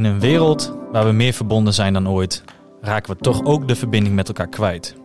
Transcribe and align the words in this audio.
In 0.00 0.06
een 0.06 0.20
wereld 0.20 0.74
waar 0.92 1.04
we 1.04 1.12
meer 1.12 1.32
verbonden 1.32 1.74
zijn 1.74 1.92
dan 1.92 2.08
ooit, 2.08 2.44
raken 2.80 3.12
we 3.12 3.20
toch 3.20 3.44
ook 3.44 3.68
de 3.68 3.74
verbinding 3.76 4.14
met 4.14 4.28
elkaar 4.28 4.48
kwijt. 4.48 4.96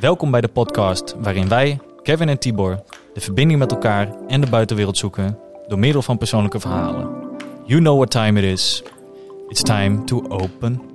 Welkom 0.00 0.30
bij 0.30 0.40
de 0.40 0.48
podcast 0.48 1.16
waarin 1.20 1.48
wij, 1.48 1.78
Kevin 2.02 2.28
en 2.28 2.38
Tibor, 2.38 2.82
de 3.14 3.20
verbinding 3.20 3.58
met 3.58 3.70
elkaar 3.70 4.14
en 4.26 4.40
de 4.40 4.46
buitenwereld 4.46 4.96
zoeken 4.96 5.38
door 5.66 5.78
middel 5.78 6.02
van 6.02 6.18
persoonlijke 6.18 6.60
verhalen. 6.60 7.10
You 7.64 7.80
know 7.80 7.96
what 7.96 8.10
time 8.10 8.40
it 8.40 8.52
is. 8.52 8.82
It's 9.48 9.62
time 9.62 10.04
to 10.04 10.24
open 10.28 10.87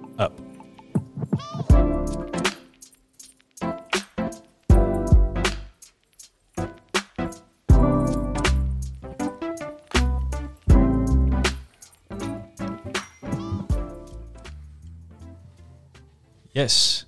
Yes. 16.63 17.05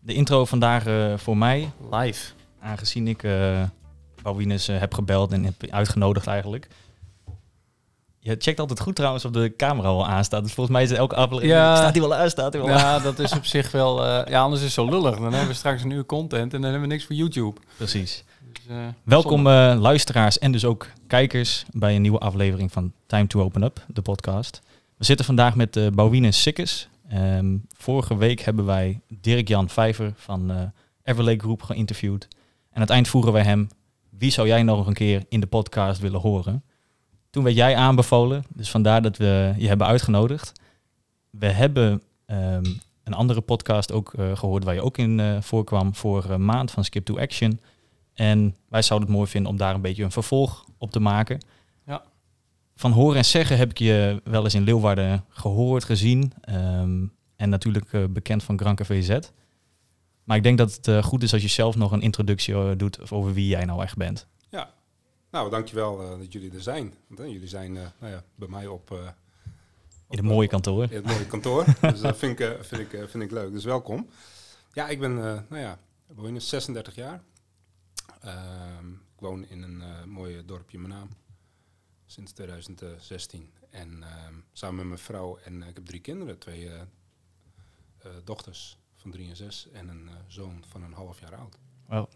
De 0.00 0.14
intro 0.14 0.44
vandaag 0.44 0.86
eh, 0.86 1.12
voor 1.16 1.36
mij 1.36 1.70
live. 1.90 2.32
Aangezien 2.60 3.08
ik 3.08 3.22
uh, 3.22 3.62
Bouwines 4.22 4.66
heb 4.66 4.94
gebeld 4.94 5.32
en 5.32 5.44
heb 5.44 5.54
uitgenodigd 5.70 6.26
eigenlijk. 6.26 6.68
Je 8.18 8.36
checkt 8.38 8.60
altijd 8.60 8.80
goed 8.80 8.96
trouwens 8.96 9.24
of 9.24 9.30
de 9.30 9.54
camera 9.56 9.88
al 9.88 10.06
aanstaat. 10.06 10.42
Dus 10.42 10.52
volgens 10.52 10.76
mij 10.76 10.84
is 10.84 10.90
het 10.90 10.98
elke 10.98 11.14
aflevering... 11.14 11.52
Ja. 11.52 11.76
Staat 11.76 11.92
hij 11.92 12.00
wel 12.00 12.14
aan? 12.14 12.30
Staat 12.30 12.54
wel 12.54 12.70
aan? 12.70 12.78
Ja, 12.78 12.98
dat 12.98 13.18
is 13.18 13.32
op 13.32 13.44
zich 13.44 13.70
wel... 13.70 14.04
ja, 14.04 14.40
anders 14.40 14.60
is 14.60 14.66
het 14.66 14.74
zo 14.74 14.90
lullig. 14.90 15.14
Dan 15.14 15.32
hebben 15.32 15.48
we 15.48 15.54
straks 15.54 15.82
een 15.82 15.90
uur 15.90 16.06
content 16.06 16.54
en 16.54 16.60
dan 16.60 16.70
hebben 16.70 16.88
we 16.88 16.94
niks 16.94 17.04
voor 17.04 17.16
YouTube. 17.16 17.60
Precies. 17.76 18.24
Dus, 18.52 18.76
Welkom 19.02 19.48
luisteraars 19.48 20.38
en 20.38 20.52
dus 20.52 20.64
ook 20.64 20.86
kijkers 21.06 21.64
bij 21.72 21.94
een 21.94 22.02
nieuwe 22.02 22.18
aflevering 22.18 22.72
van 22.72 22.92
Time 23.06 23.26
to 23.26 23.42
Open 23.42 23.62
Up, 23.62 23.84
de 23.86 24.02
podcast. 24.02 24.60
We 24.96 25.04
zitten 25.04 25.26
vandaag 25.26 25.54
met 25.54 25.76
uh, 25.76 25.86
Bouwine 25.90 26.32
Sikkes. 26.32 26.88
Ehm, 27.08 27.56
vorige 27.68 28.16
week 28.16 28.40
hebben 28.40 28.64
wij 28.64 29.00
Dirk-Jan 29.08 29.68
Vijver 29.68 30.12
van 30.16 30.50
eh 30.50 30.62
Everlake 31.06 31.38
Group 31.38 31.62
geïnterviewd. 31.62 32.28
En 32.30 32.74
aan 32.74 32.80
het 32.80 32.90
eind 32.90 33.08
vroegen 33.08 33.32
wij 33.32 33.42
hem, 33.42 33.68
wie 34.10 34.30
zou 34.30 34.46
jij 34.46 34.62
nog 34.62 34.86
een 34.86 34.92
keer 34.92 35.24
in 35.28 35.40
de 35.40 35.46
podcast 35.46 36.00
willen 36.00 36.20
horen? 36.20 36.64
Toen 37.30 37.44
werd 37.44 37.56
jij 37.56 37.76
aanbevolen, 37.76 38.44
dus 38.54 38.70
vandaar 38.70 39.02
dat 39.02 39.16
we 39.16 39.54
je 39.56 39.68
hebben 39.68 39.86
uitgenodigd. 39.86 40.52
We 41.30 41.46
hebben 41.46 42.02
ehm, 42.26 42.64
een 43.04 43.14
andere 43.14 43.40
podcast 43.40 43.92
ook 43.92 44.14
eh, 44.14 44.36
gehoord 44.36 44.64
waar 44.64 44.74
je 44.74 44.82
ook 44.82 44.98
in 44.98 45.20
eh, 45.20 45.40
voorkwam 45.40 45.94
vorige 45.94 46.38
maand 46.38 46.70
van 46.70 46.84
Skip 46.84 47.04
to 47.04 47.18
Action. 47.18 47.60
En 48.14 48.56
wij 48.68 48.82
zouden 48.82 49.08
het 49.08 49.16
mooi 49.16 49.30
vinden 49.30 49.50
om 49.50 49.56
daar 49.56 49.74
een 49.74 49.80
beetje 49.80 50.04
een 50.04 50.10
vervolg 50.10 50.64
op 50.78 50.90
te 50.90 51.00
maken. 51.00 51.40
Ja. 52.76 52.82
Van 52.82 52.92
horen 52.92 53.16
en 53.16 53.24
zeggen 53.24 53.56
heb 53.56 53.70
ik 53.70 53.78
je 53.78 54.20
wel 54.24 54.44
eens 54.44 54.54
in 54.54 54.62
Leeuwarden 54.62 55.24
gehoord, 55.28 55.84
gezien. 55.84 56.32
ehm, 56.40 57.06
en 57.36 57.48
natuurlijk 57.48 57.92
eh, 57.92 58.04
bekend 58.04 58.42
van 58.42 58.58
Grand 58.58 58.76
Café 58.76 59.02
Z. 59.02 59.18
Maar 60.24 60.36
ik 60.36 60.42
denk 60.42 60.58
dat 60.58 60.74
het 60.74 60.88
eh, 60.88 61.02
goed 61.02 61.22
is 61.22 61.32
als 61.32 61.42
je 61.42 61.48
zelf 61.48 61.76
nog 61.76 61.92
een 61.92 62.00
introductie 62.00 62.54
eh, 62.54 62.70
doet 62.76 63.10
over 63.10 63.32
wie 63.32 63.48
jij 63.48 63.64
nou 63.64 63.82
echt 63.82 63.96
bent. 63.96 64.26
Nou, 65.30 65.50
dankjewel 65.50 66.18
dat 66.18 66.32
jullie 66.32 66.52
er 66.52 66.62
zijn. 66.62 66.94
Want, 67.06 67.30
jullie 67.30 67.48
zijn 67.48 67.72
nou 67.72 68.12
ja, 68.12 68.22
bij 68.34 68.48
mij 68.48 68.66
op, 68.66 68.90
In 70.10 70.16
het 70.16 70.26
mooie 70.26 70.48
kantoor. 70.48 70.82
in 70.82 70.96
het 70.96 71.04
mooie 71.04 71.26
kantoor. 71.26 71.64
dus 71.80 72.00
dat 72.00 72.16
vind 72.16 72.40
ik, 72.40 72.58
vind, 72.60 72.92
ik, 72.92 73.08
vind 73.08 73.22
ik 73.22 73.30
leuk. 73.30 73.52
Dus 73.52 73.64
welkom. 73.64 74.08
Ja, 74.72 74.88
ik 74.88 75.00
ben 75.00 75.14
nou 75.14 75.58
ja, 75.58 75.78
woon 76.06 76.40
36 76.40 76.94
jaar. 76.94 77.22
Ehm, 78.20 78.90
ik 78.92 79.20
woon 79.20 79.46
in 79.48 79.62
een 79.62 80.08
mooi 80.08 80.42
dorpje 80.46 80.78
Menaam. 80.78 81.08
Sinds 82.06 82.32
2016. 82.32 83.52
En 83.70 84.02
ehm, 84.02 84.34
samen 84.52 84.76
met 84.76 84.86
mijn 84.86 84.98
vrouw 84.98 85.36
en 85.36 85.62
ik 85.62 85.74
heb 85.74 85.86
drie 85.86 86.00
kinderen. 86.00 86.38
Twee 86.38 86.70
dochters 88.24 88.78
van 88.94 89.10
drie 89.10 89.28
en 89.28 89.36
zes. 89.36 89.68
En 89.72 89.88
een 89.88 90.10
zoon 90.26 90.64
van 90.68 90.82
een 90.82 90.92
half 90.92 91.20
jaar 91.20 91.34
oud. 91.34 91.58
Wow. 91.86 92.06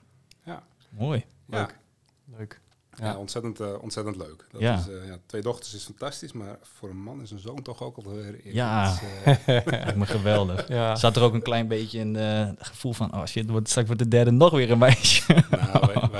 Ja. 0.45 0.67
Mooi. 0.89 1.25
Leuk. 1.47 1.79
Leuk. 2.25 2.61
Ja, 2.97 3.05
ja 3.05 3.17
ontzettend, 3.17 3.61
uh, 3.61 3.83
ontzettend 3.83 4.17
leuk. 4.17 4.47
Dat 4.51 4.61
ja. 4.61 4.79
Is, 4.79 4.89
uh, 4.89 5.07
ja, 5.07 5.19
twee 5.27 5.43
dochters 5.43 5.75
is 5.75 5.85
fantastisch, 5.85 6.33
maar 6.33 6.59
voor 6.63 6.91
een 6.91 7.03
man 7.03 7.23
is 7.23 7.31
een 7.31 7.39
zoon 7.39 7.63
toch 7.63 7.83
ook 7.83 7.97
alweer... 7.97 8.55
Ja, 8.55 8.93
iets, 8.93 9.01
uh... 9.47 9.95
me 9.95 10.07
geweldig. 10.07 10.69
Ja. 10.69 10.97
Zat 10.97 11.17
er 11.17 11.23
ook 11.23 11.35
een 11.35 11.43
klein 11.43 11.69
beetje 11.69 12.01
een 12.01 12.15
het 12.15 12.67
gevoel 12.67 12.93
van, 12.93 13.15
oh 13.15 13.25
shit, 13.25 13.51
wordt, 13.51 13.69
straks 13.69 13.87
wordt 13.87 14.03
de 14.03 14.09
derde 14.09 14.31
nog 14.31 14.51
weer 14.51 14.71
een 14.71 14.79
meisje. 14.79 15.45
nou, 15.51 15.87
wij, 15.87 16.09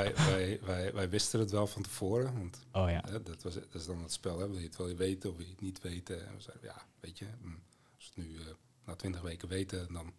wij, 0.93 1.09
wisten 1.09 1.39
het 1.39 1.51
wel 1.51 1.67
van 1.67 1.81
tevoren, 1.81 2.33
want 2.33 2.59
oh, 2.71 2.89
ja. 2.89 3.01
dat, 3.01 3.43
was, 3.43 3.53
dat 3.53 3.73
is 3.73 3.85
dan 3.85 4.01
het 4.01 4.13
spel, 4.13 4.39
hè. 4.39 4.47
wil 4.47 4.57
je 4.57 4.65
het 4.65 4.77
wel 4.77 4.95
weten 4.95 5.29
of 5.29 5.35
wil 5.35 5.45
je 5.45 5.51
het 5.51 5.61
niet 5.61 5.81
weten? 5.81 6.27
En 6.27 6.35
we 6.35 6.41
zeiden, 6.41 6.65
ja, 6.65 6.85
weet 6.99 7.19
je, 7.19 7.25
als 7.95 8.11
we 8.13 8.21
het 8.21 8.29
nu 8.29 8.39
na 8.85 8.95
twintig 8.95 9.21
weken 9.21 9.47
weten, 9.47 9.93
dan, 9.93 10.13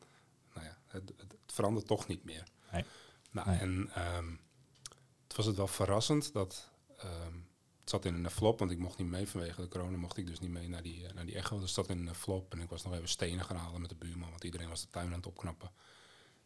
nou 0.55 0.67
ja, 0.67 0.79
het, 0.87 1.13
het, 1.17 1.35
verandert 1.47 1.87
toch 1.87 2.07
niet 2.07 2.25
meer. 2.25 2.45
Nee. 2.73 2.85
Nou, 3.31 3.49
nee. 3.49 3.59
en... 3.59 3.91
Um, 4.17 4.41
het 5.33 5.41
was 5.41 5.51
het 5.51 5.57
wel 5.57 5.69
verrassend 5.69 6.33
dat 6.33 6.71
um, 7.05 7.47
het 7.81 7.91
zat 7.91 8.05
in 8.05 8.25
een 8.25 8.31
flop, 8.31 8.59
want 8.59 8.71
ik 8.71 8.79
mocht 8.79 8.99
niet 8.99 9.09
mee 9.09 9.29
vanwege 9.29 9.61
de 9.61 9.69
corona, 9.69 9.97
mocht 9.97 10.17
ik 10.17 10.27
dus 10.27 10.41
niet 10.41 10.51
mee 10.51 10.69
naar 10.69 10.83
die, 10.83 11.03
uh, 11.03 11.13
naar 11.13 11.27
die 11.27 11.35
echo. 11.35 11.55
Dus 11.59 11.77
het 11.77 11.87
zat 11.87 11.97
in 11.97 12.07
een 12.07 12.15
flop 12.15 12.53
en 12.53 12.61
ik 12.61 12.69
was 12.69 12.85
nog 12.85 12.95
even 12.95 13.09
stenen 13.09 13.45
gaan 13.45 13.57
halen 13.57 13.81
met 13.81 13.91
de 13.91 13.97
buurman, 13.97 14.31
want 14.31 14.45
iedereen 14.45 14.69
was 14.69 14.81
de 14.81 14.91
tuin 14.91 15.07
aan 15.07 15.13
het 15.13 15.27
opknappen. 15.27 15.71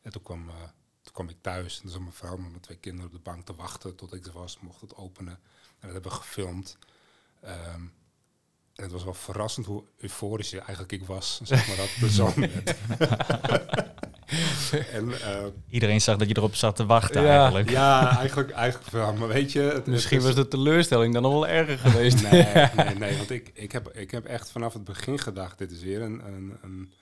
En 0.03 0.13
toen 0.13 0.23
kwam, 0.23 0.49
uh, 0.49 0.55
toen 1.07 1.15
kwam 1.15 1.29
ik 1.29 1.37
thuis 1.41 1.77
en 1.77 1.83
toen 1.83 1.91
zat 1.91 2.01
mijn 2.01 2.13
vrouw 2.13 2.37
met 2.37 2.51
mijn 2.51 2.61
twee 2.61 2.77
kinderen 2.77 3.07
op 3.07 3.17
de 3.17 3.31
bank 3.31 3.45
te 3.47 3.55
wachten 3.55 3.95
tot 3.95 4.15
ik 4.15 4.27
er 4.27 4.33
was, 4.33 4.59
mocht 4.61 4.81
het 4.81 4.97
openen. 4.97 5.33
En 5.33 5.81
dat 5.81 5.93
hebben 5.93 6.11
we 6.11 6.17
gefilmd. 6.17 6.79
Um, 7.45 7.93
en 8.75 8.83
het 8.83 8.93
was 8.93 9.05
wel 9.05 9.15
verrassend 9.15 9.67
hoe 9.67 9.85
euforisch 9.99 10.53
eigenlijk 10.53 10.93
ik 10.93 11.05
was, 11.05 11.41
zeg 11.43 11.67
maar, 11.67 11.77
dat 11.77 11.89
de 12.01 12.41
werd. 12.41 12.77
en, 14.97 15.09
uh, 15.09 15.47
Iedereen 15.69 16.01
zag 16.01 16.17
dat 16.17 16.29
je 16.29 16.37
erop 16.37 16.55
zat 16.55 16.77
te 16.77 16.87
wachten 16.87 17.23
ja, 17.23 17.39
eigenlijk. 17.41 17.71
Ja, 17.71 18.19
eigenlijk, 18.19 18.51
eigenlijk 18.51 18.91
wel. 18.91 19.13
Maar 19.13 19.29
weet 19.29 19.53
je... 19.53 19.61
Het, 19.61 19.87
Misschien 19.87 20.17
het 20.17 20.27
was 20.27 20.35
de 20.35 20.49
teleurstelling 20.49 21.13
dan 21.13 21.23
nog 21.23 21.33
wel 21.33 21.47
erger 21.47 21.79
geweest. 21.79 22.23
nee, 22.23 22.45
nee, 22.77 22.95
nee, 22.95 23.17
want 23.17 23.31
ik, 23.31 23.51
ik, 23.55 23.73
heb, 23.73 23.89
ik 23.89 24.11
heb 24.11 24.25
echt 24.25 24.51
vanaf 24.51 24.73
het 24.73 24.85
begin 24.85 25.19
gedacht... 25.19 25.59
dit 25.59 25.71
is 25.71 25.83
weer 25.83 26.03
een, 26.03 26.27
een, 26.27 26.59
een, 26.63 26.93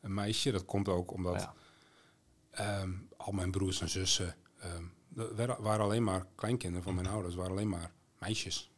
een 0.00 0.14
meisje. 0.14 0.50
Dat 0.50 0.64
komt 0.64 0.88
ook 0.88 1.12
omdat 1.12 1.48
ja. 2.52 2.80
um, 2.80 3.08
al 3.20 3.32
mijn 3.32 3.50
broers 3.50 3.80
en 3.80 3.88
zussen... 3.88 4.34
Um, 4.64 4.92
waren 5.58 5.84
alleen 5.84 6.04
maar 6.04 6.26
kleinkinderen 6.34 6.84
van 6.84 6.94
mijn 6.94 7.06
ouders. 7.06 7.34
waren 7.34 7.52
alleen 7.52 7.68
maar 7.68 7.92
meisjes. 8.18 8.70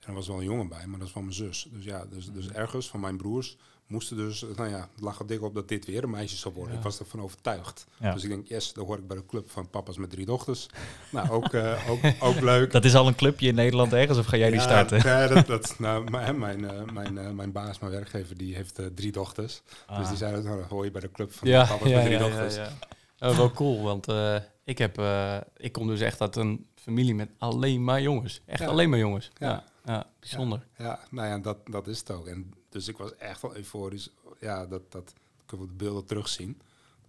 En 0.00 0.08
er 0.08 0.14
was 0.14 0.28
wel 0.28 0.38
een 0.38 0.44
jongen 0.44 0.68
bij, 0.68 0.86
maar 0.86 0.98
dat 0.98 1.06
is 1.06 1.12
van 1.12 1.22
mijn 1.22 1.34
zus. 1.34 1.68
Dus 1.70 1.84
ja, 1.84 2.04
dus, 2.04 2.32
dus 2.32 2.48
ergens 2.48 2.88
van 2.88 3.00
mijn 3.00 3.16
broers 3.16 3.56
moesten 3.86 4.16
dus, 4.16 4.44
nou 4.56 4.68
ja, 4.68 4.88
het 4.94 5.00
lag 5.00 5.18
er 5.18 5.26
dik 5.26 5.42
op 5.42 5.54
dat 5.54 5.68
dit 5.68 5.86
weer 5.86 6.02
een 6.02 6.10
meisje 6.10 6.36
zou 6.36 6.54
worden. 6.54 6.72
Ja. 6.72 6.78
Ik 6.78 6.84
was 6.84 6.98
ervan 6.98 7.20
overtuigd. 7.20 7.86
Ja. 8.00 8.12
Dus 8.12 8.22
ik 8.22 8.28
denk, 8.28 8.48
yes, 8.48 8.72
dan 8.72 8.84
hoor 8.84 8.98
ik 8.98 9.06
bij 9.06 9.16
de 9.16 9.26
club 9.26 9.50
van 9.50 9.70
papa's 9.70 9.96
met 9.96 10.10
drie 10.10 10.26
dochters. 10.26 10.66
nou, 11.12 11.30
ook, 11.30 11.52
uh, 11.52 11.90
ook, 11.90 12.00
ook 12.20 12.40
leuk. 12.40 12.72
Dat 12.72 12.84
is 12.84 12.94
al 12.94 13.06
een 13.06 13.14
clubje 13.14 13.48
in 13.48 13.54
Nederland 13.54 13.92
ergens, 13.92 14.18
of 14.18 14.26
ga 14.26 14.36
jij 14.36 14.46
ja, 14.46 14.52
die 14.52 14.60
starten? 14.60 14.98
Ja, 14.98 15.26
dat, 15.26 15.46
dat, 15.54 15.74
nou, 15.78 16.10
mijn, 16.10 16.38
mijn, 16.38 16.60
uh, 16.60 16.84
mijn, 16.92 17.36
mijn 17.36 17.52
baas, 17.52 17.78
mijn 17.78 17.92
werkgever, 17.92 18.36
die 18.36 18.54
heeft 18.54 18.80
drie 18.94 19.12
dochters. 19.12 19.62
Ah. 19.86 19.98
Dus 19.98 20.08
die 20.08 20.16
zei, 20.16 20.42
nou, 20.42 20.58
dan 20.58 20.68
hoor 20.68 20.84
je 20.84 20.90
bij 20.90 21.00
de 21.00 21.10
club 21.10 21.32
van 21.32 21.48
ja, 21.48 21.64
papa's 21.64 21.90
met 21.90 22.04
drie 22.04 22.18
ja, 22.18 22.18
dochters. 22.18 22.58
Ja. 23.16 23.36
wel 23.36 23.50
cool, 23.50 23.82
want 23.82 24.06
ik, 24.64 24.78
heb, 24.78 25.02
ik 25.56 25.72
kom 25.72 25.86
dus 25.86 26.00
echt 26.00 26.20
uit 26.20 26.36
een 26.36 26.66
familie 26.74 27.14
met 27.14 27.30
alleen 27.38 27.84
maar 27.84 28.02
jongens. 28.02 28.40
Echt 28.46 28.62
alleen 28.62 28.90
maar 28.90 28.98
jongens. 28.98 29.30
ja. 29.38 29.64
Ja, 29.84 30.06
bijzonder. 30.20 30.66
Ja, 30.78 31.00
nou 31.10 31.28
ja, 31.28 31.38
dat, 31.38 31.56
dat 31.66 31.86
is 31.86 31.98
het 31.98 32.10
ook. 32.10 32.26
En 32.26 32.54
dus 32.68 32.88
ik 32.88 32.96
was 32.96 33.16
echt 33.16 33.42
wel 33.42 33.56
euforisch. 33.56 34.10
Ja, 34.40 34.66
dat, 34.66 34.92
dat 34.92 35.12
kunnen 35.46 35.66
we 35.66 35.72
de 35.72 35.84
beelden 35.84 36.04
terugzien. 36.04 36.60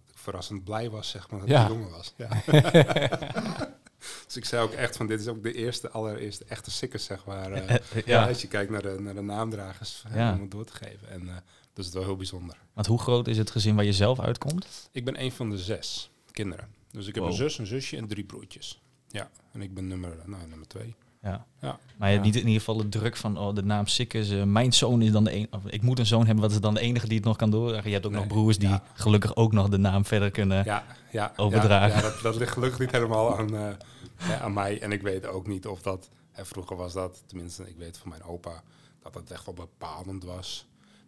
Dat 0.04 0.14
ik 0.14 0.18
verrassend 0.18 0.64
blij 0.64 0.90
was, 0.90 1.08
zeg 1.08 1.30
maar, 1.30 1.40
dat 1.40 1.48
ik 1.48 1.68
jongen 1.68 1.90
was. 1.90 2.14
Ja. 2.16 2.42
dus 4.26 4.36
ik 4.36 4.44
zei 4.44 4.62
ook 4.62 4.72
echt 4.72 4.96
van, 4.96 5.06
dit 5.06 5.20
is 5.20 5.26
ook 5.26 5.42
de 5.42 5.52
eerste, 5.52 5.90
allereerste 5.90 6.44
echte 6.48 6.70
sikkers, 6.70 7.04
zeg 7.04 7.24
maar. 7.24 7.80
Ja. 8.04 8.28
Als 8.28 8.40
je 8.40 8.48
kijkt 8.48 8.70
naar 8.70 8.82
de, 8.82 8.96
naar 9.00 9.14
de 9.14 9.22
naamdragers, 9.22 10.04
om 10.10 10.40
het 10.40 10.50
door 10.50 10.64
te 10.64 10.74
geven. 10.74 11.08
En 11.08 11.44
uh, 11.76 11.84
dat 11.84 11.84
is 11.84 11.84
het 11.84 11.94
wel 11.94 12.04
heel 12.04 12.16
bijzonder. 12.16 12.56
Want 12.72 12.86
hoe 12.86 12.98
groot 12.98 13.26
is 13.26 13.38
het 13.38 13.50
gezin 13.50 13.74
waar 13.74 13.84
je 13.84 13.92
zelf 13.92 14.20
uitkomt? 14.20 14.88
Ik 14.92 15.04
ben 15.04 15.20
een 15.20 15.32
van 15.32 15.50
de 15.50 15.58
zes 15.58 16.10
kinderen. 16.30 16.68
Dus 16.90 17.06
ik 17.06 17.14
heb 17.14 17.22
wow. 17.22 17.32
een 17.32 17.38
zus, 17.38 17.58
een 17.58 17.66
zusje 17.66 17.96
en 17.96 18.06
drie 18.06 18.24
broertjes. 18.24 18.80
Ja, 19.08 19.30
en 19.52 19.62
ik 19.62 19.74
ben 19.74 19.86
nummer, 19.86 20.16
nou, 20.26 20.48
nummer 20.48 20.68
twee. 20.68 20.94
Ja. 21.22 21.46
ja. 21.60 21.78
Maar 21.96 22.08
je 22.08 22.14
hebt 22.14 22.26
niet 22.26 22.34
in 22.34 22.46
ieder 22.46 22.58
geval 22.58 22.76
de 22.76 22.88
druk 22.88 23.16
van 23.16 23.38
oh, 23.38 23.54
de 23.54 23.62
naam 23.62 23.86
Sikkes. 23.86 24.30
Uh, 24.30 24.42
mijn 24.42 24.72
zoon 24.72 25.02
is 25.02 25.12
dan 25.12 25.24
de 25.24 25.30
enige. 25.30 25.70
Ik 25.70 25.82
moet 25.82 25.98
een 25.98 26.06
zoon 26.06 26.26
hebben, 26.26 26.44
wat 26.44 26.52
is 26.52 26.60
dan 26.60 26.74
de 26.74 26.80
enige 26.80 27.06
die 27.06 27.16
het 27.16 27.26
nog 27.26 27.36
kan 27.36 27.50
doordragen. 27.50 27.86
Je 27.86 27.92
hebt 27.92 28.06
ook 28.06 28.12
nee. 28.12 28.20
nog 28.20 28.30
broers 28.30 28.58
die 28.58 28.68
ja. 28.68 28.82
gelukkig 28.94 29.36
ook 29.36 29.52
nog 29.52 29.68
de 29.68 29.78
naam 29.78 30.04
verder 30.04 30.30
kunnen 30.30 30.64
ja, 30.64 30.84
ja, 31.10 31.32
overdragen. 31.36 31.96
Ja, 31.96 32.02
dat, 32.02 32.20
dat, 32.22 32.36
ligt 32.36 32.52
gelukkig 32.52 32.78
niet 32.78 32.90
helemaal 32.90 33.38
aan, 33.38 33.54
uh, 33.54 34.42
aan 34.42 34.52
mij. 34.52 34.80
En 34.80 34.92
ik 34.92 35.02
weet 35.02 35.26
ook 35.26 35.46
niet 35.46 35.66
of 35.66 35.82
dat. 35.82 36.08
Hè, 36.32 36.44
vroeger 36.44 36.76
was 36.76 36.92
dat, 36.92 37.22
tenminste, 37.26 37.68
ik 37.68 37.76
weet 37.76 37.98
van 37.98 38.08
mijn 38.08 38.22
opa, 38.22 38.62
dat 39.02 39.14
het 39.14 39.30
echt 39.30 39.44
wel 39.44 39.54
bepalend 39.54 40.24
was. 40.24 40.66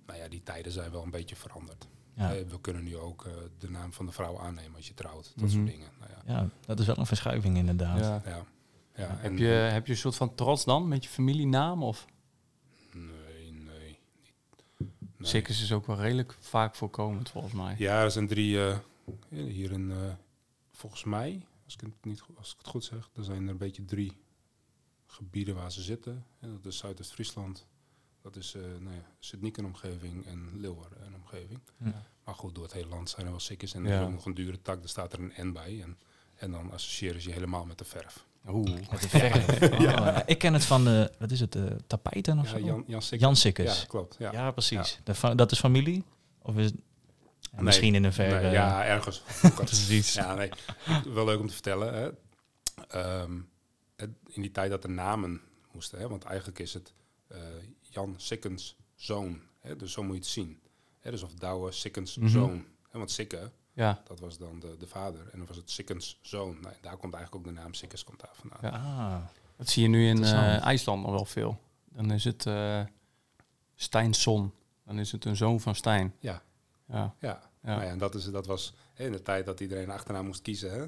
Nou 0.08 0.20
ja, 0.20 0.28
die 0.28 0.42
tijden 0.42 0.72
zijn 0.72 0.90
wel 0.90 1.02
een 1.02 1.10
beetje 1.10 1.36
veranderd. 1.36 1.88
Ja. 2.14 2.44
We 2.44 2.60
kunnen 2.60 2.84
nu 2.84 2.96
ook 2.96 3.24
uh, 3.26 3.32
de 3.58 3.70
naam 3.70 3.92
van 3.92 4.06
de 4.06 4.12
vrouw 4.12 4.38
aannemen 4.38 4.76
als 4.76 4.86
je 4.86 4.94
trouwt. 4.94 5.24
Dat 5.24 5.34
mm-hmm. 5.36 5.50
soort 5.50 5.66
dingen. 5.66 5.90
Nou 5.98 6.10
ja. 6.26 6.34
ja, 6.34 6.48
dat 6.66 6.80
is 6.80 6.86
wel 6.86 6.98
een 6.98 7.06
verschuiving 7.06 7.56
inderdaad. 7.56 8.00
Ja. 8.00 8.22
ja. 8.24 8.44
Ja, 8.98 9.16
heb, 9.18 9.38
je, 9.38 9.46
heb 9.46 9.86
je 9.86 9.92
een 9.92 9.98
soort 9.98 10.16
van 10.16 10.34
trots 10.34 10.64
dan 10.64 10.88
met 10.88 11.04
je 11.04 11.10
familienaam? 11.10 11.82
Of? 11.82 12.06
Nee, 12.92 13.52
nee. 13.52 13.98
Nee. 14.98 15.28
Sikkers 15.28 15.62
is 15.62 15.72
ook 15.72 15.86
wel 15.86 15.96
redelijk 15.96 16.36
vaak 16.40 16.74
voorkomend 16.74 17.30
volgens 17.30 17.54
mij. 17.54 17.74
Ja, 17.78 18.02
er 18.02 18.10
zijn 18.10 18.26
drie 18.26 18.64
eh, 18.64 18.78
hier 19.28 19.72
in, 19.72 19.90
eh, 19.90 20.12
volgens 20.72 21.04
mij, 21.04 21.46
als 21.64 21.74
ik, 21.74 21.80
het 21.80 21.90
niet, 22.02 22.22
als 22.36 22.50
ik 22.52 22.58
het 22.58 22.66
goed 22.66 22.84
zeg, 22.84 23.10
er 23.14 23.24
zijn 23.24 23.42
er 23.42 23.50
een 23.50 23.56
beetje 23.56 23.84
drie 23.84 24.16
gebieden 25.06 25.54
waar 25.54 25.72
ze 25.72 25.82
zitten. 25.82 26.24
Ja, 26.40 26.48
dat 26.48 26.66
is 26.66 26.78
Zuidoost-Friesland, 26.78 27.66
dat 28.22 28.36
is 28.36 28.54
uh, 28.54 28.62
nou 28.62 28.94
ja, 28.94 29.02
Sydney 29.18 29.52
en 29.56 29.64
omgeving 29.64 30.26
en 30.26 30.50
Leeuwarden 30.60 31.04
en 31.04 31.14
omgeving. 31.14 31.60
Ja. 31.84 32.02
Maar 32.24 32.34
goed, 32.34 32.54
door 32.54 32.64
het 32.64 32.72
hele 32.72 32.88
land 32.88 33.10
zijn 33.10 33.24
er 33.26 33.30
wel 33.32 33.40
sikkers 33.40 33.74
en 33.74 33.84
Ja. 33.84 33.90
er 33.90 34.00
is 34.00 34.06
ook 34.06 34.12
nog 34.12 34.24
een 34.26 34.34
dure 34.34 34.62
tak, 34.62 34.78
daar 34.78 34.88
staat 34.88 35.12
er 35.12 35.18
een 35.20 35.48
N 35.48 35.52
bij. 35.52 35.80
En, 35.82 35.98
en 36.34 36.50
dan 36.50 36.72
associëren 36.72 37.20
ze 37.20 37.28
je 37.28 37.34
helemaal 37.34 37.64
met 37.64 37.78
de 37.78 37.84
verf. 37.84 38.26
Oeh. 38.48 38.70
Met 38.90 39.00
de 39.02 39.08
verf. 39.08 39.60
Oh, 39.72 39.78
ja. 39.80 40.26
Ik 40.26 40.38
ken 40.38 40.52
het 40.52 40.64
van 40.64 40.84
de, 40.84 41.12
wat 41.18 41.30
is 41.30 41.40
het, 41.40 41.52
de 41.52 41.76
tapijten 41.86 42.38
of 42.38 42.44
Ja, 42.52 42.58
zo? 42.58 42.64
Jan, 42.64 42.84
Jan 42.86 43.02
Sikkers. 43.02 43.20
Jan 43.20 43.36
Sikkers. 43.36 43.80
Ja, 43.80 43.86
klopt. 43.86 44.16
Ja. 44.18 44.32
Ja, 44.32 44.50
precies. 44.50 45.00
De 45.04 45.34
dat 45.34 45.52
is 45.52 45.58
familie? 45.58 46.04
Of 46.42 46.56
is 46.56 46.64
het 46.64 46.74
Nee. 47.52 47.62
misschien 47.62 47.94
in 47.94 48.04
een 48.04 48.12
ver... 48.12 48.28
Nee, 48.28 48.40
eh, 48.46 48.52
ja, 48.52 48.84
ergens. 48.84 49.22
precies. 49.54 50.12
Ja, 50.14 50.34
nee. 50.34 50.50
Wel 51.12 51.24
leuk 51.24 51.40
om 51.40 51.46
te 51.46 51.52
vertellen. 51.52 51.94
Hè. 51.94 52.10
Ehm, 52.88 53.40
het- 53.96 54.10
in 54.26 54.42
die 54.42 54.50
tijd 54.50 54.70
dat 54.70 54.82
de 54.82 54.88
namen 54.88 55.40
moesten, 55.72 55.98
hè, 55.98 56.08
want 56.08 56.24
eigenlijk 56.24 56.58
is 56.58 56.74
het 56.74 56.92
eh, 57.28 57.38
Jan 57.90 58.14
Sikkens 58.16 58.76
zoon. 58.94 59.40
Hè, 59.60 59.76
dus 59.76 59.92
zo 59.92 60.02
moet 60.02 60.12
je 60.14 60.20
het 60.20 60.28
zien. 60.30 60.60
Hè, 61.00 61.10
dus 61.10 61.22
of 61.22 61.34
Douwe 61.34 61.72
Sikkens 61.72 62.16
Mhm. 62.16 62.28
zoon. 62.28 62.64
Hè, 62.90 62.98
want 62.98 63.10
Sikke, 63.10 63.50
Ja, 63.72 64.02
dat 64.06 64.20
was 64.20 64.38
dan 64.38 64.60
de, 64.60 64.76
de 64.78 64.86
vader. 64.86 65.20
En 65.32 65.38
dan 65.38 65.46
was 65.46 65.56
het 65.56 65.70
Sikkens 65.70 66.18
zoon. 66.22 66.58
Nou, 66.60 66.74
daar 66.80 66.96
komt 66.96 67.14
eigenlijk 67.14 67.46
ook 67.46 67.54
de 67.54 67.60
naam 67.60 67.74
Sikkens 67.74 68.04
komt 68.04 68.20
daar 68.20 68.34
vandaan. 68.34 68.58
Ja. 68.62 68.70
Ah, 68.70 69.24
dat 69.56 69.68
zie 69.68 69.82
je 69.82 69.88
nu 69.88 70.08
in 70.08 70.24
eh, 70.24 70.64
IJsland 70.64 71.02
nog 71.02 71.10
wel 71.10 71.24
veel. 71.24 71.60
Dan 71.84 72.10
is 72.10 72.24
het 72.24 72.46
eh 72.46 72.82
Steinsson. 73.74 74.52
Dan 74.84 74.98
is 74.98 75.12
het 75.12 75.24
een 75.24 75.36
zoon 75.36 75.60
van 75.60 75.74
Stijn. 75.74 76.14
Ja. 76.18 76.42
Ja, 76.86 76.96
Ja, 76.96 77.14
Ja. 77.20 77.40
Nou 77.60 77.82
ja, 77.82 77.88
en 77.90 77.98
dat, 77.98 78.14
is, 78.14 78.24
dat 78.24 78.46
was 78.46 78.72
hè, 78.94 79.04
in 79.04 79.12
de 79.12 79.22
tijd 79.22 79.46
dat 79.46 79.60
iedereen 79.60 79.84
een 79.84 79.90
achternaam 79.90 80.26
moest 80.26 80.42
kiezen. 80.42 80.70
Hè, 80.70 80.86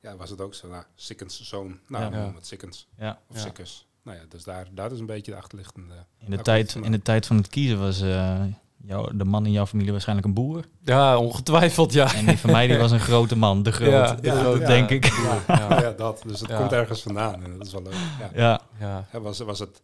ja, 0.00 0.16
was 0.16 0.30
het 0.30 0.40
ook 0.40 0.54
zo. 0.54 0.68
Nou, 0.68 0.84
Sikkens 0.94 1.40
zoon. 1.42 1.80
Nou, 1.86 2.14
Ja. 2.14 2.34
het 2.34 2.46
Sikkens. 2.46 2.88
ja. 2.96 3.20
Of 3.28 3.36
Ja. 3.36 3.42
Sikkers. 3.42 3.86
Nou 4.02 4.18
ja, 4.18 4.22
dus 4.28 4.44
daar, 4.44 4.66
daar 4.72 4.92
is 4.92 4.98
een 4.98 5.06
beetje 5.06 5.30
de 5.32 5.36
achterliggende... 5.38 5.94
In 6.18 6.30
de, 6.30 6.42
tijd, 6.42 6.74
in 6.74 6.92
de 6.92 7.02
tijd 7.02 7.26
van 7.26 7.36
het 7.36 7.48
kiezen 7.48 7.78
was 7.80 8.00
eh, 8.00 8.40
jou, 8.76 9.16
de 9.16 9.24
man 9.24 9.46
in 9.46 9.52
jouw 9.52 9.66
familie 9.66 9.90
waarschijnlijk 9.92 10.26
een 10.28 10.34
boer. 10.34 10.64
ja 10.84 11.18
ongetwijfeld, 11.18 11.92
ja. 11.92 12.14
En 12.14 12.26
die 12.26 12.38
van 12.38 12.50
mij 12.50 12.66
die 12.66 12.78
was 12.78 12.90
een 12.90 13.00
grote 13.00 13.36
man, 13.36 13.62
de 13.62 13.72
groot, 13.78 13.90
Ja, 13.90 14.14
de 14.14 14.26
ja, 14.26 14.40
groot, 14.40 14.60
ja. 14.60 14.66
denk 14.66 14.90
ik. 14.90 15.04
Ja, 15.24 15.42
ja, 15.46 15.80
ja, 15.80 15.90
dat. 15.92 16.22
Dus 16.26 16.40
het 16.40 16.48
Ja. 16.50 16.56
komt 16.58 16.72
ergens 16.72 17.02
vandaan 17.02 17.42
en 17.44 17.56
dat 17.58 17.66
is 17.66 17.72
wel 17.72 17.82
leuk. 17.82 17.94
Ja. 18.34 18.60
Ja, 18.78 19.06
was, 19.20 19.38
was 19.38 19.58
het, 19.58 19.82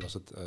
was 0.00 0.12
het 0.12 0.30
eh 0.30 0.42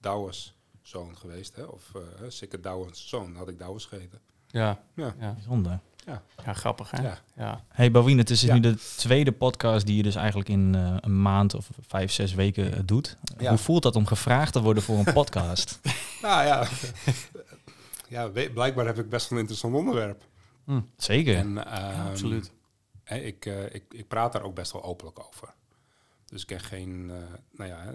Douwes 0.00 0.54
zoon 0.82 1.16
geweest, 1.16 1.56
hè? 1.56 1.62
of 1.62 1.90
eh 1.94 2.00
Sikke 2.28 2.60
Douwens 2.60 3.08
zoon, 3.08 3.36
had 3.36 3.48
ik 3.48 3.58
Douwes 3.58 3.84
gegeten. 3.84 4.18
ja, 4.46 4.78
Ja. 4.94 5.14
ja. 5.20 5.32
bijzonder. 5.32 5.78
Ja, 6.06 6.52
grappig 6.52 6.90
hè? 6.90 7.02
Ja. 7.02 7.18
Ja. 7.36 7.64
Hey 7.68 7.90
Bouwien, 7.90 8.18
het 8.18 8.30
is 8.30 8.40
Ja. 8.42 8.54
nu 8.54 8.60
de 8.60 8.76
tweede 8.96 9.32
podcast 9.32 9.86
die 9.86 9.96
je 9.96 10.02
dus 10.02 10.14
eigenlijk 10.14 10.48
in 10.48 10.74
eh, 10.74 10.96
een 11.00 11.22
maand 11.22 11.54
of 11.54 11.68
vijf, 11.86 12.12
zes 12.12 12.34
weken 12.34 12.72
eh, 12.72 12.80
doet. 12.84 13.16
Ja. 13.38 13.48
Hoe 13.48 13.58
voelt 13.58 13.82
dat 13.82 13.96
om 13.96 14.06
gevraagd 14.06 14.52
te 14.52 14.60
worden 14.62 14.82
voor 14.82 14.98
een 14.98 15.12
podcast? 15.22 15.80
Nou 16.22 16.44
ja, 16.46 16.66
ja 18.08 18.32
we- 18.32 18.50
blijkbaar 18.54 18.86
heb 18.86 18.98
ik 18.98 19.08
best 19.08 19.28
wel 19.28 19.38
een 19.38 19.44
interessant 19.44 19.74
onderwerp. 19.74 20.24
Zeker. 20.96 21.36
En, 21.36 21.66
ehm, 21.66 22.06
absoluut. 22.08 22.52
hè, 23.04 23.16
ik, 23.16 23.46
eh, 23.46 23.74
ik, 23.74 23.84
ik 23.88 24.08
praat 24.08 24.32
daar 24.32 24.42
ook 24.42 24.54
best 24.54 24.72
wel 24.72 24.82
openlijk 24.84 25.18
over. 25.26 25.54
Dus 26.26 26.40
ik 26.40 26.46
ken 26.46 26.60
geen, 26.60 27.10
eh, 27.10 27.16
nou 27.52 27.70
ja, 27.70 27.78
hè, 27.82 27.92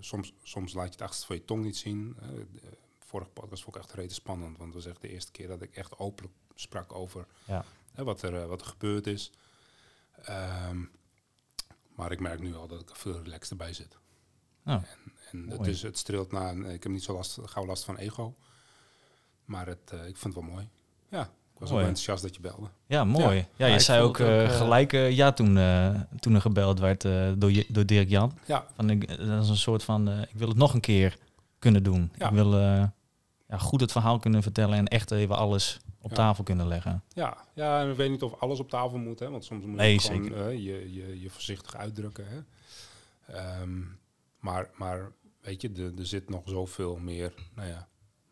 soms, 0.00 0.32
soms 0.42 0.72
laat 0.74 0.84
je 0.84 0.90
het 0.90 1.00
achterste 1.02 1.26
van 1.26 1.36
je 1.36 1.44
tong 1.44 1.64
niet 1.64 1.76
zien. 1.76 2.16
Vorige 3.14 3.30
podcast 3.32 3.62
vond 3.62 3.76
ik 3.76 3.82
echt 3.82 3.92
rete 3.92 4.14
spannend, 4.14 4.58
want 4.58 4.74
het 4.74 4.82
was 4.84 4.92
echt 4.92 5.00
de 5.02 5.08
eerste 5.08 5.30
keer 5.32 5.48
dat 5.48 5.62
ik 5.62 5.74
echt 5.76 5.98
openlijk 5.98 6.34
sprak 6.54 6.94
over 6.94 7.26
Ja. 7.44 7.64
hè, 7.92 8.04
wat, 8.04 8.22
er, 8.22 8.40
eh, 8.42 8.46
wat 8.46 8.60
er 8.60 8.66
gebeurd 8.66 9.06
is. 9.06 9.30
Ehm, 10.24 10.78
maar 11.96 12.12
ik 12.12 12.20
merk 12.20 12.40
nu 12.40 12.56
al 12.56 12.66
dat 12.68 12.80
ik 12.80 12.90
er 12.90 12.96
veel 12.96 13.22
relaxter 13.22 13.56
bij 13.56 13.72
zit. 13.72 13.98
Oh, 14.66 14.72
En 15.30 15.48
het, 15.48 15.58
Mooi. 15.58 15.70
is, 15.70 15.82
het 15.82 15.98
streelt 15.98 16.32
na, 16.32 16.50
een- 16.50 16.64
ik 16.64 16.82
heb 16.82 16.92
niet 16.92 17.02
zo 17.02 17.12
last, 17.14 17.38
gauw 17.44 17.66
last 17.66 17.84
van 17.84 17.96
ego. 17.96 18.34
Maar 19.44 19.66
het, 19.66 19.90
eh, 19.90 19.98
ik 20.06 20.16
vind 20.16 20.34
het 20.34 20.44
wel 20.44 20.52
mooi. 20.52 20.68
Ja, 21.08 21.22
ik 21.22 21.28
was 21.58 21.62
ook 21.62 21.68
Mooi. 21.68 21.70
wel 21.70 21.80
enthousiast 21.80 22.22
dat 22.22 22.34
je 22.34 22.40
belde. 22.40 22.68
Ja, 22.86 23.04
mooi. 23.04 23.36
Ja, 23.36 23.66
Ja, 23.66 23.72
je 23.72 23.80
zei 23.80 24.02
ook, 24.02 24.18
het 24.18 24.26
ook, 24.26 24.48
eh, 24.50 24.56
gelijk 24.56 24.92
eh, 24.92 25.10
ja 25.16 25.32
toen, 25.32 25.56
eh, 25.58 26.00
toen 26.20 26.34
er 26.34 26.40
gebeld 26.40 26.78
werd 26.78 27.04
eh, 27.04 27.32
door, 27.36 27.52
je, 27.52 27.66
door 27.68 27.86
Dirk 27.86 28.08
Jan. 28.08 28.38
Ja, 28.46 28.66
Van, 28.74 28.90
ik, 28.90 29.08
dat 29.08 29.42
is 29.42 29.48
een 29.48 29.56
soort 29.56 29.82
van, 29.82 30.08
eh, 30.08 30.22
ik 30.22 30.34
wil 30.36 30.48
het 30.48 30.56
nog 30.56 30.74
een 30.74 30.80
keer 30.80 31.18
kunnen 31.58 31.82
doen. 31.82 32.12
Ja. 32.18 32.26
Ik 32.28 32.32
wil 32.34 32.58
eh, 32.58 32.84
ja, 33.48 33.58
goed 33.58 33.80
het 33.80 33.92
verhaal 33.92 34.18
kunnen 34.18 34.42
vertellen 34.42 34.78
en 34.78 34.86
echt 34.86 35.10
even 35.10 35.36
alles 35.36 35.78
op 36.00 36.10
Ja. 36.10 36.16
tafel 36.16 36.44
kunnen 36.44 36.66
leggen. 36.68 37.02
ja, 37.08 37.36
ja, 37.54 37.80
en 37.82 37.90
ik 37.90 37.96
weet 37.96 38.10
niet 38.10 38.22
of 38.22 38.40
alles 38.40 38.58
op 38.60 38.68
tafel 38.70 38.98
moet, 38.98 39.18
hè, 39.18 39.30
want 39.30 39.44
soms 39.44 39.64
moet 39.64 39.76
Nee, 39.76 39.92
je 39.92 40.00
gewoon 40.00 40.34
eh, 40.34 40.50
je, 40.52 40.92
je, 40.92 41.20
je 41.20 41.30
voorzichtig 41.30 41.76
uitdrukken. 41.76 42.26
Hè. 42.28 42.40
Ehm, 43.34 43.80
maar, 44.38 44.70
maar 44.74 45.12
weet 45.40 45.60
je, 45.62 45.70
er, 45.76 45.98
er 45.98 46.06
zit 46.06 46.28
nog 46.28 46.42
zoveel 46.44 46.96
meer 46.96 47.32
nou 47.54 47.68
ja, 47.68 47.88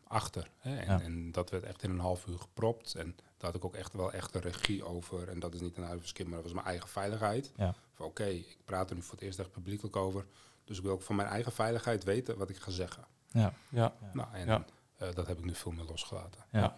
achter. 0.07 0.49
Hè. 0.57 0.75
En, 0.75 0.85
Ja. 0.85 1.01
en 1.01 1.31
dat 1.31 1.49
werd 1.49 1.63
echt 1.63 1.83
in 1.83 1.89
een 1.89 1.99
half 1.99 2.25
uur 2.27 2.39
gepropt. 2.39 2.95
En 2.95 3.15
daar 3.15 3.51
had 3.51 3.55
ik 3.55 3.65
ook 3.65 3.75
echt 3.75 3.93
wel 3.93 4.11
echt 4.13 4.35
een 4.35 4.41
regie 4.41 4.85
over. 4.85 5.29
En 5.29 5.39
dat 5.39 5.53
is 5.53 5.61
niet 5.61 5.77
een 5.77 5.85
uitverskip, 5.85 6.25
maar 6.25 6.35
dat 6.35 6.43
was 6.43 6.53
mijn 6.53 6.65
eigen 6.65 6.89
veiligheid. 6.89 7.51
Ja. 7.55 7.73
Van 7.93 8.05
oké, 8.05 8.25
ik 8.25 8.57
praat 8.65 8.89
er 8.89 8.95
nu 8.95 9.01
voor 9.01 9.13
het 9.15 9.21
eerst 9.23 9.39
echt 9.39 9.51
publiekelijk 9.51 9.95
over. 9.95 10.25
Dus 10.65 10.77
ik 10.77 10.83
wil 10.83 10.91
ook 10.93 11.01
voor 11.01 11.15
mijn 11.15 11.27
eigen 11.27 11.51
veiligheid 11.51 12.03
weten 12.03 12.37
wat 12.37 12.49
ik 12.49 12.57
ga 12.57 12.71
zeggen. 12.71 13.03
Ja. 13.31 13.53
Ja. 13.69 13.93
Nou, 14.13 14.27
en 14.33 14.45
Ja. 14.47 14.65
Eh, 15.07 15.15
dat 15.15 15.27
heb 15.27 15.37
ik 15.37 15.45
nu 15.45 15.55
veel 15.55 15.71
meer 15.71 15.85
losgelaten. 15.85 16.45
Ja. 16.51 16.75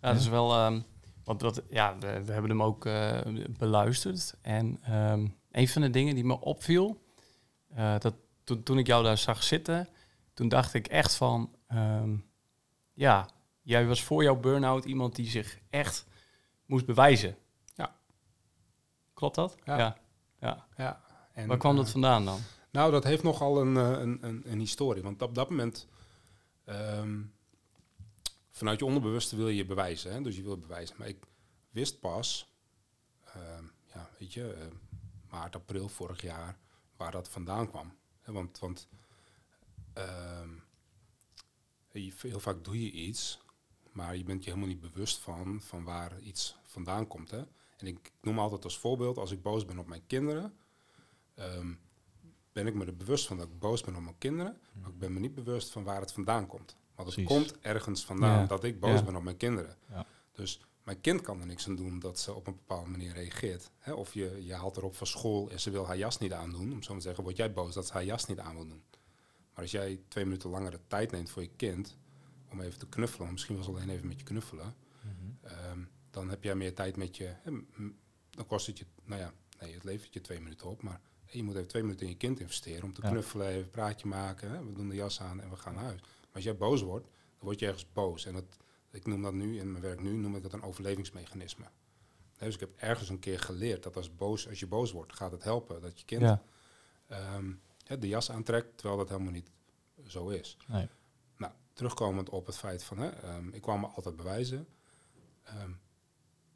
Dat 0.00 0.16
is 0.16 0.28
wel. 0.28 0.52
ehm, 0.52 0.80
want 1.24 1.40
dat, 1.40 1.62
ja, 1.70 1.98
we, 1.98 2.24
we 2.24 2.32
hebben 2.32 2.50
hem 2.50 2.62
ook 2.62 2.86
eh, 2.86 3.20
beluisterd. 3.58 4.34
En 4.42 4.78
ehm, 4.82 5.26
een 5.50 5.68
van 5.68 5.82
de 5.82 5.90
dingen 5.90 6.14
die 6.14 6.24
me 6.24 6.40
opviel, 6.40 7.02
eh, 7.68 7.98
dat 7.98 8.14
toen, 8.44 8.62
toen 8.62 8.78
ik 8.78 8.86
jou 8.86 9.04
daar 9.04 9.18
zag 9.18 9.42
zitten, 9.42 9.88
toen 10.34 10.48
dacht 10.48 10.74
ik 10.74 10.86
echt 10.86 11.14
van, 11.14 11.54
ehm, 11.66 12.16
ja, 12.92 13.28
jij 13.62 13.86
was 13.86 14.02
voor 14.02 14.22
jouw 14.22 14.36
burn-out 14.36 14.84
iemand 14.84 15.16
die 15.16 15.26
zich 15.28 15.58
echt 15.70 16.06
moest 16.66 16.86
bewijzen. 16.86 17.36
Ja. 17.74 17.94
Klopt 19.14 19.34
dat? 19.34 19.56
Ja. 19.64 19.78
ja. 19.78 19.96
ja. 20.40 20.66
Ja. 20.76 21.00
En, 21.32 21.48
Waar 21.48 21.58
kwam 21.58 21.76
dat 21.76 21.90
vandaan 21.90 22.24
dan? 22.24 22.40
Nou, 22.70 22.90
dat 22.90 23.04
heeft 23.04 23.22
nogal 23.22 23.60
een, 23.60 23.76
een, 23.76 24.18
een, 24.20 24.42
een 24.46 24.58
historie. 24.58 25.02
Want 25.02 25.22
op 25.22 25.34
dat 25.34 25.50
moment, 25.50 25.88
ehm, 26.64 27.22
vanuit 28.50 28.78
je 28.78 28.84
onderbewuste 28.84 29.36
wil 29.36 29.48
je 29.48 29.64
bewijzen. 29.64 30.12
Hè? 30.12 30.22
Dus 30.22 30.36
je 30.36 30.42
wil 30.42 30.58
bewijzen. 30.58 30.96
Maar 30.98 31.08
ik 31.08 31.24
wist 31.70 32.00
pas, 32.00 32.54
ehm, 33.24 33.64
ja, 33.94 34.10
weet 34.18 34.32
je, 34.32 34.52
eh, 34.52 34.66
maart, 35.30 35.54
april 35.54 35.88
vorig 35.88 36.22
jaar, 36.22 36.58
waar 36.96 37.10
dat 37.10 37.28
vandaan 37.28 37.68
kwam. 37.68 37.96
Want 38.24 38.58
want 38.58 38.88
ehm, 39.92 40.48
heel 41.92 42.40
vaak 42.40 42.64
doe 42.64 42.82
je 42.82 42.90
iets, 42.90 43.40
maar 43.92 44.16
je 44.16 44.24
bent 44.24 44.44
je 44.44 44.50
helemaal 44.50 44.72
niet 44.72 44.80
bewust 44.80 45.18
van, 45.18 45.60
van 45.62 45.84
waar 45.84 46.20
iets 46.20 46.56
vandaan 46.62 47.06
komt. 47.06 47.30
Hè? 47.30 47.42
En 47.76 47.86
ik 47.86 48.12
noem 48.20 48.38
altijd 48.38 48.64
als 48.64 48.78
voorbeeld, 48.78 49.18
als 49.18 49.30
ik 49.30 49.42
boos 49.42 49.64
ben 49.64 49.78
op 49.78 49.86
mijn 49.86 50.06
kinderen, 50.06 50.56
ben 52.54 52.66
ik 52.66 52.74
me 52.74 52.84
er 52.84 52.96
bewust 52.96 53.26
van 53.26 53.36
dat 53.36 53.46
ik 53.48 53.58
boos 53.58 53.82
ben 53.82 53.96
op 53.96 54.02
mijn 54.02 54.18
kinderen, 54.18 54.58
maar 54.80 54.90
ik 54.90 54.98
ben 54.98 55.12
me 55.12 55.20
niet 55.20 55.34
bewust 55.34 55.70
van 55.70 55.84
waar 55.84 56.00
het 56.00 56.12
vandaan 56.12 56.46
komt. 56.46 56.76
Want 56.94 57.08
het 57.08 57.24
Precies. 57.26 57.48
komt 57.48 57.60
ergens 57.60 58.04
vandaan 58.04 58.40
Ja. 58.40 58.46
dat 58.46 58.64
ik 58.64 58.80
boos 58.80 58.98
Ja. 58.98 59.04
ben 59.04 59.16
op 59.16 59.22
mijn 59.22 59.36
kinderen. 59.36 59.76
Ja. 59.90 60.06
Dus 60.32 60.60
mijn 60.82 61.00
kind 61.00 61.20
kan 61.20 61.40
er 61.40 61.46
niks 61.46 61.68
aan 61.68 61.76
doen 61.76 61.98
dat 61.98 62.18
ze 62.18 62.32
op 62.34 62.46
een 62.46 62.54
bepaalde 62.56 62.90
manier 62.90 63.12
reageert. 63.12 63.70
Hè? 63.78 63.92
Of 63.92 64.14
je, 64.14 64.44
je 64.44 64.54
haalt 64.54 64.76
erop 64.76 64.94
van 64.96 65.06
school 65.06 65.50
en 65.50 65.60
ze 65.60 65.70
wil 65.70 65.86
haar 65.86 65.96
jas 65.96 66.18
niet 66.18 66.32
aandoen. 66.32 66.72
Om 66.72 66.82
zo 66.82 66.94
te 66.94 67.00
zeggen, 67.00 67.24
word 67.24 67.36
jij 67.36 67.52
boos 67.52 67.74
dat 67.74 67.86
ze 67.86 67.92
haar 67.92 68.04
jas 68.04 68.26
niet 68.26 68.38
aan 68.38 68.54
wil 68.54 68.66
doen. 68.66 68.82
Maar 69.52 69.62
als 69.62 69.70
jij 69.70 70.00
twee 70.08 70.24
minuten 70.24 70.50
langer 70.50 70.70
de 70.70 70.80
tijd 70.86 71.10
neemt 71.10 71.30
voor 71.30 71.42
je 71.42 71.50
kind 71.56 71.96
om 72.50 72.60
even 72.60 72.78
te 72.78 72.86
knuffelen, 72.88 73.32
misschien 73.32 73.56
was 73.56 73.68
alleen 73.68 73.88
even 73.90 74.06
met 74.06 74.18
je 74.18 74.24
knuffelen, 74.24 74.74
ehm, 75.42 75.78
dan 76.10 76.28
heb 76.30 76.44
jij 76.44 76.54
meer 76.54 76.74
tijd 76.74 76.96
met 76.96 77.16
je. 77.16 77.24
hè, 77.42 77.50
dan 78.30 78.46
kost 78.46 78.66
het 78.66 78.78
je, 78.78 78.86
nou 79.04 79.20
ja, 79.20 79.32
nee, 79.60 79.74
het 79.74 79.84
levert 79.84 80.12
je 80.14 80.20
twee 80.20 80.40
minuten 80.40 80.68
op, 80.68 80.82
maar 80.82 81.00
je 81.38 81.42
moet 81.44 81.54
even 81.54 81.68
twee 81.68 81.82
minuten 81.82 82.06
in 82.06 82.12
je 82.12 82.18
kind 82.18 82.40
investeren 82.40 82.84
om 82.84 82.92
te 82.92 83.02
Ja. 83.02 83.08
knuffelen, 83.10 83.46
even 83.48 83.62
een 83.62 83.70
praatje 83.70 84.06
maken. 84.08 84.50
Hè? 84.50 84.64
We 84.66 84.72
doen 84.72 84.88
de 84.88 84.94
jas 84.94 85.20
aan 85.20 85.40
en 85.40 85.50
we 85.50 85.56
gaan 85.56 85.74
naar 85.74 85.84
huis. 85.84 86.00
Maar 86.00 86.10
als 86.32 86.44
jij 86.44 86.56
boos 86.56 86.82
wordt, 86.82 87.04
dan 87.06 87.38
word 87.46 87.58
je 87.58 87.66
ergens 87.66 87.92
boos. 87.92 88.24
En 88.26 88.32
dat, 88.32 88.44
ik 88.90 89.06
noem 89.06 89.22
dat 89.22 89.32
nu, 89.32 89.58
in 89.58 89.70
mijn 89.70 89.82
werk 89.82 90.00
nu, 90.00 90.12
noem 90.16 90.36
ik 90.36 90.42
dat 90.42 90.52
een 90.52 90.62
overlevingsmechanisme. 90.62 91.64
Hè, 92.36 92.46
dus 92.46 92.54
ik 92.54 92.60
heb 92.60 92.70
ergens 92.76 93.08
een 93.08 93.18
keer 93.18 93.40
geleerd 93.40 93.82
dat 93.82 93.96
als, 93.96 94.14
boos, 94.16 94.48
als 94.48 94.60
je 94.60 94.66
boos 94.66 94.92
wordt, 94.92 95.12
gaat 95.14 95.30
het 95.32 95.42
helpen 95.44 95.80
dat 95.80 95.98
je 95.98 96.04
kind 96.04 96.20
Ja. 96.22 96.42
ehm, 97.06 97.52
hè, 97.84 97.98
de 97.98 98.08
jas 98.08 98.30
aantrekt, 98.30 98.76
terwijl 98.76 98.98
dat 98.98 99.08
helemaal 99.08 99.32
niet 99.32 99.50
zo 100.06 100.28
is. 100.28 100.56
Nee. 100.66 100.88
Nou, 101.36 101.52
terugkomend 101.72 102.28
op 102.30 102.46
het 102.46 102.56
feit 102.56 102.84
van, 102.84 102.98
hè, 102.98 103.08
ehm, 103.08 103.48
ik 103.48 103.62
kwam 103.62 103.80
me 103.80 103.86
altijd 103.86 104.16
bewijzen. 104.16 104.66
Ehm, 105.42 105.70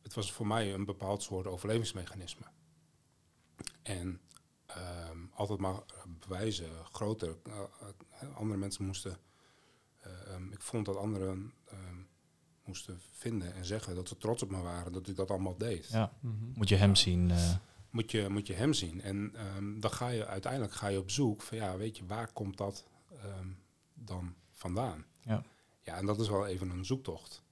het 0.02 0.14
was 0.14 0.32
voor 0.32 0.46
mij 0.46 0.74
een 0.74 0.84
bepaald 0.84 1.22
soort 1.22 1.46
overlevingsmechanisme. 1.46 2.44
En 3.82 4.20
altijd 5.38 5.58
maar 5.58 5.80
bewijzen, 6.18 6.68
groter. 6.92 7.36
eh, 7.42 7.52
eh, 8.20 8.36
andere 8.36 8.58
mensen 8.58 8.84
moesten, 8.84 9.18
ehm, 10.00 10.52
ik 10.52 10.62
vond 10.62 10.86
dat 10.86 10.96
anderen 10.96 11.52
ehm, 11.64 11.96
moesten 12.64 13.00
vinden 13.12 13.54
en 13.54 13.64
zeggen 13.64 13.94
dat 13.94 14.08
ze 14.08 14.16
trots 14.16 14.42
op 14.42 14.50
me 14.50 14.60
waren 14.60 14.92
dat 14.92 15.08
ik 15.08 15.16
dat 15.16 15.30
allemaal 15.30 15.56
deed. 15.56 15.88
Ja. 15.88 16.12
Moet 16.54 16.68
je 16.68 16.76
hem 16.76 16.94
zien. 16.96 17.30
eh, 17.30 17.56
Moet, 17.90 18.10
je, 18.10 18.28
moet 18.28 18.46
je 18.46 18.54
hem 18.54 18.72
zien. 18.72 19.00
En 19.00 19.34
ehm, 19.34 19.80
dan 19.80 19.90
ga 19.90 20.08
je 20.08 20.26
uiteindelijk 20.26 20.72
ga 20.72 20.86
je 20.88 20.98
op 20.98 21.10
zoek 21.10 21.42
van 21.42 21.56
ja, 21.58 21.76
weet 21.76 21.96
je, 21.96 22.06
waar 22.06 22.32
komt 22.32 22.56
dat 22.56 22.86
ehm, 23.22 23.48
dan 23.94 24.34
vandaan? 24.52 25.04
Ja. 25.20 25.42
Ja, 25.82 25.96
en 25.96 26.06
dat 26.06 26.20
is 26.20 26.28
wel 26.28 26.46
even 26.46 26.70
een 26.70 26.84
zoektocht. 26.84 27.42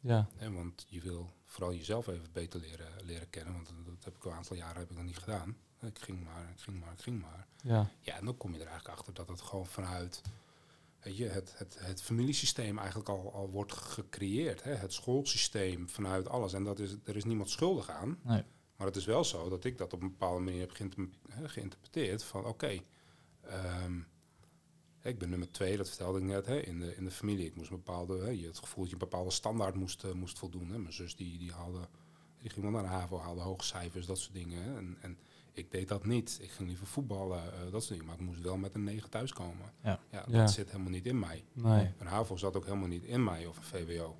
Ja. 0.00 0.28
Want 0.52 0.86
je 0.88 1.00
wil 1.00 1.32
vooral 1.44 1.74
jezelf 1.74 2.06
even 2.06 2.28
beter 2.32 2.60
leren, 2.60 3.04
leren 3.04 3.30
kennen. 3.30 3.52
Want 3.54 3.66
dat, 3.66 3.76
dat 3.86 4.04
heb 4.04 4.16
ik 4.16 4.24
al 4.24 4.30
een 4.30 4.36
aantal 4.36 4.56
jaren 4.56 4.78
heb 4.80 4.90
ik 4.90 4.96
nog 4.96 5.04
niet 5.06 5.18
gedaan. 5.18 5.56
Ik 5.82 5.98
ging 5.98 6.24
maar, 6.24 6.50
ik 6.54 6.60
ging 6.60 6.80
maar, 6.80 6.92
ik 6.92 7.00
ging 7.00 7.20
maar. 7.20 7.46
Ja. 7.62 7.90
Ja, 8.00 8.16
en 8.16 8.24
dan 8.24 8.36
kom 8.36 8.52
je 8.52 8.60
er 8.60 8.66
eigenlijk 8.66 8.98
achter 8.98 9.14
dat 9.14 9.28
het 9.28 9.40
gewoon 9.40 9.66
vanuit 9.66 10.22
weet 11.02 11.16
je, 11.16 11.26
het, 11.26 11.58
het, 11.58 11.76
het 11.78 12.02
familiesysteem 12.02 12.78
eigenlijk 12.78 13.08
al, 13.08 13.32
al 13.32 13.50
wordt 13.50 13.72
gecreëerd. 13.72 14.62
Hè? 14.62 14.74
Het 14.74 14.92
schoolsysteem 14.92 15.88
vanuit 15.88 16.28
alles. 16.28 16.52
En 16.52 16.64
dat 16.64 16.78
is, 16.78 16.96
er 17.04 17.16
is 17.16 17.24
niemand 17.24 17.50
schuldig 17.50 17.90
aan. 17.90 18.18
Nee. 18.22 18.42
Maar 18.76 18.86
het 18.86 18.96
is 18.96 19.04
wel 19.04 19.24
zo 19.24 19.48
dat 19.48 19.64
ik 19.64 19.78
dat 19.78 19.92
op 19.92 20.02
een 20.02 20.10
bepaalde 20.10 20.40
manier 20.40 20.60
heb 20.60 20.92
geïnterpreteerd. 21.44 22.22
Van 22.22 22.44
oké, 22.44 22.80
ehm, 23.40 24.00
ik 25.02 25.18
ben 25.18 25.28
nummer 25.28 25.50
twee, 25.50 25.76
dat 25.76 25.88
vertelde 25.88 26.18
ik 26.18 26.24
net, 26.24 26.46
hè, 26.46 26.60
in, 26.60 26.80
de, 26.80 26.96
in 26.96 27.04
de 27.04 27.10
familie. 27.10 27.46
Ik 27.46 27.56
moest 27.56 27.70
een 27.70 27.76
bepaalde, 27.76 28.18
hè, 28.18 28.28
je 28.28 28.46
het 28.46 28.58
gevoel 28.58 28.80
dat 28.80 28.86
je 28.86 28.92
een 28.92 29.08
bepaalde 29.08 29.30
standaard 29.30 29.74
moest, 29.74 30.04
eh, 30.04 30.12
moest 30.12 30.38
voldoen. 30.38 30.70
Hè. 30.70 30.78
Mijn 30.78 30.92
zus 30.92 31.16
die, 31.16 31.38
die, 31.38 31.52
haalde, 31.52 31.88
die 32.40 32.50
ging 32.50 32.62
wel 32.62 32.70
naar 32.70 32.82
de 32.82 32.88
HAVO, 32.88 33.18
haalde 33.18 33.40
hoge 33.40 33.64
cijfers, 33.64 34.06
dat 34.06 34.18
soort 34.18 34.34
dingen. 34.34 34.62
Hè. 34.62 34.76
En, 34.76 34.96
en 35.00 35.18
ik 35.60 35.70
deed 35.70 35.88
dat 35.88 36.04
niet. 36.06 36.38
Ik 36.42 36.50
ging 36.50 36.68
liever 36.68 36.86
voetballen, 36.86 37.38
eh, 37.52 37.60
dat 37.72 37.80
soort 37.82 37.88
dingen. 37.88 38.04
Maar 38.04 38.14
ik 38.14 38.20
moest 38.20 38.40
wel 38.40 38.56
met 38.56 38.74
een 38.74 38.84
negen 38.84 39.10
thuiskomen. 39.10 39.72
Ja. 39.82 40.00
Ja, 40.10 40.24
Ja. 40.28 40.38
dat 40.40 40.50
zit 40.50 40.70
helemaal 40.70 40.90
niet 40.92 41.06
in 41.06 41.18
mij. 41.18 41.44
Nee. 41.52 41.90
Een 41.98 42.06
HAVO 42.06 42.36
zat 42.36 42.56
ook 42.56 42.64
helemaal 42.64 42.88
niet 42.88 43.04
in 43.04 43.24
mij 43.24 43.46
of 43.46 43.56
een 43.56 43.62
VWO. 43.62 44.16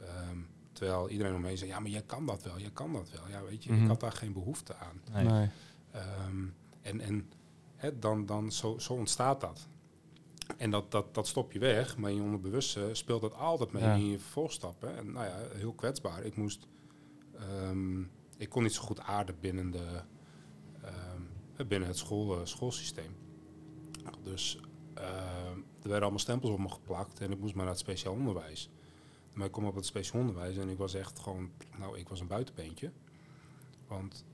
Ehm, 0.00 0.36
terwijl 0.72 1.08
iedereen 1.08 1.34
omheen 1.34 1.58
zei, 1.58 1.70
ja, 1.70 1.80
maar 1.80 1.90
jij 1.90 2.02
kan 2.02 2.26
dat 2.26 2.42
wel, 2.42 2.58
jij 2.58 2.70
kan 2.70 2.92
dat 2.92 3.10
wel. 3.10 3.28
Ja, 3.28 3.42
weet 3.42 3.64
je, 3.64 3.72
Mhm. 3.72 3.82
ik 3.82 3.88
had 3.88 4.00
daar 4.00 4.12
geen 4.12 4.32
behoefte 4.32 4.74
aan. 4.76 5.00
nee. 5.12 5.24
Nee. 5.24 5.48
Ehm, 5.90 6.44
en 6.82 7.00
en 7.00 7.30
hè, 7.76 7.98
dan, 7.98 8.26
dan 8.26 8.52
zo, 8.52 8.78
zo 8.78 8.92
ontstaat 8.92 9.40
dat. 9.40 9.68
En 10.56 10.70
dat, 10.70 10.90
dat, 10.90 11.14
dat 11.14 11.26
stop 11.26 11.52
je 11.52 11.58
weg, 11.58 11.96
maar 11.96 12.10
in 12.10 12.16
je 12.16 12.22
onderbewuste 12.22 12.88
speelt 12.92 13.20
dat 13.20 13.34
altijd 13.34 13.72
mee 13.72 13.82
Ja. 13.82 13.94
in 13.94 14.06
je 14.06 14.18
vervolgstappen. 14.18 14.96
En 14.96 15.12
nou 15.12 15.26
ja, 15.26 15.36
heel 15.54 15.72
kwetsbaar. 15.72 16.22
Ik 16.24 16.36
moest, 16.36 16.66
ehm, 17.38 18.00
ik 18.36 18.48
kon 18.48 18.62
niet 18.62 18.72
zo 18.74 18.82
goed 18.82 19.00
aarden 19.00 19.36
binnen, 19.40 19.70
de, 19.70 20.02
binnen 21.56 21.88
het 21.88 21.98
school, 21.98 22.38
eh, 22.38 22.44
schoolsysteem. 22.44 23.16
Dus 24.22 24.60
ehm, 24.94 25.58
er 25.58 25.88
werden 25.88 26.00
allemaal 26.00 26.18
stempels 26.18 26.50
op 26.50 26.58
me 26.58 26.68
geplakt 26.68 27.20
en 27.20 27.30
ik 27.30 27.38
moest 27.38 27.54
maar 27.54 27.64
naar 27.64 27.72
het 27.72 27.82
speciaal 27.82 28.14
onderwijs. 28.14 28.70
Maar 29.32 29.46
ik 29.46 29.52
kom 29.52 29.64
op 29.64 29.74
het 29.74 29.86
speciaal 29.86 30.20
onderwijs 30.20 30.56
en 30.56 30.68
ik 30.68 30.78
was 30.78 30.94
echt 30.94 31.18
gewoon, 31.18 31.50
nou, 31.78 31.98
ik 31.98 32.08
was 32.08 32.20
een 32.20 32.26
buitenbeentje. 32.26 32.92
Want 33.86 34.24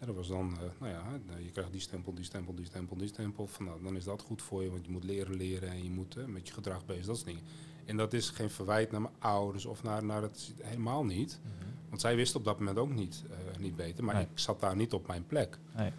ja, 0.00 0.06
dat 0.06 0.14
was 0.14 0.28
dan, 0.28 0.58
eh, 0.58 0.80
nou 0.80 0.92
ja, 0.92 1.20
je 1.38 1.50
krijgt 1.50 1.72
die 1.72 1.80
stempel, 1.80 2.14
die 2.14 2.24
stempel, 2.24 2.54
die 2.54 2.64
stempel, 2.64 2.96
die 2.96 3.08
stempel. 3.08 3.46
Van, 3.46 3.64
nou, 3.64 3.82
dan 3.82 3.96
is 3.96 4.04
dat 4.04 4.22
goed 4.22 4.42
voor 4.42 4.62
je, 4.62 4.70
want 4.70 4.84
je 4.84 4.92
moet 4.92 5.04
leren 5.04 5.36
leren 5.36 5.68
en 5.68 5.82
je 5.82 5.90
moet 5.90 6.16
eh, 6.16 6.24
met 6.24 6.48
je 6.48 6.54
gedrag 6.54 6.84
bezig, 6.84 7.06
dat 7.06 7.16
soort 7.16 7.28
dingen. 7.28 7.44
En 7.84 7.96
dat 7.96 8.12
is 8.12 8.30
geen 8.30 8.50
verwijt 8.50 8.90
naar 8.90 9.00
mijn 9.00 9.14
ouders 9.18 9.66
of 9.66 9.82
naar, 9.82 10.04
naar 10.04 10.22
het, 10.22 10.54
helemaal 10.58 11.04
niet. 11.04 11.40
Mhm. 11.42 11.68
Want 11.90 12.00
zij 12.02 12.16
wisten 12.16 12.38
op 12.38 12.44
dat 12.44 12.58
moment 12.58 12.78
ook 12.78 12.90
niet, 12.90 13.24
eh, 13.30 13.58
niet 13.58 13.76
beter, 13.76 14.04
maar 14.04 14.14
Nee. 14.14 14.22
ik 14.24 14.38
zat 14.38 14.60
daar 14.60 14.76
niet 14.76 14.92
op 14.92 15.06
mijn 15.06 15.26
plek. 15.26 15.58
Nee. 15.76 15.92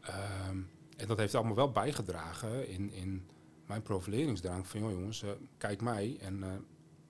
Ehm, 0.00 0.56
en 0.96 1.06
dat 1.06 1.18
heeft 1.18 1.34
allemaal 1.34 1.54
wel 1.54 1.70
bijgedragen 1.70 2.68
in, 2.68 2.92
in 2.92 3.26
mijn 3.66 3.82
profileringsdrang 3.82 4.66
van, 4.66 4.80
joh 4.80 4.90
jongens, 4.90 5.22
eh, 5.22 5.30
kijk 5.58 5.80
mij 5.80 6.16
en 6.20 6.42
eh, 6.42 6.48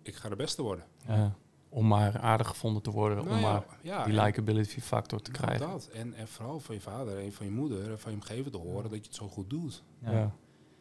ik 0.02 0.14
ga 0.14 0.28
de 0.28 0.36
beste 0.36 0.62
worden. 0.62 0.84
Ja. 1.06 1.34
Om 1.68 1.86
maar 1.86 2.18
aardig 2.18 2.48
gevonden 2.48 2.82
te 2.82 2.90
worden. 2.90 3.16
Nou 3.24 3.30
om 3.30 3.40
ja, 3.42 3.52
maar 3.52 3.64
ja, 3.82 4.04
die 4.04 4.20
likability 4.22 4.80
factor 4.80 5.20
te 5.22 5.30
nou, 5.30 5.44
krijgen. 5.44 5.68
dat. 5.68 5.86
En, 5.86 6.14
en 6.14 6.28
vooral 6.28 6.60
van 6.60 6.74
je 6.74 6.80
vader 6.80 7.18
en 7.18 7.32
van 7.32 7.46
je 7.46 7.52
moeder 7.52 7.90
en 7.90 7.98
van 8.00 8.10
je 8.10 8.16
omgeving 8.16 8.50
te 8.50 8.58
horen 8.58 8.90
dat 8.90 8.98
je 8.98 9.06
het 9.06 9.14
zo 9.14 9.28
goed 9.28 9.50
doet. 9.50 9.82
Ja. 9.98 10.10
Ja. 10.10 10.34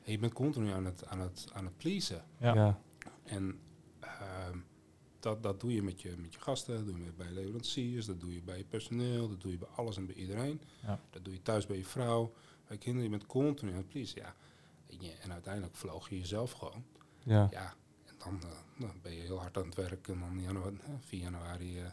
En 0.03 0.11
je 0.11 0.19
bent 0.19 0.33
continu 0.33 0.71
aan 0.71 0.85
het, 0.85 1.05
aan 1.07 1.19
het, 1.19 1.47
aan 1.53 1.65
het 1.65 1.77
pleasen. 1.77 2.23
Ja. 2.38 2.53
Ja. 2.53 2.79
En 3.23 3.59
ehm, 3.99 4.57
dat, 5.19 5.43
dat 5.43 5.59
doe 5.59 5.73
je 5.73 5.83
met 5.83 6.01
je, 6.01 6.15
met 6.17 6.33
je 6.33 6.39
gasten, 6.39 6.75
dat 6.75 6.85
doe 6.85 6.97
je 6.97 7.03
met- 7.03 7.17
bij 7.17 7.31
leveranciers, 7.31 8.05
dat 8.05 8.19
doe 8.19 8.33
je 8.33 8.41
bij 8.41 8.57
je 8.57 8.63
personeel, 8.65 9.29
dat 9.29 9.41
doe 9.41 9.51
je 9.51 9.57
bij 9.57 9.67
alles 9.67 9.97
en 9.97 10.05
bij 10.05 10.15
iedereen. 10.15 10.61
Ja. 10.83 10.99
Dat 11.09 11.25
doe 11.25 11.33
je 11.33 11.41
thuis 11.41 11.65
bij 11.65 11.77
je 11.77 11.85
vrouw, 11.85 12.33
bij 12.67 12.75
je 12.75 12.77
kinderen. 12.77 13.03
Je 13.11 13.17
bent 13.17 13.25
continu 13.29 13.71
aan 13.71 13.77
het 13.77 13.88
pleasen. 13.88 14.21
Ja. 14.21 14.35
En, 14.89 14.97
je, 14.99 15.11
en 15.11 15.31
uiteindelijk 15.31 15.75
vloog 15.75 16.09
je 16.09 16.17
jezelf 16.19 16.51
gewoon. 16.51 16.83
Ja. 17.23 17.47
Ja, 17.51 17.73
en 18.05 18.15
dan, 18.17 18.41
eh, 18.43 18.49
dan 18.79 18.93
ben 19.01 19.13
je 19.13 19.21
heel 19.21 19.39
hard 19.39 19.57
aan 19.57 19.65
het 19.65 19.75
werk. 19.75 20.07
En 20.07 20.19
dan 20.19 20.41
januari, 20.41 20.77
eh, 20.83 20.89
4 20.99 21.19
januari 21.19 21.79
eh, 21.79 21.85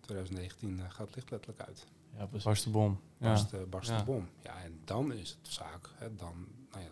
2019 0.00 0.78
eh, 0.80 0.90
gaat 0.90 1.06
het 1.06 1.14
licht 1.16 1.30
letterlijk 1.30 1.60
uit. 1.68 1.86
Ja, 2.16 2.26
precies. 2.26 2.44
Was 2.44 2.64
de 2.64 2.70
bom. 2.70 3.00
Ja. 3.18 3.26
Barst, 3.26 3.70
barst 3.70 3.90
Ja. 3.90 3.98
de 3.98 4.04
bom. 4.04 4.28
Ja, 4.42 4.62
en 4.62 4.80
dan 4.84 5.12
is 5.12 5.30
het 5.30 5.52
zaak. 5.52 5.90
Hè, 5.94 6.14
dan, 6.14 6.46
nou 6.70 6.82
ja, 6.84 6.90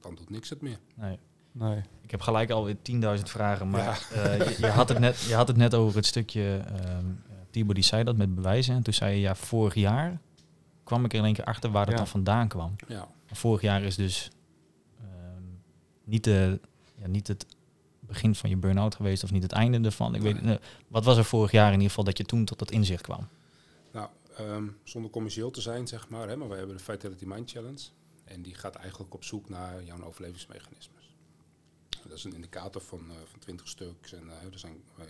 dan 0.00 0.14
doet 0.14 0.30
niks 0.30 0.48
het 0.50 0.60
meer. 0.60 0.78
Nee. 0.94 1.18
Nee. 1.56 1.82
Ik 2.02 2.10
heb 2.10 2.20
gelijk 2.20 2.50
alweer 2.50 2.76
10.000 3.16 3.22
vragen, 3.22 3.70
maar 3.70 3.80
Ja. 4.14 4.22
eh, 4.22 4.38
je, 4.38 4.56
je 4.60 4.66
had 4.66 4.88
het 4.88 4.98
net, 4.98 5.20
je 5.20 5.34
had 5.34 5.48
het 5.48 5.56
net 5.56 5.74
over 5.74 5.96
het 5.96 6.06
stukje, 6.06 6.56
ehm 6.56 7.04
Thibaut 7.50 7.74
die 7.74 7.84
zei 7.84 8.04
dat 8.04 8.16
met 8.16 8.34
bewijzen. 8.34 8.74
En 8.74 8.82
toen 8.82 8.94
zei 8.94 9.14
je, 9.14 9.20
ja, 9.20 9.34
vorig 9.34 9.74
jaar 9.74 10.20
kwam 10.84 11.04
ik 11.04 11.12
er 11.12 11.18
in 11.18 11.24
één 11.24 11.34
keer 11.34 11.44
achter 11.44 11.70
waar 11.70 11.84
dat 11.84 11.92
Ja. 11.92 11.98
dan 12.00 12.08
vandaan 12.08 12.48
kwam. 12.48 12.76
Ja. 12.88 13.08
Vorig 13.26 13.60
jaar 13.60 13.82
is 13.82 13.96
dus 13.96 14.30
ehm, 15.00 15.42
niet, 16.04 16.24
de, 16.24 16.60
ja, 17.00 17.06
niet 17.06 17.26
het 17.28 17.46
begin 18.00 18.34
van 18.34 18.50
je 18.50 18.56
burn-out 18.56 18.94
geweest 18.94 19.24
of 19.24 19.30
niet 19.32 19.42
het 19.42 19.52
einde 19.52 19.80
ervan. 19.80 20.14
Ik 20.14 20.22
weet, 20.22 20.42
Nee. 20.42 20.54
eh, 20.54 20.60
wat 20.88 21.04
was 21.04 21.16
er 21.16 21.24
vorig 21.24 21.50
jaar 21.50 21.66
in 21.66 21.72
ieder 21.72 21.88
geval 21.88 22.04
dat 22.04 22.18
je 22.18 22.24
toen 22.24 22.44
tot 22.44 22.58
dat 22.58 22.70
inzicht 22.70 23.02
kwam? 23.02 23.28
Nou, 23.92 24.08
ehm, 24.36 24.64
zonder 24.84 25.10
commercieel 25.10 25.50
te 25.50 25.60
zijn, 25.60 25.86
zeg 25.86 26.08
maar. 26.08 26.28
Hè, 26.28 26.36
maar 26.36 26.48
wij 26.48 26.58
hebben 26.58 26.76
de 26.76 26.82
Vitality 26.82 27.24
Mind 27.24 27.50
Challenge. 27.50 27.82
En 28.24 28.42
die 28.42 28.54
gaat 28.54 28.74
eigenlijk 28.74 29.14
op 29.14 29.24
zoek 29.24 29.48
naar 29.48 29.84
jouw 29.84 30.02
overlevingsmechanismes. 30.04 31.03
Dat 32.08 32.18
is 32.18 32.24
een 32.24 32.34
indicator 32.34 32.82
van, 32.82 33.10
eh, 33.10 33.16
van 33.24 33.38
20 33.38 33.68
stuks. 33.68 34.12
En 34.12 34.30
eh, 34.30 34.52
er 34.52 34.58
zijn, 34.58 34.84
wij, 34.94 35.06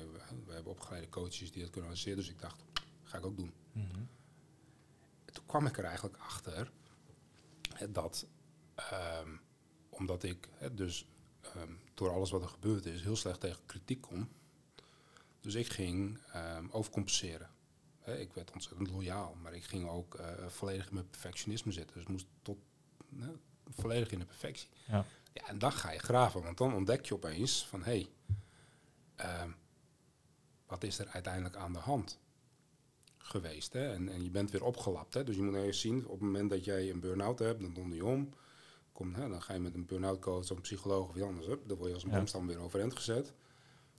wij 0.46 0.54
hebben 0.54 0.72
opgeleide 0.72 1.08
coaches 1.08 1.52
die 1.52 1.62
dat 1.62 1.70
kunnen 1.70 1.90
analyseren. 1.90 2.18
Dus 2.18 2.28
ik 2.28 2.40
dacht, 2.40 2.64
ga 3.02 3.18
ik 3.18 3.26
ook 3.26 3.36
doen. 3.36 3.52
En 5.24 5.32
toen 5.32 5.46
kwam 5.46 5.66
ik 5.66 5.78
er 5.78 5.84
eigenlijk 5.84 6.16
achter 6.16 6.72
hè, 7.74 7.90
dat, 7.90 8.26
ehm, 8.74 9.36
omdat 9.88 10.22
ik 10.22 10.48
hè, 10.52 10.74
dus 10.74 11.06
ehm, 11.40 11.72
door 11.94 12.10
alles 12.10 12.30
wat 12.30 12.42
er 12.42 12.48
gebeurd 12.48 12.86
is, 12.86 13.02
heel 13.02 13.16
slecht 13.16 13.40
tegen 13.40 13.66
kritiek 13.66 14.00
kom. 14.00 14.28
Dus 15.40 15.54
ik 15.54 15.68
ging 15.68 16.18
ehm, 16.32 16.66
overcompenseren. 16.70 17.50
Hè, 18.00 18.18
ik 18.18 18.32
werd 18.32 18.52
ontzettend 18.52 18.90
loyaal, 18.90 19.34
maar 19.42 19.54
ik 19.54 19.64
ging 19.64 19.88
ook 19.88 20.14
eh, 20.14 20.46
volledig 20.46 20.86
in 20.88 20.94
mijn 20.94 21.10
perfectionisme 21.10 21.72
zitten. 21.72 21.96
Dus 21.96 22.06
moest 22.06 22.26
tot 22.42 22.58
hè, 23.18 23.32
volledig 23.68 24.10
in 24.10 24.18
de 24.18 24.24
perfectie. 24.24 24.68
Ja. 24.86 25.04
Ja, 25.34 25.46
en 25.48 25.58
dan 25.58 25.72
ga 25.72 25.90
je 25.92 25.98
graven, 25.98 26.42
want 26.42 26.58
dan 26.58 26.74
ontdek 26.74 27.06
je 27.06 27.14
opeens 27.14 27.66
van 27.66 27.82
hé, 27.82 27.90
hey, 27.92 28.08
ehm, 29.14 29.50
wat 30.66 30.82
is 30.84 30.98
er 30.98 31.06
uiteindelijk 31.08 31.56
aan 31.56 31.72
de 31.72 31.78
hand 31.78 32.18
geweest? 33.18 33.72
Hè? 33.72 33.92
En, 33.92 34.08
en 34.08 34.22
je 34.22 34.30
bent 34.30 34.50
weer 34.50 34.64
opgelapt. 34.64 35.14
Hè? 35.14 35.24
Dus 35.24 35.36
je 35.36 35.42
moet 35.42 35.54
eerst 35.54 35.80
zien, 35.80 36.04
op 36.04 36.10
het 36.10 36.20
moment 36.20 36.50
dat 36.50 36.64
jij 36.64 36.90
een 36.90 37.00
burn-out 37.00 37.38
hebt, 37.38 37.60
dan 37.60 37.72
donder 37.72 37.96
je 37.96 38.04
om. 38.04 38.28
Kom, 38.92 39.14
hè, 39.14 39.28
dan 39.28 39.42
ga 39.42 39.52
je 39.52 39.60
met 39.60 39.74
een 39.74 39.86
burn-out 39.86 40.18
coach 40.20 40.42
of 40.50 40.56
een 40.56 40.60
psycholoog 40.60 41.08
of 41.08 41.14
iets 41.16 41.24
anders 41.24 41.46
op. 41.46 41.68
Dan 41.68 41.76
word 41.76 41.88
je 41.88 41.94
als 41.94 42.04
een 42.04 42.10
Ja. 42.10 42.16
boomstam 42.16 42.46
weer 42.46 42.58
overeind 42.58 42.96
gezet. 42.96 43.32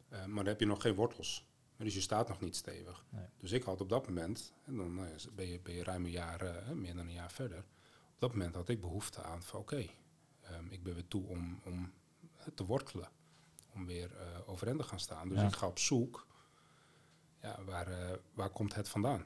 Eh, 0.09 0.19
maar 0.25 0.35
dan 0.43 0.45
heb 0.45 0.59
je 0.59 0.65
nog 0.65 0.81
geen 0.81 0.95
wortels. 0.95 1.47
Dus 1.77 1.93
je 1.93 2.01
staat 2.01 2.27
nog 2.27 2.39
niet 2.41 2.55
stevig. 2.55 3.05
Nee. 3.09 3.25
Dus 3.37 3.51
ik 3.51 3.63
had 3.63 3.81
op 3.81 3.89
dat 3.89 4.07
moment, 4.07 4.53
en 4.65 4.75
dan 4.77 4.95
nou 4.95 5.07
ja, 5.07 5.15
ben, 5.33 5.47
je, 5.47 5.59
ben 5.59 5.73
je 5.73 5.83
ruim 5.83 6.05
een 6.05 6.11
jaar, 6.11 6.41
eh, 6.41 6.69
meer 6.71 6.95
dan 6.95 7.07
een 7.07 7.13
jaar 7.13 7.31
verder. 7.31 7.57
Op 8.13 8.19
dat 8.19 8.31
moment 8.31 8.55
had 8.55 8.69
ik 8.69 8.81
behoefte 8.81 9.21
aan 9.23 9.43
van 9.43 9.59
oké, 9.59 9.87
ehm, 10.49 10.65
ik 10.69 10.83
ben 10.83 10.93
weer 10.93 11.07
toe 11.07 11.27
om, 11.27 11.59
om 11.63 11.91
te 12.55 12.65
wortelen. 12.65 13.07
Om 13.73 13.85
weer 13.85 14.11
eh 14.17 14.49
overeind 14.49 14.79
te 14.79 14.85
gaan 14.87 14.99
staan. 14.99 15.29
Dus 15.29 15.39
Ja. 15.39 15.47
ik 15.47 15.55
ga 15.55 15.67
op 15.67 15.79
zoek, 15.79 16.27
ja, 17.41 17.59
waar, 17.65 17.87
eh, 17.87 18.17
waar 18.33 18.49
komt 18.49 18.75
het 18.75 18.89
vandaan? 18.89 19.25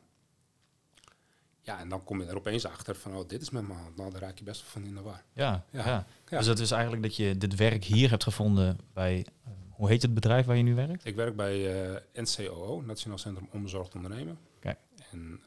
Ja, 1.61 1.79
en 1.79 1.89
dan 1.89 2.03
kom 2.03 2.21
je 2.21 2.27
er 2.27 2.35
opeens 2.35 2.65
achter 2.65 2.95
van, 2.95 3.15
oh, 3.15 3.27
dit 3.27 3.41
is 3.41 3.49
met 3.49 3.67
mijn 3.67 3.79
hand. 3.79 3.95
Nou, 3.95 4.11
daar 4.11 4.21
raak 4.21 4.37
je 4.37 4.43
best 4.43 4.61
wel 4.61 4.69
van 4.69 4.83
in 4.83 4.95
de 4.95 5.01
war. 5.01 5.23
Ja, 5.33 5.65
ja. 5.71 6.05
Dus 6.29 6.45
dat 6.45 6.59
is 6.59 6.71
eigenlijk 6.71 7.03
dat 7.03 7.15
je 7.15 7.37
dit 7.37 7.55
werk 7.55 7.83
hier 7.83 8.09
hebt 8.09 8.23
gevonden 8.23 8.77
bij, 8.93 9.25
eh, 9.43 9.51
hoe 9.69 9.87
heet 9.89 10.01
het 10.01 10.13
bedrijf 10.13 10.45
waar 10.45 10.55
je 10.57 10.63
nu 10.63 10.75
werkt? 10.75 11.05
Ik 11.05 11.15
werk 11.15 11.35
bij 11.35 12.03
NCOO, 12.13 12.81
Nationaal 12.81 13.17
Centrum 13.17 13.47
Onbezorgd 13.51 13.95
Ondernemen. 13.95 14.37
Kijk. 14.59 14.79
En 15.11 15.19
uh, 15.19 15.45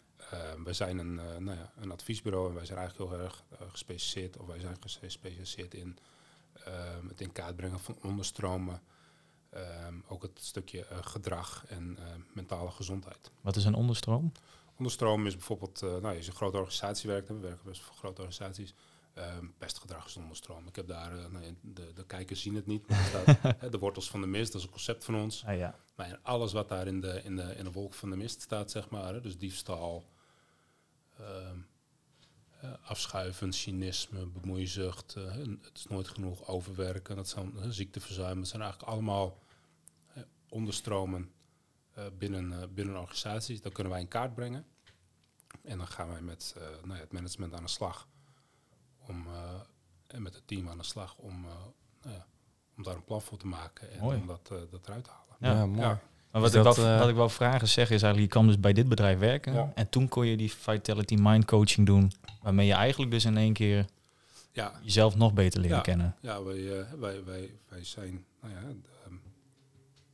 wij 0.65 0.73
zijn 0.73 0.99
een, 0.99 1.15
uh, 1.15 1.37
nou 1.37 1.59
ja, 1.59 1.73
een 1.77 1.91
adviesbureau 1.91 2.49
en 2.49 2.55
wij 2.55 2.65
zijn 2.65 2.79
eigenlijk 2.79 3.11
heel 3.11 3.21
erg 3.21 3.45
uh, 3.53 3.59
gespecialiseerd, 3.71 4.37
of 4.37 4.47
wij 4.47 4.61
zijn 4.61 4.77
gespecialiseerd 4.81 5.75
in 5.75 5.99
um, 6.69 7.09
het 7.09 7.21
in 7.21 7.33
kaart 7.33 7.57
brengen 7.57 7.81
van 7.81 7.97
onderstromen, 8.03 8.83
um, 9.55 10.05
ook 10.09 10.23
het 10.23 10.39
stukje 10.41 10.87
uh, 10.93 10.99
gedrag 11.01 11.65
en 11.69 11.99
mentale 12.33 12.71
gezondheid. 12.71 13.31
Wat 13.41 13.57
is 13.57 13.65
een 13.65 13.75
onderstroom? 13.75 14.33
Onderstroom 14.77 15.27
is 15.27 15.35
bijvoorbeeld, 15.35 15.83
uh, 15.83 15.91
nou, 15.91 16.17
als 16.17 16.25
je 16.25 16.31
een 16.31 16.37
grote 16.37 16.57
organisatie 16.57 17.11
werkt, 17.11 17.29
we 17.29 17.39
werken 17.39 17.65
best 17.65 17.83
voor 17.83 17.95
grote 17.95 18.23
organisaties, 18.23 18.75
Um, 19.19 19.55
pestgedrag 19.59 20.07
is 20.07 20.17
onderstroom. 20.17 20.67
Ik 20.67 20.77
heb 20.77 20.87
daar, 20.87 21.31
nou, 21.31 21.57
de, 21.61 21.93
de 21.93 22.07
kijkers 22.07 22.43
zien 22.43 22.55
het 22.55 22.67
niet, 22.67 22.89
maar 22.89 23.05
staat, 23.05 23.61
de 23.73 23.79
wortels 23.79 24.11
van 24.11 24.21
de 24.21 24.27
mist, 24.27 24.53
dat 24.53 24.61
is 24.61 24.67
een 24.67 24.73
concept 24.73 25.05
van 25.05 25.15
ons. 25.15 25.45
Ah, 25.47 25.57
ja. 25.57 25.79
Maar 25.95 26.19
alles 26.23 26.53
wat 26.53 26.69
daar 26.69 26.87
in 26.87 27.01
de, 27.01 27.21
in, 27.25 27.37
de, 27.37 27.55
in 27.57 27.65
de 27.65 27.73
wolk 27.73 27.95
van 27.95 28.11
de 28.11 28.17
mist 28.17 28.41
staat, 28.41 28.71
zeg 28.71 28.91
maar, 28.91 29.23
dus 29.23 29.39
diefstal, 29.39 30.05
afschuiven, 32.83 33.52
cynisme, 33.52 34.26
bemoeizucht, 34.26 35.14
uh, 35.16 35.33
het 35.35 35.71
is 35.78 35.87
nooit 35.87 36.09
genoeg 36.09 36.47
overwerken, 36.47 37.16
dat 37.16 37.28
zijn 37.28 37.52
uh, 37.57 37.62
ziekteverzuim, 37.69 38.38
dat 38.38 38.49
zijn 38.49 38.62
eigenlijk 38.62 38.92
allemaal 38.92 39.38
onderstromen 40.49 41.33
binnen, 42.19 42.75
binnen 42.75 42.97
organisaties. 42.97 43.61
Dat 43.61 43.73
kunnen 43.73 43.92
wij 43.92 44.00
in 44.00 44.09
kaart 44.09 44.35
brengen. 44.35 44.66
En 45.62 45.78
dan 45.78 45.87
gaan 45.87 46.09
wij 46.09 46.21
met 46.21 46.54
nou 46.57 46.95
ja, 46.95 47.00
het 47.00 47.12
management 47.12 47.54
aan 47.54 47.62
de 47.62 47.69
slag 47.69 48.09
om, 48.99 49.26
en 50.07 50.23
met 50.23 50.35
het 50.35 50.47
team 50.47 50.69
aan 50.69 50.78
de 50.78 50.85
slag 50.85 51.16
om, 51.16 51.40
nou 52.02 52.14
ja, 52.16 52.26
om 52.76 52.83
daar 52.83 52.95
een 52.95 53.04
plan 53.04 53.23
voor 53.23 53.38
te 53.38 53.47
maken 53.47 53.90
en 53.90 54.00
Mooi. 54.00 54.21
om 54.21 54.26
dat, 54.26 54.49
dat 54.49 54.87
eruit 54.87 55.04
te 55.04 55.11
halen. 55.11 55.37
Ja, 55.38 55.52
ja 55.52 55.66
mooi. 55.66 55.99
Maar 56.33 56.41
wat, 56.41 56.55
ik 56.55 56.62
dat, 56.62 56.77
wel, 56.77 56.87
eh, 56.87 56.99
wat 56.99 57.09
ik 57.09 57.15
wel 57.15 57.29
vragen 57.29 57.69
zeg 57.69 57.85
is 57.85 58.03
eigenlijk, 58.03 58.21
je 58.23 58.29
kwam 58.29 58.47
dus 58.47 58.61
bij 58.61 58.73
dit 58.73 58.89
bedrijf 58.89 59.19
werken. 59.19 59.53
Ja. 59.55 59.73
En 59.75 59.89
toen 59.89 60.09
kon 60.09 60.27
je 60.27 60.37
die 60.37 60.53
Vitality 60.53 61.15
Mind 61.21 61.45
Coaching 61.45 61.87
doen. 61.87 62.12
Waarmee 62.43 62.67
je 62.67 62.73
eigenlijk 62.73 63.11
dus 63.11 63.25
in 63.25 63.37
één 63.37 63.53
keer 63.53 63.85
Ja, 64.53 64.73
jezelf 64.83 65.15
nog 65.17 65.33
beter 65.33 65.61
leren 65.61 65.77
Ja. 65.77 65.83
kennen. 65.83 66.17
Ja, 66.21 66.43
wij, 66.43 66.81
eh, 66.81 66.93
wij, 66.93 67.25
wij, 67.25 67.51
wij 67.69 67.85
zijn, 67.85 68.25
nou 68.41 68.55
ja, 68.55 68.61
ehm, 68.61 69.15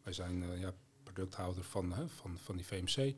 wij 0.03 0.13
zijn 0.13 0.43
eh, 0.43 0.61
ja, 0.61 0.73
producthouder 1.03 1.65
van, 1.65 1.93
hè, 1.93 2.09
van, 2.09 2.37
van 2.45 2.57
die 2.57 2.67
VMC. 2.67 3.15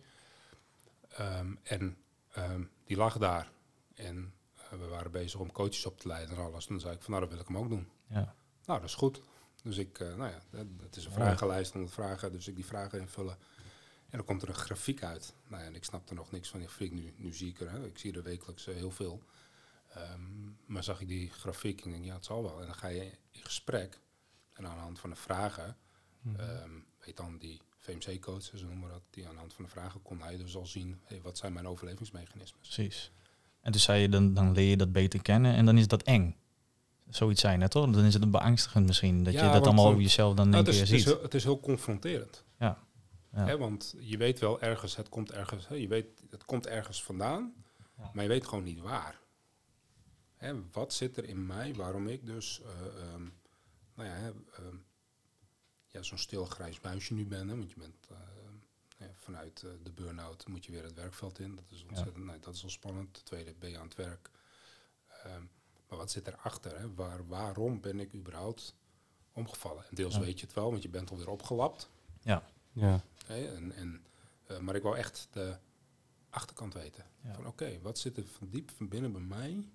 Ehm, 1.16 1.46
en 1.62 1.96
ehm, 2.32 2.62
die 2.84 2.96
lag 2.96 3.18
daar. 3.18 3.50
En 3.94 4.32
we 4.70 4.86
waren 4.86 5.10
bezig 5.10 5.40
om 5.40 5.52
coaches 5.52 5.86
op 5.86 5.98
te 6.00 6.08
leiden 6.08 6.36
en 6.36 6.42
alles. 6.44 6.64
Toen 6.64 6.80
zei 6.80 6.94
ik 6.94 7.02
van, 7.02 7.10
nou, 7.10 7.22
dat 7.22 7.32
wil 7.32 7.40
ik 7.42 7.48
hem 7.48 7.56
ook 7.58 7.68
doen. 7.68 7.88
Ja. 8.08 8.34
Nou, 8.64 8.80
dat 8.80 8.88
is 8.88 8.94
goed. 8.94 9.20
Dus 9.62 9.76
ik, 9.76 9.98
eh, 9.98 10.14
nou 10.14 10.30
ja, 10.30 10.40
het- 10.80 10.96
is 10.96 11.04
een 11.04 11.12
vragenlijst 11.12 11.74
om 11.74 11.88
vragen, 11.88 12.32
dus 12.32 12.48
ik 12.48 12.54
die 12.54 12.64
vragen 12.66 13.00
invullen. 13.00 13.36
En 14.08 14.16
dan 14.18 14.24
komt 14.26 14.42
er 14.42 14.48
een 14.48 14.54
grafiek 14.54 15.02
uit. 15.02 15.34
Nou 15.48 15.62
ja, 15.62 15.68
en 15.68 15.74
ik 15.74 15.84
snapte 15.84 16.14
nog 16.14 16.30
niks 16.30 16.48
van 16.48 16.58
die 16.58 16.68
grafiek. 16.68 16.92
Nu, 16.92 17.12
nu 17.16 17.32
zie 17.32 17.48
ik 17.48 17.60
er, 17.60 17.70
hè, 17.70 17.86
ik 17.86 17.98
zie 17.98 18.12
er 18.12 18.22
wekelijks 18.22 18.66
eh, 18.66 18.74
heel 18.74 18.90
veel. 18.90 19.22
Ehm, 19.94 20.20
maar 20.66 20.84
zag 20.84 21.00
ik 21.00 21.08
die 21.08 21.30
grafiek 21.30 21.80
en 21.84 21.90
denk, 21.90 22.04
ja, 22.04 22.14
het 22.14 22.24
zal 22.24 22.42
wel. 22.42 22.60
En 22.60 22.66
dan 22.66 22.74
ga 22.74 22.88
je 22.88 23.04
in 23.30 23.42
gesprek. 23.44 23.98
En 24.52 24.66
aan 24.66 24.74
de 24.74 24.80
hand 24.82 24.98
van 24.98 25.10
de 25.10 25.16
vragen, 25.16 25.76
ehm, 26.36 26.70
weet 27.04 27.16
dan 27.16 27.38
die 27.38 27.60
VMC-coach, 27.78 28.42
ze 28.42 28.64
noemen 28.64 28.90
dat, 28.90 29.02
die 29.10 29.26
aan 29.26 29.32
de 29.32 29.38
hand 29.38 29.52
van 29.54 29.64
de 29.64 29.70
vragen 29.70 30.02
kon 30.02 30.20
hij 30.22 30.36
dus 30.36 30.56
al 30.56 30.66
zien, 30.66 31.00
hey, 31.04 31.20
wat 31.22 31.38
zijn 31.38 31.52
mijn 31.52 31.68
overlevingsmechanismes. 31.68 32.68
Precies. 32.74 33.10
En 33.60 33.72
toen 33.72 33.80
zei 33.80 34.00
je, 34.00 34.08
dan, 34.08 34.34
dan 34.34 34.52
leer 34.52 34.68
je 34.70 34.76
dat 34.76 34.92
beter 34.92 35.22
kennen 35.22 35.54
en 35.54 35.64
dan 35.64 35.78
is 35.78 35.88
dat 35.88 36.02
eng. 36.02 36.36
Zoiets 37.10 37.40
zijn 37.40 37.60
het 37.60 37.70
toch? 37.70 37.90
Dan 37.90 38.04
is 38.04 38.14
het 38.14 38.22
een 38.22 38.30
beangstigend 38.30 38.86
misschien. 38.86 39.24
Dat 39.24 39.32
Ja, 39.32 39.46
je 39.46 39.52
dat 39.52 39.66
allemaal 39.66 39.86
over 39.86 40.00
jezelf 40.00 40.34
dan 40.34 40.48
Nou, 40.48 40.66
is, 40.66 40.70
keer 40.70 40.80
het, 40.80 40.90
is 40.90 41.02
ziet. 41.02 41.12
heel, 41.14 41.22
het 41.22 41.34
is 41.34 41.44
heel 41.44 41.60
confronterend. 41.60 42.44
Ja. 42.58 42.78
Ja. 43.32 43.44
Hè, 43.46 43.58
want 43.58 43.94
je 44.00 44.16
weet 44.16 44.38
wel 44.38 44.60
ergens, 44.60 44.96
het 44.96 45.08
komt 45.08 45.32
ergens, 45.32 45.68
hè, 45.68 45.74
je 45.74 45.88
weet, 45.88 46.06
het 46.30 46.44
komt 46.44 46.66
ergens 46.66 47.02
vandaan, 47.02 47.54
Ja. 47.98 48.10
maar 48.14 48.22
je 48.22 48.28
weet 48.28 48.46
gewoon 48.46 48.64
niet 48.64 48.80
waar. 48.80 49.20
Hè, 50.36 50.54
wat 50.72 50.92
zit 50.92 51.16
er 51.16 51.24
in 51.24 51.46
mij 51.46 51.74
waarom 51.74 52.08
ik 52.08 52.26
dus, 52.26 52.60
eh, 52.62 53.02
ehm, 53.02 53.22
nou 53.94 54.08
ja, 54.08 54.14
hè, 54.14 54.28
ehm, 54.28 54.76
ja 55.86 56.02
zo'n 56.02 56.18
stil 56.18 56.44
grijs 56.44 56.80
muisje 56.80 57.14
nu 57.14 57.26
ben, 57.26 57.48
hè, 57.48 57.56
want 57.56 57.70
je 57.70 57.78
bent 57.78 58.06
eh, 58.10 58.16
nou 58.98 59.10
ja, 59.10 59.16
vanuit 59.18 59.62
eh, 59.62 59.70
de 59.82 59.92
burn-out 59.92 60.48
moet 60.48 60.64
je 60.64 60.72
weer 60.72 60.82
het 60.84 60.94
werkveld 60.94 61.38
in. 61.38 61.54
Dat 61.54 61.70
is 61.70 61.84
ontzettend, 61.88 62.24
nou, 62.24 62.38
dat 62.40 62.54
is 62.54 62.62
al 62.62 62.70
spannend. 62.70 63.14
Ten 63.14 63.24
tweede 63.24 63.54
ben 63.58 63.70
je 63.70 63.78
aan 63.78 63.84
het 63.86 63.94
werk. 63.96 64.30
Ehm, 65.24 65.42
maar 65.90 65.98
wat 65.98 66.10
zit 66.10 66.26
erachter? 66.26 66.78
Hè? 66.78 66.94
Waar, 66.94 67.26
waarom 67.26 67.80
ben 67.80 68.00
ik 68.00 68.14
überhaupt 68.14 68.74
omgevallen? 69.32 69.84
En 69.88 69.94
deels 69.94 70.14
Ja. 70.14 70.20
weet 70.20 70.40
je 70.40 70.46
het 70.46 70.54
wel, 70.54 70.70
want 70.70 70.82
je 70.82 70.88
bent 70.88 71.10
alweer 71.10 71.28
opgelapt. 71.28 71.90
Ja. 72.22 72.42
Hè? 73.26 73.54
En, 73.54 73.72
en, 73.72 74.04
eh, 74.46 74.58
maar 74.58 74.74
ik 74.74 74.82
wou 74.82 74.96
echt 74.96 75.28
de 75.30 75.56
achterkant 76.30 76.74
weten. 76.74 77.04
Ja. 77.22 77.34
Van 77.34 77.46
oké, 77.46 77.80
wat 77.82 77.98
zit 77.98 78.16
er 78.16 78.26
van 78.26 78.48
diep 78.50 78.70
van 78.70 78.88
binnen 78.88 79.12
bij 79.12 79.20
mij, 79.20 79.68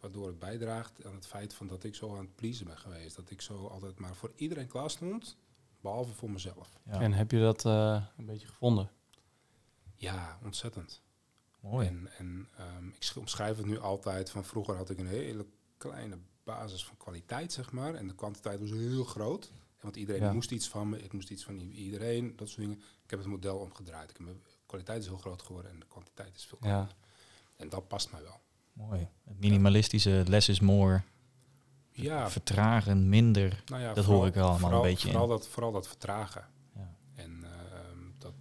waardoor 0.00 0.26
het 0.26 0.38
bijdraagt 0.38 1.04
aan 1.04 1.14
het 1.14 1.26
feit 1.26 1.54
van 1.54 1.66
dat 1.66 1.84
ik 1.84 1.94
zo 1.94 2.10
aan 2.16 2.24
het 2.24 2.34
pleasen 2.34 2.66
ben 2.66 2.78
geweest. 2.78 3.16
Dat 3.16 3.30
ik 3.30 3.40
zo 3.40 3.66
altijd 3.66 3.98
maar 3.98 4.14
voor 4.14 4.32
iedereen 4.36 4.66
klaar 4.66 4.90
stond, 4.90 5.36
behalve 5.80 6.12
voor 6.12 6.30
mezelf. 6.30 6.78
Ja. 6.84 7.00
En 7.00 7.12
heb 7.12 7.30
je 7.30 7.40
dat 7.40 7.64
eh, 7.64 8.06
een 8.16 8.26
beetje 8.26 8.46
gevonden? 8.46 8.90
Ja, 9.94 10.38
ontzettend. 10.44 11.02
Mooi. 11.60 11.86
En, 11.86 12.08
en 12.18 12.48
ehm, 12.56 12.86
ik 12.88 13.02
sch- 13.02 13.16
omschrijf 13.16 13.56
het 13.56 13.66
nu 13.66 13.78
altijd 13.80 14.30
van 14.30 14.44
vroeger 14.44 14.76
had 14.76 14.90
ik 14.90 14.98
een 14.98 15.06
hele 15.06 15.46
kleine 15.76 16.18
basis 16.44 16.84
van 16.84 16.96
kwaliteit, 16.96 17.52
zeg 17.52 17.72
maar. 17.72 17.94
En 17.94 18.06
de 18.08 18.14
kwantiteit 18.14 18.60
was 18.60 18.70
heel 18.70 19.04
groot. 19.04 19.52
Want 19.80 19.96
iedereen 19.96 20.22
Ja. 20.22 20.32
moest 20.32 20.50
iets 20.50 20.68
van 20.68 20.88
me, 20.88 21.02
ik 21.02 21.12
moest 21.12 21.30
iets 21.30 21.44
van 21.44 21.58
iedereen, 21.60 22.36
dat 22.36 22.48
soort 22.48 22.60
dingen. 22.60 22.76
Ik 23.04 23.10
heb 23.10 23.18
het 23.18 23.28
model 23.28 23.56
omgedraaid. 23.58 24.10
Ik 24.10 24.16
heb 24.16 24.26
mijn 24.26 24.42
kwaliteit 24.66 25.00
is 25.02 25.06
heel 25.08 25.16
groot 25.18 25.42
geworden 25.42 25.70
en 25.70 25.78
de 25.80 25.86
kwantiteit 25.86 26.36
is 26.36 26.44
veel 26.44 26.58
kleiner. 26.58 26.86
Ja. 26.88 26.94
En 27.56 27.68
dat 27.68 27.88
past 27.88 28.12
mij 28.12 28.22
wel. 28.22 28.40
Mooi. 28.72 29.08
Het 29.24 29.40
minimalistische, 29.40 30.22
less 30.28 30.48
is 30.48 30.60
more. 30.60 31.02
Ja, 31.90 32.30
Vertragen, 32.30 33.08
minder. 33.08 33.62
nou 33.66 33.82
ja 33.82 33.92
dat 33.94 34.04
vooral- 34.04 34.20
hoor 34.20 34.28
ik 34.30 34.34
er 34.36 34.40
allemaal 34.42 34.58
vooral, 34.58 34.84
een 34.84 34.90
beetje 34.90 35.06
in. 35.06 35.12
vooral 35.12 35.28
Dat, 35.28 35.48
vooral 35.48 35.72
dat 35.72 35.88
vertragen. 35.88 36.48
Ja. 36.74 36.94
En 37.14 37.44
ehm, 37.44 37.98
dat, 38.18 38.32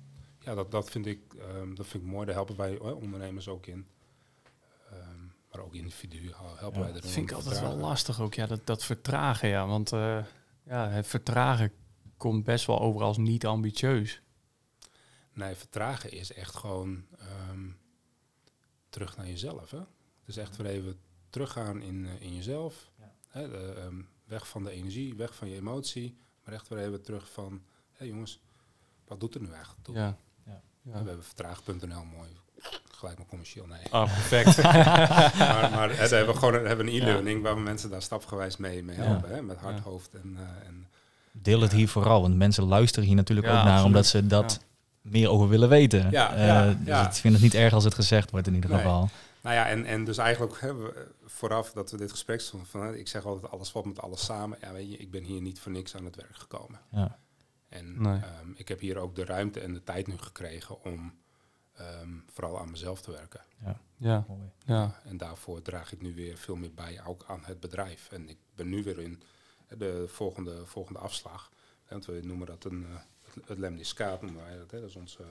ja, 0.45 0.55
dat, 0.55 0.71
dat, 0.71 0.89
vind 0.89 1.05
ik, 1.05 1.33
ehm, 1.33 1.73
dat 1.73 1.87
vind 1.87 2.03
ik 2.03 2.09
mooi. 2.09 2.25
Daar 2.25 2.35
helpen 2.35 2.55
wij 2.55 2.79
ondernemers 2.79 3.47
ook 3.47 3.65
in. 3.65 3.87
Ehm, 4.91 5.25
maar 5.51 5.59
ook 5.61 5.73
individuen 5.73 6.33
helpen 6.35 6.79
Ja, 6.79 6.85
wij. 6.85 6.93
Dat 6.93 7.11
vind 7.11 7.29
ik 7.29 7.35
altijd 7.35 7.59
wel 7.59 7.75
lastig 7.75 8.21
ook, 8.21 8.33
ja, 8.33 8.45
dat, 8.45 8.65
dat 8.65 8.83
vertragen, 8.83 9.49
ja. 9.49 9.67
Want 9.67 9.91
eh, 9.91 10.25
ja, 10.63 10.89
het 10.89 11.07
vertragen 11.07 11.71
komt 12.17 12.43
best 12.43 12.65
wel 12.65 12.79
over 12.79 13.01
als 13.01 13.17
niet 13.17 13.45
ambitieus. 13.45 14.21
Nee, 15.33 15.55
vertragen 15.55 16.11
is 16.11 16.33
echt 16.33 16.55
gewoon 16.55 17.05
ehm, 17.17 17.69
terug 18.89 19.17
naar 19.17 19.27
jezelf. 19.27 19.71
Hè? 19.71 19.81
Dus 20.25 20.37
echt 20.37 20.55
weer 20.55 20.67
even 20.67 20.99
teruggaan 21.29 21.81
in, 21.81 22.05
eh, 22.05 22.21
in 22.21 22.35
jezelf. 22.35 22.91
Ja. 22.97 23.13
Hè, 23.27 23.49
de, 23.49 24.03
weg 24.25 24.47
van 24.47 24.63
de 24.63 24.71
energie, 24.71 25.15
weg 25.15 25.35
van 25.35 25.49
je 25.49 25.55
emotie. 25.55 26.17
Maar 26.43 26.53
echt 26.53 26.67
weer 26.67 26.79
even 26.79 27.01
terug 27.01 27.31
van, 27.31 27.63
hé 27.91 28.05
jongens, 28.05 28.41
wat 29.05 29.19
doet 29.19 29.35
er 29.35 29.41
nu 29.41 29.49
eigenlijk 29.49 29.83
toe? 29.83 29.95
Ja. 29.95 30.17
Ja. 30.85 30.91
We 31.01 31.07
hebben 31.07 31.23
vertraag.nl 31.23 32.03
mooi. 32.15 32.29
Gelijk 32.91 33.17
maar 33.17 33.27
commercieel, 33.27 33.65
nee. 33.65 33.79
Ah, 33.89 34.03
perfect. 34.03 34.61
maar 34.63 35.69
maar 35.71 35.89
hè, 35.89 36.07
hebben 36.07 36.33
we 36.33 36.39
gewoon 36.39 36.53
een, 36.53 36.65
hebben 36.65 36.87
een 36.87 36.93
e-learning 37.01 37.41
waar 37.43 37.55
we 37.55 37.61
mensen 37.61 37.89
daar 37.89 38.01
stapgewijs 38.01 38.57
mee, 38.57 38.83
mee 38.83 38.95
Ja. 38.97 39.03
helpen. 39.03 39.29
Hè? 39.35 39.41
Met 39.41 39.57
hart, 39.57 39.79
hoofd 39.79 40.13
en, 40.13 40.35
eh, 40.37 40.67
en 40.67 40.87
Deel 41.31 41.61
het 41.61 41.71
hier 41.71 41.87
vooral, 41.87 42.21
want 42.21 42.35
mensen 42.35 42.63
luisteren 42.63 43.07
hier 43.07 43.15
natuurlijk 43.15 43.47
Ja, 43.47 43.53
ook 43.53 43.57
naar, 43.63 43.71
absoluut. 43.71 43.87
omdat 43.87 44.05
ze 44.05 44.27
dat 44.27 44.59
meer 45.01 45.29
over 45.29 45.47
willen 45.49 45.69
weten. 45.69 46.11
Ja, 46.11 46.33
Eh, 46.35 46.45
ja, 46.47 46.65
dus 46.67 46.75
ja. 46.85 47.05
ik 47.07 47.13
vind 47.13 47.33
het 47.33 47.43
niet 47.43 47.53
erg 47.53 47.73
als 47.73 47.83
het 47.83 47.93
gezegd 47.93 48.31
wordt 48.31 48.47
in 48.47 48.53
ieder 48.55 48.69
Nee. 48.69 48.79
geval. 48.79 49.09
Nou 49.41 49.55
ja, 49.55 49.67
en, 49.67 49.85
en 49.85 50.03
dus 50.05 50.17
eigenlijk 50.17 50.59
hebben 50.61 50.83
we 50.83 51.07
vooraf 51.25 51.71
dat 51.71 51.91
we 51.91 51.97
dit 51.97 52.11
gesprek 52.11 52.41
stonden 52.41 52.67
van, 52.69 52.81
hè, 52.81 52.95
ik 52.95 53.07
zeg 53.07 53.25
altijd 53.25 53.51
alles 53.51 53.69
valt 53.69 53.85
met 53.85 54.01
alles 54.01 54.25
samen. 54.25 54.57
Ja, 54.61 54.71
weet 54.71 54.91
je, 54.91 54.97
ik 54.97 55.11
ben 55.11 55.23
hier 55.23 55.41
niet 55.41 55.59
voor 55.59 55.71
niks 55.71 55.95
aan 55.95 56.05
het 56.05 56.15
werk 56.15 56.35
gekomen. 56.35 56.79
Ja. 56.91 57.17
En 57.75 58.01
Nee. 58.01 58.19
ehm, 58.21 58.51
ik 58.55 58.67
heb 58.67 58.79
hier 58.79 58.97
ook 58.97 59.15
de 59.15 59.25
ruimte 59.25 59.59
en 59.59 59.73
de 59.73 59.83
tijd 59.83 60.07
nu 60.07 60.17
gekregen 60.17 60.83
om 60.83 61.13
ehm, 61.75 62.09
vooral 62.33 62.59
aan 62.59 62.71
mezelf 62.71 63.01
te 63.01 63.11
werken. 63.11 63.41
ja, 63.97 64.25
Mooi. 64.27 64.49
ja. 64.65 65.01
En 65.03 65.17
daarvoor 65.17 65.61
draag 65.61 65.91
ik 65.91 66.01
nu 66.01 66.13
weer 66.13 66.37
veel 66.37 66.55
meer 66.55 66.73
bij, 66.73 67.05
ook 67.05 67.23
aan 67.27 67.45
het 67.45 67.59
bedrijf. 67.59 68.11
En 68.11 68.29
ik 68.29 68.37
ben 68.55 68.69
nu 68.69 68.83
weer 68.83 68.99
in 68.99 69.21
de 69.67 70.05
volgende, 70.07 70.65
volgende 70.65 70.99
afslag. 70.99 71.51
Want 71.87 72.05
we 72.05 72.19
noemen 72.23 72.47
dat 72.47 72.63
een, 72.63 72.85
eh, 72.85 72.95
het, 73.33 73.47
het 73.47 73.57
lemniscaat, 73.57 74.21
noemen 74.21 74.43
wij 74.43 74.57
dat. 74.57 74.71
Hè? 74.71 74.79
Dat 74.79 74.89
is 74.89 74.95
onze, 74.95 75.23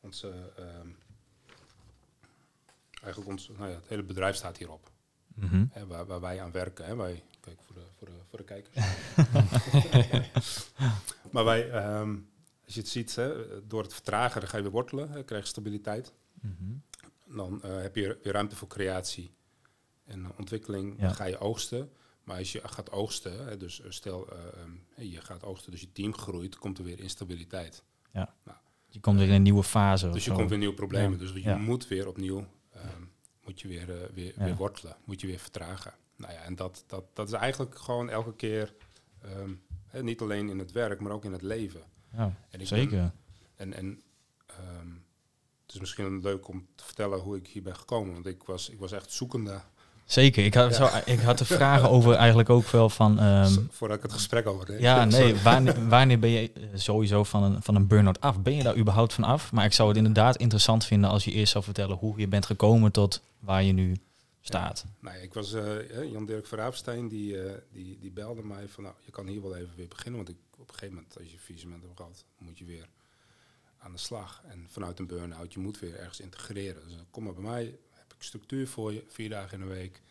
onze 0.00 0.52
ehm, 0.56 0.88
eigenlijk 3.02 3.28
ons, 3.30 3.48
nou 3.48 3.70
ja, 3.70 3.74
het 3.76 3.88
hele 3.88 4.02
bedrijf 4.02 4.36
staat 4.36 4.56
hierop. 4.56 4.90
Mhm. 5.36 5.64
Hè, 5.70 5.86
waar, 5.86 6.06
waar 6.06 6.20
wij 6.20 6.40
aan 6.42 6.52
werken. 6.52 6.84
Hè, 6.84 6.96
wij, 6.96 7.22
kijk 7.40 7.58
voor 7.62 7.74
de, 7.74 7.82
voor 7.98 8.06
de, 8.06 8.12
voor 8.28 8.38
de 8.38 8.44
kijkers. 8.44 8.74
maar 11.32 11.44
wij, 11.44 11.70
ehm, 11.70 12.16
als 12.64 12.74
je 12.74 12.80
het 12.80 12.88
ziet, 12.88 13.14
hè, 13.16 13.32
door 13.66 13.82
het 13.82 13.92
vertragen, 13.94 14.40
dan 14.40 14.50
ga 14.50 14.56
je 14.56 14.62
weer 14.62 14.72
wortelen, 14.72 15.10
hè, 15.10 15.24
krijg 15.24 15.42
je 15.42 15.48
stabiliteit. 15.48 16.12
Mhm. 16.40 16.72
Dan 17.36 17.62
eh, 17.62 17.80
heb 17.80 17.96
je 17.96 18.18
weer 18.22 18.32
ruimte 18.32 18.56
voor 18.56 18.68
creatie 18.68 19.30
en 20.04 20.36
ontwikkeling. 20.38 20.94
Ja. 20.96 21.06
Dan 21.06 21.14
ga 21.14 21.24
je 21.24 21.38
oogsten. 21.38 21.90
Maar 22.24 22.38
als 22.38 22.52
je 22.52 22.60
gaat 22.64 22.90
oogsten, 22.90 23.44
hè, 23.46 23.56
dus 23.56 23.80
eh, 23.80 23.90
stel 23.90 24.28
eh, 24.32 24.38
ehm, 24.60 25.10
je 25.10 25.20
gaat 25.20 25.44
oogsten, 25.44 25.70
dus 25.70 25.80
je 25.80 25.92
team 25.92 26.14
groeit, 26.14 26.58
komt 26.58 26.78
er 26.78 26.84
weer 26.84 27.00
instabiliteit. 27.00 27.84
Je 28.88 29.00
komt 29.02 29.18
weer 29.18 29.28
in 29.28 29.34
een 29.34 29.42
nieuwe 29.42 29.62
fase. 29.62 30.10
Dus 30.10 30.24
je 30.24 30.30
zo. 30.30 30.36
komt 30.36 30.48
weer 30.48 30.58
nieuwe 30.58 30.74
problemen. 30.74 31.10
Ja. 31.12 31.18
Dus 31.18 31.32
je 31.32 31.40
Ja. 31.40 31.56
moet 31.56 31.88
weer 31.88 32.08
opnieuw, 32.08 32.46
ehm, 32.72 33.02
moet 33.46 33.60
je 33.60 33.68
weer, 33.68 34.02
eh, 34.02 34.08
weer, 34.14 34.32
Ja. 34.36 34.44
weer 34.44 34.56
wortelen, 34.56 34.96
moet 35.04 35.20
je 35.20 35.26
weer 35.26 35.38
vertragen. 35.38 35.94
Nou 36.16 36.32
ja, 36.32 36.42
en 36.42 36.54
dat, 36.54 36.84
dat, 36.86 37.04
dat 37.12 37.26
is 37.28 37.32
eigenlijk 37.34 37.78
gewoon 37.78 38.08
elke 38.10 38.34
keer, 38.34 38.74
ehm, 39.22 39.54
hè, 39.86 40.02
niet 40.02 40.20
alleen 40.20 40.48
in 40.48 40.58
het 40.58 40.72
werk, 40.72 41.00
maar 41.00 41.12
ook 41.12 41.24
in 41.24 41.32
het 41.32 41.42
leven. 41.42 41.82
Ja, 42.12 42.32
En 42.50 42.60
ik 42.60 42.66
zeker. 42.66 42.90
ben- 42.90 43.12
en 43.54 43.72
en 43.72 44.02
ehm, 44.46 44.90
het 45.66 45.74
is 45.74 45.80
misschien 45.80 46.20
leuk 46.20 46.48
om 46.48 46.66
te 46.74 46.84
vertellen 46.84 47.18
hoe 47.18 47.36
ik 47.36 47.46
hier 47.46 47.62
ben 47.62 47.76
gekomen. 47.76 48.12
Want 48.12 48.26
ik 48.26 48.42
was, 48.42 48.68
ik 48.68 48.78
was 48.78 48.92
echt 48.92 49.12
zoekende. 49.12 49.62
Zeker. 50.06 50.44
Ik 50.44 50.54
had, 50.54 50.74
zo, 50.74 50.88
ik 51.04 51.20
had 51.20 51.38
de 51.38 51.44
vragen 51.44 51.90
over 51.90 52.14
eigenlijk 52.14 52.50
ook 52.50 52.68
wel 52.68 52.88
van... 52.90 53.18
ehm, 53.18 53.52
Voordat 53.70 53.96
ik 53.96 54.02
het 54.02 54.12
gesprek 54.12 54.46
over 54.46 54.66
deed. 54.66 54.80
ja, 54.80 55.04
nee. 55.04 55.34
Wanneer, 55.36 55.88
wanneer 55.88 56.18
ben 56.18 56.30
je 56.30 56.52
eh, 56.52 56.62
sowieso 56.74 57.24
van 57.24 57.42
een, 57.42 57.62
van 57.62 57.74
een 57.74 57.86
burn-out 57.86 58.20
af? 58.20 58.40
Ben 58.40 58.54
je 58.54 58.62
daar 58.62 58.76
überhaupt 58.76 59.12
van 59.12 59.24
af? 59.24 59.52
Maar 59.52 59.64
ik 59.64 59.72
zou 59.72 59.88
het 59.88 59.96
inderdaad 59.96 60.36
interessant 60.36 60.84
vinden 60.84 61.10
als 61.10 61.24
je 61.24 61.30
eerst 61.32 61.52
zou 61.52 61.64
vertellen 61.64 61.96
hoe 61.96 62.18
je 62.18 62.28
bent 62.28 62.46
gekomen 62.46 62.92
tot 62.92 63.22
waar 63.38 63.62
je 63.62 63.72
nu 63.72 63.96
staat. 64.40 64.84
Nee, 65.00 65.22
ik 65.22 65.34
was 65.34 65.52
eh, 65.52 65.64
Jan-Dirk 66.12 66.46
Verhaapstein, 66.46 67.08
die, 67.08 67.42
eh, 67.42 67.52
die, 67.72 67.98
die 68.00 68.10
belde 68.10 68.42
mij 68.42 68.68
van, 68.68 68.82
nou, 68.84 68.94
je 69.04 69.10
kan 69.10 69.26
hier 69.26 69.42
wel 69.42 69.56
even 69.56 69.72
weer 69.76 69.88
beginnen. 69.88 70.16
Want 70.16 70.28
ik, 70.28 70.36
op 70.58 70.68
een 70.68 70.74
gegeven 70.74 70.94
moment, 70.94 71.18
als 71.18 71.30
je 71.30 71.38
faillissement 71.38 71.82
hebt 71.82 71.96
gehad, 71.96 72.24
moet 72.38 72.58
je 72.58 72.64
weer 72.64 72.88
aan 73.78 73.92
de 73.92 73.98
slag. 73.98 74.42
En 74.48 74.66
vanuit 74.68 74.98
een 74.98 75.06
burn-out, 75.06 75.52
je 75.52 75.58
moet 75.58 75.78
weer 75.78 75.98
ergens 75.98 76.20
integreren. 76.20 76.82
Dus 76.86 76.96
kom 77.10 77.24
maar 77.24 77.34
bij 77.34 77.42
mij, 77.50 77.74
structuur 78.18 78.68
voor 78.68 78.92
je, 78.92 79.04
vier 79.08 79.28
dagen 79.28 79.60
in 79.60 79.68
de 79.68 79.74
week. 79.74 80.02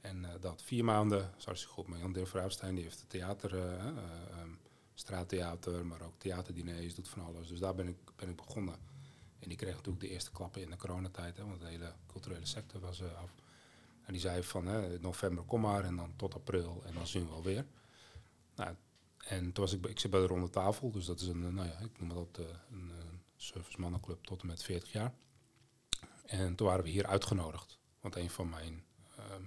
En 0.00 0.24
eh, 0.24 0.40
dat 0.40 0.62
vier 0.62 0.84
maanden, 0.84 1.32
zo 1.36 1.50
is 1.50 1.60
het 1.60 1.70
goed. 1.70 1.86
Maar 1.86 1.98
Jan-Dirk 1.98 2.26
Verhaapstein, 2.26 2.74
die 2.74 2.84
heeft 2.84 3.00
het 3.00 3.10
theater, 3.10 3.54
eh, 3.54 3.74
eh, 3.74 3.86
ehm, 4.30 4.50
straattheater, 4.94 5.86
maar 5.86 6.02
ook 6.02 6.18
theaterdiners, 6.18 6.94
doet 6.94 7.08
van 7.08 7.24
alles. 7.24 7.48
Dus 7.48 7.58
daar 7.58 7.74
ben 7.74 7.88
ik, 7.88 7.96
ben 8.16 8.28
ik 8.28 8.36
begonnen. 8.36 8.78
En 9.38 9.48
die 9.48 9.56
kreeg 9.56 9.74
natuurlijk 9.74 10.00
de 10.00 10.08
eerste 10.08 10.30
klappen 10.30 10.62
in 10.62 10.70
de 10.70 10.76
coronatijd, 10.76 11.36
hè, 11.36 11.44
want 11.44 11.60
de 11.60 11.66
hele 11.66 11.92
culturele 12.06 12.46
sector 12.46 12.80
was 12.80 13.02
af. 13.02 13.34
En 14.04 14.12
die 14.12 14.20
zei 14.20 14.42
van 14.42 14.66
hè, 14.66 14.98
november 14.98 15.44
kom 15.44 15.60
maar 15.60 15.84
en 15.84 15.96
dan 15.96 16.12
tot 16.16 16.34
april 16.34 16.82
en 16.84 16.94
dan 16.94 17.06
zien 17.06 17.24
we 17.24 17.30
wel 17.30 17.42
weer. 17.42 17.66
Nou, 18.54 18.74
en 19.16 19.52
toen 19.52 19.64
was 19.64 19.72
ik, 19.72 19.86
ik 19.86 19.98
zit 19.98 20.10
bij 20.10 20.20
de 20.20 20.26
ronde 20.26 20.50
tafel, 20.50 20.90
dus 20.90 21.06
dat 21.06 21.20
is 21.20 21.26
een, 21.26 21.54
nou 21.54 21.68
ja, 21.68 21.78
ik 21.78 22.00
noem 22.00 22.08
dat 22.08 22.46
een 22.70 22.92
servicemannеnclub 23.36 24.24
tot 24.24 24.40
en 24.40 24.46
met 24.46 24.62
40 24.62 24.92
jaar. 24.92 25.14
En 26.26 26.54
toen 26.54 26.66
waren 26.66 26.84
we 26.84 26.90
hier 26.90 27.06
uitgenodigd, 27.06 27.78
want 28.00 28.16
een 28.16 28.30
van 28.30 28.48
mijn 28.48 28.84
ehm, 29.16 29.42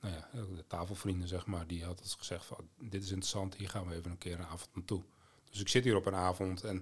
nou 0.00 0.14
ja, 0.14 0.28
de 0.54 0.66
tafelvrienden, 0.66 1.28
zeg 1.28 1.46
maar, 1.46 1.66
die 1.66 1.84
had 1.84 2.14
gezegd 2.18 2.44
van 2.44 2.68
dit 2.80 3.02
is 3.02 3.10
interessant, 3.10 3.54
hier 3.54 3.68
gaan 3.68 3.86
we 3.86 3.94
even 3.94 4.10
een 4.10 4.18
keer 4.18 4.38
een 4.38 4.46
avond 4.46 4.74
naartoe. 4.74 5.04
Dus 5.50 5.60
ik 5.60 5.68
zit 5.68 5.84
hier 5.84 5.96
op 5.96 6.06
een 6.06 6.14
avond 6.14 6.64
en 6.64 6.76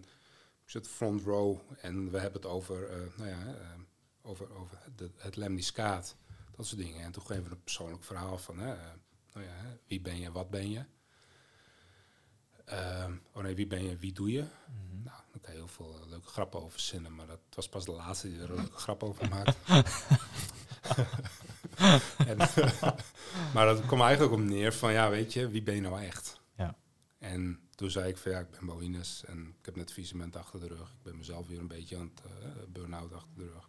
ik 0.62 0.70
zit 0.70 0.88
front 0.88 1.22
row 1.22 1.58
en 1.80 2.10
we 2.10 2.18
hebben 2.18 2.40
het 2.40 2.50
over, 2.50 2.88
eh, 2.88 3.16
nou 3.16 3.28
ja, 3.28 3.54
eh, 3.54 3.80
over, 4.22 4.54
over 4.54 4.78
het 5.16 5.36
lemniscaat, 5.36 6.16
dat 6.56 6.66
soort 6.66 6.80
dingen. 6.80 7.02
En 7.02 7.12
toen 7.12 7.26
geven 7.26 7.44
we 7.44 7.50
een 7.50 7.62
persoonlijk 7.62 8.04
verhaal 8.04 8.38
van, 8.38 8.60
eh, 8.60 8.66
nou 9.32 9.46
ja, 9.46 9.78
wie 9.86 10.00
ben 10.00 10.20
je, 10.20 10.32
wat 10.32 10.50
ben 10.50 10.70
je? 10.70 10.84
Ehm, 12.66 13.12
oh 13.32 13.42
nee, 13.42 13.54
wie 13.54 13.66
ben 13.66 13.82
je, 13.82 13.96
wie 13.96 14.12
doe 14.12 14.30
je? 14.30 14.44
Nou, 15.04 15.20
daar 15.32 15.40
kan 15.40 15.52
je 15.52 15.58
heel 15.58 15.68
veel 15.68 16.00
eh, 16.00 16.08
leuke 16.08 16.28
grappen 16.28 16.62
over 16.62 16.80
zinnen, 16.80 17.14
maar 17.14 17.26
dat 17.26 17.40
was 17.54 17.68
pas 17.68 17.84
de 17.84 17.92
laatste 17.92 18.28
die 18.28 18.40
er 18.40 18.50
een 18.50 18.56
leuke 18.56 18.76
grap 18.76 19.02
over 19.02 19.28
maakt. 19.28 19.56
en, 22.26 22.36
maar 23.54 23.66
dat 23.66 23.86
kwam 23.86 24.00
eigenlijk 24.00 24.32
op 24.32 24.38
neer 24.38 24.72
van, 24.72 24.92
ja, 24.92 25.10
weet 25.10 25.32
je, 25.32 25.48
wie 25.48 25.62
ben 25.62 25.74
je 25.74 25.80
nou 25.80 26.02
echt? 26.02 26.40
Ja. 26.56 26.76
En 27.18 27.60
toen 27.74 27.90
zei 27.90 28.08
ik 28.08 28.16
van, 28.16 28.32
ja, 28.32 28.38
ik 28.38 28.50
ben 28.50 28.66
Bohines 28.66 29.24
en 29.24 29.54
ik 29.58 29.64
heb 29.64 29.76
net 29.76 29.92
visement 29.92 30.36
achter 30.36 30.60
de 30.60 30.66
rug. 30.66 30.90
Ik 30.90 31.02
ben 31.02 31.16
mezelf 31.16 31.46
weer 31.46 31.58
een 31.58 31.68
beetje 31.68 31.96
aan 31.96 32.10
het, 32.14 32.24
eh 32.24 32.62
burn-out 32.68 33.12
achter 33.12 33.36
de 33.36 33.50
rug. 33.52 33.68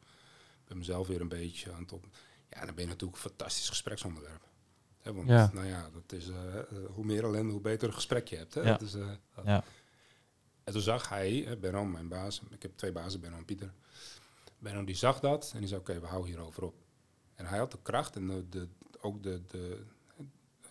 Ik 0.62 0.68
ben 0.68 0.78
mezelf 0.78 1.08
weer 1.08 1.22
een 1.22 1.28
beetje 1.28 1.74
aan 1.74 1.82
het 1.82 1.94
op... 1.94 2.06
Ja, 2.50 2.66
dan 2.66 2.76
ben 2.76 2.84
je 2.84 2.90
natuurlijk 2.90 3.24
een 3.24 3.30
fantastisch 3.30 3.70
gespreksonderwerp. 3.70 4.48
Hè, 5.08 5.14
want, 5.14 5.28
Ja. 5.28 5.50
nou 5.54 5.66
ja, 5.68 5.90
dat 5.94 6.12
is, 6.12 6.30
eh, 6.30 6.58
eh, 6.60 6.64
hoe 6.94 7.06
meer 7.06 7.24
ellende, 7.24 7.52
hoe 7.52 7.62
beter 7.62 7.88
een 7.88 7.94
gesprek 7.94 8.28
je 8.28 8.36
hebt. 8.38 8.54
Hè? 8.54 8.62
Ja. 8.62 8.68
Dat 8.68 8.82
is, 8.82 8.94
eh, 8.94 9.08
dat- 9.36 9.46
Ja. 9.46 9.64
en 10.64 10.74
toen 10.74 10.82
zag 10.82 11.10
hij, 11.10 11.32
hè, 11.62 11.84
mijn 11.84 12.08
baas, 12.08 12.42
ik 12.50 12.62
heb 12.62 12.78
twee 12.78 12.92
bazen, 12.92 13.20
Benno 13.22 13.38
en 13.38 13.46
Pieter. 13.46 13.74
Benno 14.60 14.84
die 14.84 14.96
zag 14.96 15.20
dat 15.20 15.52
en 15.54 15.60
die 15.60 15.68
zei, 15.68 15.80
oké, 15.80 16.00
we 16.00 16.06
houden 16.08 16.30
hierover 16.32 16.64
op. 16.64 16.76
En 17.36 17.46
hij 17.46 17.58
had 17.58 17.72
de 17.72 17.78
kracht 17.82 18.16
en 18.16 18.28
de, 18.28 18.50
de, 18.50 18.68
ook 19.02 19.24
de... 19.24 19.42
de 19.48 19.84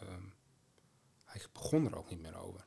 ehm, 0.00 0.22
hij 1.24 1.40
begon 1.52 1.86
er 1.86 1.96
ook 1.98 2.10
niet 2.10 2.20
meer 2.22 2.36
over. 2.36 2.64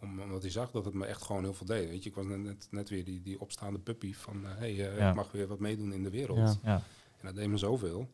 Om, 0.00 0.20
omdat 0.20 0.42
hij 0.42 0.50
zag 0.50 0.70
dat 0.70 0.84
het 0.84 0.94
me 0.94 1.06
echt 1.06 1.22
gewoon 1.22 1.42
heel 1.42 1.54
veel 1.54 1.66
deed. 1.66 1.88
Weet 1.88 2.02
je, 2.02 2.08
ik 2.08 2.14
was 2.14 2.24
net, 2.70 2.88
weer 2.88 3.04
die, 3.04 3.22
die 3.22 3.40
opstaande 3.40 3.78
puppy 3.78 4.14
van... 4.14 4.44
hey, 4.44 4.74
Ja. 4.74 5.08
ik 5.08 5.14
mag 5.14 5.32
weer 5.32 5.46
wat 5.46 5.58
meedoen 5.58 5.92
in 5.92 6.02
de 6.02 6.10
wereld. 6.10 6.58
En 6.62 6.82
dat 7.26 7.34
deed 7.34 7.48
me 7.48 7.56
zoveel. 7.56 8.10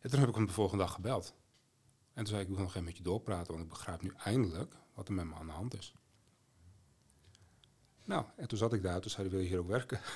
En 0.00 0.10
toen 0.10 0.20
heb 0.20 0.28
ik 0.28 0.34
hem 0.34 0.46
de 0.46 0.52
volgende 0.52 0.84
dag 0.84 0.92
gebeld. 0.94 1.34
En 2.14 2.24
toen 2.24 2.26
zei 2.26 2.40
ik, 2.40 2.48
ik 2.48 2.54
wil 2.54 2.62
nog 2.62 2.70
even 2.72 2.84
met 2.84 2.96
je 2.96 3.02
doorpraten, 3.02 3.52
want 3.52 3.64
ik 3.64 3.68
begrijp 3.70 4.02
nu 4.02 4.12
eindelijk 4.24 4.74
wat 4.94 5.08
er 5.08 5.14
met 5.14 5.24
me 5.24 5.34
aan 5.34 5.46
de 5.46 5.52
hand 5.52 5.76
is. 5.78 5.94
Nou, 8.04 8.24
en 8.36 8.48
toen 8.48 8.58
zat 8.58 8.72
ik 8.72 8.82
daar, 8.82 9.00
toen 9.00 9.10
zei 9.10 9.22
hij, 9.22 9.30
wil 9.36 9.40
je 9.44 9.48
hier 9.48 9.58
ook 9.58 9.68
werken? 9.68 10.00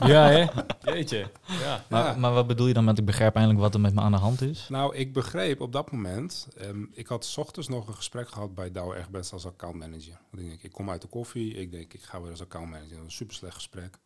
Ja, 0.00 0.28
hè? 0.28 0.46
Jeetje. 0.92 1.30
Ja. 1.46 1.84
Maar, 1.88 2.04
Ja. 2.04 2.16
maar 2.16 2.32
wat 2.32 2.46
bedoel 2.46 2.66
je 2.66 2.74
dan 2.74 2.84
met 2.84 2.98
ik 2.98 3.04
begrijp 3.04 3.34
eindelijk 3.34 3.60
wat 3.62 3.74
er 3.74 3.80
met 3.80 3.94
me 3.94 4.00
aan 4.00 4.12
de 4.12 4.18
hand 4.18 4.40
is? 4.40 4.66
Nou, 4.68 4.96
ik 4.96 5.12
begreep 5.12 5.60
op 5.60 5.72
dat 5.72 5.92
moment, 5.92 6.48
ehm, 6.56 6.84
ik 6.92 7.06
had 7.06 7.24
's 7.24 7.36
ochtends 7.36 7.68
nog 7.68 7.88
een 7.88 7.94
gesprek 7.94 8.28
gehad 8.28 8.54
bij 8.54 8.72
Douwe 8.72 8.96
Egberts 8.96 9.32
als 9.32 9.46
accountmanager. 9.46 10.20
Want 10.30 10.42
ik 10.42 10.48
denk, 10.48 10.62
ik 10.62 10.72
kom 10.72 10.90
uit 10.90 11.02
de 11.02 11.08
koffie, 11.08 11.54
ik 11.54 11.70
denk, 11.70 11.92
ik 11.94 12.02
ga 12.02 12.20
weer 12.20 12.30
als 12.30 12.42
accountmanager. 12.42 12.88
Dat 12.90 12.98
was 12.98 13.06
een 13.06 13.12
super 13.12 13.34
slecht 13.34 13.54
gesprek. 13.54 13.98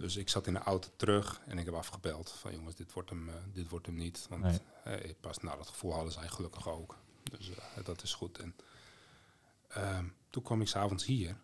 Dus 0.00 0.16
ik 0.16 0.28
zat 0.28 0.46
in 0.46 0.52
de 0.52 0.58
auto 0.58 0.88
terug 0.96 1.40
en 1.46 1.58
ik 1.58 1.64
heb 1.64 1.74
afgebeld 1.74 2.30
van 2.30 2.52
jongens, 2.52 2.74
dit 2.74 2.92
wordt 2.92 3.10
hem, 3.10 3.28
eh, 3.28 3.34
dit 3.52 3.68
wordt 3.68 3.86
hem 3.86 3.94
niet. 3.94 4.26
Want 4.28 4.42
Nee. 4.42 4.60
eh, 4.84 5.14
pas 5.20 5.38
nou, 5.38 5.56
dat 5.56 5.68
gevoel 5.68 5.92
hadden 5.92 6.12
zij 6.12 6.28
gelukkig 6.28 6.68
ook. 6.68 6.96
Dus 7.22 7.50
eh, 7.50 7.84
dat 7.84 8.02
is 8.02 8.14
goed. 8.14 8.38
En 8.38 8.54
ehm, 9.68 10.04
toen 10.30 10.42
kwam 10.42 10.60
ik 10.60 10.68
s'avonds 10.68 11.04
hier. 11.04 11.36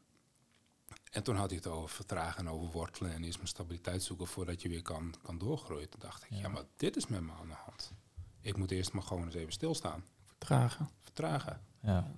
En 1.10 1.22
toen 1.22 1.36
had 1.36 1.48
hij 1.48 1.56
het 1.58 1.66
over 1.66 1.88
vertragen 1.88 2.46
en 2.46 2.52
over 2.52 2.72
wortelen 2.72 3.12
en 3.12 3.24
eerst 3.24 3.36
mijn 3.36 3.48
stabiliteit 3.48 4.02
zoeken 4.02 4.26
voordat 4.26 4.62
je 4.62 4.68
weer 4.68 4.82
kan, 4.82 5.14
kan 5.22 5.38
doorgroeien. 5.38 5.88
Toen 5.88 6.00
dacht 6.00 6.22
ik, 6.22 6.30
ja. 6.30 6.36
Ja. 6.38 6.48
maar 6.48 6.64
dit 6.76 6.96
is 6.96 7.06
met 7.06 7.20
me 7.20 7.32
aan 7.32 7.48
de 7.48 7.54
hand. 7.54 7.92
Ik 8.40 8.56
moet 8.56 8.70
eerst 8.70 8.92
maar 8.92 9.02
gewoon 9.02 9.24
eens 9.24 9.34
even 9.34 9.52
stilstaan. 9.52 10.04
Vertragen. 10.26 10.90
Vertragen. 11.02 11.60
Ja. 11.80 12.14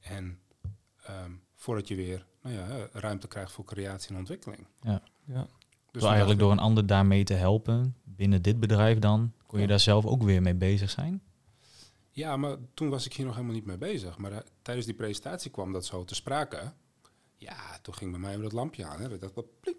En 0.00 0.40
ehm, 1.02 1.32
voordat 1.54 1.88
je 1.88 1.94
weer 1.94 2.26
nou 2.42 2.54
ja, 2.56 2.88
ruimte 2.92 3.28
krijgt 3.28 3.52
voor 3.52 3.64
creatie 3.64 4.10
en 4.10 4.16
ontwikkeling. 4.16 4.66
Ja. 4.80 5.02
Ja. 5.28 5.46
Dus 5.90 6.00
Door 6.02 6.10
eigenlijk 6.10 6.40
door 6.40 6.52
een 6.52 6.58
ander 6.58 6.86
daarmee 6.86 7.24
te 7.24 7.34
helpen, 7.34 7.96
binnen 8.04 8.42
dit 8.42 8.60
bedrijf 8.60 8.98
dan, 8.98 9.32
kon 9.46 9.58
je 9.58 9.64
Ja. 9.64 9.70
daar 9.70 9.80
zelf 9.80 10.06
ook 10.06 10.22
weer 10.22 10.42
mee 10.42 10.54
bezig 10.54 10.90
zijn? 10.90 11.22
Ja, 12.10 12.36
maar 12.36 12.56
toen 12.74 12.88
was 12.88 13.06
ik 13.06 13.12
hier 13.12 13.26
nog 13.26 13.34
helemaal 13.34 13.54
niet 13.56 13.64
mee 13.66 13.78
bezig. 13.78 14.18
Maar 14.18 14.32
eh, 14.32 14.38
tijdens 14.62 14.86
die 14.86 14.94
presentatie 14.94 15.50
kwam 15.50 15.72
dat 15.72 15.86
zo 15.86 16.04
te 16.04 16.14
sprake. 16.14 16.72
Ja, 17.36 17.78
toen 17.82 17.94
ging 17.94 18.10
bij 18.10 18.20
mij 18.20 18.32
weer 18.34 18.42
dat 18.42 18.52
lampje 18.52 18.84
aan. 18.86 19.00
Hè. 19.00 19.12
Ik 19.14 19.20
dacht, 19.20 19.34
wat 19.34 19.60
pling. 19.60 19.76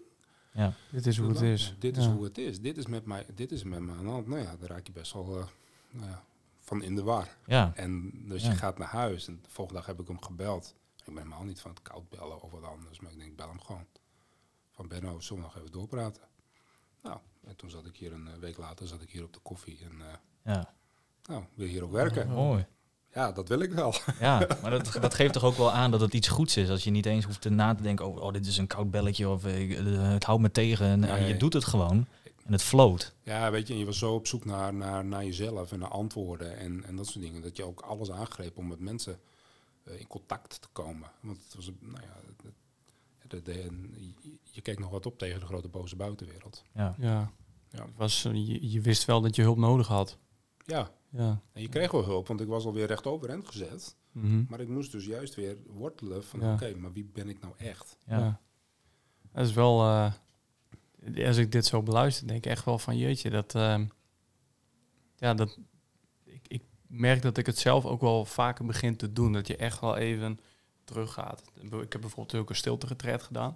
Ja. 0.52 0.72
Dit 0.90 1.06
is 1.06 1.16
hoe 1.18 1.28
het 1.28 1.40
is. 1.40 1.74
Dit 1.78 1.96
is 1.96 2.04
Ja. 2.04 2.10
hoe 2.12 2.24
het 2.24 2.38
is. 2.38 2.60
Dit 2.60 2.76
is 2.76 2.86
met 2.86 3.04
mij, 3.06 3.26
dit 3.34 3.52
is 3.52 3.62
met 3.64 3.78
aan 3.78 3.86
de 4.04 4.10
hand. 4.10 4.26
Nou 4.26 4.40
ja, 4.42 4.56
daar 4.56 4.68
raak 4.68 4.86
je 4.86 4.92
best 4.92 5.12
wel 5.12 5.38
eh, 5.38 5.44
nou 5.90 6.06
ja, 6.10 6.24
van 6.60 6.82
in 6.82 6.94
de 6.94 7.02
war. 7.02 7.36
Ja. 7.46 7.72
En 7.74 8.10
dus 8.28 8.42
Ja. 8.42 8.50
je 8.50 8.56
gaat 8.56 8.78
naar 8.78 8.88
huis. 8.88 9.28
En 9.28 9.38
de 9.42 9.48
volgende 9.50 9.80
dag 9.80 9.88
heb 9.88 10.00
ik 10.00 10.06
hem 10.08 10.22
gebeld. 10.22 10.74
Ik 10.96 11.04
ben 11.04 11.16
helemaal 11.16 11.44
niet 11.44 11.60
van 11.60 11.70
het 11.70 11.82
koud 11.82 12.08
bellen 12.08 12.42
of 12.42 12.50
wat 12.50 12.62
anders. 12.64 13.00
Maar 13.00 13.12
ik 13.12 13.18
denk, 13.18 13.36
bel 13.36 13.48
hem 13.48 13.60
gewoon. 13.60 13.86
Van 14.80 14.88
Benno, 14.88 15.20
zullen 15.20 15.42
we 15.42 15.48
nog 15.48 15.56
even 15.58 15.72
doorpraten? 15.72 16.22
Nou, 17.02 17.18
en 17.46 17.56
toen 17.56 17.70
zat 17.70 17.86
ik 17.86 17.96
hier 17.96 18.12
een 18.12 18.26
eh, 18.28 18.34
week 18.38 18.56
later 18.58 18.86
zat 18.86 19.02
ik 19.02 19.10
hier 19.10 19.24
op 19.24 19.32
de 19.32 19.38
koffie. 19.42 19.78
En 19.84 19.92
eh, 20.00 20.54
Ja. 20.54 20.72
nou, 21.28 21.44
wil 21.54 21.66
je 21.66 21.72
hier 21.72 21.84
ook 21.84 21.92
werken? 21.92 22.28
Mooi. 22.28 22.66
Ja, 23.14 23.32
dat 23.32 23.48
wil 23.48 23.60
ik 23.60 23.72
wel. 23.72 23.94
Ja, 24.20 24.46
maar 24.62 24.70
dat, 24.70 24.92
dat 25.00 25.14
geeft 25.14 25.32
toch 25.32 25.44
ook 25.44 25.56
wel 25.56 25.72
aan 25.72 25.90
dat 25.90 26.00
het 26.00 26.14
iets 26.14 26.28
goeds 26.28 26.56
is. 26.56 26.70
Als 26.70 26.84
je 26.84 26.90
niet 26.90 27.06
eens 27.06 27.24
hoeft 27.24 27.40
te 27.40 27.50
na 27.50 27.74
te 27.74 27.82
denken 27.82 28.04
over, 28.04 28.20
oh, 28.20 28.32
dit 28.32 28.46
is 28.46 28.56
een 28.56 28.66
koud 28.66 28.90
belletje 28.90 29.28
of 29.28 29.44
eh, 29.44 29.78
eh, 29.78 30.12
het 30.12 30.24
houdt 30.24 30.42
me 30.42 30.50
tegen. 30.50 30.86
En, 30.86 31.00
Nee. 31.00 31.26
Je 31.26 31.36
doet 31.36 31.52
het 31.52 31.64
gewoon 31.64 32.06
en 32.44 32.52
het 32.52 32.62
float. 32.62 33.14
Ja, 33.22 33.50
weet 33.50 33.66
je, 33.66 33.72
en 33.72 33.78
je 33.78 33.84
was 33.86 33.98
zo 33.98 34.14
op 34.14 34.26
zoek 34.26 34.44
naar, 34.44 34.74
naar, 34.74 35.04
naar 35.04 35.24
jezelf 35.24 35.72
en 35.72 35.78
naar 35.78 35.88
antwoorden 35.90 36.56
en, 36.56 36.84
en 36.84 36.96
dat 36.96 37.06
soort 37.06 37.24
dingen. 37.24 37.42
Dat 37.42 37.56
je 37.56 37.64
ook 37.64 37.80
alles 37.80 38.10
aangreep 38.10 38.58
om 38.58 38.68
met 38.68 38.80
mensen 38.80 39.20
in 39.84 40.06
contact 40.06 40.60
te 40.62 40.68
komen. 40.72 41.10
Want 41.20 41.38
het 41.44 41.54
was, 41.54 41.70
nou 41.80 42.02
ja, 42.02 42.16
het- 42.26 42.52
de- 43.30 43.70
je- 44.42 44.60
keek 44.60 44.78
nog 44.78 44.90
wat 44.90 45.06
op 45.06 45.18
tegen 45.18 45.40
de 45.40 45.46
grote 45.46 45.68
boze 45.68 45.96
buitenwereld. 45.96 46.64
Ja. 46.74 46.94
Ja. 46.98 47.32
Ja. 47.70 47.84
Het 47.84 47.96
Was, 47.96 48.24
eh, 48.24 48.32
je, 48.32 48.70
je 48.70 48.80
wist 48.80 49.04
wel 49.04 49.20
dat 49.20 49.36
je 49.36 49.42
hulp 49.42 49.56
nodig 49.58 49.86
had. 49.86 50.18
Ja, 50.66 50.90
Ja. 51.08 51.40
en 51.52 51.62
je 51.62 51.68
kreeg 51.68 51.90
wel 51.90 52.04
hulp, 52.04 52.26
want 52.26 52.40
ik 52.40 52.46
was 52.48 52.64
alweer 52.64 52.86
recht 52.86 53.06
overeind 53.06 53.46
gezet. 53.48 53.96
Mhm. 54.12 54.44
Maar 54.48 54.60
ik 54.60 54.68
moest 54.68 54.92
dus 54.92 55.04
juist 55.06 55.34
weer 55.34 55.56
wortelen 55.66 56.24
van, 56.24 56.40
Ja. 56.40 56.52
oké, 56.52 56.74
maar 56.74 56.92
wie 56.92 57.04
ben 57.12 57.28
ik 57.28 57.40
nou 57.40 57.54
echt? 57.56 57.96
Ja. 58.06 58.18
Ja. 58.18 58.40
Dat 59.32 59.46
is 59.46 59.52
wel, 59.52 59.80
eh, 59.82 60.12
als 61.26 61.36
ik 61.36 61.52
dit 61.52 61.66
zo 61.66 61.82
beluister, 61.82 62.26
denk 62.26 62.44
ik 62.44 62.50
echt 62.50 62.64
wel 62.64 62.78
van 62.78 62.96
jeetje, 62.98 63.30
dat, 63.30 63.54
ehm, 63.54 63.86
ja, 65.16 65.34
dat, 65.34 65.58
ik, 66.24 66.40
ik 66.48 66.62
merk 66.86 67.22
dat 67.22 67.36
ik 67.36 67.46
het 67.46 67.58
zelf 67.58 67.84
ook 67.86 68.00
wel 68.00 68.24
vaker 68.24 68.64
begin 68.64 68.96
te 68.96 69.12
doen, 69.12 69.32
dat 69.32 69.46
je 69.46 69.56
echt 69.56 69.80
wel 69.80 69.96
even 69.96 70.40
teruggaat. 70.90 71.42
Ik 71.82 71.92
heb 71.92 72.00
bijvoorbeeld 72.00 72.34
ook 72.42 72.48
een 72.50 72.56
stilte 72.56 72.86
gedaan, 73.22 73.54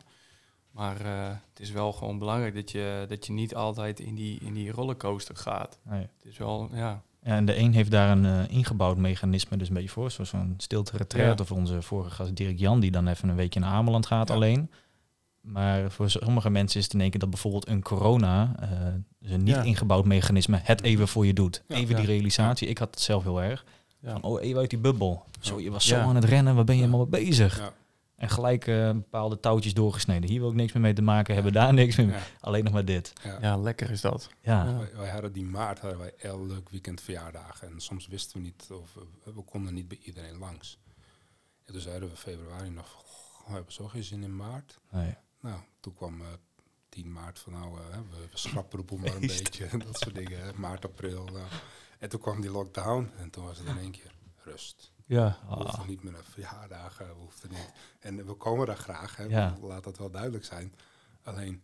maar 0.70 1.00
eh, 1.00 1.28
het 1.50 1.60
is 1.60 1.70
wel 1.70 1.92
gewoon 1.92 2.18
belangrijk 2.18 2.54
dat 2.54 2.70
je, 2.70 3.04
dat 3.08 3.26
je 3.26 3.32
niet 3.32 3.54
altijd 3.54 4.00
in 4.00 4.14
die, 4.14 4.38
in 4.42 4.54
die 4.54 4.70
rollercoaster 4.70 5.36
gaat. 5.36 5.78
Nee. 5.82 6.00
Het 6.00 6.24
is 6.24 6.38
wel, 6.38 6.68
ja, 6.72 7.02
Ja, 7.22 7.30
en 7.36 7.44
de 7.44 7.56
een 7.58 7.72
heeft 7.74 7.90
daar 7.90 8.10
een 8.10 8.24
eh, 8.24 8.56
ingebouwd 8.56 8.96
mechanisme 8.96 9.56
dus 9.56 9.68
een 9.68 9.74
beetje 9.74 9.88
voor. 9.88 10.10
Zoals 10.10 10.30
zo'n 10.30 10.54
stilte 10.56 10.96
retreat 10.96 11.38
Ja. 11.38 11.44
of 11.44 11.52
onze 11.52 11.82
vorige 11.82 12.10
gast 12.10 12.36
Dirk 12.36 12.58
Jan, 12.58 12.80
die 12.80 12.90
dan 12.90 13.08
even 13.08 13.28
een 13.28 13.36
weekje 13.36 13.60
naar 13.60 13.70
Ameland 13.72 14.06
gaat 14.06 14.28
Ja. 14.28 14.34
alleen. 14.34 14.70
Maar 15.40 15.90
voor 15.90 16.10
sommige 16.10 16.50
mensen 16.50 16.78
is 16.78 16.84
het 16.84 16.94
in 16.94 17.00
één 17.00 17.10
keer 17.10 17.20
dat 17.20 17.30
bijvoorbeeld 17.30 17.68
een 17.68 17.82
corona, 17.82 18.54
uh, 18.62 18.68
dus 19.18 19.30
een 19.30 19.42
niet 19.42 19.56
ingebouwd 19.64 20.04
mechanisme, 20.04 20.60
het 20.62 20.82
even 20.82 21.08
voor 21.08 21.26
je 21.26 21.32
doet. 21.32 21.62
even 21.68 21.96
die 21.96 22.04
realisatie. 22.06 22.68
Ik 22.68 22.78
had 22.78 22.90
het 22.90 23.00
zelf 23.00 23.22
heel 23.22 23.42
erg. 23.42 23.64
Van, 24.04 24.22
oh, 24.22 24.42
even 24.42 24.60
uit 24.60 24.70
die 24.70 24.78
bubbel. 24.78 25.24
Zo, 25.40 25.60
je 25.60 25.70
was 25.70 25.86
zo 25.86 25.96
aan 25.96 26.14
het 26.14 26.24
rennen, 26.24 26.54
waar 26.54 26.64
ben 26.64 26.74
je 26.74 26.80
helemaal 26.80 27.06
mee 27.06 27.24
bezig? 27.24 27.72
En 28.16 28.28
gelijk 28.28 28.66
uh, 28.66 28.90
bepaalde 28.90 29.40
touwtjes 29.40 29.74
doorgesneden. 29.74 30.30
Hier 30.30 30.40
wil 30.40 30.50
ik 30.50 30.54
niks 30.54 30.72
meer 30.72 30.82
mee 30.82 30.92
te 30.92 31.02
maken 31.02 31.34
hebben, 31.34 31.52
daar 31.52 31.74
niks 31.74 31.96
meer. 31.96 32.22
Alleen 32.40 32.64
nog 32.64 32.72
maar 32.72 32.84
dit. 32.84 33.12
Ja. 33.40 33.56
lekker 33.56 33.90
is 33.90 34.00
dat. 34.00 34.28
Ja. 34.40 34.78
Wij, 34.96 35.10
hadden 35.10 35.32
die 35.32 35.44
maart 35.44 35.78
hadden 35.78 35.98
wij 35.98 36.14
elk 36.18 36.70
weekend 36.70 37.00
verjaardagen. 37.00 37.68
En 37.68 37.80
soms 37.80 38.06
wisten 38.06 38.36
we 38.36 38.42
niet 38.42 38.68
of 38.72 38.94
we, 39.34 39.42
konden 39.42 39.74
niet 39.74 39.88
bij 39.88 39.98
iedereen 40.02 40.38
langs. 40.38 40.78
En 41.64 41.72
toen 41.72 41.82
zeiden 41.82 42.08
we 42.08 42.16
februari 42.16 42.70
nog, 42.70 43.02
oh, 43.40 43.46
we 43.46 43.54
hebben 43.54 43.72
zo 43.72 43.88
geen 43.88 44.04
zin 44.04 44.22
in 44.22 44.36
maart. 44.36 44.80
Nee. 44.90 45.14
Nou, 45.40 45.60
toen 45.80 45.94
kwam 45.94 46.20
uh, 46.20 46.26
eh, 46.26 46.32
10 46.88 47.12
maart 47.12 47.38
van 47.38 47.52
nou, 47.52 47.78
uh, 47.78 47.96
we, 48.10 48.28
we 48.30 48.38
schrappen 48.38 48.78
de 48.78 48.84
boel 48.84 48.98
maar 48.98 49.14
een 49.14 49.20
beetje. 49.20 49.68
dat 49.86 49.98
soort 49.98 50.14
dingen. 50.14 50.38
Maart, 50.56 50.84
april. 50.84 51.24
Nou. 51.24 51.46
En 51.98 52.08
toen 52.08 52.20
kwam 52.20 52.40
die 52.40 52.50
lockdown 52.50 53.10
en 53.16 53.30
toen 53.30 53.44
was 53.44 53.58
het 53.58 53.66
in 53.66 53.78
één 53.78 53.90
keer 53.90 54.14
rust. 54.44 54.92
Ja. 55.06 55.38
We 55.48 55.54
hoefden 55.54 55.86
niet 55.86 56.02
meer 56.02 56.12
naar 56.12 56.24
verjaardagen, 56.24 57.06
we 57.06 57.12
hoefden 57.12 57.50
niet. 57.50 57.72
En 57.98 58.26
we 58.26 58.34
komen 58.34 58.66
daar 58.66 58.76
graag, 58.76 59.16
hè, 59.16 59.24
ja. 59.24 59.56
laat 59.60 59.84
dat 59.84 59.98
wel 59.98 60.10
duidelijk 60.10 60.44
zijn. 60.44 60.74
Alleen, 61.22 61.62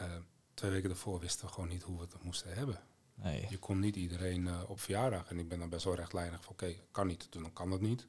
uh, 0.00 0.14
twee 0.54 0.70
weken 0.70 0.88
daarvoor 0.88 1.20
wisten 1.20 1.46
we 1.46 1.52
gewoon 1.52 1.68
niet 1.68 1.82
hoe 1.82 1.96
we 1.96 2.02
het 2.02 2.22
moesten 2.22 2.54
hebben. 2.54 2.80
Nee. 3.14 3.46
Je 3.50 3.58
kon 3.58 3.78
niet 3.78 3.96
iedereen 3.96 4.46
uh, 4.46 4.62
op 4.66 4.80
verjaardag. 4.80 5.30
En 5.30 5.38
ik 5.38 5.48
ben 5.48 5.58
dan 5.58 5.68
best 5.68 5.84
wel 5.84 5.94
rechtlijnig 5.94 6.44
van, 6.44 6.52
oké, 6.52 6.74
kan 6.90 7.06
niet, 7.06 7.26
dan 7.30 7.52
kan 7.52 7.70
dat 7.70 7.80
niet. 7.80 8.04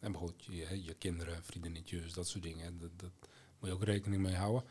En 0.00 0.12
bijvoorbeeld 0.12 0.44
je, 0.44 0.82
je 0.82 0.94
kinderen, 0.94 1.44
vriendinnetjes, 1.44 2.12
dat 2.12 2.28
soort 2.28 2.42
dingen. 2.42 2.78
Dat, 2.78 2.90
dat 2.96 3.10
moet 3.58 3.68
je 3.68 3.74
ook 3.74 3.84
rekening 3.84 4.22
mee 4.22 4.34
houden. 4.34 4.68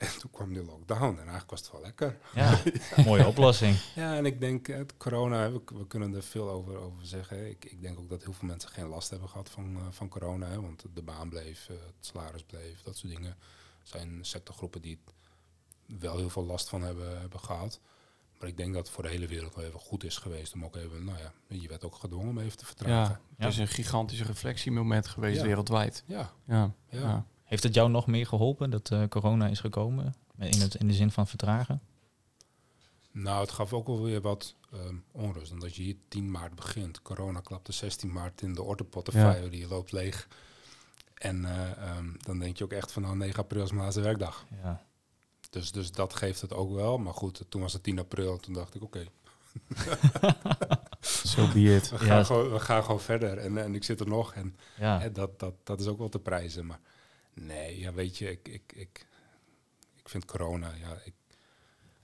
En 0.00 0.18
toen 0.18 0.30
kwam 0.30 0.52
de 0.52 0.64
lockdown 0.64 1.10
en 1.10 1.16
eigenlijk 1.16 1.50
was 1.50 1.60
het 1.60 1.72
wel 1.72 1.80
lekker. 1.80 2.18
Ja, 2.34 2.60
mooie 3.04 3.26
oplossing. 3.26 3.76
Ja, 3.94 4.16
en 4.16 4.26
ik 4.26 4.40
denk, 4.40 4.66
het 4.66 4.96
corona, 4.96 5.52
we, 5.52 5.60
we, 5.64 5.86
kunnen 5.86 6.14
er 6.14 6.22
veel 6.22 6.50
over, 6.50 6.76
over 6.76 7.06
zeggen. 7.06 7.50
Ik, 7.50 7.64
ik 7.64 7.82
denk 7.82 7.98
ook 7.98 8.08
dat 8.08 8.22
heel 8.22 8.32
veel 8.32 8.48
mensen 8.48 8.70
geen 8.70 8.86
last 8.86 9.10
hebben 9.10 9.28
gehad 9.28 9.50
van, 9.50 9.76
uh, 9.76 9.82
van 9.90 10.08
corona. 10.08 10.46
Hè, 10.46 10.60
want 10.60 10.84
de 10.94 11.02
baan 11.02 11.28
bleef, 11.28 11.68
uh, 11.70 11.76
het 11.76 12.06
salaris 12.06 12.42
bleef, 12.42 12.82
dat 12.82 12.96
soort 12.96 13.12
dingen. 13.12 13.30
Er 13.30 13.88
zijn 13.88 14.18
sectorgroepen 14.20 14.82
die 14.82 14.98
wel 15.98 16.16
heel 16.16 16.30
veel 16.30 16.44
last 16.44 16.68
van 16.68 16.82
hebben, 16.82 17.20
hebben 17.20 17.40
gehad. 17.40 17.80
Maar 18.38 18.48
ik 18.48 18.56
denk 18.56 18.74
dat 18.74 18.86
het 18.86 18.94
voor 18.94 19.02
de 19.02 19.10
hele 19.10 19.26
wereld 19.26 19.54
wel 19.54 19.64
even 19.64 19.80
goed 19.80 20.04
is 20.04 20.16
geweest 20.16 20.52
om 20.52 20.64
ook 20.64 20.76
even, 20.76 21.04
nou 21.04 21.18
ja, 21.18 21.32
je 21.48 21.68
werd 21.68 21.84
ook 21.84 21.94
gedwongen 21.94 22.28
om 22.28 22.38
even 22.38 22.58
te 22.58 22.66
vertragen. 22.66 23.20
Ja, 23.36 23.44
het 23.44 23.52
is 23.52 23.58
een 23.58 23.68
gigantische 23.68 24.24
reflectiemoment 24.24 25.06
geweest 25.06 25.42
wereldwijd. 25.42 26.04
Ja. 26.06 26.32
Ja. 26.46 26.74
ja. 26.88 27.26
Heeft 27.50 27.62
het 27.62 27.74
jou 27.74 27.90
nog 27.90 28.06
meer 28.06 28.26
geholpen 28.26 28.70
dat 28.70 28.90
uh, 28.90 29.04
corona 29.08 29.46
is 29.46 29.60
gekomen? 29.60 30.14
In, 30.38 30.60
het, 30.60 30.74
in 30.74 30.86
de 30.86 30.94
zin 30.94 31.10
van 31.10 31.26
vertragen? 31.26 31.82
Nou, 33.10 33.40
het 33.40 33.50
gaf 33.50 33.72
ook 33.72 33.86
wel 33.86 34.02
weer 34.02 34.20
wat 34.20 34.54
um, 34.74 35.04
onrust. 35.12 35.52
Omdat 35.52 35.74
je 35.74 35.82
hier 35.82 35.96
10 36.08 36.30
maart 36.30 36.54
begint. 36.54 37.02
Corona 37.02 37.40
klapte 37.40 37.72
16 37.72 38.12
maart 38.12 38.42
in 38.42 38.54
de 38.54 38.62
ordeportefeuille, 38.62 39.44
ja. 39.44 39.50
die 39.50 39.68
loopt 39.68 39.92
leeg. 39.92 40.28
En 41.14 41.42
uh, 41.42 41.96
um, 41.98 42.16
dan 42.18 42.38
denk 42.38 42.56
je 42.56 42.64
ook 42.64 42.72
echt 42.72 42.92
van 42.92 43.02
nou 43.02 43.16
9 43.16 43.42
april 43.42 43.62
is 43.62 43.70
mijn 43.70 43.82
laatste 43.82 44.00
werkdag. 44.00 44.46
Ja. 44.62 44.86
Dus, 45.50 45.72
dus 45.72 45.92
dat 45.92 46.14
geeft 46.14 46.40
het 46.40 46.52
ook 46.52 46.74
wel. 46.74 46.98
Maar 46.98 47.14
goed, 47.14 47.44
toen 47.48 47.60
was 47.60 47.72
het 47.72 47.82
10 47.82 47.98
april. 47.98 48.36
Toen 48.36 48.54
dacht 48.54 48.74
ik 48.74 48.82
oké. 48.82 49.04
Zo 51.00 51.28
so 51.28 51.52
be 51.52 51.74
it. 51.74 51.90
We, 51.90 51.98
gaan 51.98 52.26
gewoon, 52.26 52.52
we 52.52 52.60
gaan 52.60 52.82
gewoon 52.82 53.00
verder. 53.00 53.38
En, 53.38 53.58
en 53.58 53.74
ik 53.74 53.84
zit 53.84 54.00
er 54.00 54.08
nog. 54.08 54.34
En 54.34 54.56
ja. 54.76 55.08
dat, 55.08 55.38
dat, 55.38 55.54
dat 55.64 55.80
is 55.80 55.86
ook 55.86 55.98
wel 55.98 56.08
te 56.08 56.18
prijzen. 56.18 56.66
Maar 56.66 56.80
Nee, 57.34 57.78
ja, 57.78 57.92
weet 57.92 58.18
je, 58.18 58.30
ik, 58.30 58.48
ik, 58.48 58.72
ik, 58.74 59.06
ik 59.96 60.08
vind 60.08 60.24
corona, 60.24 60.74
ja, 60.74 60.92
ik, 61.04 61.14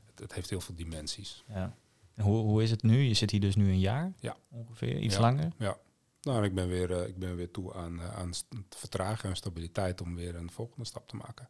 het, 0.06 0.18
het 0.18 0.34
heeft 0.34 0.50
heel 0.50 0.60
veel 0.60 0.74
dimensies. 0.74 1.44
Ja. 1.48 1.76
En 2.14 2.24
hoe, 2.24 2.42
hoe 2.42 2.62
is 2.62 2.70
het 2.70 2.82
nu? 2.82 2.98
Je 2.98 3.14
zit 3.14 3.30
hier 3.30 3.40
dus 3.40 3.56
nu 3.56 3.68
een 3.68 3.78
jaar 3.78 4.12
ja. 4.18 4.36
ongeveer, 4.50 4.98
iets 4.98 5.18
langer? 5.18 5.52
Ja. 5.58 5.78
Nou, 6.20 6.44
ik 6.44 6.54
ben 6.54 6.68
weer, 6.68 6.90
uh, 6.90 7.06
ik 7.06 7.18
ben 7.18 7.36
weer 7.36 7.50
toe 7.50 7.74
aan, 7.74 7.94
uh, 7.94 8.16
aan 8.16 8.30
vertragen 8.68 9.28
en 9.28 9.36
stabiliteit 9.36 10.00
om 10.00 10.14
weer 10.14 10.34
een 10.34 10.50
volgende 10.50 10.84
stap 10.84 11.08
te 11.08 11.16
maken. 11.16 11.48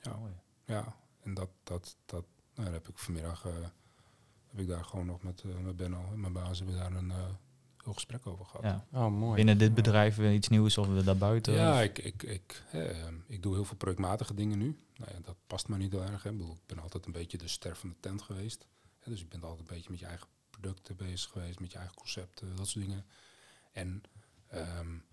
Ja, 0.00 0.18
ja. 0.64 0.96
en 1.22 1.34
dat, 1.34 1.50
dat, 1.62 1.96
dat 2.04 2.24
nou, 2.54 2.72
heb 2.72 2.88
ik 2.88 2.98
vanmiddag, 2.98 3.44
uh, 3.44 3.52
heb 4.46 4.60
ik 4.60 4.68
daar 4.68 4.84
gewoon 4.84 5.06
nog 5.06 5.22
met, 5.22 5.44
met 5.62 5.76
Benno, 5.76 6.16
mijn 6.16 6.32
baas, 6.32 6.58
hebben 6.58 6.76
daar 6.76 6.92
een 6.92 7.12
veel 7.84 7.92
gesprek 7.92 8.26
over 8.26 8.44
gehad. 8.44 8.64
Ja. 8.64 9.04
Oh, 9.04 9.12
mooi. 9.12 9.34
Binnen 9.34 9.58
dit 9.58 9.74
bedrijf 9.74 10.16
ja. 10.16 10.30
iets 10.30 10.48
nieuws 10.48 10.78
of 10.78 10.86
we 10.86 11.04
daarbuiten? 11.04 11.54
Ja, 11.54 11.80
ik, 11.80 11.98
ik, 11.98 12.22
ik, 12.22 12.62
eh, 12.72 13.06
ik 13.26 13.42
doe 13.42 13.54
heel 13.54 13.64
veel 13.64 13.76
projectmatige 13.76 14.34
dingen 14.34 14.58
nu. 14.58 14.76
Nou 14.96 15.12
ja, 15.12 15.18
dat 15.22 15.36
past 15.46 15.68
me 15.68 15.76
niet 15.76 15.92
heel 15.92 16.02
erg. 16.02 16.22
Hè. 16.22 16.30
Ik, 16.30 16.36
bedoel, 16.36 16.54
ik 16.54 16.66
ben 16.66 16.78
altijd 16.78 17.06
een 17.06 17.12
beetje 17.12 17.38
de 17.38 17.48
ster 17.48 17.76
van 17.76 17.88
de 17.88 17.96
tent 18.00 18.22
geweest. 18.22 18.66
Hè. 18.98 19.10
Dus 19.10 19.20
ik 19.20 19.28
ben 19.28 19.42
altijd 19.42 19.68
een 19.68 19.74
beetje 19.74 19.90
met 19.90 19.98
je 19.98 20.06
eigen 20.06 20.28
producten 20.50 20.96
bezig 20.96 21.30
geweest, 21.30 21.60
met 21.60 21.72
je 21.72 21.78
eigen 21.78 21.96
concepten, 21.96 22.56
dat 22.56 22.68
soort 22.68 22.84
dingen. 22.84 23.04
En 23.72 24.02
um, 24.54 25.04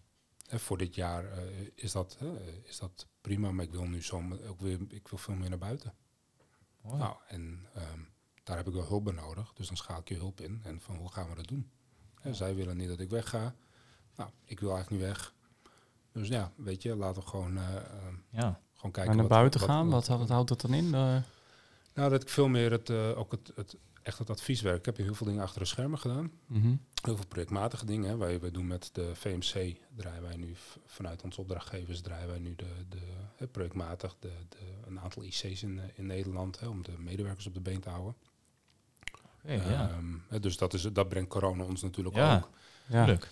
voor 0.47 0.77
dit 0.77 0.95
jaar 0.95 1.23
uh, 1.23 1.67
is, 1.75 1.91
dat, 1.91 2.17
uh, 2.21 2.29
is 2.63 2.79
dat 2.79 3.07
prima, 3.21 3.51
maar 3.51 3.65
ik 3.65 3.71
wil 3.71 3.85
nu 3.85 4.03
zo 4.03 4.39
ook 4.47 4.59
weer, 4.61 4.79
ik 4.87 5.07
wil 5.07 5.19
veel 5.19 5.35
meer 5.35 5.49
naar 5.49 5.57
buiten. 5.57 5.93
Nou, 6.81 7.15
en 7.27 7.67
um, 7.77 8.09
daar 8.43 8.57
heb 8.57 8.67
ik 8.67 8.73
wel 8.73 8.87
hulp 8.87 9.03
bij 9.03 9.13
nodig. 9.13 9.53
Dus 9.53 9.67
dan 9.67 9.77
schaal 9.77 9.99
ik 9.99 10.09
je 10.09 10.15
hulp 10.15 10.41
in. 10.41 10.61
En 10.63 10.81
van 10.81 10.95
hoe 10.95 11.11
gaan 11.11 11.29
we 11.29 11.35
dat 11.35 11.47
doen? 11.47 11.71
En 12.21 12.35
zij 12.35 12.55
willen 12.55 12.77
niet 12.77 12.87
dat 12.87 12.99
ik 12.99 13.09
wegga. 13.09 13.53
Nou, 14.15 14.29
ik 14.45 14.59
wil 14.59 14.73
eigenlijk 14.73 15.03
niet 15.03 15.11
weg. 15.11 15.33
Dus 16.11 16.27
ja, 16.27 16.51
weet 16.55 16.81
je, 16.81 16.95
laten 16.95 17.21
we 17.21 17.27
gewoon, 17.27 17.57
uh, 17.57 17.63
ja. 18.29 18.59
gewoon 18.75 18.91
kijken. 18.91 19.11
En 19.11 19.17
naar 19.17 19.27
buiten 19.27 19.59
gaan, 19.59 19.89
wat, 19.89 20.07
wat, 20.07 20.29
houdt 20.29 20.49
dat 20.49 20.61
dan 20.61 20.73
in? 20.73 20.85
Uh... 20.85 21.17
Nou, 21.93 22.09
dat 22.09 22.21
ik 22.21 22.29
veel 22.29 22.47
meer 22.47 22.71
het, 22.71 22.89
uh, 22.89 23.17
ook 23.17 23.31
het, 23.31 23.51
het, 23.55 23.77
echt 24.01 24.17
het 24.17 24.29
advieswerk. 24.29 24.77
Ik 24.77 24.85
heb 24.85 24.97
heel 24.97 25.13
veel 25.13 25.27
dingen 25.27 25.43
achter 25.43 25.61
de 25.61 25.67
schermen 25.67 25.99
gedaan. 25.99 26.31
Mm 26.45 26.61
-hmm. 26.61 26.81
Heel 27.01 27.15
veel 27.15 27.27
projectmatige 27.27 27.85
dingen. 27.85 28.09
Hè. 28.09 28.17
Wij, 28.17 28.39
wij 28.39 28.51
doen 28.51 28.67
met 28.67 28.89
de 28.93 29.15
VMC, 29.15 29.77
draaien 29.95 30.21
wij 30.21 30.35
nu 30.35 30.55
vanuit 30.85 31.23
onze 31.23 31.41
opdrachtgevers, 31.41 32.01
draaien 32.01 32.27
wij 32.27 32.39
nu 32.39 32.55
de, 32.55 32.85
de, 33.37 33.47
projectmatig 33.47 34.15
de, 34.19 34.31
de, 34.49 34.57
een 34.85 34.99
aantal 34.99 35.23
IC's 35.23 35.43
in, 35.43 35.81
in 35.95 36.05
Nederland, 36.05 36.59
hè, 36.59 36.67
om 36.67 36.83
de 36.83 36.97
medewerkers 36.97 37.47
op 37.47 37.53
de 37.53 37.61
been 37.61 37.79
te 37.79 37.89
houden 37.89 38.15
ja. 39.43 39.89
Ehm, 39.89 40.41
dus 40.41 40.57
dat, 40.57 40.73
is, 40.73 40.81
dat 40.81 41.09
brengt 41.09 41.29
corona 41.29 41.63
ons 41.63 41.81
natuurlijk 41.81 42.17
ook. 42.17 42.49
Ja, 42.87 43.05
leuk. 43.05 43.29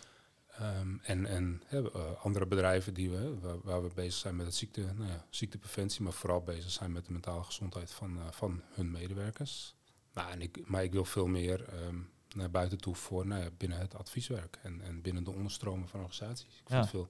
Um, 0.62 1.00
en 1.04 1.26
en 1.26 1.62
uh, 1.74 1.86
andere 2.22 2.46
bedrijven 2.46 2.94
die 2.94 3.10
we, 3.10 3.40
waar, 3.40 3.62
waar, 3.62 3.84
we 3.84 3.90
bezig 3.94 4.14
zijn 4.14 4.36
met 4.36 4.46
het 4.46 4.56
ziekte, 4.56 4.82
nou 4.82 5.10
ja, 5.10 5.26
ziektepreventie, 5.30 6.04
maar 6.04 6.14
vooral 6.14 6.42
bezig 6.42 6.72
zijn 6.72 6.92
met 6.92 7.06
de 7.06 7.12
mentale 7.12 7.44
gezondheid 7.44 7.92
van, 7.92 8.18
uh, 8.18 8.24
van 8.32 8.62
hun 8.74 8.92
medewerkers. 8.92 9.76
Nou, 10.14 10.32
en 10.32 10.42
ik, 10.42 10.68
maar 10.68 10.84
ik 10.84 10.92
wil 10.92 11.06
veel 11.06 11.28
meer 11.28 11.66
um, 11.88 12.10
naar 12.36 12.50
buiten 12.50 12.78
toe 12.78 12.96
voor 12.96 13.28
nou 13.28 13.44
ja, 13.44 13.50
binnen 13.58 13.80
het 13.80 13.96
advieswerk 13.96 14.60
en, 14.62 14.82
en 14.82 15.02
binnen 15.02 15.24
de 15.24 15.32
onderstromen 15.32 15.88
van 15.88 16.00
organisaties. 16.00 16.58
Ik 16.58 16.68
vind, 16.68 16.82
het 16.82 16.90
veel, 16.90 17.10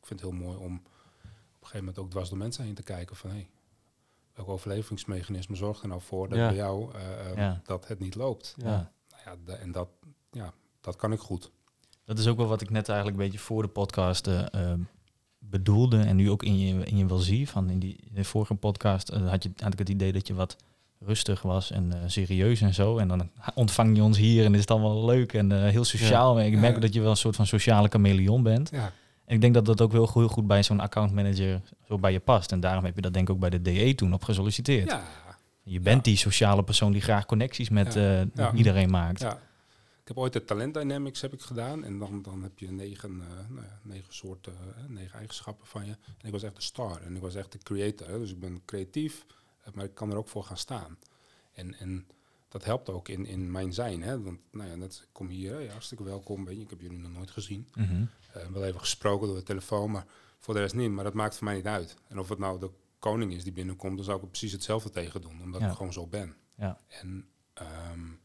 ik 0.00 0.06
vind 0.06 0.20
het 0.20 0.30
heel 0.30 0.38
mooi 0.38 0.56
om 0.56 0.74
op 0.74 0.82
een 0.82 1.66
gegeven 1.66 1.78
moment 1.78 1.98
ook 1.98 2.10
dwars 2.10 2.28
door 2.28 2.38
mensen 2.38 2.64
heen 2.64 2.74
te 2.74 2.82
kijken 2.82 3.16
van 3.16 3.30
hé, 3.30 3.36
hey, 3.36 3.48
welk 4.36 4.48
overlevingsmechanisme 4.48 5.56
zorgt 5.56 5.82
er 5.82 5.88
nou 5.88 6.00
voor 6.00 6.28
dat 6.28 6.38
bij 6.38 6.54
jou 6.54 6.90
uh, 7.36 7.52
dat 7.64 7.88
het 7.88 7.98
niet 7.98 8.14
loopt? 8.14 8.54
Ja. 8.56 8.92
Nou 9.10 9.38
ja, 9.46 9.54
en 9.54 9.72
dat, 9.72 9.88
ja, 10.30 10.52
dat 10.80 10.96
kan 10.96 11.12
ik 11.12 11.18
goed. 11.18 11.50
Dat 12.04 12.18
is 12.18 12.26
ook 12.26 12.36
wel 12.36 12.46
wat 12.46 12.60
ik 12.60 12.70
net 12.70 12.88
eigenlijk 12.88 13.18
een 13.18 13.24
beetje 13.24 13.44
voor 13.44 13.62
de 13.62 13.68
podcast 13.68 14.26
uh, 14.26 14.44
bedoelde 15.38 15.98
en 15.98 16.16
nu 16.16 16.30
ook 16.30 16.42
in 16.42 16.58
je, 16.58 16.84
in 16.84 16.96
je 16.96 17.06
wel 17.06 17.18
zie. 17.18 17.48
Van 17.48 17.70
in, 17.70 17.78
die, 17.78 17.96
in 18.08 18.14
de 18.14 18.24
vorige 18.24 18.54
podcast 18.54 19.08
had, 19.10 19.42
je, 19.42 19.50
had 19.56 19.72
ik 19.72 19.78
het 19.78 19.88
idee 19.88 20.12
dat 20.12 20.26
je 20.26 20.34
wat 20.34 20.56
rustig 20.98 21.42
was 21.42 21.70
en 21.70 21.92
serieus 22.06 22.60
en 22.60 22.74
zo. 22.74 22.98
En 22.98 23.08
dan 23.08 23.30
ontvang 23.54 23.96
je 23.96 24.02
ons 24.02 24.18
hier 24.18 24.44
en 24.44 24.54
is 24.54 24.60
het 24.60 24.70
allemaal 24.70 25.04
leuk 25.04 25.32
en 25.32 25.68
heel 25.68 25.84
sociaal. 25.84 26.38
Ja. 26.38 26.44
Ik 26.44 26.58
merk 26.58 26.80
dat 26.80 26.94
je 26.94 27.00
wel 27.00 27.10
een 27.10 27.16
soort 27.16 27.36
van 27.36 27.46
sociale 27.46 27.88
chameleon 27.88 28.42
bent. 28.42 28.70
Ja. 28.70 28.92
En 29.26 29.34
ik 29.34 29.40
denk 29.40 29.54
dat 29.54 29.64
dat 29.66 29.80
ook 29.80 29.92
wel 29.92 30.10
heel 30.12 30.28
goed 30.28 30.46
bij 30.46 30.62
zo'n 30.62 30.80
accountmanager 30.80 31.62
zo 31.88 31.98
bij 31.98 32.12
je 32.12 32.20
past. 32.20 32.52
En 32.52 32.60
daarom 32.60 32.84
heb 32.84 32.94
je 32.94 33.00
dat 33.00 33.12
denk 33.12 33.28
ik 33.28 33.34
ook 33.34 33.40
bij 33.40 33.50
de 33.50 33.62
DE 33.62 33.94
toen 33.94 34.12
op 34.12 34.24
gesolliciteerd. 34.24 34.90
Ja. 34.90 35.02
Je 35.62 35.80
bent 35.80 36.04
die 36.04 36.16
sociale 36.16 36.64
persoon 36.64 36.92
die 36.92 37.00
graag 37.00 37.26
connecties 37.26 37.68
met 37.68 37.96
uh, 37.96 38.22
iedereen 38.54 38.90
maakt. 38.90 39.20
Ja. 39.20 39.34
Ik 40.00 40.14
heb 40.14 40.18
ooit 40.18 40.32
de 40.32 40.44
talent 40.44 40.74
dynamics 40.74 41.20
heb 41.20 41.32
ik 41.32 41.40
gedaan. 41.40 41.84
En 41.84 41.98
dan, 41.98 42.22
dan 42.22 42.42
heb 42.42 42.58
je 42.58 42.70
negen, 42.70 43.10
uh, 43.10 43.26
nou 43.48 43.66
ja, 43.66 43.78
negen 43.82 44.14
soorten, 44.14 44.52
uh, 44.52 44.88
negen 44.88 45.18
eigenschappen 45.18 45.66
van 45.66 45.84
je. 45.84 45.90
En 45.90 46.26
ik 46.26 46.32
was 46.32 46.42
echt 46.42 46.56
de 46.56 46.62
star. 46.62 47.02
En 47.02 47.16
ik 47.16 47.22
was 47.22 47.34
echt 47.34 47.52
de 47.52 47.58
creator. 47.58 48.08
Hè. 48.08 48.18
Dus 48.18 48.30
ik 48.30 48.40
ben 48.40 48.62
creatief, 48.64 49.26
maar 49.74 49.84
ik 49.84 49.94
kan 49.94 50.10
er 50.10 50.16
ook 50.16 50.28
voor 50.28 50.44
gaan 50.44 50.56
staan. 50.56 50.98
En, 51.52 51.78
en 51.78 52.06
dat 52.48 52.64
helpt 52.64 52.90
ook 52.90 53.08
in, 53.08 53.26
in 53.26 53.50
mijn 53.50 53.72
zijn. 53.72 54.02
Hè? 54.02 54.22
Want 54.22 54.38
nou 54.50 54.68
ja, 54.68 54.74
net, 54.74 55.00
ik 55.02 55.08
kom 55.12 55.28
hier, 55.28 55.60
ja, 55.60 55.70
hartstikke 55.70 56.04
welkom. 56.04 56.44
Weet 56.44 56.56
je, 56.56 56.62
ik 56.62 56.70
heb 56.70 56.80
jullie 56.80 56.98
nog 56.98 57.12
nooit 57.12 57.30
gezien. 57.30 57.68
Mm 57.74 57.84
-hmm. 57.84 58.08
Uh, 58.36 58.46
wel 58.46 58.64
even 58.64 58.80
gesproken 58.80 59.26
door 59.26 59.36
de 59.36 59.42
telefoon, 59.42 59.90
maar 59.90 60.06
voor 60.38 60.54
de 60.54 60.60
rest 60.60 60.74
niet. 60.74 60.90
Maar 60.90 61.04
dat 61.04 61.14
maakt 61.14 61.36
voor 61.36 61.44
mij 61.44 61.54
niet 61.54 61.66
uit. 61.66 61.96
En 62.08 62.18
of 62.18 62.28
het 62.28 62.38
nou 62.38 62.58
de 62.58 62.70
koning 62.98 63.32
is 63.32 63.44
die 63.44 63.52
binnenkomt, 63.52 63.96
dan 63.96 64.04
zou 64.04 64.16
ik 64.16 64.22
er 64.22 64.28
precies 64.28 64.52
hetzelfde 64.52 64.90
tegen 64.90 65.20
doen. 65.20 65.42
Omdat 65.42 65.62
ik 65.62 65.70
gewoon 65.70 65.92
zo 65.92 66.06
ben. 66.06 66.36
Ja. 66.54 66.80
En 66.88 67.28
um, 67.92 68.20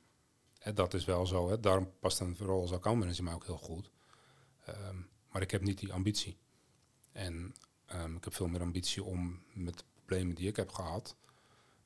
hè, 0.60 0.74
dat 0.74 0.94
is 0.94 1.06
wel 1.06 1.26
zo. 1.26 1.50
Hè? 1.50 1.60
Daarom 1.60 1.92
past 2.00 2.20
een 2.20 2.38
rol 2.40 2.62
als 2.62 2.72
accountmanager 2.72 3.24
mij 3.24 3.34
ook 3.34 3.46
heel 3.46 3.58
goed. 3.58 3.92
Um, 4.70 5.10
maar 5.32 5.42
ik 5.42 5.52
heb 5.52 5.62
niet 5.62 5.80
die 5.80 5.94
ambitie. 5.94 6.38
En 7.12 7.54
um, 7.94 8.16
ik 8.16 8.24
heb 8.24 8.34
veel 8.34 8.48
meer 8.48 8.62
ambitie 8.62 9.04
om 9.04 9.42
met 9.54 9.84
problemen 9.94 10.36
die 10.36 10.48
ik 10.48 10.56
heb 10.56 10.72
gehad, 10.72 11.16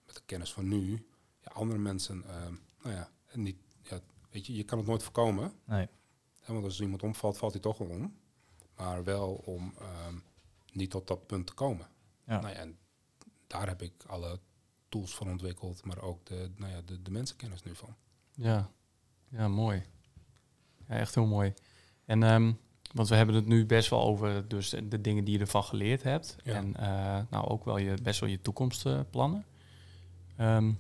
met 0.06 0.16
de 0.16 0.22
kennis 0.26 0.54
van 0.54 0.68
nu, 0.68 1.06
ja, 1.40 1.52
andere 1.54 1.80
mensen, 1.80 2.24
ehm, 2.28 2.54
nou 2.82 2.96
ja, 2.96 3.10
niet, 3.34 3.58
ja, 3.82 4.00
weet 4.30 4.46
je, 4.46 4.56
je 4.56 4.64
kan 4.64 4.78
het 4.78 4.88
nooit 4.88 5.04
voorkomen. 5.04 5.54
Nee. 5.66 5.88
Want 6.54 6.64
als 6.66 6.82
iemand 6.82 7.04
omvalt, 7.04 7.38
valt 7.38 7.52
hij 7.54 7.62
toch 7.62 7.78
wel 7.78 7.88
om. 7.88 8.14
Maar 8.76 9.04
wel 9.04 9.34
om 9.34 9.74
ehm, 9.80 10.16
niet 10.72 10.90
tot 10.90 11.08
dat 11.08 11.28
punt 11.28 11.48
te 11.48 11.54
komen. 11.54 11.88
Ja. 12.24 12.40
Nou 12.40 12.54
ja, 12.54 12.60
en 12.60 12.78
daar 13.48 13.68
heb 13.68 13.82
ik 13.82 13.94
alle 14.08 14.40
tools 14.90 15.16
van 15.16 15.28
ontwikkeld, 15.30 15.86
maar 15.86 16.02
ook 16.02 16.26
de, 16.26 16.52
nou 16.56 16.72
ja, 16.72 16.82
de, 16.86 17.02
de 17.02 17.12
mensenkennis 17.12 17.64
nu 17.64 17.76
van. 17.76 17.96
Ja, 18.34 18.70
ja 19.30 19.48
mooi. 19.48 19.84
Ja, 20.88 20.96
echt 20.96 21.16
heel 21.16 21.26
mooi. 21.26 21.54
En 22.06 22.24
ehm, 22.24 22.52
want 22.94 23.08
we 23.10 23.16
hebben 23.16 23.36
het 23.36 23.46
nu 23.46 23.66
best 23.66 23.90
wel 23.90 24.02
over 24.02 24.48
dus 24.48 24.70
de, 24.70 25.02
dingen 25.02 25.24
die 25.24 25.34
je 25.34 25.40
ervan 25.40 25.64
geleerd 25.64 26.04
hebt. 26.04 26.36
Ja. 26.44 26.54
En 26.54 26.76
eh, 26.76 27.22
nou 27.30 27.48
ook 27.48 27.66
wel 27.66 27.78
je, 27.78 27.98
best 28.04 28.20
wel 28.20 28.30
je 28.30 28.42
toekomstplannen. 28.42 29.46
Ehm, 30.36 30.72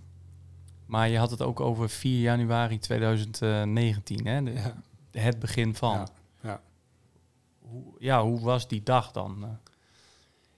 maar 0.85 1.09
je 1.09 1.17
had 1.17 1.31
het 1.31 1.41
ook 1.41 1.59
over 1.59 1.89
4 1.89 2.19
januari 2.21 2.77
2019, 2.79 4.25
hè? 4.27 4.43
De- 4.43 4.51
Ja. 4.51 4.83
Het 5.21 5.39
begin 5.39 5.75
van. 5.75 5.91
Ja, 5.97 6.07
ja. 6.41 6.61
Hoe, 7.59 7.93
ja, 7.99 8.23
hoe 8.23 8.39
was 8.39 8.67
die 8.67 8.83
dag 8.83 9.11
dan? 9.11 9.43
Eh, 9.43 9.49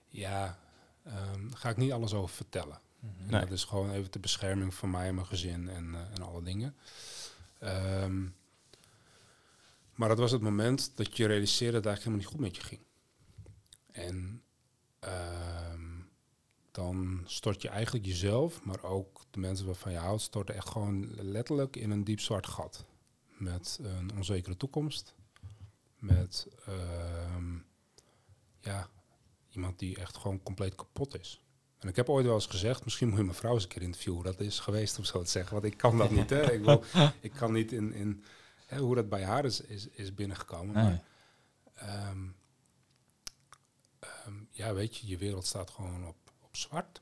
Ja, 0.08 0.58
daar 1.04 1.36
ga 1.54 1.70
ik 1.70 1.78
niet 1.78 1.91
alles 1.91 2.13
over 2.13 2.36
vertellen. 2.36 2.80
En 3.02 3.15
Nee. 3.28 3.41
Dat 3.41 3.52
is 3.52 3.63
gewoon 3.63 3.91
even 3.91 4.12
de 4.12 4.20
bescherming 4.20 4.74
van 4.74 4.89
mij 4.89 5.08
en 5.08 5.15
mijn 5.15 5.28
gezin 5.28 5.70
en, 5.70 5.96
eh, 5.96 6.02
en 6.13 6.22
alle 6.22 6.43
dingen. 6.43 6.76
Ehm, 7.60 8.24
maar 9.96 10.10
dat 10.10 10.17
was 10.17 10.32
het 10.32 10.41
moment 10.41 10.91
dat 10.96 11.17
je 11.17 11.26
realiseerde 11.26 11.74
dat 11.82 11.84
het 11.84 11.86
eigenlijk 11.93 12.22
helemaal 12.24 12.41
niet 12.41 12.52
goed 12.54 12.62
met 12.62 12.70
je 12.72 12.78
ging. 12.78 12.82
En 13.91 14.41
ehm, 15.00 15.82
dan 16.72 17.22
stort 17.26 17.62
je 17.62 17.70
eigenlijk 17.70 18.06
jezelf, 18.06 18.63
maar 18.63 18.84
ook 18.84 19.22
de 19.32 19.39
mensen 19.39 19.65
waarvan 19.65 19.91
je 19.91 19.98
houdt, 19.98 20.22
storten 20.22 20.56
echt 20.56 20.70
gewoon 20.70 21.08
letterlijk 21.15 21.76
in 21.76 21.91
een 21.91 22.04
diep 22.04 22.20
zwart 22.20 22.48
gat. 22.48 22.86
Met 23.38 23.80
een 23.82 24.12
onzekere 24.15 24.58
toekomst. 24.58 25.15
Met 25.95 26.47
ehm, 26.65 27.56
ja, 28.60 28.89
iemand 29.50 29.80
die 29.80 29.97
echt 29.97 30.17
gewoon 30.17 30.43
compleet 30.43 30.76
kapot 30.76 31.19
is. 31.19 31.41
En 31.80 31.88
ik 31.88 31.95
heb 31.95 32.10
ooit 32.10 32.26
wel 32.26 32.36
eens 32.36 32.45
gezegd, 32.45 32.84
misschien 32.84 33.08
moet 33.08 33.17
je 33.17 33.23
mijn 33.23 33.36
vrouw 33.36 33.54
eens 33.54 33.63
een 33.63 33.69
keer 33.69 33.82
interviewen 33.82 34.23
dat 34.23 34.39
is 34.39 34.60
geweest, 34.60 34.97
om 34.97 35.04
zo 35.04 35.21
te 35.21 35.30
zeggen. 35.30 35.54
Want 35.54 35.65
ik 35.65 35.78
kan 35.78 35.97
dat 35.97 36.12
niet, 36.12 36.30
hè. 36.30 36.52
Ik, 36.52 36.63
wil, 36.63 36.84
ik 37.19 37.32
kan 37.32 37.52
niet 37.52 37.71
in, 37.71 37.93
in 37.93 38.23
hè, 38.65 38.78
hoe 38.78 38.95
dat 38.95 39.10
bij 39.10 39.23
haar 39.23 39.45
is, 39.45 39.62
is, 39.62 39.88
is 39.88 40.13
binnengekomen. 40.13 40.76
Nee. 40.76 40.84
Maar, 40.84 41.04
ehm, 41.73 42.28
ehm, 44.00 44.34
ja, 44.52 44.73
weet 44.73 44.97
je, 44.97 45.08
je 45.08 45.17
wereld 45.17 45.45
staat 45.45 45.69
gewoon 45.69 46.08
op, 46.08 46.17
op 46.41 46.56
zwart. 46.56 47.02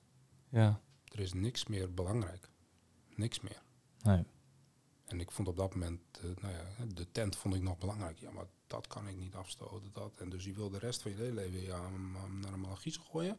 ja, 0.49 0.79
Er 1.11 1.19
is 1.19 1.33
niks 1.33 1.65
meer 1.67 1.93
belangrijk. 1.93 2.49
Niks 3.15 3.39
meer. 3.39 3.61
Nee. 4.01 4.23
En 5.05 5.19
ik 5.19 5.31
vond 5.31 5.47
op 5.47 5.57
dat 5.57 5.73
moment, 5.75 5.99
eh, 6.17 6.23
nou 6.41 6.53
ja, 6.53 6.85
de 6.93 7.11
tent 7.11 7.35
vond 7.35 7.55
ik 7.55 7.61
nog 7.61 7.77
belangrijk. 7.77 8.19
Ja, 8.19 8.31
maar 8.31 8.45
dat 8.67 8.87
kan 8.87 9.07
ik 9.07 9.17
niet 9.17 9.35
afstoten. 9.35 9.89
Dat. 9.93 10.11
En 10.19 10.29
dus 10.29 10.43
je 10.43 10.53
wil 10.53 10.69
de 10.69 10.79
rest 10.79 11.01
van 11.01 11.11
je 11.11 11.17
hele 11.17 11.33
leven 11.33 11.61
ja, 11.61 11.79
naar 12.41 12.53
een 12.53 12.59
malachies 12.59 12.97
gooien. 13.11 13.37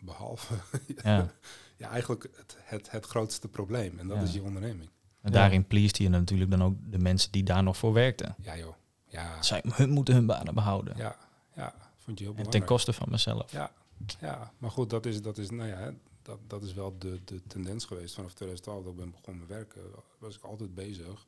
Behalve, 0.00 0.54
Ja. 1.04 1.32
ja, 1.76 1.88
eigenlijk 1.90 2.22
het, 2.36 2.56
het, 2.60 2.90
het 2.90 3.06
grootste 3.06 3.48
probleem. 3.48 3.98
En 3.98 4.08
dat 4.08 4.16
Ja. 4.16 4.22
is 4.22 4.32
je 4.32 4.42
onderneming. 4.42 4.90
En 5.20 5.32
daarin 5.32 5.66
pleased 5.66 5.96
je 5.98 6.08
natuurlijk 6.08 6.50
dan 6.50 6.62
ook 6.62 6.74
de 6.90 6.98
mensen 6.98 7.32
die 7.32 7.42
daar 7.42 7.62
nog 7.62 7.76
voor 7.76 7.92
werkten. 7.92 8.34
Ja 8.38 8.56
joh. 8.56 8.74
Ja, 9.08 9.42
Zij 9.42 9.62
hun 9.66 9.90
moeten 9.90 10.14
hun 10.14 10.26
banen 10.26 10.54
behouden. 10.54 10.96
ja, 10.96 11.16
ja 11.54 11.74
vond 11.96 12.18
je 12.18 12.24
heel 12.24 12.34
en 12.34 12.42
ten 12.42 12.50
belangrijk. 12.50 12.66
koste 12.66 12.92
van 12.92 13.08
mezelf. 13.10 13.52
Ja, 13.52 13.72
ja, 14.20 14.52
maar 14.58 14.70
goed, 14.70 14.90
dat 14.90 15.06
is, 15.06 15.22
dat 15.22 15.38
is, 15.38 15.50
nou 15.50 15.68
ja, 15.68 15.92
dat, 16.28 16.38
dat 16.46 16.62
is 16.62 16.72
wel 16.74 16.98
de, 16.98 17.20
de 17.24 17.42
tendens 17.46 17.84
geweest. 17.84 18.14
Vanaf 18.14 18.32
2012 18.34 18.82
dat 18.82 18.92
ik 18.92 18.98
ben 18.98 19.10
begonnen 19.10 19.38
met 19.40 19.48
werken, 19.48 19.82
was 20.18 20.36
ik 20.36 20.42
altijd 20.42 20.74
bezig. 20.74 21.26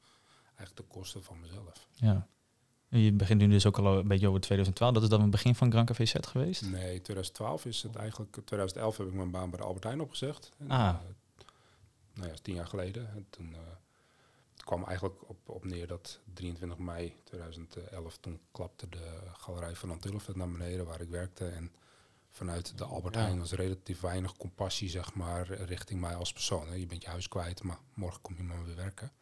Eigenlijk 0.56 0.74
ten 0.74 0.86
koste 0.88 1.22
van 1.22 1.40
mezelf. 1.40 1.88
Ja. 1.92 2.28
En 2.88 2.98
Je 2.98 3.12
begint 3.12 3.40
nu 3.40 3.48
dus 3.48 3.66
ook 3.66 3.78
al 3.78 3.98
een 3.98 4.08
beetje 4.08 4.28
over 4.28 4.40
2012. 4.40 4.92
Dat 4.94 5.02
is 5.02 5.08
dan 5.08 5.20
het 5.20 5.30
begin 5.30 5.54
van 5.54 5.70
Gran 5.70 5.84
Café 5.84 6.04
Z 6.06 6.14
geweest? 6.20 6.62
Nee, 6.62 7.00
2012 7.00 7.64
is 7.66 7.82
het 7.82 7.96
eigenlijk. 7.96 8.32
2011 8.44 8.96
heb 8.96 9.06
ik 9.06 9.12
mijn 9.12 9.30
baan 9.30 9.50
bij 9.50 9.58
de 9.58 9.64
Albert 9.64 9.84
Heijn 9.84 10.00
opgezegd. 10.00 10.50
En, 10.58 10.70
Ah. 10.70 10.88
eh, 10.88 10.94
nou 12.14 12.26
ja, 12.26 12.32
is 12.32 12.40
tien 12.40 12.54
jaar 12.54 12.66
geleden. 12.66 13.10
En 13.10 13.26
toen 13.30 13.52
eh, 13.54 13.58
het 14.52 14.64
kwam 14.64 14.84
eigenlijk 14.84 15.28
op, 15.28 15.48
op 15.48 15.64
neer 15.64 15.86
dat 15.86 16.18
23 16.34 16.78
mei 16.78 17.14
2011, 17.24 18.16
toen 18.18 18.40
klapte 18.52 18.88
de 18.88 19.18
galerij 19.32 19.74
van 19.74 19.90
Antilofet 19.90 20.36
naar 20.36 20.50
beneden 20.50 20.86
waar 20.86 21.00
ik 21.00 21.08
werkte. 21.08 21.46
En 21.48 21.70
vanuit 22.30 22.78
de 22.78 22.84
Albert. 22.84 23.14
Heijn 23.14 23.38
was 23.38 23.52
relatief 23.52 24.00
weinig 24.00 24.36
compassie, 24.36 24.88
zeg 24.88 25.14
maar, 25.14 25.46
richting 25.52 26.00
mij 26.00 26.14
als 26.14 26.32
persoon. 26.32 26.68
Hè. 26.68 26.74
Je 26.74 26.86
bent 26.86 27.02
je 27.02 27.08
huis 27.08 27.28
kwijt, 27.28 27.62
maar 27.62 27.78
morgen 27.94 28.20
kom 28.20 28.36
je 28.36 28.42
maar 28.42 28.64
weer 28.64 28.76
werken. 28.76 29.12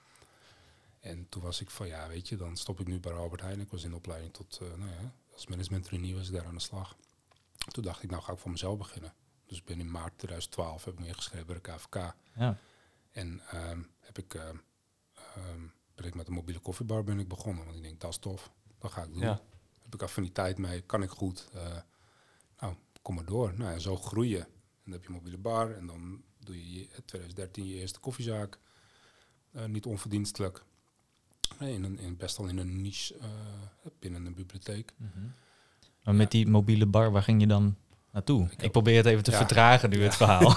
En 1.01 1.29
toen 1.29 1.43
was 1.43 1.61
ik 1.61 1.71
van, 1.71 1.87
ja, 1.87 2.09
weet 2.09 2.29
je, 2.29 2.37
dan 2.37 2.57
stop 2.57 2.81
ik 2.81 2.87
nu 2.87 3.01
bij 3.01 3.13
Albert 3.13 3.41
Heijn. 3.41 3.61
Ik 3.61 3.71
was 3.71 3.85
in 3.85 3.91
de 3.91 3.97
opleiding 3.97 4.33
tot, 4.33 4.59
eh, 4.63 4.69
nou 4.69 4.91
ja, 4.91 5.13
als 5.33 5.47
management 5.47 5.85
trainee 5.85 6.15
was 6.15 6.27
ik 6.27 6.35
daar 6.35 6.47
aan 6.47 6.55
de 6.55 6.61
slag. 6.61 6.97
Toen 7.69 7.85
dacht 7.85 8.03
ik, 8.03 8.11
nou 8.11 8.23
ga 8.23 8.33
ik 8.33 8.39
voor 8.39 8.51
mezelf 8.51 8.79
beginnen. 8.79 9.15
Dus 9.47 9.59
ik 9.59 9.65
ben 9.65 9.81
in 9.81 9.91
maart 9.91 10.19
2012 10.19 10.85
heb 10.85 10.95
ik 10.95 11.01
me 11.01 11.07
ingeschreven 11.07 11.47
bij 11.47 11.55
de 11.55 11.61
KVK. 11.61 12.15
Ja. 12.35 12.59
En 13.13 13.41
ehm, 13.51 13.83
heb 14.01 14.19
ik, 14.19 14.35
ehm, 14.35 14.57
ehm, 15.15 15.67
ben 15.95 16.07
ik 16.07 16.15
met 16.15 16.27
een 16.27 16.33
mobiele 16.33 16.61
koffiebar 16.61 17.05
ben 17.05 17.19
ik 17.19 17.29
begonnen. 17.29 17.65
Want 17.65 17.77
ik 17.77 17.83
denk, 17.83 18.01
dat 18.01 18.11
is 18.11 18.19
tof. 18.19 18.51
Dat 18.79 18.93
ga 18.93 19.03
ik 19.03 19.13
doen. 19.13 19.23
Ja. 19.23 19.41
Heb 19.83 19.95
ik 19.95 20.03
affiniteit 20.03 20.59
mee, 20.59 20.81
kan 20.81 21.03
ik 21.03 21.11
goed. 21.11 21.49
Eh, 21.55 21.77
kom 23.09 23.17
maar 23.17 23.27
door. 23.27 23.53
Nou, 23.57 23.73
en 23.73 23.81
zo 23.81 23.97
groeien. 23.97 24.41
En 24.41 24.49
dan 24.85 24.93
heb 24.93 25.03
je 25.03 25.09
een 25.09 25.15
mobiele 25.15 25.39
bar. 25.39 25.71
En 25.75 25.87
dan 25.87 26.23
doe 26.39 26.73
je 26.73 26.81
in 26.81 27.05
2013 27.05 27.67
je 27.67 27.75
eerste 27.75 28.01
koffiezaak. 28.01 28.59
Eh, 29.53 29.65
niet 29.65 29.87
onverdienstelijk. 29.87 30.65
Nee, 31.59 31.75
in 31.75 31.85
een, 31.85 31.99
in, 31.99 32.17
best 32.17 32.37
wel 32.37 32.47
in 32.47 32.59
een 32.59 32.83
niche 32.83 33.15
eh, 33.21 33.29
binnen 33.99 34.27
een 34.27 34.35
bibliotheek. 34.35 34.95
Maar 36.05 36.15
met 36.15 36.31
die 36.31 36.47
mobiele 36.47 36.87
bar, 36.87 37.11
waar 37.11 37.23
ging 37.23 37.41
je 37.41 37.47
dan 37.47 37.77
naartoe? 38.13 38.49
Ik, 38.59 38.73
probeer 38.73 38.97
het 38.97 39.07
even 39.07 39.23
te 39.23 39.31
Ja. 39.31 39.37
vertragen 39.37 39.91
nu, 39.91 40.03
het 40.03 40.17
verhaal. 40.17 40.55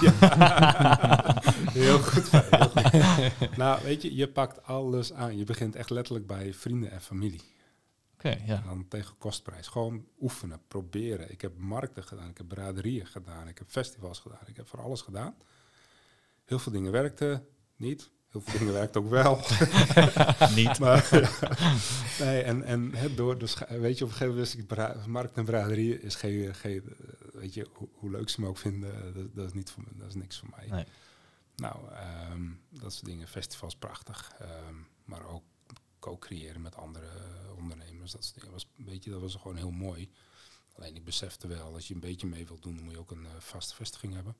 Heel 1.72 1.98
goed. 1.98 2.30
heel 2.30 2.68
goed. 2.68 3.56
nou, 3.56 3.82
weet 3.84 4.02
je, 4.02 4.14
je 4.14 4.28
pakt 4.28 4.64
alles 4.64 5.12
aan. 5.12 5.36
Je 5.36 5.44
begint 5.44 5.76
echt 5.76 5.90
letterlijk 5.90 6.26
bij 6.26 6.54
vrienden 6.54 6.90
en 6.90 7.00
familie. 7.00 7.40
Ja. 8.22 8.56
En 8.56 8.62
dan 8.64 8.88
tegen 8.88 9.18
kostprijs. 9.18 9.66
Gewoon 9.66 10.04
oefenen, 10.20 10.60
proberen. 10.68 11.30
Ik 11.30 11.40
heb 11.40 11.58
markten 11.58 12.04
gedaan, 12.04 12.28
ik 12.28 12.36
heb 12.38 12.48
braderieën 12.48 13.06
gedaan, 13.06 13.48
ik 13.48 13.58
heb 13.58 13.70
festivals 13.70 14.18
gedaan, 14.18 14.46
ik 14.46 14.56
heb 14.56 14.68
voor 14.68 14.80
alles 14.80 15.00
gedaan. 15.00 15.34
Heel 16.44 16.58
veel 16.58 16.72
dingen 16.72 16.92
werkten 16.92 17.46
niet. 17.76 18.10
Heel 18.30 18.40
veel 18.40 18.58
dingen 18.58 18.74
werkten 18.80 19.00
ook 19.02 19.10
wel. 19.10 19.40
Niet. 20.56 20.78
Maar, 20.78 21.08
ja. 21.20 21.30
nee, 22.24 22.42
en, 22.42 22.62
en 22.62 22.94
het 22.94 23.16
door, 23.16 23.38
dus, 23.38 23.56
weet 23.68 23.98
je, 23.98 24.04
op 24.04 24.10
een 24.10 24.16
gegeven 24.16 24.28
moment 24.28 24.36
wist 24.36 24.54
ik, 24.54 24.66
bra- 24.66 24.96
markt 25.06 25.36
en 25.36 25.44
braderie 25.44 26.00
is 26.00 26.14
geen, 26.14 26.54
geen 26.54 26.82
eh, 26.88 27.06
weet 27.32 27.54
je, 27.54 27.68
hoe, 27.72 27.88
hoe 27.92 28.10
leuk 28.10 28.28
ze 28.28 28.40
me 28.40 28.46
ook 28.46 28.58
vinden, 28.58 29.14
dat, 29.14 29.34
dat 29.34 29.46
is 29.46 29.52
niet 29.52 29.70
voor 29.70 29.82
me, 29.82 29.98
dat 29.98 30.08
is 30.08 30.14
niks 30.14 30.38
voor 30.38 30.48
mij. 30.56 30.66
Nee. 30.68 30.84
Nou, 31.56 31.76
ehm, 31.92 32.50
dat 32.68 32.92
soort 32.92 33.04
dingen, 33.04 33.28
festivals 33.28 33.76
prachtig, 33.76 34.32
ehm, 34.38 34.74
maar 35.04 35.26
ook 35.26 35.44
co-creëren 36.02 36.62
met 36.62 36.76
andere 36.76 37.06
eh, 37.06 37.56
ondernemers, 37.56 38.12
dat 38.12 38.34
was, 38.50 38.68
weet 38.76 39.04
je, 39.04 39.10
dat 39.10 39.20
was 39.20 39.34
gewoon 39.34 39.56
heel 39.56 39.70
mooi. 39.70 40.10
Alleen 40.76 40.96
ik 40.96 41.04
besefte 41.04 41.46
wel, 41.46 41.74
als 41.74 41.88
je 41.88 41.94
een 41.94 42.00
beetje 42.00 42.26
mee 42.26 42.46
wilt 42.46 42.62
doen, 42.62 42.82
moet 42.82 42.92
je 42.92 42.98
ook 42.98 43.10
een 43.10 43.26
eh, 43.26 43.32
vaste 43.38 43.74
vestiging 43.74 44.14
hebben. 44.14 44.36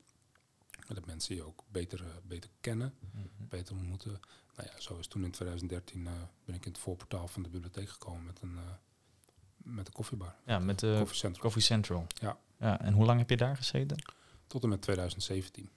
En 0.89 0.95
dat 0.95 1.07
mensen 1.07 1.35
je 1.35 1.43
ook 1.43 1.65
beter, 1.69 2.01
eh, 2.01 2.11
beter 2.23 2.51
kennen, 2.61 2.95
beter 3.37 3.77
ontmoeten. 3.77 4.21
Nou 4.57 4.69
ja, 4.73 4.81
zo 4.81 4.99
is 4.99 5.07
toen 5.07 5.25
in 5.25 5.31
2013 5.31 6.07
eh, 6.07 6.13
ben 6.45 6.55
ik 6.55 6.65
in 6.65 6.73
het 6.73 6.81
voorportaal 6.81 7.29
van 7.29 7.43
de 7.43 7.49
bibliotheek 7.49 7.89
gekomen 7.89 8.25
met 8.25 8.41
een, 8.41 8.59
met 9.57 9.87
een 9.87 9.93
koffiebar. 9.93 10.37
Ja, 10.47 10.59
met 10.59 10.79
de 10.79 10.95
Coffee 10.99 11.17
Central. 11.17 11.43
Coffee 11.43 11.63
Central. 11.63 12.07
Ja. 12.21 12.39
ja. 12.59 12.81
En 12.81 12.95
hoe 12.95 13.05
lang 13.05 13.19
heb 13.19 13.31
je 13.31 13.37
daar 13.37 13.57
gezeten? 13.57 14.03
Tot 14.47 14.63
en 14.63 14.69
met 14.69 14.83
2017. 14.83 15.71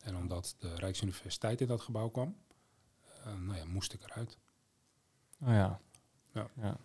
En 0.00 0.16
omdat 0.16 0.54
de 0.58 0.74
Rijksuniversiteit 0.74 1.60
in 1.60 1.66
dat 1.66 1.80
gebouw 1.80 2.08
kwam, 2.08 2.36
nou 3.24 3.56
ja, 3.56 3.64
moest 3.64 3.92
ik 3.92 4.02
eruit. 4.02 4.38
Oh 5.44 5.52
ja. 5.52 5.80
Ja. 6.32 6.46
ja. 6.62 6.76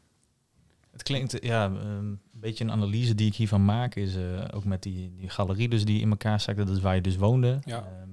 Het 0.91 1.03
klinkt, 1.03 1.43
ja, 1.43 1.65
ehm, 1.65 1.75
een 1.75 2.19
beetje 2.31 2.63
een 2.63 2.71
analyse 2.71 3.15
die 3.15 3.27
ik 3.27 3.35
hiervan 3.35 3.65
maak 3.65 3.95
is 3.95 4.15
eh, 4.15 4.45
ook 4.53 4.65
met 4.65 4.83
die, 4.83 5.15
die 5.15 5.29
galerie 5.29 5.69
dus 5.69 5.85
die 5.85 6.01
in 6.01 6.09
elkaar 6.09 6.39
zakte, 6.39 6.63
dat 6.63 6.75
is 6.75 6.81
waar 6.81 6.95
je 6.95 7.01
dus 7.01 7.15
woonde. 7.15 7.59
Ja. 7.65 7.77
Ehm, 7.77 8.09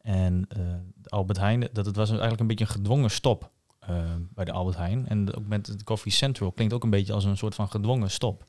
en 0.00 0.46
eh, 0.48 0.60
Albert 1.04 1.38
Heijn, 1.38 1.68
dat 1.72 1.86
het 1.86 1.96
was 1.96 2.10
eigenlijk 2.10 2.40
een 2.40 2.46
beetje 2.46 2.64
een 2.64 2.70
gedwongen 2.70 3.10
stop 3.10 3.50
eh, 3.78 4.14
bij 4.34 4.44
de 4.44 4.52
Albert 4.52 4.76
Heijn. 4.76 5.08
En 5.08 5.34
ook 5.34 5.46
met 5.46 5.66
het 5.66 5.82
Coffee 5.84 6.12
Central 6.12 6.52
klinkt 6.52 6.74
ook 6.74 6.84
een 6.84 6.90
beetje 6.90 7.12
als 7.12 7.24
een 7.24 7.36
soort 7.36 7.54
van 7.54 7.68
gedwongen 7.68 8.10
stop. 8.10 8.46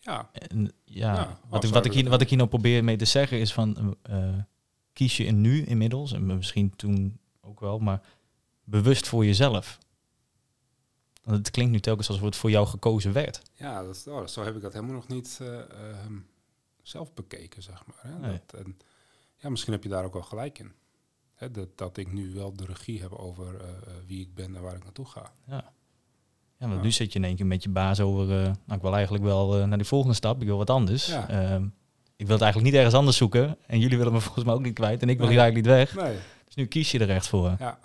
Ja, 0.00 0.30
En 0.32 0.72
ja, 0.84 1.14
Ja, 1.14 1.38
wat, 1.48 1.64
ik, 1.64 1.70
wat, 1.70 1.84
ik 1.84 1.92
hier, 1.92 2.08
wat 2.08 2.20
ik 2.20 2.28
hier 2.28 2.38
nou 2.38 2.50
probeer 2.50 2.84
mee 2.84 2.96
te 2.96 3.04
zeggen 3.04 3.40
is 3.40 3.52
van, 3.52 3.96
eh, 4.02 4.28
kies 4.92 5.16
je 5.16 5.24
in 5.24 5.40
nu 5.40 5.64
inmiddels, 5.64 6.12
en 6.12 6.26
misschien 6.26 6.76
toen 6.76 7.18
ook 7.40 7.60
wel, 7.60 7.78
maar 7.78 8.00
bewust 8.64 9.08
voor 9.08 9.24
jezelf. 9.24 9.78
Want 11.22 11.36
het 11.36 11.50
klinkt 11.50 11.72
nu 11.72 11.80
telkens 11.80 12.08
alsof 12.08 12.24
het 12.24 12.36
voor 12.36 12.50
jou 12.50 12.66
gekozen 12.66 13.12
werd. 13.12 13.42
ja 13.54 13.82
dat, 13.82 14.06
oh, 14.08 14.26
zo 14.26 14.44
heb 14.44 14.56
ik 14.56 14.62
dat 14.62 14.72
helemaal 14.72 14.94
nog 14.94 15.08
niet, 15.08 15.38
eh, 15.40 15.58
ehm, 15.58 16.18
zelf 16.82 17.14
bekeken, 17.14 17.62
zeg 17.62 17.86
maar. 17.86 18.12
Hè? 18.12 18.30
Dat, 18.30 18.60
en, 18.64 18.78
ja, 19.36 19.48
misschien 19.48 19.72
heb 19.72 19.82
je 19.82 19.88
daar 19.88 20.04
ook 20.04 20.12
wel 20.12 20.22
gelijk 20.22 20.58
in. 20.58 20.72
Hè, 21.34 21.50
dat, 21.50 21.78
dat 21.78 21.96
ik 21.96 22.12
nu 22.12 22.32
wel 22.34 22.56
de 22.56 22.64
regie 22.64 23.00
heb 23.00 23.12
over 23.12 23.60
wie 24.06 24.20
ik 24.20 24.34
ben 24.34 24.56
en 24.56 24.62
waar 24.62 24.76
ik 24.76 24.84
naartoe 24.84 25.06
ga. 25.06 25.32
Ja. 25.46 25.72
Ja, 26.58 26.68
want 26.68 26.82
nu 26.82 26.90
zit 26.90 27.12
je 27.12 27.18
in 27.18 27.24
één 27.24 27.36
keer 27.36 27.46
met 27.46 27.62
je 27.62 27.68
baas 27.68 28.00
over, 28.00 28.26
nou, 28.26 28.54
ik 28.66 28.80
wil 28.80 28.94
eigenlijk 28.94 29.24
wel 29.24 29.66
naar 29.66 29.78
die 29.78 29.86
volgende 29.86 30.14
stap, 30.14 30.40
ik 30.40 30.46
wil 30.46 30.56
wat 30.56 30.70
anders. 30.70 31.08
Ehm, 31.08 31.66
ik 32.16 32.26
wil 32.26 32.36
het 32.36 32.44
eigenlijk 32.44 32.72
niet 32.72 32.74
ergens 32.74 32.94
anders 32.94 33.16
zoeken. 33.16 33.56
En 33.66 33.78
jullie 33.78 33.96
willen 33.96 34.12
me 34.12 34.20
volgens 34.26 34.44
mij 34.44 34.54
ook 34.54 34.62
niet 34.62 34.74
kwijt. 34.74 35.02
En 35.02 35.08
ik 35.08 35.18
wil 35.18 35.28
hier 35.28 35.38
eigenlijk 35.38 35.66
niet 35.66 35.76
weg. 35.76 36.04
Nee. 36.04 36.18
Dus 36.44 36.54
nu 36.54 36.66
kies 36.66 36.90
je 36.90 36.98
er 36.98 37.10
echt 37.10 37.28
voor. 37.28 37.56
Ja. 37.58 37.78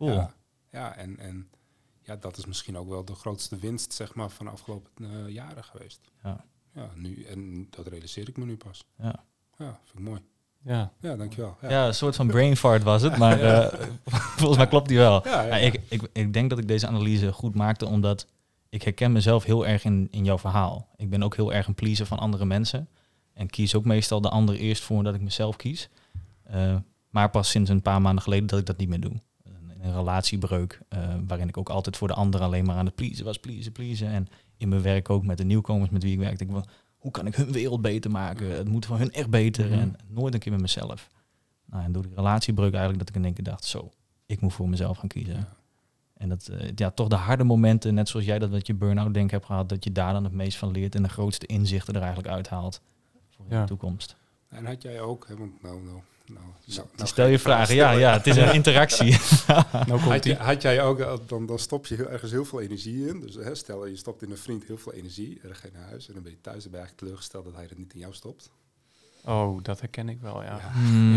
Cool. 0.00 0.12
Ja, 0.12 0.34
ja 0.70 0.96
en, 0.96 1.18
en 1.18 1.48
ja, 2.02 2.16
dat 2.16 2.36
is 2.36 2.46
misschien 2.46 2.78
ook 2.78 2.88
wel 2.88 3.04
de 3.04 3.14
grootste 3.14 3.56
winst 3.56 3.92
zeg 3.92 4.14
maar, 4.14 4.30
van 4.30 4.46
de 4.46 4.52
afgelopen 4.52 4.90
uh, 4.98 5.28
jaren 5.28 5.64
geweest. 5.64 6.00
Ja. 6.22 6.44
Ja, 6.74 6.90
nu, 6.94 7.22
en 7.22 7.66
dat 7.70 7.86
realiseer 7.86 8.28
ik 8.28 8.36
me 8.36 8.44
nu 8.44 8.56
pas. 8.56 8.84
Ja. 8.98 9.24
Ja, 9.56 9.80
vind 9.84 9.98
ik 9.98 10.04
mooi. 10.04 10.20
Ja. 10.62 10.92
Ja, 11.00 11.16
dankjewel. 11.16 11.56
Ja, 11.60 11.70
ja 11.70 11.86
een 11.86 11.94
soort 11.94 12.16
van 12.16 12.26
brain 12.26 12.56
fart 12.56 12.82
was 12.82 13.02
het, 13.02 13.16
maar 13.16 13.42
uh, 13.50 13.66
volgens 14.36 14.58
mij 14.58 14.68
klopt 14.68 14.88
die 14.88 14.98
wel. 14.98 15.28
Ja, 15.28 15.42
ja, 15.42 15.56
ik, 15.56 15.80
ik, 15.88 16.08
ik 16.12 16.32
denk 16.32 16.50
dat 16.50 16.58
ik 16.58 16.68
deze 16.68 16.86
analyse 16.86 17.32
goed 17.32 17.54
maakte, 17.54 17.86
omdat 17.86 18.26
ik 18.68 18.82
herken 18.82 19.12
mezelf 19.12 19.44
heel 19.44 19.66
erg 19.66 19.84
in, 19.84 20.08
in 20.10 20.24
jouw 20.24 20.38
verhaal. 20.38 20.88
Ik 20.96 21.10
ben 21.10 21.22
ook 21.22 21.36
heel 21.36 21.52
erg 21.52 21.66
een 21.66 21.74
pleaser 21.74 22.06
van 22.06 22.18
andere 22.18 22.44
mensen. 22.44 22.88
En 23.32 23.50
kies 23.50 23.74
ook 23.74 23.84
meestal 23.84 24.20
de 24.20 24.28
ander 24.28 24.54
eerst 24.54 24.82
voordat 24.82 25.14
ik 25.14 25.20
mezelf 25.20 25.56
kies. 25.56 25.88
Uh, 26.54 26.76
maar 27.10 27.30
pas 27.30 27.50
sinds 27.50 27.70
een 27.70 27.82
paar 27.82 28.00
maanden 28.00 28.22
geleden 28.22 28.46
dat 28.46 28.58
ik 28.58 28.66
dat 28.66 28.76
niet 28.76 28.88
meer 28.88 29.00
doe. 29.00 29.20
Een, 29.80 29.92
relatiebreuk, 29.92 30.80
uh, 30.94 31.14
waarin 31.26 31.48
ik 31.48 31.56
ook 31.56 31.68
altijd 31.68 31.96
voor 31.96 32.08
de 32.08 32.14
ander 32.14 32.40
alleen 32.40 32.64
maar 32.64 32.76
aan 32.76 32.86
het 32.86 32.94
pleasen 32.94 33.24
was, 33.24 33.38
pleasen, 33.38 33.72
pleasen. 33.72 34.08
En 34.08 34.28
in 34.56 34.68
mijn 34.68 34.82
werk 34.82 35.10
ook 35.10 35.24
met 35.24 35.38
de 35.38 35.44
nieuwkomers 35.44 35.90
met 35.90 36.02
wie 36.02 36.12
ik 36.12 36.18
werk. 36.18 36.38
Denk 36.38 36.56
ik, 36.56 36.64
hoe 36.98 37.10
kan 37.10 37.26
ik 37.26 37.34
hun 37.34 37.52
wereld 37.52 37.80
beter 37.80 38.10
maken? 38.10 38.50
Het 38.50 38.68
moet 38.68 38.86
voor 38.86 38.98
hun 38.98 39.12
echt 39.12 39.30
beter. 39.30 39.66
Mhm. 39.66 39.78
En 39.78 39.96
nooit 40.08 40.34
een 40.34 40.40
keer 40.40 40.52
met 40.52 40.60
mezelf. 40.60 41.10
Nou, 41.66 41.84
en 41.84 41.92
door 41.92 42.02
die 42.02 42.14
relatiebreuk 42.14 42.72
eigenlijk 42.72 42.98
dat 42.98 43.08
ik 43.08 43.14
in 43.14 43.24
één 43.24 43.34
keer 43.34 43.44
dacht, 43.44 43.64
zo, 43.64 43.90
ik 44.26 44.40
moet 44.40 44.52
voor 44.52 44.68
mezelf 44.68 44.98
gaan 44.98 45.08
kiezen. 45.08 45.48
En 46.16 46.28
dat, 46.28 46.48
uh, 46.52 46.68
ja, 46.74 46.90
toch 46.90 47.08
de 47.08 47.14
harde 47.14 47.44
momenten, 47.44 47.94
net 47.94 48.08
zoals 48.08 48.26
jij 48.26 48.38
dat 48.38 48.50
met 48.50 48.66
je 48.66 48.74
burn-out 48.74 49.14
denk 49.14 49.30
hebt 49.30 49.44
gehad, 49.44 49.68
dat 49.68 49.84
je 49.84 49.92
daar 49.92 50.12
dan 50.12 50.24
het 50.24 50.32
meest 50.32 50.58
van 50.58 50.70
leert 50.70 50.94
en 50.94 51.02
de 51.02 51.08
grootste 51.08 51.46
inzichten 51.46 51.94
er 51.94 52.00
eigenlijk 52.00 52.34
uithaalt 52.34 52.80
ja. 53.48 53.60
de 53.60 53.66
toekomst. 53.66 54.16
En 54.48 54.66
had 54.66 54.82
jij 54.82 55.00
ook, 55.00 55.28
hè, 55.28 55.36
want 55.36 55.62
nou, 55.62 55.82
nou, 55.82 56.00
nou, 56.32 56.44
nou, 56.64 56.86
nou 56.96 57.08
stel 57.08 57.26
je 57.26 57.38
vragen, 57.38 57.74
ja, 57.74 57.90
ja, 57.90 58.12
het 58.12 58.26
is 58.26 58.36
een 58.36 58.54
interactie. 58.60 59.18
nou 59.86 60.00
had, 60.10 60.24
je, 60.24 60.34
had, 60.34 60.62
jij 60.62 60.82
ook, 60.82 60.98
eh, 60.98 61.12
dan, 61.26 61.46
dan 61.46 61.58
stop 61.58 61.86
je 61.86 62.06
ergens 62.06 62.30
heel 62.30 62.44
veel 62.44 62.60
energie 62.60 63.08
in. 63.08 63.20
Dus 63.20 63.34
hè, 63.34 63.54
stel 63.54 63.86
je 63.86 63.96
stopt 63.96 64.22
in 64.22 64.30
een 64.30 64.38
vriend 64.38 64.64
heel 64.64 64.78
veel 64.78 64.92
energie, 64.92 65.40
er 65.42 65.54
ga 65.54 65.66
je 65.66 65.78
naar 65.78 65.88
huis 65.88 66.08
en 66.08 66.14
dan 66.14 66.22
ben 66.22 66.32
je 66.32 66.40
thuis 66.40 66.64
en 66.64 66.70
ben 66.70 66.80
je 66.80 66.86
eigenlijk 66.86 66.98
teleurgesteld 66.98 67.44
dat 67.44 67.54
hij 67.54 67.66
het 67.68 67.78
niet 67.78 67.92
in 67.92 68.00
jou 68.00 68.14
stopt. 68.14 68.50
Oh, 69.24 69.62
dat 69.62 69.80
herken 69.80 70.08
ik 70.08 70.20
wel, 70.20 70.42
ja. 70.42 70.58
Ja, 70.58 70.72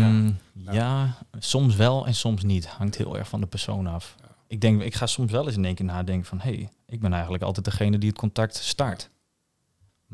mm, 0.08 0.36
ja. 0.70 1.18
soms 1.38 1.76
wel 1.76 2.06
en 2.06 2.14
soms 2.14 2.42
niet. 2.42 2.66
Hangt 2.66 2.96
heel 2.96 3.18
erg 3.18 3.28
van 3.28 3.40
de 3.40 3.46
persoon 3.46 3.86
af. 3.86 4.14
Ik 4.46 4.60
denk, 4.60 4.82
ik 4.82 4.94
ga 4.94 5.06
soms 5.06 5.32
wel 5.32 5.46
eens 5.46 5.56
in 5.56 5.64
één 5.64 5.74
keer 5.74 5.84
nadenken 5.84 6.26
van, 6.26 6.40
hé, 6.40 6.54
hey, 6.54 6.68
ik 6.86 7.00
ben 7.00 7.12
eigenlijk 7.12 7.42
altijd 7.42 7.64
degene 7.64 7.98
die 7.98 8.08
het 8.08 8.18
contact 8.18 8.56
start. 8.56 9.10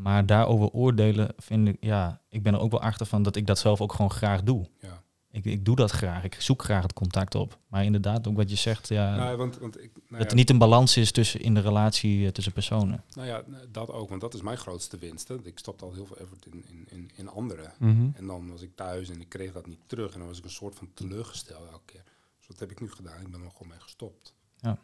Maar 0.02 0.26
daarover 0.26 0.70
oordelen 0.70 1.32
vind 1.36 1.68
ik, 1.68 1.76
ja, 1.80 2.20
ik 2.28 2.42
ben 2.42 2.54
er 2.54 2.60
ook 2.60 2.70
wel 2.70 2.82
achter 2.82 3.06
van 3.06 3.22
dat 3.22 3.36
ik 3.36 3.46
dat 3.46 3.58
zelf 3.58 3.80
ook 3.80 3.92
gewoon 3.92 4.10
graag 4.10 4.42
doe. 4.42 4.66
Ja. 4.80 5.02
Ik, 5.30 5.44
ik 5.44 5.64
doe 5.64 5.76
dat 5.76 5.90
graag. 5.90 6.24
Ik 6.24 6.34
zoek 6.34 6.62
graag 6.62 6.82
het 6.82 6.92
contact 6.92 7.34
op. 7.34 7.58
Maar 7.68 7.84
inderdaad, 7.84 8.28
ook 8.28 8.36
wat 8.36 8.50
je 8.50 8.56
zegt, 8.56 8.88
ja, 8.88 9.16
nou, 9.16 9.36
want, 9.36 9.58
want 9.58 9.82
ik, 9.82 9.90
nou 10.08 10.22
dat 10.22 10.30
er 10.30 10.36
niet 10.36 10.50
een 10.50 10.58
balans 10.58 10.96
is 10.96 11.12
tussen 11.12 11.40
in 11.40 11.54
de 11.54 11.60
relatie 11.60 12.18
uh, 12.18 12.28
tussen 12.28 12.52
personen. 12.52 13.04
Nou 13.14 13.28
ja, 13.28 13.42
dat 13.68 13.90
ook, 13.90 14.08
want 14.08 14.20
dat 14.20 14.34
is 14.34 14.42
mijn 14.42 14.56
grootste 14.56 14.98
winst. 14.98 15.28
Hè. 15.28 15.36
Ik 15.42 15.58
stopte 15.58 15.84
al 15.84 15.92
heel 15.92 16.06
veel 16.06 16.16
effort 16.16 16.46
in, 16.46 16.64
in, 16.68 16.86
in, 16.88 17.10
in 17.14 17.28
anderen. 17.28 17.72
Mhm. 17.78 18.08
En 18.14 18.26
dan 18.26 18.50
was 18.50 18.62
ik 18.62 18.76
thuis 18.76 19.08
en 19.10 19.20
ik 19.20 19.28
kreeg 19.28 19.52
dat 19.52 19.66
niet 19.66 19.80
terug. 19.86 20.12
En 20.12 20.18
dan 20.18 20.28
was 20.28 20.38
ik 20.38 20.44
een 20.44 20.50
soort 20.50 20.74
van 20.74 20.90
teleurgesteld 20.94 21.70
elke 21.70 21.84
keer. 21.84 22.02
Dus 22.38 22.46
wat 22.46 22.58
heb 22.58 22.70
ik 22.70 22.80
nu 22.80 22.90
gedaan? 22.90 23.20
Ik 23.20 23.30
ben 23.30 23.42
er 23.42 23.50
gewoon 23.50 23.68
mee 23.68 23.80
gestopt. 23.80 24.34
Ja. 24.56 24.78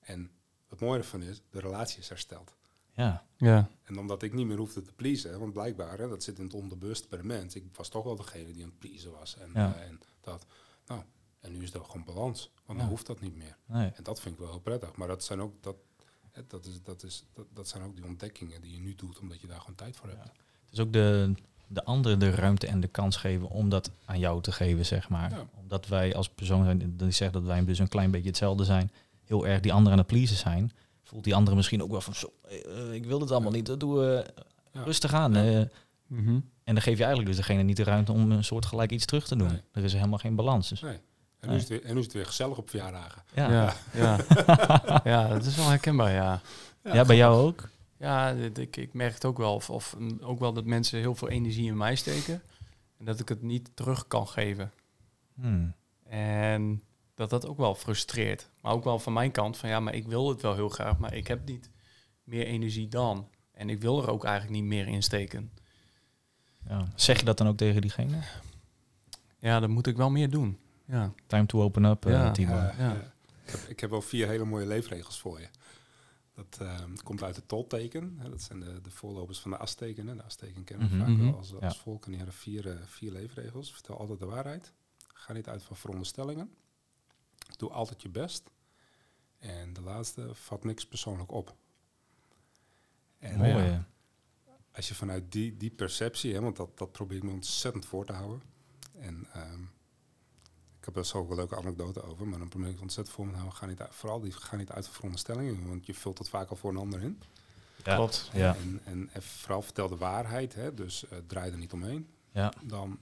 En 0.00 0.30
het 0.68 0.80
mooie 0.80 0.98
ervan 0.98 1.22
is, 1.22 1.42
de 1.50 1.60
relatie 1.60 1.98
is 1.98 2.08
hersteld. 2.08 2.56
Ja. 2.92 3.24
ja. 3.36 3.68
En 3.84 3.98
omdat 3.98 4.22
ik 4.22 4.32
niet 4.32 4.46
meer 4.46 4.56
hoefde 4.56 4.82
te 4.82 4.92
pleasen, 4.92 5.38
want 5.38 5.52
blijkbaar, 5.52 5.98
hè, 5.98 6.08
dat 6.08 6.22
zit 6.22 6.38
in 6.38 6.44
het 6.44 6.54
onderbewust 6.54 7.08
bij 7.08 7.18
de 7.18 7.24
mens. 7.24 7.54
Ik 7.54 7.64
was 7.76 7.88
toch 7.88 8.04
wel 8.04 8.16
degene 8.16 8.52
die 8.52 8.62
aan 8.62 8.68
het 8.68 8.78
pleasen 8.78 9.10
was. 9.10 9.36
En, 9.38 9.50
ja. 9.54 9.74
uh, 9.74 9.82
en 9.82 10.00
dat. 10.20 10.46
Nou, 10.86 11.02
en 11.40 11.52
nu 11.52 11.62
is 11.62 11.74
er 11.74 11.84
gewoon 11.84 12.04
balans. 12.04 12.50
Want 12.66 12.78
ja. 12.78 12.84
dan 12.84 12.94
hoeft 12.94 13.06
dat 13.06 13.20
niet 13.20 13.36
meer. 13.36 13.56
Nee. 13.66 13.90
En 13.94 14.02
dat 14.02 14.20
vind 14.20 14.34
ik 14.34 14.40
wel 14.40 14.50
heel 14.50 14.60
prettig. 14.60 14.96
Maar 14.96 15.08
dat 15.08 15.24
zijn 15.24 15.40
ook, 15.40 15.62
dat, 15.62 15.76
hè, 16.30 16.42
dat, 16.46 16.66
is, 16.66 16.82
dat, 16.82 17.02
is, 17.02 17.24
dat, 17.32 17.46
dat 17.52 17.68
zijn 17.68 17.82
ook 17.82 17.96
die 17.96 18.04
ontdekkingen 18.04 18.60
die 18.60 18.72
je 18.72 18.80
nu 18.80 18.94
doet, 18.94 19.18
omdat 19.18 19.40
je 19.40 19.46
daar 19.46 19.60
gewoon 19.60 19.74
tijd 19.74 19.96
voor 19.96 20.08
hebt. 20.08 20.24
Ja. 20.24 20.32
Het 20.64 20.72
is 20.72 20.80
ook 20.80 20.92
de, 20.92 21.34
de 21.66 21.84
anderen 21.84 22.18
de 22.18 22.30
ruimte 22.30 22.66
en 22.66 22.80
de 22.80 22.88
kans 22.88 23.16
geven 23.16 23.48
om 23.48 23.68
dat 23.68 23.90
aan 24.04 24.18
jou 24.18 24.42
te 24.42 24.52
geven, 24.52 24.86
zeg 24.86 25.08
maar. 25.08 25.46
Omdat 25.54 25.86
wij 25.86 26.14
als 26.14 26.28
persoon 26.28 26.64
zijn, 26.64 26.96
die 26.96 27.10
zegt 27.10 27.32
dat 27.32 27.42
wij 27.44 27.64
dus 27.64 27.78
een 27.78 27.88
klein 27.88 28.10
beetje 28.10 28.28
hetzelfde 28.28 28.64
zijn, 28.64 28.90
heel 29.24 29.46
erg 29.46 29.60
die 29.60 29.72
anderen 29.72 29.92
aan 29.92 30.04
het 30.04 30.12
pleasen 30.12 30.36
zijn 30.36 30.72
voelt 31.14 31.26
die 31.26 31.34
andere 31.34 31.56
misschien 31.56 31.82
ook 31.82 31.90
wel 31.90 32.00
van, 32.00 32.14
zo, 32.14 32.32
uh, 32.68 32.92
ik 32.92 33.04
wil 33.06 33.20
het 33.20 33.30
allemaal 33.30 33.50
niet, 33.50 33.66
dat 33.66 33.80
doe 33.80 34.02
uh, 34.02 34.44
ja. 34.72 34.82
rustig 34.82 35.14
aan. 35.14 35.36
Uh, 35.36 35.62
mm 36.06 36.24
-hmm. 36.24 36.50
En 36.64 36.74
dan 36.74 36.82
geef 36.82 36.96
je 36.98 37.04
eigenlijk 37.04 37.26
dus 37.26 37.46
degene 37.46 37.62
niet 37.62 37.76
de 37.76 37.84
ruimte 37.84 38.12
om 38.12 38.30
een 38.30 38.44
soort 38.44 38.66
gelijk 38.66 38.90
iets 38.90 39.04
terug 39.04 39.26
te 39.26 39.36
doen. 39.36 39.48
Nee. 39.48 39.60
Er 39.72 39.84
is 39.84 39.92
helemaal 39.92 40.18
geen 40.18 40.34
balans. 40.34 40.68
Dus. 40.68 40.80
Nee. 40.80 40.98
En, 41.40 41.48
nu 41.48 41.54
is 41.54 41.60
het 41.60 41.70
weer, 41.70 41.84
en 41.84 41.92
nu 41.92 41.98
is 41.98 42.04
het 42.04 42.14
weer 42.14 42.26
gezellig 42.26 42.58
op 42.58 42.70
verjaardagen. 42.70 43.22
Ja, 43.34 43.50
ja, 43.50 43.74
ja. 44.02 45.00
ja 45.04 45.28
dat 45.28 45.44
is 45.44 45.56
wel 45.56 45.68
herkenbaar, 45.68 46.12
ja. 46.12 46.40
Ja, 46.84 46.94
ja 46.94 47.04
bij 47.04 47.16
jou 47.16 47.46
ook? 47.46 47.68
Ja, 47.98 48.30
ik, 48.30 48.76
ik 48.76 48.92
merk 48.92 49.14
het 49.14 49.24
ook 49.24 49.38
wel. 49.38 49.54
Of, 49.54 49.70
of 49.70 49.96
ook 50.20 50.38
wel 50.38 50.52
dat 50.52 50.64
mensen 50.64 50.98
heel 50.98 51.14
veel 51.14 51.28
energie 51.28 51.66
in 51.66 51.76
mij 51.76 51.94
steken. 51.94 52.42
En 52.98 53.04
dat 53.04 53.20
ik 53.20 53.28
het 53.28 53.42
niet 53.42 53.70
terug 53.74 54.06
kan 54.06 54.28
geven. 54.28 54.72
Hmm. 55.34 55.74
En 56.08 56.82
dat 57.14 57.30
dat 57.30 57.46
ook 57.46 57.56
wel 57.56 57.74
frustreert. 57.74 58.50
Maar 58.60 58.72
ook 58.72 58.84
wel 58.84 58.98
van 58.98 59.12
mijn 59.12 59.30
kant 59.30 59.56
van 59.56 59.68
ja, 59.68 59.80
maar 59.80 59.94
ik 59.94 60.06
wil 60.06 60.28
het 60.28 60.42
wel 60.42 60.54
heel 60.54 60.68
graag, 60.68 60.98
maar 60.98 61.14
ik 61.14 61.26
heb 61.26 61.46
niet 61.48 61.70
meer 62.24 62.46
energie 62.46 62.88
dan. 62.88 63.28
En 63.52 63.70
ik 63.70 63.80
wil 63.80 64.02
er 64.02 64.10
ook 64.10 64.24
eigenlijk 64.24 64.54
niet 64.60 64.64
meer 64.68 64.86
in 64.88 65.02
steken. 65.02 65.50
Ja. 66.68 66.86
Zeg 66.94 67.18
je 67.18 67.24
dat 67.24 67.38
dan 67.38 67.46
ook 67.46 67.56
tegen 67.56 67.80
diegene? 67.80 68.18
Ja, 69.38 69.60
dat 69.60 69.68
moet 69.68 69.86
ik 69.86 69.96
wel 69.96 70.10
meer 70.10 70.30
doen. 70.30 70.58
Ja. 70.84 71.12
Time 71.26 71.46
to 71.46 71.62
open 71.62 71.84
up, 71.84 72.04
ja. 72.04 72.24
Uh, 72.26 72.32
Timo. 72.32 72.54
Ja, 72.54 72.74
ja. 72.78 72.92
Ik, 73.44 73.50
heb, 73.50 73.60
ik 73.68 73.80
heb 73.80 73.90
wel 73.90 74.02
vier 74.02 74.28
hele 74.28 74.44
mooie 74.44 74.66
leefregels 74.66 75.20
voor 75.20 75.40
je. 75.40 75.48
Dat 76.34 76.58
uh, 76.62 76.78
komt 77.02 77.22
uit 77.22 77.36
het 77.36 77.48
tolteken. 77.48 78.16
Hè. 78.18 78.30
Dat 78.30 78.42
zijn 78.42 78.60
de, 78.60 78.80
de 78.82 78.90
voorlopers 78.90 79.38
van 79.38 79.50
de 79.50 79.58
Azteken. 79.58 80.06
De 80.16 80.22
Azteken 80.22 80.64
kennen 80.64 80.88
we 80.88 80.94
Mhm, 80.94 81.04
vaak 81.04 81.14
mhm. 81.14 81.24
wel 81.24 81.36
als, 81.36 81.54
als 81.54 81.74
Ja. 81.74 81.80
volk. 81.82 82.04
En 82.04 82.10
die 82.10 82.20
hadden 82.20 82.36
vier, 82.38 82.68
eh, 82.70 82.76
vier 82.86 83.12
leefregels. 83.12 83.72
Vertel 83.72 83.98
altijd 83.98 84.18
de 84.18 84.26
waarheid. 84.26 84.72
Ga 85.14 85.32
niet 85.32 85.48
uit 85.48 85.62
van 85.62 85.76
veronderstellingen. 85.76 86.50
Doe 87.56 87.70
altijd 87.70 88.02
je 88.02 88.08
best. 88.08 88.50
En 89.38 89.72
de 89.72 89.80
laatste, 89.80 90.34
vat 90.34 90.64
niks 90.64 90.86
persoonlijk 90.86 91.32
op. 91.32 91.54
En 93.18 93.38
Mooi. 93.38 93.64
ja, 93.64 93.86
als 94.72 94.88
je 94.88 94.94
vanuit 94.94 95.32
die, 95.32 95.56
die 95.56 95.70
perceptie, 95.70 96.34
hè, 96.34 96.40
want 96.40 96.56
dat, 96.56 96.78
dat 96.78 96.92
probeer 96.92 97.16
ik 97.16 97.22
me 97.22 97.30
ontzettend 97.30 97.86
voor 97.86 98.06
te 98.06 98.12
houden. 98.12 98.42
En 98.98 99.26
ehm, 99.32 99.62
ik 100.78 100.84
heb 100.84 100.96
er 100.96 101.06
zo 101.06 101.18
ook 101.18 101.30
een 101.30 101.36
leuke 101.36 101.56
anekdote 101.56 102.02
over, 102.02 102.26
maar 102.26 102.38
dan 102.38 102.48
probeer 102.48 102.68
ik 102.68 102.74
het 102.74 102.82
ontzettend 102.82 103.16
voor 103.16 103.24
me 103.26 103.30
te 103.30 103.38
houden. 103.38 103.58
Ga 103.58 103.66
niet 103.66 103.80
uit, 103.80 103.94
vooral 103.94 104.20
die, 104.20 104.32
ga 104.32 104.56
niet 104.56 104.70
uit 104.70 104.84
van 104.84 104.94
veronderstellingen, 104.94 105.68
want 105.68 105.86
je 105.86 105.94
vult 105.94 106.18
het 106.18 106.28
vaak 106.28 106.50
al 106.50 106.56
voor 106.56 106.70
een 106.70 106.76
ander 106.76 107.02
in. 107.02 107.22
Ja. 107.84 107.94
Klopt. 107.94 108.30
Ja. 108.32 108.56
En, 108.56 108.80
en 108.84 109.22
vooral 109.22 109.62
vertel 109.62 109.88
de 109.88 109.96
waarheid, 109.96 110.54
hè, 110.54 110.74
dus 110.74 111.08
eh, 111.08 111.18
draai 111.26 111.50
er 111.50 111.58
niet 111.58 111.72
omheen. 111.72 112.08
Ja. 112.32 112.52
Dan, 112.62 112.98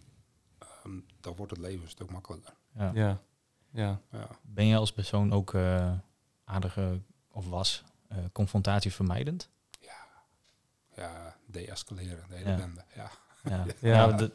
ehm, 0.59 1.01
dan 1.20 1.36
wordt 1.36 1.53
het 1.53 1.61
leven 1.61 1.82
een 1.82 1.88
stuk 1.88 2.11
makkelijker. 2.11 2.55
Ja. 2.74 2.90
Ja. 2.95 3.22
Ja. 3.73 4.01
Ja. 4.12 4.29
Ben 4.43 4.66
je 4.66 4.77
als 4.77 4.93
persoon 4.93 5.33
ook 5.33 5.55
eh 5.55 5.93
aardige, 6.45 7.01
of 7.33 7.49
was, 7.49 7.83
eh 8.09 8.16
confrontatievermijdend? 8.33 9.49
Ja, 10.97 11.37
de-escaleren, 11.47 12.25
de 12.29 12.35
hele 12.35 12.51
Ja. 12.51 12.57
bende. 12.57 12.85
Ja. 12.95 13.11
Ja. 13.45 13.64
Ja. 13.81 13.95
Ja, 13.95 14.12
de- 14.12 14.33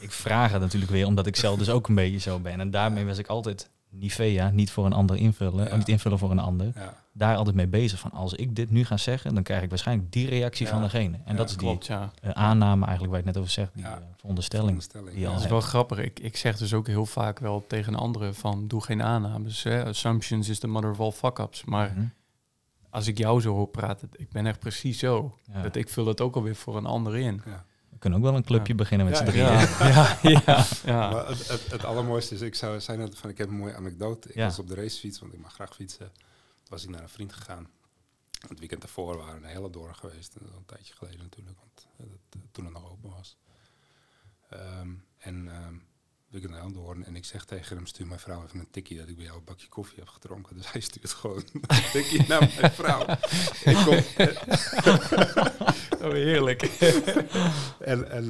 ik 0.00 0.12
vraag 0.12 0.52
het 0.52 0.60
natuurlijk 0.60 0.90
weer 0.92 1.06
omdat 1.06 1.26
ik 1.26 1.36
zelf 1.36 1.58
dus 1.58 1.68
ook 1.70 1.88
een 1.88 1.94
beetje 1.94 2.18
zo 2.18 2.38
ben. 2.38 2.60
En 2.60 2.70
daarmee 2.70 3.04
was 3.06 3.18
ik 3.18 3.26
altijd 3.26 3.70
Nivea, 3.90 4.50
niet 4.50 4.70
voor 4.70 4.86
een 4.86 4.92
ander 4.92 5.16
invullen, 5.16 5.68
Ja. 5.68 5.76
niet 5.76 5.88
invullen 5.88 6.18
voor 6.18 6.30
een 6.30 6.38
ander. 6.38 6.72
Ja. 6.74 6.94
Daar 7.12 7.36
altijd 7.36 7.56
mee 7.56 7.66
bezig 7.66 7.98
van 7.98 8.10
als 8.10 8.34
ik 8.34 8.56
dit 8.56 8.70
nu 8.70 8.84
ga 8.84 8.96
zeggen, 8.96 9.34
dan 9.34 9.42
krijg 9.42 9.62
ik 9.62 9.68
waarschijnlijk 9.68 10.12
die 10.12 10.28
reactie 10.28 10.66
Ja. 10.66 10.72
van 10.72 10.82
degene. 10.82 11.16
En 11.24 11.32
Ja, 11.32 11.34
dat 11.34 11.50
is 11.50 11.56
die 11.56 11.66
Klopt, 11.68 11.86
ja. 11.86 12.10
eh, 12.22 12.30
aanname 12.30 12.82
eigenlijk 12.84 13.08
waar 13.14 13.22
het 13.24 13.34
net 13.34 13.36
over 13.38 13.50
zegt, 13.50 13.74
die 13.74 13.82
Ja. 13.82 13.90
eh, 13.96 14.02
veronderstelling. 14.16 14.66
Veronderstelling, 14.82 15.14
die 15.16 15.24
Dat 15.34 15.44
is 15.44 15.50
wel 15.50 15.60
grappig. 15.60 15.98
Ik, 15.98 16.20
ik 16.20 16.36
zeg 16.36 16.56
dus 16.56 16.74
ook 16.74 16.86
heel 16.86 17.06
vaak 17.06 17.38
wel 17.38 17.64
tegen 17.68 17.94
anderen 17.94 18.34
van 18.34 18.68
doe 18.68 18.82
geen 18.82 19.02
aannames. 19.02 19.62
Hè. 19.62 19.84
Assumptions 19.84 20.48
is 20.48 20.58
the 20.58 20.66
mother 20.66 20.90
of 20.90 21.00
all 21.00 21.10
fuck-ups. 21.12 21.64
Maar 21.64 21.92
Mhm. 21.96 22.04
als 22.90 23.06
ik 23.06 23.18
jou 23.18 23.40
zo 23.40 23.52
hoor 23.54 23.68
praten, 23.68 24.08
ik 24.16 24.30
ben 24.30 24.46
echt 24.46 24.58
precies 24.58 24.98
zo. 24.98 25.34
Ja. 25.52 25.62
Dat 25.62 25.76
ik 25.76 25.88
vul 25.88 26.06
het 26.06 26.20
ook 26.20 26.36
alweer 26.36 26.56
voor 26.56 26.76
een 26.76 26.86
ander 26.86 27.16
in. 27.16 27.42
Ja. 27.46 27.64
We 27.98 28.04
kunnen 28.04 28.22
ook 28.22 28.30
wel 28.30 28.36
een 28.36 28.44
clubje 28.46 28.72
Ja. 28.72 28.78
beginnen 28.78 29.06
met 29.06 29.18
Ja, 29.18 29.24
z'n 29.24 29.30
drieën. 29.30 29.46
Ja, 29.94 30.18
ja, 30.22 30.40
ja. 30.46 30.66
ja. 30.92 31.10
Maar 31.10 31.28
het, 31.28 31.48
het, 31.48 31.70
het 31.70 31.84
allermooiste 31.84 32.34
is, 32.34 32.40
ik 32.40 32.54
zou 32.54 32.80
zijn 32.80 33.14
van, 33.14 33.30
ik 33.30 33.38
heb 33.38 33.48
een 33.48 33.54
mooie 33.56 33.74
anekdote. 33.74 34.28
Ik 34.28 34.34
Ja. 34.34 34.44
was 34.44 34.58
op 34.58 34.68
de 34.68 34.74
racefiets, 34.74 35.18
want 35.18 35.32
ik 35.32 35.38
mag 35.40 35.52
graag 35.52 35.74
fietsen. 35.74 36.12
Toen 36.12 36.66
was 36.68 36.84
ik 36.84 36.90
naar 36.90 37.02
een 37.02 37.08
vriend 37.08 37.32
gegaan. 37.32 37.68
Het 38.48 38.58
weekend 38.58 38.80
daarvoor 38.80 39.16
waren 39.16 39.34
we 39.34 39.40
naar 39.40 39.50
Hellendoorn 39.50 39.94
geweest. 39.96 40.34
Dat 40.34 40.42
is 40.42 40.50
al 40.52 40.56
een 40.58 40.64
tijdje 40.66 40.94
geleden 40.94 41.18
natuurlijk, 41.20 41.58
want 41.58 41.86
dat, 42.28 42.40
toen 42.50 42.64
het 42.64 42.74
nog 42.74 42.90
open 42.90 43.10
was. 43.10 43.36
Ehm, 44.50 44.90
en 45.18 45.34
um, 45.66 45.82
ik 46.30 46.48
naar 46.48 46.58
Hellendoorn 46.58 47.04
en 47.04 47.16
ik 47.16 47.24
zeg 47.24 47.44
tegen 47.44 47.76
hem, 47.76 47.86
stuur 47.86 48.06
mijn 48.06 48.20
vrouw 48.20 48.44
even 48.44 48.58
een 48.58 48.70
tikkie 48.70 48.98
dat 48.98 49.08
ik 49.08 49.16
bij 49.16 49.24
jou 49.24 49.38
een 49.38 49.44
bakje 49.44 49.68
koffie 49.68 49.98
heb 49.98 50.08
gedronken. 50.08 50.56
Dus 50.56 50.72
hij 50.72 50.80
stuurt 50.80 51.12
gewoon 51.12 51.44
een 51.52 51.82
tikkie 51.92 52.26
naar 52.28 52.52
mijn 52.60 52.72
vrouw. 52.72 53.06
ik 53.64 53.76
kom, 53.84 53.94
oh, 56.06 56.12
heerlijk. 56.12 56.62
en 57.78 58.10
en 58.10 58.24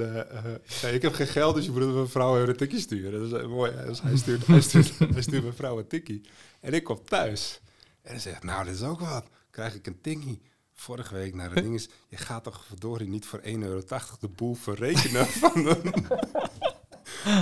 uh, 0.83 0.95
ik 0.95 1.03
heb 1.03 1.15
geen 1.15 1.27
geld, 1.27 1.55
dus 1.55 1.65
je 1.65 1.71
moet 1.71 1.95
mijn 1.95 2.09
vrouw 2.09 2.37
even 2.37 2.49
een 2.49 2.57
tikkie 2.57 2.81
sturen. 2.81 3.31
Dat 3.31 3.41
is 3.41 3.47
mooi. 3.47 3.73
Dus 3.87 4.03
hij 4.03 4.17
stuurt, 4.17 4.47
hij, 4.47 4.61
stuurt, 4.61 4.99
hij 4.99 5.23
stuurt 5.23 5.43
mijn 5.43 5.55
vrouw 5.55 5.79
een 5.79 5.87
tikkie. 5.87 6.21
En 6.61 6.73
ik 6.73 6.85
kom 6.85 7.05
thuis. 7.05 7.61
En 8.03 8.11
hij 8.11 8.21
zegt, 8.21 8.43
nou, 8.43 8.65
dit 8.65 8.75
is 8.75 8.83
ook 8.83 9.01
wat. 9.01 9.27
Krijg 9.51 9.75
ik 9.75 9.87
een 9.87 10.01
tikkie 10.01 10.41
vorige 10.81 11.15
week 11.15 11.35
naar 11.35 11.55
de 11.55 11.63
ding 11.63 11.75
is, 11.75 11.89
je 12.09 12.17
gaat 12.17 12.45
toch 12.45 12.65
verdorie 12.65 13.09
niet 13.09 13.27
voor 13.27 13.41
1,80 13.41 13.45
euro 13.45 13.83
de 14.21 14.29
boel 14.29 14.55
verrekenen 14.55 15.27
van 15.27 15.67
een, 15.67 15.95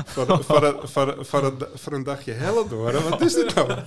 voor, 0.06 0.44
voor, 0.44 0.62
een, 0.64 0.88
voor, 0.88 1.26
voor, 1.26 1.44
een, 1.44 1.58
voor 1.74 1.92
een 1.92 2.02
dagje 2.02 2.32
helle 2.32 2.68
door. 2.68 3.08
Wat 3.08 3.20
is 3.20 3.34
dit 3.34 3.54
nou? 3.54 3.72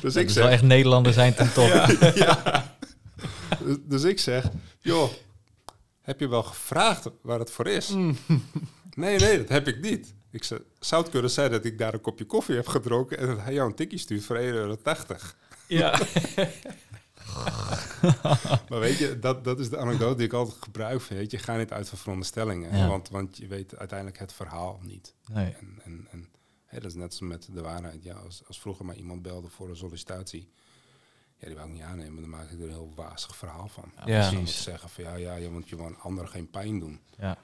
Dus 0.00 0.16
ik 0.16 0.30
zeg, 0.30 0.42
wel 0.42 0.52
echt 0.52 0.62
Nederlanders 0.62 1.14
zijn 1.14 1.34
ten 1.34 1.52
top. 1.52 1.68
ja, 2.14 2.76
Dus, 3.64 3.76
dus, 3.84 4.02
ik 4.04 4.18
zeg, 4.18 4.44
joh, 4.80 5.10
heb 6.02 6.20
je 6.20 6.28
wel 6.28 6.42
gevraagd 6.42 7.10
waar 7.22 7.38
het 7.38 7.50
voor 7.50 7.66
is? 7.66 7.88
Mm. 7.88 8.16
Nee, 8.94 9.18
nee, 9.18 9.38
dat 9.38 9.48
heb 9.48 9.68
ik 9.68 9.80
niet. 9.80 10.14
Ik 10.30 10.44
zei, 10.44 10.60
zou 10.80 11.02
het 11.02 11.10
kunnen 11.10 11.30
zijn 11.30 11.50
dat 11.50 11.64
ik 11.64 11.78
daar 11.78 11.94
een 11.94 12.00
kopje 12.00 12.24
koffie 12.24 12.54
heb 12.54 12.66
gedronken 12.66 13.18
en 13.18 13.26
dat 13.26 13.40
hij 13.40 13.52
jou 13.52 13.68
een 13.68 13.74
tikkie 13.74 13.98
stuurt 13.98 14.24
voor 14.24 14.36
1,80 14.36 14.42
euro? 14.42 14.76
Ja. 15.66 16.00
maar 18.68 18.80
weet 18.80 18.98
je, 18.98 19.18
dat, 19.18 19.44
dat 19.44 19.58
is 19.58 19.70
de 19.70 19.78
anekdote 19.78 20.16
die 20.16 20.26
ik 20.26 20.32
altijd 20.32 20.56
gebruik. 20.62 21.02
Weet 21.02 21.30
je, 21.30 21.38
ga 21.38 21.56
niet 21.56 21.72
uit 21.72 21.88
van 21.88 21.98
veronderstellingen. 21.98 22.88
Want, 22.88 23.08
want 23.08 23.36
je 23.36 23.46
weet 23.46 23.76
uiteindelijk 23.76 24.18
het 24.18 24.32
verhaal 24.32 24.80
niet. 24.82 25.14
Nee. 25.26 25.52
En, 25.52 25.80
en, 25.84 26.06
en 26.10 26.28
hè, 26.64 26.80
dat 26.80 26.90
is 26.90 26.96
net 26.96 27.14
zo 27.14 27.26
met 27.26 27.48
de 27.52 27.62
waarheid. 27.62 28.02
Ja, 28.02 28.14
als, 28.14 28.42
als 28.46 28.60
vroeger 28.60 28.84
maar 28.84 28.96
iemand 28.96 29.22
belde 29.22 29.48
voor 29.48 29.68
een 29.68 29.76
sollicitatie. 29.76 30.50
Ja, 31.36 31.46
die 31.46 31.56
wou 31.56 31.68
ik 31.68 31.74
niet 31.74 31.82
aannemen. 31.82 32.20
Dan 32.20 32.30
maak 32.30 32.50
ik 32.50 32.58
er 32.58 32.64
een 32.64 32.70
heel 32.70 32.92
wazig 32.94 33.36
verhaal 33.36 33.68
van. 33.68 33.92
Ja, 34.04 34.30
precies. 34.30 34.62
zeggen 34.62 34.88
van 34.88 35.04
ja, 35.04 35.14
ja, 35.14 35.34
je 35.34 35.48
moet 35.48 35.68
je 35.68 35.76
gewoon 35.76 35.98
anderen 35.98 36.30
geen 36.30 36.50
pijn 36.50 36.78
doen. 36.78 37.00
Ja. 37.18 37.38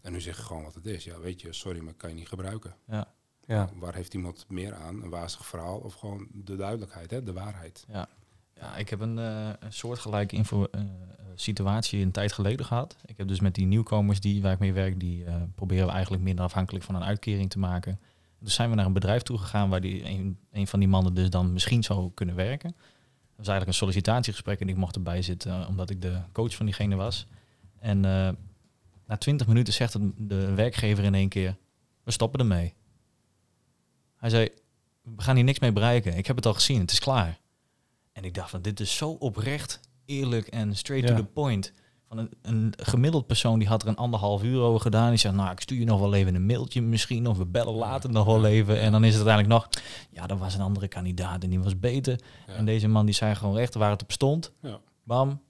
En 0.00 0.12
nu 0.12 0.20
zeg 0.20 0.36
je 0.36 0.42
gewoon 0.42 0.62
wat 0.62 0.74
het 0.74 0.86
is. 0.86 1.04
Ja, 1.04 1.18
weet 1.18 1.40
je, 1.40 1.52
sorry, 1.52 1.80
maar 1.80 1.94
kan 1.94 2.10
je 2.10 2.16
niet 2.16 2.28
gebruiken. 2.28 2.76
Ja. 2.86 3.14
Ja. 3.46 3.70
Waar 3.74 3.94
heeft 3.94 4.14
iemand 4.14 4.44
meer 4.48 4.74
aan? 4.74 5.02
Een 5.02 5.10
wazig 5.10 5.46
verhaal 5.46 5.78
of 5.78 5.94
gewoon 5.94 6.28
de 6.32 6.56
duidelijkheid, 6.56 7.10
hè? 7.10 7.22
de 7.22 7.32
waarheid? 7.32 7.84
Ja. 7.88 8.08
Ja, 8.60 8.76
ik 8.76 8.88
heb 8.88 9.00
een, 9.00 9.18
uh, 9.18 9.48
een 9.58 9.72
soortgelijke 9.72 10.36
info, 10.36 10.66
uh, 10.74 10.80
situatie 11.34 12.02
een 12.02 12.10
tijd 12.10 12.32
geleden 12.32 12.66
gehad. 12.66 12.96
Ik 13.04 13.16
heb 13.16 13.28
dus 13.28 13.40
met 13.40 13.54
die 13.54 13.66
nieuwkomers 13.66 14.20
die, 14.20 14.42
waar 14.42 14.52
ik 14.52 14.58
mee 14.58 14.72
werk, 14.72 15.00
die 15.00 15.24
uh, 15.24 15.34
proberen 15.54 15.86
we 15.86 15.92
eigenlijk 15.92 16.22
minder 16.22 16.44
afhankelijk 16.44 16.84
van 16.84 16.94
een 16.94 17.04
uitkering 17.04 17.50
te 17.50 17.58
maken. 17.58 18.00
Dus 18.38 18.54
zijn 18.54 18.70
we 18.70 18.76
naar 18.76 18.86
een 18.86 18.92
bedrijf 18.92 19.22
toe 19.22 19.38
gegaan 19.38 19.68
waar 19.68 19.80
die, 19.80 20.04
een, 20.04 20.38
een 20.52 20.66
van 20.66 20.78
die 20.78 20.88
mannen 20.88 21.14
dus 21.14 21.30
dan 21.30 21.52
misschien 21.52 21.82
zou 21.82 22.10
kunnen 22.14 22.34
werken. 22.34 22.70
Dat 22.70 23.46
was 23.46 23.48
eigenlijk 23.48 23.66
een 23.66 23.86
sollicitatiegesprek 23.86 24.60
en 24.60 24.68
ik 24.68 24.76
mocht 24.76 24.94
erbij 24.94 25.22
zitten 25.22 25.66
omdat 25.66 25.90
ik 25.90 26.02
de 26.02 26.20
coach 26.32 26.54
van 26.54 26.66
diegene 26.66 26.94
was. 26.94 27.26
En 27.78 28.00
na 29.06 29.16
twintig 29.18 29.46
minuten 29.46 29.72
zegt 29.72 29.96
de 30.16 30.54
werkgever 30.54 31.04
in 31.04 31.14
één 31.14 31.28
keer, 31.28 31.56
we 32.02 32.10
stoppen 32.10 32.40
ermee. 32.40 32.74
Hij 34.16 34.30
zei, 34.30 34.48
we 35.02 35.22
gaan 35.22 35.34
hier 35.34 35.44
niks 35.44 35.58
mee 35.58 35.72
bereiken. 35.72 36.16
Ik 36.16 36.26
heb 36.26 36.36
het 36.36 36.46
al 36.46 36.54
gezien, 36.54 36.80
het 36.80 36.90
is 36.90 36.98
klaar. 36.98 37.38
En 38.16 38.24
ik 38.24 38.34
dacht 38.34 38.50
van, 38.50 38.62
dit 38.62 38.80
is 38.80 38.96
zo 38.96 39.10
oprecht, 39.10 39.80
eerlijk 40.04 40.46
en 40.46 40.76
straight 40.76 41.06
to 41.06 41.14
the 41.14 41.24
point. 41.24 41.72
Van 42.08 42.18
een, 42.18 42.30
een, 42.42 42.72
gemiddeld 42.76 43.26
persoon 43.26 43.58
die 43.58 43.68
had 43.68 43.82
er 43.82 43.88
een 43.88 43.96
anderhalf 43.96 44.42
uur 44.42 44.60
over 44.60 44.80
gedaan. 44.80 45.08
Die 45.08 45.18
zegt, 45.18 45.34
nou, 45.34 45.50
ik 45.50 45.60
stuur 45.60 45.78
je 45.78 45.84
nog 45.84 46.00
wel 46.00 46.14
even 46.14 46.34
een 46.34 46.46
mailtje 46.46 46.82
misschien. 46.82 47.26
Of 47.26 47.36
we 47.36 47.46
bellen 47.46 47.74
later 47.74 48.10
nog 48.10 48.26
wel 48.26 48.46
even. 48.46 48.80
En 48.80 48.92
dan 48.92 49.04
is 49.04 49.14
het 49.14 49.26
uiteindelijk 49.26 49.62
nog, 49.62 49.82
ja, 50.10 50.28
er 50.28 50.36
was 50.36 50.54
een 50.54 50.60
andere 50.60 50.88
kandidaat 50.88 51.42
en 51.42 51.50
die 51.50 51.60
was 51.60 51.78
beter. 51.78 52.20
En 52.46 52.64
deze 52.64 52.88
man 52.88 53.06
die 53.06 53.14
zei 53.14 53.34
gewoon 53.34 53.56
recht 53.56 53.74
waar 53.74 53.90
het 53.90 54.02
op 54.02 54.12
stond. 54.12 54.52
Bam, 55.04 55.40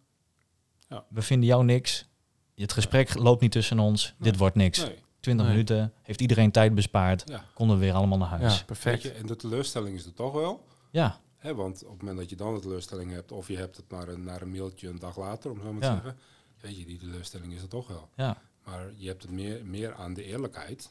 we 1.09 1.23
vinden 1.23 1.49
jou 1.49 1.65
niks. 1.65 2.09
Het 2.55 2.73
gesprek 2.73 3.19
loopt 3.19 3.41
niet 3.41 3.53
tussen 3.53 3.79
ons. 3.79 4.15
Dit 4.19 4.37
wordt 4.37 4.57
niks. 4.57 4.79
Nee. 4.79 5.05
20 5.21 5.47
minuten, 5.47 5.93
heeft 6.03 6.21
iedereen 6.21 6.51
tijd 6.51 6.75
bespaard. 6.75 7.25
Konden 7.55 7.79
we 7.79 7.85
weer 7.85 7.95
allemaal 7.95 8.19
naar 8.19 8.29
huis. 8.29 8.65
perfect. 8.65 9.15
en 9.15 9.27
de 9.27 9.37
teleurstelling 9.37 9.97
is 9.97 10.07
er 10.07 10.15
toch 10.15 10.33
wel. 10.33 10.65
Ja 10.91 11.21
want 11.55 11.85
op 11.85 11.91
het 11.91 12.01
moment 12.01 12.19
dat 12.19 12.31
je 12.31 12.37
dan 12.37 12.55
de 12.55 12.61
teleurstelling 12.61 13.11
hebt, 13.11 13.33
of 13.33 13.49
je 13.49 13.57
hebt 13.57 13.77
het 13.77 13.91
naar 13.91 14.09
een, 14.09 14.25
naar 14.25 14.43
een 14.43 14.51
mailtje 14.51 14.89
een 14.89 14.99
dag 14.99 15.17
later, 15.17 15.51
om 15.51 15.61
zo 15.61 15.73
maar 15.73 15.81
te 15.81 15.87
zeggen, 15.87 16.19
weet 16.61 16.77
je, 16.77 16.85
die 16.85 16.99
teleurstelling 16.99 17.53
is 17.53 17.63
er 17.63 17.69
toch 17.69 17.89
wel. 17.89 18.09
Ja. 18.17 18.43
Maar 18.65 18.93
je 18.97 19.09
hebt 19.09 19.23
het 19.23 19.31
meer, 19.31 19.67
meer 19.67 19.95
aan 19.95 20.15
de 20.15 20.25
eerlijkheid 20.25 20.91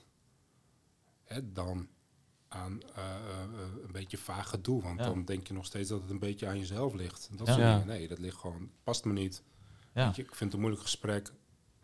hè, 1.23 1.51
dan 1.51 1.87
aan 2.47 2.81
uh, 2.97 3.03
uh, 3.03 3.83
een 3.85 3.91
beetje 3.91 4.17
vaag 4.17 4.49
gedoe. 4.49 4.81
Want 4.81 4.99
dan 4.99 5.25
denk 5.25 5.47
je 5.47 5.53
nog 5.53 5.65
steeds 5.65 5.89
dat 5.89 6.01
het 6.01 6.09
een 6.09 6.19
beetje 6.19 6.47
aan 6.47 6.59
jezelf 6.59 6.93
ligt. 6.93 7.29
Dat 7.31 7.47
ja. 7.47 7.83
Nee, 7.83 8.07
dat 8.07 8.19
ligt 8.19 8.37
gewoon, 8.37 8.69
past 8.83 9.05
me 9.05 9.13
niet. 9.13 9.43
Ja. 9.93 10.11
Je, 10.15 10.21
ik 10.21 10.27
vind 10.27 10.39
het 10.39 10.53
een 10.53 10.59
moeilijk 10.59 10.81
gesprek. 10.81 11.31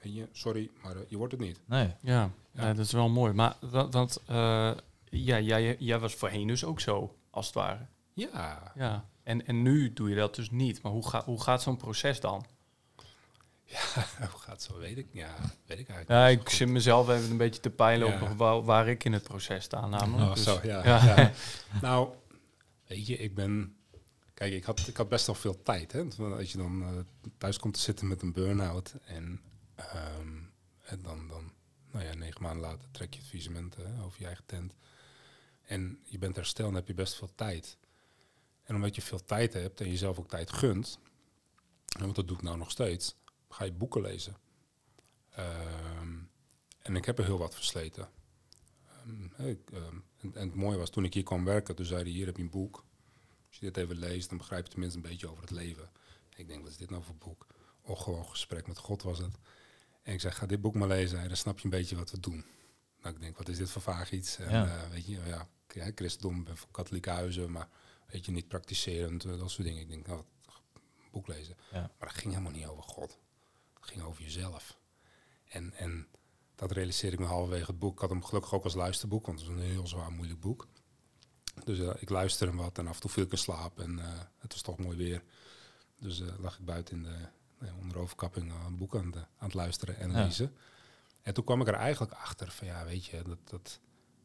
Weet 0.02 0.16
je, 0.16 0.28
sorry, 0.32 0.70
maar 0.84 0.96
je 1.08 1.18
wordt 1.18 1.32
het 1.32 1.42
niet. 1.42 1.60
Nee. 1.66 1.96
Ja, 2.02 2.32
ja. 2.52 2.74
dat 2.74 2.86
is 2.86 2.92
wel 2.92 3.10
mooi. 3.10 3.34
Maar 3.34 3.58
want 3.70 4.22
ja, 5.10 5.40
jij, 5.40 5.76
jij 5.80 6.00
was 6.00 6.16
voorheen 6.16 6.48
dus 6.48 6.64
ook 6.64 6.80
zo, 6.80 7.16
als 7.30 7.46
het 7.46 7.56
ware. 7.56 7.86
Ja. 8.14 8.72
ja. 8.76 9.06
En, 9.24 9.46
en 9.48 9.62
nu 9.62 9.94
doe 9.94 10.10
je 10.10 10.16
dat 10.16 10.36
dus 10.36 10.52
niet. 10.52 10.82
Maar 10.82 10.92
hoe, 10.92 11.08
ga, 11.08 11.24
hoe 11.24 11.42
gaat 11.42 11.62
zo'n 11.62 11.78
proces 11.78 12.20
dan? 12.20 12.46
Ja, 13.72 14.08
hoe 14.32 14.40
gaat 14.40 14.62
zo? 14.62 14.78
Weet 14.78 14.98
ik, 14.98 15.08
ja, 15.12 15.36
weet 15.66 15.80
ik 15.80 15.90
eigenlijk 15.90 16.10
Ja, 16.10 16.28
ik 16.28 16.50
zit 16.50 16.68
mezelf 16.68 17.10
even 17.10 17.32
een 17.32 17.38
beetje 17.38 17.62
te 17.62 17.70
peilen 17.70 18.08
op 18.08 18.38
waar, 18.38 18.64
waar, 18.64 18.88
ik 18.88 19.04
in 19.04 19.14
het 19.14 19.24
proces 19.24 19.64
sta 19.64 19.88
namelijk. 19.88 20.30
Oh, 20.30 20.34
dus, 20.34 20.44
zo, 20.44 20.60
ja. 20.64 20.86
ja. 20.86 21.32
nou, 21.82 22.10
weet 22.88 23.08
je, 23.08 23.18
ik 23.18 23.36
ben... 23.36 23.76
Kijk, 24.34 24.54
ik 24.54 24.64
had, 24.64 24.88
ik 24.88 24.98
had 24.98 25.10
best 25.10 25.26
wel 25.26 25.36
veel 25.36 25.62
tijd. 25.64 25.92
Hè? 25.92 26.04
Als 26.18 26.52
je 26.52 26.58
dan 26.58 26.82
uh, 26.82 26.88
thuis 27.38 27.58
komt 27.58 27.74
te 27.74 27.80
zitten 27.80 28.08
met 28.08 28.22
een 28.22 28.34
burn-out 28.34 28.96
en, 29.06 29.42
um, 29.76 30.52
en 30.82 31.02
dan, 31.02 31.28
dan, 31.28 31.52
nou 31.92 32.06
ja, 32.06 32.14
negen 32.14 32.42
maanden 32.42 32.62
later 32.62 32.88
trek 32.92 33.14
je 33.14 33.20
het 33.20 33.30
visement 33.30 33.76
over 34.04 34.20
je 34.20 34.26
eigen 34.26 34.46
tent. 34.46 34.76
En 35.62 36.00
je 36.04 36.18
bent 36.18 36.36
herstel 36.36 36.68
en 36.68 36.74
heb 36.74 36.88
je 36.88 36.94
best 36.94 37.16
veel 37.16 37.32
tijd. 37.36 37.78
En 38.72 38.78
omdat 38.78 38.96
je 38.96 39.02
veel 39.02 39.24
tijd 39.24 39.54
hebt 39.54 39.82
en 39.82 39.90
jezelf 39.90 40.20
ook 40.20 40.30
tijd 40.30 40.52
gunt, 40.52 41.00
want 42.00 42.16
dat 42.16 42.28
doe 42.28 42.38
ik 42.38 42.44
nou 42.44 42.58
nog 42.58 42.72
steeds, 42.72 43.16
ga 43.50 43.64
je 43.64 43.72
boeken 43.72 44.02
lezen. 44.02 44.38
Ehm, 45.30 46.18
en 46.82 46.96
ik 46.96 47.06
heb 47.06 47.20
er 47.20 47.26
heel 47.26 47.38
wat 47.38 47.56
versleten. 47.56 48.10
Ehm, 48.88 49.48
ik, 49.48 49.72
ehm, 49.72 49.96
en, 50.18 50.36
en, 50.36 50.48
het 50.48 50.56
mooie 50.56 50.78
was, 50.78 50.90
toen 50.90 51.04
ik 51.04 51.14
hier 51.14 51.24
kwam 51.24 51.46
werken, 51.46 51.76
toen 51.76 51.86
zei 51.86 52.02
hij, 52.02 52.12
hier 52.12 52.26
heb 52.26 52.38
je 52.38 52.44
een 52.44 52.50
boek. 52.50 52.86
Als 53.48 53.58
je 53.58 53.66
dit 53.66 53.78
even 53.78 53.98
leest, 53.98 54.30
dan 54.30 54.38
begrijp 54.38 54.64
je 54.66 54.72
tenminste 54.72 54.98
een 54.98 55.10
beetje 55.10 55.30
over 55.30 55.42
het 55.42 55.52
leven. 55.52 55.90
ik 56.36 56.48
denk, 56.48 56.62
wat 56.62 56.72
is 56.72 56.78
dit 56.78 56.90
nou 56.90 57.04
voor 57.04 57.16
boek? 57.16 57.48
Of 57.82 58.00
gewoon 58.00 58.26
gesprek 58.26 58.68
met 58.68 58.78
God 58.78 59.02
was 59.02 59.18
het. 59.18 59.38
En 60.04 60.14
ik 60.14 60.20
zeg, 60.20 60.38
ga 60.38 60.46
dit 60.46 60.62
boek 60.62 60.76
maar 60.76 60.88
lezen 60.88 61.20
en 61.20 61.28
dan 61.28 61.38
snap 61.38 61.58
je 61.60 61.64
een 61.64 61.70
beetje 61.70 61.96
wat 61.96 62.12
we 62.12 62.20
doen. 62.20 62.46
Nou, 63.02 63.16
ik 63.16 63.22
denk, 63.22 63.38
wat 63.38 63.50
is 63.50 63.58
dit 63.58 63.70
voor 63.70 63.82
vaag 63.82 64.12
iets? 64.12 64.38
En, 64.38 64.52
ja. 64.52 64.66
Uh, 64.66 64.90
weet 64.90 65.06
je, 65.06 65.20
ja, 65.26 65.48
christendom, 65.96 66.46
katholieke 66.72 67.10
huizen, 67.10 67.52
maar 67.52 67.68
weet 68.12 68.26
je, 68.26 68.32
niet 68.32 68.48
praktiserend, 68.48 69.26
eh, 69.26 69.38
dat 69.38 69.52
soort 69.52 69.68
dingen. 69.68 69.82
Ik 69.82 69.90
denk, 69.90 70.08
nou, 70.08 70.24
boek 71.12 71.28
lezen. 71.28 71.58
Ja. 71.72 71.80
Maar 71.80 72.08
dat 72.08 72.18
ging 72.18 72.34
helemaal 72.34 72.52
niet 72.52 72.66
over 72.66 72.84
God. 72.84 73.20
Het 73.74 73.86
ging 73.86 74.02
over 74.02 74.24
jezelf. 74.24 74.78
En, 75.48 75.74
en 75.74 76.08
dat 76.56 76.72
realiseerde 76.72 77.16
ik 77.16 77.22
me 77.22 77.28
halverwege 77.30 77.72
het 77.72 77.80
boek. 77.80 77.94
Ik 77.94 78.00
had 78.00 78.10
hem 78.10 78.24
gelukkig 78.24 78.54
ook 78.54 78.64
als 78.64 78.74
luisterboek, 78.74 79.26
want 79.26 79.40
het 79.40 79.50
is 79.50 79.56
een 79.56 79.62
heel 79.62 79.88
zwaar 79.88 80.12
moeilijk 80.12 80.40
boek. 80.40 80.68
Dus 81.64 81.80
uh, 81.80 81.92
ik 82.00 82.10
luisterde 82.10 82.54
hem 82.54 82.62
wat 82.62 82.78
en 82.78 82.88
af 82.88 82.96
en 82.96 83.02
toe 83.02 83.10
viel 83.10 83.24
ik 83.24 83.32
in 83.32 83.38
slaap 83.38 83.80
en 83.80 83.98
uh, 83.98 84.20
het 84.38 84.54
was 84.54 84.62
toch 84.62 84.78
mooi 84.78 84.98
weer. 84.98 85.24
Dus 86.00 86.20
uh, 86.20 86.28
lag 86.40 86.60
ik 86.60 86.66
buiten 86.66 86.96
in 86.96 87.04
de 87.04 87.28
uh, 87.66 87.78
onder 87.78 87.98
overkapping 87.98 88.54
een 88.66 88.78
boek 88.78 88.96
aan, 88.96 89.12
de, 89.12 89.20
aan, 89.20 89.28
het 89.38 89.54
luisteren 89.54 89.98
en 89.98 90.12
lezen. 90.12 90.56
En 91.22 91.34
toen 91.34 91.44
kwam 91.44 91.62
ik 91.62 91.68
er 91.68 91.74
eigenlijk 91.74 92.14
achter 92.14 92.52
van 92.52 92.68
ja, 92.68 92.86
weet 92.86 93.06
je, 93.06 93.22
dat, 93.22 93.50
dat 93.50 93.80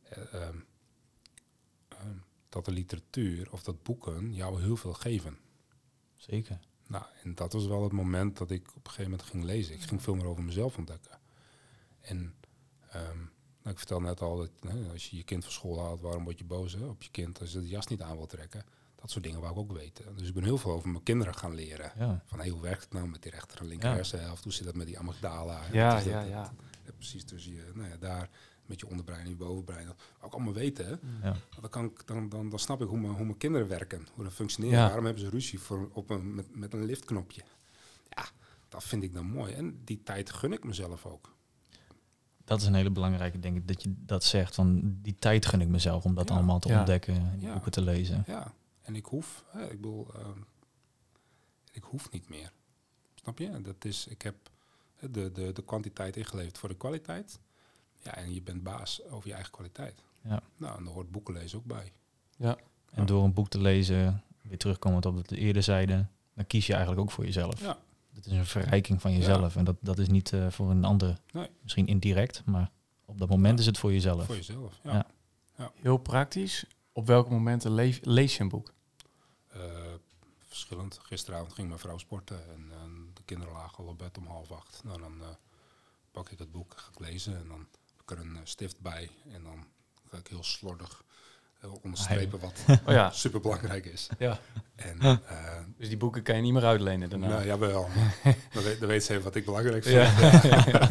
ehm, 0.08 0.58
ehm, 1.88 2.18
dat 2.56 2.64
de 2.64 2.80
literatuur 2.80 3.52
of 3.52 3.62
dat 3.62 3.82
boeken 3.82 4.34
jou 4.34 4.62
heel 4.62 4.76
veel 4.76 4.92
geven. 4.94 5.38
Zeker. 6.16 6.58
Nou, 6.86 7.04
en 7.22 7.34
dat 7.34 7.52
was 7.52 7.66
wel 7.66 7.82
het 7.82 7.92
moment 7.92 8.36
dat 8.36 8.50
ik 8.50 8.68
op 8.68 8.84
een 8.84 8.90
gegeven 8.90 9.10
moment 9.10 9.28
ging 9.28 9.44
lezen. 9.44 9.74
Ik 9.74 9.82
ging 9.82 10.02
veel 10.02 10.14
meer 10.14 10.26
over 10.26 10.42
mezelf 10.42 10.76
ontdekken. 10.76 11.18
En 12.00 12.34
um, 12.94 13.30
nou, 13.62 13.70
ik 13.70 13.78
vertel 13.78 14.00
net 14.00 14.20
al 14.20 14.36
dat 14.36 14.50
hè, 14.60 14.90
als 14.92 15.10
je 15.10 15.16
je 15.16 15.22
kind 15.22 15.44
van 15.44 15.52
school 15.52 15.80
haalt, 15.80 16.00
waarom 16.00 16.24
word 16.24 16.38
je 16.38 16.44
boos 16.44 16.72
hè, 16.72 16.84
op 16.84 17.02
je 17.02 17.10
kind 17.10 17.40
als 17.40 17.52
je 17.52 17.60
de 17.60 17.68
jas 17.68 17.86
niet 17.86 18.02
aan 18.02 18.16
wil 18.16 18.26
trekken? 18.26 18.64
Dat 18.94 19.10
soort 19.10 19.24
dingen 19.24 19.40
wou 19.40 19.52
ik 19.52 19.58
ook 19.58 19.72
weten. 19.72 20.16
Dus 20.16 20.28
ik 20.28 20.34
ben 20.34 20.44
heel 20.44 20.58
veel 20.58 20.72
over 20.72 20.88
mijn 20.88 21.02
kinderen 21.02 21.34
gaan 21.34 21.54
leren. 21.54 21.92
Ja. 21.98 22.22
Van 22.26 22.38
hey, 22.38 22.48
hoe 22.48 22.60
werkt 22.60 22.82
het 22.82 22.92
nou 22.92 23.08
met 23.08 23.22
die 23.22 23.30
rechter 23.30 23.60
en 23.60 23.66
linker 23.66 23.88
ja. 23.88 23.94
hersenhelft? 23.94 24.44
Hoe 24.44 24.52
zit 24.52 24.64
dat 24.64 24.74
met 24.74 24.86
die 24.86 24.98
amygdala? 24.98 25.62
Ja, 25.72 25.98
ja, 25.98 26.20
ja. 26.20 26.52
precies, 26.96 27.24
dus 27.24 27.44
je, 27.44 27.70
nou 27.74 27.88
ja, 27.88 27.96
daar 27.96 28.30
met 28.68 28.80
je 28.80 28.88
onderbrein 28.88 29.22
en 29.24 29.28
je 29.28 29.36
bovenbrein. 29.36 29.86
Dat 29.86 29.96
ook 30.20 30.32
allemaal 30.32 30.52
weten. 30.52 30.86
Hè? 30.86 31.28
Ja. 31.28 31.36
Dan, 31.60 31.70
kan 31.70 31.84
ik, 31.84 32.06
dan, 32.06 32.28
dan, 32.28 32.48
dan 32.48 32.58
snap 32.58 32.82
ik 32.82 32.88
hoe 32.88 32.98
mijn, 32.98 33.12
hoe 33.12 33.24
mijn 33.24 33.36
kinderen 33.38 33.68
werken, 33.68 34.06
hoe 34.14 34.24
dat 34.24 34.32
functioneert. 34.32 34.74
Ja. 34.74 34.86
Waarom 34.86 35.04
hebben 35.04 35.22
ze 35.22 35.28
ruzie 35.30 35.58
voor, 35.60 35.90
op 35.92 36.10
een, 36.10 36.34
met, 36.34 36.56
met 36.56 36.72
een 36.72 36.84
liftknopje? 36.84 37.42
Ja, 38.08 38.24
dat 38.68 38.84
vind 38.84 39.02
ik 39.02 39.12
dan 39.14 39.26
mooi. 39.26 39.52
En 39.52 39.80
die 39.84 40.02
tijd 40.02 40.32
gun 40.32 40.52
ik 40.52 40.64
mezelf 40.64 41.06
ook. 41.06 41.34
Dat 42.44 42.60
is 42.60 42.66
een 42.66 42.74
hele 42.74 42.90
belangrijke, 42.90 43.38
denk 43.40 43.56
ik, 43.56 43.68
dat 43.68 43.82
je 43.82 43.94
dat 43.98 44.24
zegt. 44.24 44.54
Van 44.54 44.96
die 45.02 45.14
tijd 45.18 45.46
gun 45.46 45.60
ik 45.60 45.68
mezelf 45.68 46.04
om 46.04 46.14
dat 46.14 46.28
Ja. 46.28 46.34
allemaal 46.34 46.58
te 46.58 46.68
Ja. 46.68 46.78
ontdekken 46.78 47.14
en 47.14 47.40
boeken 47.52 47.70
te 47.72 47.80
lezen. 47.82 48.24
Ja, 48.26 48.52
en 48.82 48.96
ik 48.96 49.04
hoef, 49.04 49.44
hè, 49.48 49.64
ik 49.64 49.80
bedoel, 49.80 50.14
ehm, 50.14 50.38
ik 51.72 51.82
hoef 51.82 52.10
niet 52.10 52.28
meer. 52.28 52.52
Snap 53.14 53.38
je? 53.38 53.60
Dat 53.60 53.84
is, 53.84 54.06
ik 54.06 54.22
heb 54.22 54.34
de, 55.00 55.32
de, 55.32 55.52
de 55.52 55.62
kwantiteit 55.64 56.16
ingeleverd 56.16 56.58
voor 56.58 56.68
de 56.68 56.76
kwaliteit. 56.76 57.38
Ja, 58.06 58.14
en 58.14 58.34
je 58.34 58.42
bent 58.42 58.62
baas 58.62 59.02
over 59.04 59.28
je 59.28 59.34
eigen 59.34 59.52
kwaliteit. 59.52 60.02
Ja. 60.22 60.42
Nou, 60.56 60.78
en 60.78 60.84
daar 60.84 60.92
hoort 60.92 61.10
boeken 61.10 61.34
lezen 61.34 61.58
ook 61.58 61.64
bij. 61.64 61.92
Ja. 62.36 62.56
En 62.90 63.06
door 63.06 63.24
een 63.24 63.32
boek 63.32 63.48
te 63.48 63.60
lezen, 63.60 64.22
weer 64.42 64.58
terugkomend 64.58 65.06
op 65.06 65.14
wat 65.14 65.30
we 65.30 65.36
eerder 65.36 65.62
zeiden, 65.62 66.10
dan 66.34 66.46
kies 66.46 66.66
je 66.66 66.72
eigenlijk 66.72 67.02
ook 67.02 67.10
voor 67.10 67.24
jezelf. 67.24 67.60
Ja. 67.60 67.78
Het 68.14 68.26
is 68.26 68.32
een 68.32 68.46
verrijking 68.46 69.00
van 69.00 69.12
jezelf. 69.12 69.56
En 69.56 69.64
dat, 69.64 69.76
dat 69.80 69.98
is 69.98 70.08
niet 70.08 70.32
eh, 70.32 70.50
voor 70.50 70.70
een 70.70 70.84
ander, 70.84 71.18
Nee. 71.32 71.48
misschien 71.62 71.86
indirect, 71.86 72.42
maar 72.44 72.70
op 73.04 73.18
dat 73.18 73.28
moment 73.28 73.54
Ja. 73.54 73.60
is 73.60 73.66
het 73.66 73.78
voor 73.78 73.92
jezelf. 73.92 74.26
Voor 74.26 74.34
jezelf, 74.34 74.78
ja. 74.82 75.06
Ja. 75.56 75.72
Heel 75.74 75.96
praktisch. 75.96 76.64
Op 76.92 77.06
welke 77.06 77.30
momenten 77.30 77.72
leef- 77.74 78.00
lees 78.04 78.36
je 78.36 78.42
een 78.42 78.48
boek? 78.48 78.72
Eh, 79.46 79.60
verschillend. 80.40 80.98
Gisteravond 81.02 81.52
ging 81.52 81.68
mijn 81.68 81.80
vrouw 81.80 81.98
sporten 81.98 82.50
en 82.50 82.70
de 83.14 83.22
kinderen 83.24 83.54
lagen 83.54 83.84
al 83.84 83.90
op 83.90 83.98
bed 83.98 84.18
om 84.18 84.26
half 84.26 84.50
acht. 84.50 84.80
Nou, 84.84 85.00
dan 85.00 85.22
eh, 85.22 85.28
pak 86.10 86.30
ik 86.30 86.38
het 86.38 86.52
boek, 86.52 86.72
ga 86.76 86.90
ik 86.92 86.98
lezen 87.00 87.36
en 87.38 87.48
dan 87.48 87.66
er 88.10 88.18
een 88.18 88.36
eh, 88.36 88.40
stift 88.44 88.80
bij. 88.80 89.10
En 89.32 89.42
dan 89.42 89.66
ga 90.10 90.16
ik 90.16 90.26
heel 90.26 90.44
slordig 90.44 91.04
eh, 91.60 91.72
onderstrepen 91.82 92.38
wat 92.40 92.64
Oh 92.86 92.92
ja. 92.92 93.10
super 93.24 93.40
belangrijk 93.40 93.86
is. 93.86 94.08
ja. 94.18 94.40
En 94.74 95.00
eh, 95.00 95.58
Dus 95.76 95.88
die 95.88 95.96
boeken 95.96 96.22
kan 96.22 96.36
je 96.36 96.42
niet 96.42 96.52
meer 96.52 96.64
uitlenen 96.64 97.10
daarna. 97.10 97.28
nou, 97.28 97.44
jawel, 97.44 97.88
maar 97.88 98.16
dan, 98.52 98.62
weet, 98.62 98.80
dan 98.80 98.88
weet 98.88 99.04
ze 99.04 99.10
even 99.12 99.24
wat 99.24 99.34
ik 99.34 99.44
belangrijk 99.44 99.84
vind. 99.84 99.96
Ja. 100.18 100.88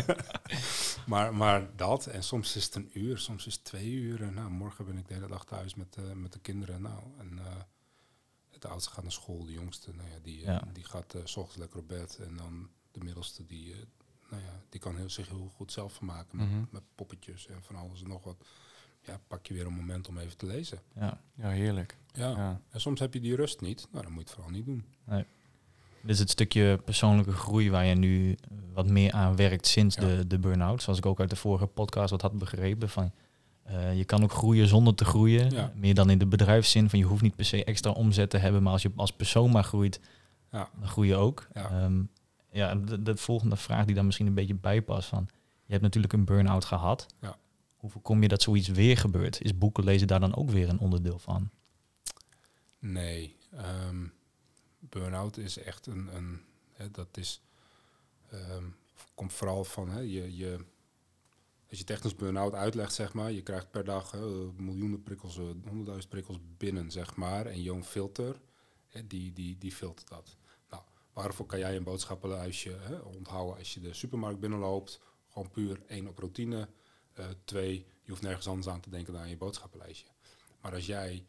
maar, 1.06 1.34
maar 1.36 1.68
dat, 1.76 2.06
en 2.06 2.24
soms 2.24 2.56
is 2.56 2.64
het 2.66 2.76
een 2.76 2.90
uur, 2.94 3.18
soms 3.18 3.46
is 3.48 3.54
het 3.54 3.64
twee 3.64 3.92
uur. 3.92 4.22
En, 4.24 4.34
nou, 4.34 4.50
morgen 4.50 4.86
ben 4.86 4.98
ik 4.98 5.08
de 5.08 5.14
hele 5.14 5.28
dag 5.28 5.46
thuis 5.46 5.76
met, 5.76 5.98
met 6.16 6.34
de 6.34 6.40
kinderen. 6.40 6.82
Nou, 6.82 7.00
en 7.20 7.40
eh, 7.40 8.60
de 8.60 8.68
oudste 8.68 8.92
gaat 8.92 9.04
naar 9.04 9.12
school, 9.12 9.46
de 9.46 9.52
jongste, 9.52 9.92
nou 9.96 10.10
ja, 10.10 10.20
die, 10.24 10.46
die 10.74 10.84
gaat 10.84 11.16
s 11.24 11.36
ochtends 11.38 11.58
lekker 11.58 11.80
op 11.80 11.88
bed. 11.88 12.20
En 12.22 12.36
dan 12.38 12.70
de 12.92 13.04
middelste, 13.04 13.46
die, 13.46 13.76
nou 14.30 14.42
ja, 14.44 14.60
die 14.70 14.80
kan 14.80 14.96
heel, 14.98 15.10
zich 15.10 15.28
heel 15.30 15.52
goed 15.56 15.72
zelf 15.72 15.94
vermaken 15.94 16.38
met, 16.38 16.48
Mhm. 16.50 16.60
met 16.70 16.82
poppetjes 16.96 17.48
en 17.48 17.58
van 17.64 17.76
alles 17.76 18.02
en 18.02 18.08
nog 18.08 18.24
wat. 18.24 18.36
Ja, 19.02 19.20
pak 19.28 19.46
je 19.46 19.54
weer 19.54 19.66
een 19.66 19.74
moment 19.74 20.08
om 20.08 20.18
even 20.18 20.38
te 20.38 20.46
lezen. 20.46 20.80
Ja. 20.96 21.22
Ja, 21.36 21.50
heerlijk. 21.50 21.98
Ja. 22.14 22.30
Ja. 22.30 22.62
En 22.70 22.82
soms 22.82 23.00
heb 23.00 23.14
je 23.14 23.20
die 23.20 23.36
rust 23.36 23.62
niet. 23.62 23.88
Nou, 23.92 24.04
dan 24.04 24.12
moet 24.14 24.22
je 24.22 24.28
het 24.28 24.36
vooral 24.36 24.52
niet 24.54 24.66
doen. 24.66 24.86
Dit 26.02 26.14
is 26.14 26.20
het 26.20 26.30
stukje 26.30 26.78
persoonlijke 26.86 27.32
groei 27.32 27.70
waar 27.72 27.86
je 27.86 27.96
nu 27.96 28.32
eh, 28.32 28.38
wat 28.74 28.88
meer 28.88 29.12
aan 29.12 29.36
werkt 29.36 29.68
sinds 29.68 29.96
Ja. 29.96 30.02
de, 30.02 30.28
de 30.28 30.40
burn-out. 30.40 30.82
Zoals 30.82 30.98
ik 31.00 31.06
ook 31.06 31.20
uit 31.20 31.30
de 31.30 31.36
vorige 31.36 31.66
podcast 31.68 32.10
wat 32.10 32.22
had 32.22 32.38
begrepen. 32.38 32.90
Van, 32.90 33.12
eh, 33.64 33.98
je 33.98 34.06
kan 34.06 34.24
ook 34.24 34.32
groeien 34.32 34.68
zonder 34.68 34.96
te 34.96 35.06
groeien. 35.06 35.50
Ja. 35.50 35.72
Meer 35.76 35.94
dan 35.94 36.10
in 36.10 36.18
de 36.18 36.26
bedrijfszin. 36.28 36.90
Van 36.90 37.00
je 37.00 37.06
hoeft 37.06 37.22
niet 37.22 37.36
per 37.36 37.46
se 37.46 37.64
extra 37.64 37.92
omzet 37.92 38.30
te 38.30 38.38
hebben. 38.38 38.64
Maar 38.64 38.72
als 38.72 38.82
je 38.82 38.92
als 38.96 39.12
persoon 39.14 39.52
maar 39.52 39.64
groeit, 39.64 40.00
Ja. 40.52 40.70
dan 40.80 40.88
groei 40.88 41.08
je 41.08 41.16
ook. 41.16 41.48
Ja. 41.54 41.90
Ja, 42.56 42.76
de, 42.76 43.02
de 43.02 43.18
volgende 43.18 43.56
vraag 43.56 43.86
die 43.86 43.96
daar 43.96 44.06
misschien 44.06 44.28
een 44.28 44.34
beetje 44.34 44.56
bij 44.56 44.82
past. 44.82 45.08
Van, 45.08 45.28
je 45.66 45.72
hebt 45.72 45.84
natuurlijk 45.84 46.14
een 46.14 46.26
burn-out 46.26 46.66
gehad. 46.66 47.06
Ja. 47.22 47.38
Hoe 47.76 47.90
voorkom 47.90 48.22
je 48.22 48.28
dat 48.28 48.42
zoiets 48.42 48.68
weer 48.68 48.98
gebeurt? 48.98 49.42
Is 49.42 49.58
boeken 49.58 49.84
lezen 49.84 50.08
daar 50.08 50.20
dan 50.20 50.36
ook 50.36 50.50
weer 50.50 50.70
een 50.70 50.80
onderdeel 50.80 51.20
van? 51.20 51.50
Nee, 52.80 53.36
ehm 53.52 54.06
burn-out 54.90 55.38
is 55.38 55.58
echt 55.58 55.88
een, 55.88 56.16
een 56.16 56.42
hè, 56.72 56.92
dat 56.92 57.18
is, 57.18 57.42
ehm, 58.30 58.64
komt 59.14 59.34
vooral 59.34 59.64
van, 59.64 59.90
hè, 59.90 60.00
je, 60.00 60.36
je, 60.36 60.66
als 61.70 61.78
je 61.78 61.84
technisch 61.84 62.16
burn-out 62.16 62.54
uitlegt, 62.54 62.94
zeg 62.94 63.14
maar, 63.14 63.32
je 63.32 63.42
krijgt 63.42 63.72
per 63.72 63.84
dag 63.84 64.14
miljoenen 64.58 65.04
prikkels, 65.04 65.38
eh, 65.38 65.44
honderdduizend 65.44 66.10
prikkels 66.10 66.40
binnen, 66.58 66.92
zeg 66.92 67.16
maar, 67.16 67.46
en 67.46 67.62
jouw 67.62 67.84
filter, 67.84 68.42
hè, 68.88 69.08
die, 69.08 69.34
die, 69.34 69.58
die 69.58 69.72
filtert 69.72 70.08
dat. 70.08 70.38
Waarvoor 71.16 71.46
kan 71.46 71.60
jij 71.60 71.76
een 71.76 71.84
boodschappenlijstje 71.84 72.78
hè, 72.80 72.96
onthouden 72.98 73.58
als 73.58 73.74
je 73.74 73.80
de 73.80 73.94
supermarkt 73.94 74.40
binnenloopt? 74.40 75.00
Gewoon 75.30 75.52
puur 75.52 75.82
één 75.88 76.08
op 76.08 76.18
routine, 76.18 76.70
eh, 77.14 77.26
twee, 77.44 77.86
je 78.02 78.10
hoeft 78.10 78.22
nergens 78.22 78.48
anders 78.48 78.68
aan 78.68 78.80
te 78.82 78.90
denken 78.90 79.14
dan 79.14 79.22
aan 79.22 79.30
je 79.30 79.38
boodschappenlijstje. 79.38 80.08
Maar 80.62 80.74
als 80.74 80.86
jij 80.86 81.26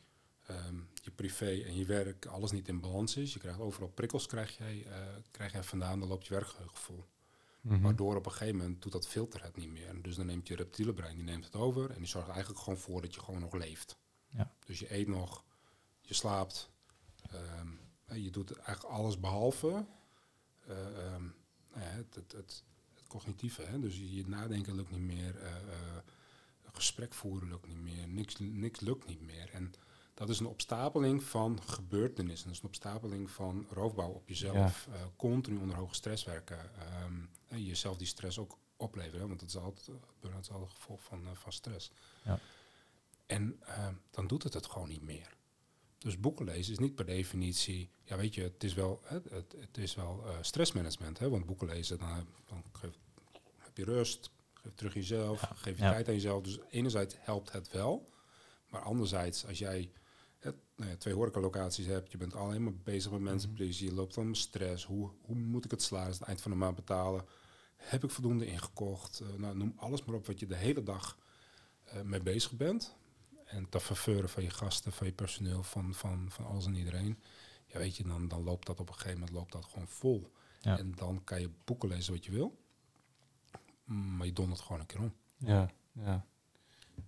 ehm, 0.47 0.77
je 1.03 1.11
privé 1.11 1.63
en 1.63 1.77
je 1.77 1.85
werk, 1.85 2.27
alles 2.27 2.51
niet 2.51 2.69
in 2.69 2.81
balans 2.81 3.17
is, 3.17 3.33
je 3.33 3.39
krijgt 3.39 3.59
overal 3.59 3.89
prikkels 3.89 4.27
krijg 4.27 4.57
jij, 4.57 4.87
eh, 4.87 4.99
krijg 5.31 5.53
jij 5.53 5.63
vandaan, 5.63 6.01
dan 6.01 6.09
loopt 6.09 6.27
je 6.27 6.35
werkgeheugen 6.35 6.77
vol. 6.77 7.05
Mhm. 7.61 7.81
Waardoor 7.81 8.17
op 8.17 8.27
een 8.27 8.33
gegeven 8.33 8.57
moment 8.57 8.83
doet 8.83 8.93
dat 8.93 9.09
filter 9.09 9.43
het 9.43 9.57
niet 9.57 9.71
meer. 9.71 9.89
En 9.89 10.03
dus 10.03 10.17
dan 10.17 10.27
neemt 10.27 10.49
je 10.49 10.57
reptiele 10.57 10.95
brein, 10.95 11.17
die 11.17 11.25
neemt 11.25 11.45
het 11.45 11.55
over 11.55 11.91
en 11.91 11.99
die 11.99 12.07
zorgt 12.07 12.29
eigenlijk 12.29 12.61
gewoon 12.61 12.79
voor 12.79 13.01
dat 13.01 13.15
je 13.15 13.21
gewoon 13.21 13.41
nog 13.41 13.53
leeft. 13.53 13.99
Ja. 14.29 14.53
Dus 14.67 14.79
je 14.79 14.95
eet 14.95 15.09
nog, 15.09 15.45
je 16.01 16.15
slaapt, 16.15 16.71
ehm, 17.31 17.69
je 18.15 18.31
doet 18.31 18.53
eigenlijk 18.53 18.95
alles 18.97 19.21
behalve 19.21 19.87
eh, 20.67 20.87
ehm, 20.87 21.23
nou 21.73 21.85
ja, 21.85 21.91
het, 21.91 22.15
het, 22.15 22.33
het, 22.33 22.65
het 22.95 23.07
cognitieve. 23.07 23.63
Hè? 23.63 23.81
Dus 23.81 23.97
je, 23.97 24.15
je 24.15 24.27
nadenken 24.29 24.75
lukt 24.75 24.91
niet 24.91 25.01
meer, 25.01 25.37
eh, 25.39 25.57
eh, 25.57 25.97
gesprek 26.73 27.15
voeren 27.15 27.49
lukt 27.49 27.67
niet 27.67 27.83
meer, 27.83 28.09
niks, 28.09 28.37
niks 28.39 28.81
lukt 28.81 29.07
niet 29.07 29.21
meer. 29.21 29.51
En 29.53 29.73
dat 30.15 30.29
is 30.29 30.39
een 30.39 30.47
opstapeling 30.47 31.23
van 31.23 31.63
gebeurtenissen. 31.63 32.47
Dat 32.47 32.57
is 32.57 32.63
een 32.63 32.69
opstapeling 32.69 33.31
van 33.31 33.67
roofbouw 33.71 34.11
op 34.11 34.29
jezelf. 34.29 34.89
eh, 34.93 35.01
continu 35.17 35.57
onder 35.59 35.77
hoge 35.77 35.95
stress 35.95 36.25
werken. 36.25 36.71
ehm, 36.79 37.15
en 37.49 37.65
jezelf 37.65 37.97
die 37.97 38.07
stress 38.07 38.39
ook 38.39 38.59
opleveren. 38.77 39.21
hè, 39.21 39.27
Want 39.27 39.41
dat 39.41 39.49
is 39.49 39.57
altijd, 39.57 39.91
burn-out 40.21 40.45
is 40.45 40.51
altijd 40.51 40.71
een 40.71 40.77
gevolg 40.77 41.03
van, 41.03 41.27
eh, 41.27 41.33
van 41.35 41.53
stress. 41.53 41.91
Ja. 42.25 42.39
En 43.27 43.61
ehm, 43.67 43.95
dan 44.11 44.27
doet 44.27 44.43
het 44.43 44.55
het 44.55 44.67
gewoon 44.67 44.89
niet 44.89 45.03
meer. 45.03 45.37
Dus 45.99 46.21
boeken 46.21 46.45
lezen 46.45 46.73
is 46.73 46.79
niet 46.79 46.95
per 46.95 47.07
definitie... 47.07 47.91
Ja, 48.05 48.17
weet 48.17 48.35
je, 48.35 48.43
het 48.43 48.65
is 48.65 48.75
wel, 48.75 49.01
het, 49.05 49.25
het 49.59 49.79
is 49.79 49.95
wel 49.95 50.23
eh, 50.27 50.37
stressmanagement. 50.41 51.19
Hè, 51.19 51.29
want 51.29 51.47
boeken 51.47 51.67
lezen, 51.67 51.99
dan, 51.99 52.27
dan 52.47 52.65
geef, 52.73 52.91
heb 53.59 53.77
je 53.77 53.85
rust. 53.85 54.31
Geef 54.55 54.75
terug 54.75 54.95
jezelf. 54.95 55.41
Ja, 55.41 55.51
Geef 55.55 55.77
je 55.77 55.83
ja. 55.83 55.91
tijd 55.91 56.09
aan 56.09 56.15
jezelf. 56.15 56.43
Dus 56.43 56.59
enerzijds 56.71 57.15
helpt 57.19 57.53
het 57.53 57.73
wel. 57.73 58.11
Maar 58.71 58.81
anderzijds, 58.81 59.47
als 59.47 59.59
jij 59.59 59.91
hè, 60.39 60.51
nou 60.77 60.91
ja, 60.91 60.97
twee 60.97 61.15
horecalocaties 61.15 61.87
hebt... 61.87 62.13
je 62.13 62.19
bent 62.19 62.35
alleen 62.35 62.63
maar 62.63 62.75
bezig 62.75 63.11
met 63.11 63.21
mensen 63.21 63.49
Mhm. 63.49 63.59
pleasen... 63.59 63.87
je 63.87 63.95
loopt 63.95 64.15
dan 64.15 64.27
met 64.27 64.37
stress. 64.37 64.85
Hoe, 64.85 65.11
hoe 65.21 65.37
moet 65.37 65.65
ik 65.65 65.71
het 65.71 65.83
salaris 65.83 66.13
aan 66.13 66.19
het 66.19 66.29
eind 66.29 66.41
van 66.41 66.51
de 66.51 66.57
maand 66.57 66.77
betalen? 66.77 67.25
Heb 67.77 68.05
ik 68.05 68.11
voldoende 68.11 68.47
ingekocht? 68.47 69.21
Eh, 69.21 69.29
nou, 69.37 69.57
noem 69.57 69.75
alles 69.77 70.05
maar 70.05 70.15
op 70.15 70.27
wat 70.27 70.41
je 70.41 70.47
de 70.47 70.57
hele 70.57 70.83
dag 70.83 71.19
eh, 71.85 72.01
mee 72.03 72.21
bezig 72.23 72.53
bent. 72.53 72.97
En 73.47 73.69
te 73.69 73.81
verveuren 73.81 74.29
van 74.29 74.43
je 74.43 74.51
gasten, 74.51 74.93
van 74.93 75.07
je 75.07 75.13
personeel, 75.13 75.63
van, 75.63 75.95
van, 75.95 76.31
van 76.31 76.45
alles 76.47 76.67
en 76.67 76.75
iedereen. 76.75 77.19
Ja, 77.67 77.79
weet 77.79 77.97
je, 77.97 78.05
dan, 78.05 78.29
dan 78.29 78.43
loopt 78.43 78.67
dat 78.67 78.81
op 78.81 78.89
een 78.89 78.95
gegeven 78.95 79.19
moment 79.19 79.37
loopt 79.37 79.53
dat 79.53 79.65
gewoon 79.65 79.89
vol. 79.89 80.33
Ja. 80.61 80.79
En 80.79 80.93
dan 80.95 81.25
kan 81.25 81.41
je 81.41 81.51
boeken 81.65 81.89
lezen 81.89 82.13
wat 82.13 82.25
je 82.25 82.31
wil. 82.31 82.59
Maar 83.85 84.27
je 84.27 84.33
dondert 84.33 84.61
gewoon 84.61 84.81
een 84.81 84.87
keer 84.87 85.01
om. 85.01 85.15
Ja, 85.37 85.71
ja. 85.93 86.27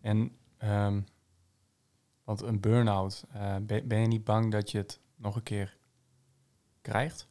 En, 0.01 0.37
ehm, 0.57 1.01
want 2.25 2.43
een 2.43 2.61
burn-out, 2.61 3.25
eh, 3.33 3.57
ben, 3.57 3.89
ben 3.89 4.01
je 4.01 4.07
niet 4.07 4.25
bang 4.25 4.53
dat 4.53 4.71
je 4.71 4.79
het 4.79 5.01
nog 5.17 5.37
een 5.37 5.43
keer 5.43 5.77
krijgt? 6.81 7.27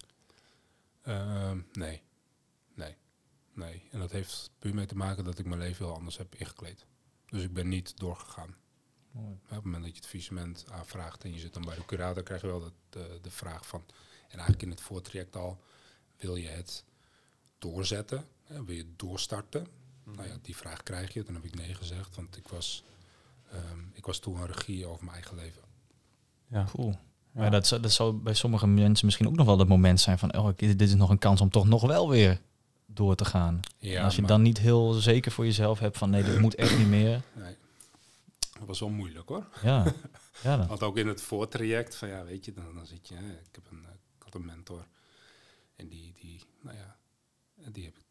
Ehm, 1.02 1.62
nee, 1.72 2.02
nee, 2.74 2.96
nee. 3.54 3.88
En 3.92 4.00
dat 4.00 4.12
heeft 4.12 4.52
puur 4.60 4.74
mee 4.74 4.86
te 4.86 4.96
maken 4.96 5.24
dat 5.24 5.40
ik 5.40 5.46
mijn 5.46 5.60
leven 5.60 5.86
heel 5.86 5.96
anders 5.96 6.18
heb 6.18 6.36
ingekleed. 6.36 6.86
Dus 7.26 7.44
ik 7.44 7.54
ben 7.54 7.68
niet 7.68 7.98
doorgegaan. 7.98 8.56
Mooi. 9.22 9.34
Op 9.44 9.50
het 9.50 9.64
moment 9.64 9.84
dat 9.84 9.92
je 9.92 9.98
het 10.00 10.08
faillissement 10.10 10.66
aanvraagt 10.72 11.24
en 11.24 11.34
je 11.34 11.40
zit 11.40 11.54
dan 11.54 11.66
bij 11.66 11.76
de 11.76 11.86
curator, 11.86 12.24
krijg 12.24 12.42
je 12.42 12.48
wel 12.48 12.60
de, 12.60 12.72
de, 12.90 13.20
de 13.22 13.32
vraag 13.32 13.68
van, 13.68 13.84
en 14.22 14.30
eigenlijk 14.34 14.62
in 14.62 14.70
het 14.70 14.82
voortraject 14.82 15.36
al, 15.36 15.58
wil 16.18 16.36
je 16.36 16.48
het 16.48 16.84
doorzetten? 17.58 18.26
Hè, 18.44 18.64
wil 18.66 18.76
je 18.76 18.82
het 18.82 19.00
doorstarten? 19.00 19.68
Nou 20.04 20.28
ja, 20.28 20.34
die 20.42 20.56
vraag 20.56 20.84
krijg 20.84 21.14
je. 21.14 21.24
Toen 21.24 21.36
heb 21.36 21.44
ik 21.44 21.56
nee 21.56 21.74
gezegd, 21.74 22.16
want 22.16 22.38
ik 22.38 22.48
was, 22.48 22.84
ehm, 23.52 23.80
ik 23.94 24.06
was 24.06 24.20
toen 24.20 24.36
een 24.38 24.46
regie 24.48 24.86
over 24.86 25.04
mijn 25.04 25.16
eigen 25.16 25.36
leven. 25.36 25.62
Ja. 26.48 26.66
Cool. 26.76 26.90
Ja. 26.90 26.98
Maar 27.32 27.52
dat, 27.52 27.68
zou- 27.68 27.82
dat 27.82 27.92
zou 27.92 28.14
bij 28.14 28.34
sommige 28.34 28.68
mensen 28.68 29.06
misschien 29.06 29.28
ook 29.28 29.36
nog 29.36 29.46
wel 29.46 29.60
het 29.60 29.68
moment 29.68 30.00
zijn 30.00 30.18
van... 30.20 30.38
oh, 30.38 30.50
dit 30.56 30.82
is 30.82 30.96
nog 30.96 31.10
een 31.10 31.18
kans 31.18 31.42
om 31.42 31.50
toch 31.50 31.68
nog 31.68 31.82
wel 31.82 32.10
weer 32.10 32.42
door 32.86 33.16
te 33.16 33.26
gaan. 33.26 33.60
Ja, 33.78 33.98
en 34.00 34.04
als 34.04 34.16
je 34.16 34.22
maar- 34.22 34.30
dan 34.30 34.42
niet 34.42 34.58
heel 34.58 34.92
zeker 34.94 35.32
voor 35.32 35.46
jezelf 35.46 35.80
hebt 35.80 35.98
van... 35.98 36.10
nee, 36.10 36.24
dit 36.24 36.40
moet 36.40 36.56
echt 36.56 36.78
niet 36.78 36.88
meer. 36.88 37.22
Nee, 37.36 37.56
dat 38.58 38.68
was 38.68 38.80
wel 38.80 38.90
moeilijk 38.90 39.30
hoor. 39.30 39.48
Ja, 39.64 39.94
ja 40.44 40.58
dan. 40.58 40.68
Want 40.68 40.84
ook 40.84 40.98
in 40.98 41.08
het 41.08 41.22
voortraject, 41.22 41.96
van 41.96 42.08
ja, 42.08 42.24
weet 42.24 42.46
je, 42.46 42.54
dan, 42.54 42.74
dan 42.74 42.86
zit 42.86 43.08
je, 43.08 43.16
ik 43.16 43.56
heb 43.56 43.72
een, 43.72 43.86
eh, 43.86 43.92
ik 44.18 44.24
had 44.24 44.36
een 44.36 44.46
mentor 44.46 44.88
en 45.76 45.88
die, 45.88 46.14
die, 46.14 46.42
nou 46.62 46.78
ja, 46.78 46.98
die 47.72 47.84
heb 47.84 47.96
ik 47.98 48.06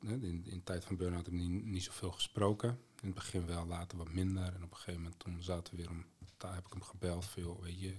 in, 0.00 0.22
in 0.22 0.42
de 0.44 0.62
tijd 0.64 0.84
van 0.84 0.96
burn-out 0.96 1.24
heb 1.24 1.34
ik 1.34 1.40
niet, 1.40 1.64
niet 1.64 1.82
zoveel 1.82 2.12
gesproken. 2.12 2.68
In 3.00 3.06
het 3.06 3.14
begin 3.14 3.46
wel, 3.46 3.66
later 3.66 3.98
wat 3.98 4.12
minder. 4.12 4.54
En 4.54 4.62
op 4.62 4.70
een 4.70 4.76
gegeven 4.76 5.02
moment 5.02 5.18
toen 5.20 5.42
zaten 5.42 5.74
we 5.74 5.82
weer 5.82 5.90
om, 5.90 6.04
daar 6.36 6.54
heb 6.54 6.66
ik 6.66 6.72
hem 6.72 6.82
gebeld. 6.82 7.26
Veel, 7.26 7.60
weet 7.62 7.80
je, 7.80 7.96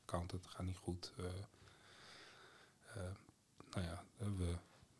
account, 0.00 0.30
het 0.30 0.46
gaat 0.46 0.66
niet 0.66 0.76
goed. 0.76 1.12
Uh, 1.20 1.26
nou 3.70 3.86
ja, 3.86 4.04
we, 4.16 4.34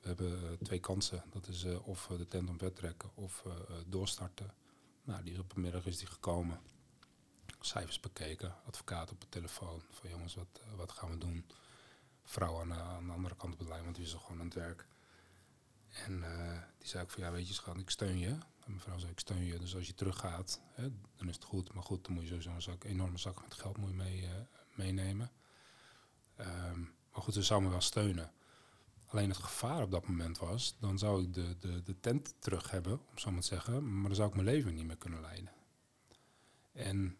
we 0.00 0.06
hebben 0.08 0.58
twee 0.62 0.80
kansen. 0.80 1.22
Dat 1.30 1.48
is 1.48 1.64
of 1.64 2.06
de 2.06 2.26
tent 2.26 2.48
om 2.48 2.58
trekken 2.74 3.10
of 3.14 3.44
doorstarten. 3.86 4.54
Nou, 5.06 5.22
die 5.22 5.38
op 5.38 5.54
de 5.54 5.60
middag 5.60 5.86
is 5.86 5.98
die 5.98 6.06
gekomen. 6.06 6.60
Cijfers 7.60 8.00
bekeken, 8.00 8.54
advocaat 8.66 9.10
op 9.10 9.20
de 9.20 9.28
telefoon. 9.28 9.82
Van 9.90 10.10
jongens, 10.10 10.34
wat, 10.34 10.60
wat 10.76 10.92
gaan 10.92 11.10
we 11.10 11.18
doen? 11.18 11.46
Vrouw 12.22 12.60
aan, 12.60 12.72
aan 12.72 13.06
de 13.06 13.12
andere 13.12 13.36
kant 13.36 13.52
op 13.52 13.58
het 13.58 13.68
lijn, 13.68 13.82
want 13.82 13.96
die 13.96 14.04
is 14.04 14.14
al 14.14 14.20
gewoon 14.20 14.38
aan 14.38 14.44
het 14.44 14.54
werk. 14.54 14.86
En 15.88 16.12
uh, 16.12 16.58
die 16.78 16.88
zei 16.88 17.04
ik 17.04 17.10
van 17.10 17.22
ja, 17.22 17.30
weet 17.30 17.48
je 17.48 17.54
schat, 17.54 17.78
ik 17.78 17.90
steun 17.90 18.18
je. 18.18 18.38
En 18.64 18.72
mevrouw 18.72 18.98
zei 18.98 19.10
ik 19.10 19.18
steun 19.18 19.44
je, 19.44 19.58
dus 19.58 19.74
als 19.74 19.86
je 19.86 19.94
teruggaat, 19.94 20.60
hè, 20.72 20.88
dan 21.16 21.28
is 21.28 21.34
het 21.34 21.44
goed. 21.44 21.72
Maar 21.72 21.82
goed, 21.82 22.04
dan 22.04 22.14
moet 22.14 22.22
je 22.22 22.28
sowieso 22.28 22.50
een 22.50 22.62
zak, 22.62 22.84
enorme 22.84 23.18
zak 23.18 23.42
met 23.42 23.54
geld 23.54 23.76
moet 23.76 23.90
je 23.90 23.96
mee, 23.96 24.28
meenemen. 24.74 25.30
Um, 26.40 26.94
maar 27.12 27.22
goed, 27.22 27.34
ze 27.34 27.42
zou 27.42 27.62
me 27.62 27.68
wel 27.68 27.80
steunen. 27.80 28.32
Alleen 29.16 29.30
het 29.30 29.38
gevaar 29.38 29.82
op 29.82 29.90
dat 29.90 30.06
moment 30.06 30.38
was, 30.38 30.76
dan 30.80 30.98
zou 30.98 31.22
ik 31.22 31.34
de, 31.34 31.58
de, 31.58 31.82
de 31.82 32.00
tent 32.00 32.34
terug 32.38 32.70
hebben, 32.70 32.92
om 32.92 33.18
zo 33.18 33.30
maar 33.30 33.40
te 33.40 33.46
zeggen. 33.46 33.94
Maar 33.94 34.06
dan 34.06 34.14
zou 34.14 34.28
ik 34.28 34.34
mijn 34.34 34.46
leven 34.46 34.74
niet 34.74 34.86
meer 34.86 34.96
kunnen 34.96 35.20
leiden. 35.20 35.52
En 36.72 37.18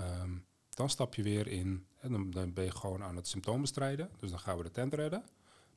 um, 0.00 0.46
dan 0.70 0.90
stap 0.90 1.14
je 1.14 1.22
weer 1.22 1.46
in, 1.46 1.86
hè, 1.96 2.08
dan, 2.08 2.30
dan 2.30 2.52
ben 2.52 2.64
je 2.64 2.70
gewoon 2.70 3.02
aan 3.02 3.16
het 3.16 3.28
symptoom 3.28 3.60
bestrijden. 3.60 4.10
Dus 4.18 4.30
dan 4.30 4.38
gaan 4.38 4.56
we 4.56 4.62
de 4.62 4.70
tent 4.70 4.94
redden. 4.94 5.24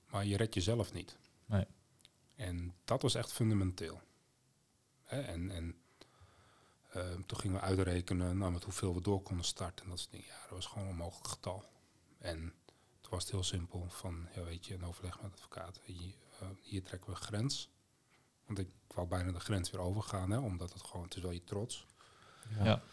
Maar 0.09 0.25
je 0.25 0.37
redt 0.37 0.53
jezelf 0.53 0.93
niet. 0.93 1.17
Nee. 1.45 1.65
En 2.35 2.73
dat 2.83 3.01
was 3.01 3.15
echt 3.15 3.33
fundamenteel. 3.33 4.01
Hè, 5.03 5.21
en 5.21 5.51
en 5.51 5.75
uh, 6.95 7.13
toen 7.25 7.39
gingen 7.39 7.59
we 7.59 7.63
uitrekenen 7.63 8.37
nou, 8.37 8.51
met 8.51 8.63
hoeveel 8.63 8.93
we 8.93 9.01
door 9.01 9.21
konden 9.21 9.45
starten. 9.45 9.83
En 9.83 9.89
dat 9.89 9.99
soort 9.99 10.11
dingen. 10.11 10.27
Ja, 10.27 10.41
dat 10.41 10.49
was 10.49 10.65
gewoon 10.65 10.83
een 10.83 10.91
onmogelijk 10.91 11.27
getal. 11.27 11.65
En 12.17 12.53
toen 13.05 13.13
was 13.13 13.23
het 13.23 13.31
heel 13.31 13.43
simpel 13.43 13.89
van, 13.89 14.27
ja 14.35 14.43
weet 14.43 14.65
je, 14.65 14.73
een 14.73 14.85
overleg 14.85 15.21
met 15.21 15.31
de 15.31 15.37
advocaat. 15.37 15.79
Hier, 15.83 16.13
uh, 16.41 16.47
hier 16.61 16.83
trekken 16.83 17.09
we 17.09 17.15
grens. 17.15 17.69
Want 18.45 18.59
ik 18.59 18.69
wou 18.87 19.07
bijna 19.07 19.31
de 19.31 19.39
grens 19.39 19.71
weer 19.71 19.81
overgaan, 19.81 20.31
hè, 20.31 20.37
omdat 20.37 20.73
het 20.73 20.83
gewoon, 20.83 21.03
het 21.03 21.15
is 21.15 21.21
wel 21.21 21.31
je 21.31 21.43
trots. 21.43 21.85
Ja. 22.57 22.63
ja. 22.63 22.83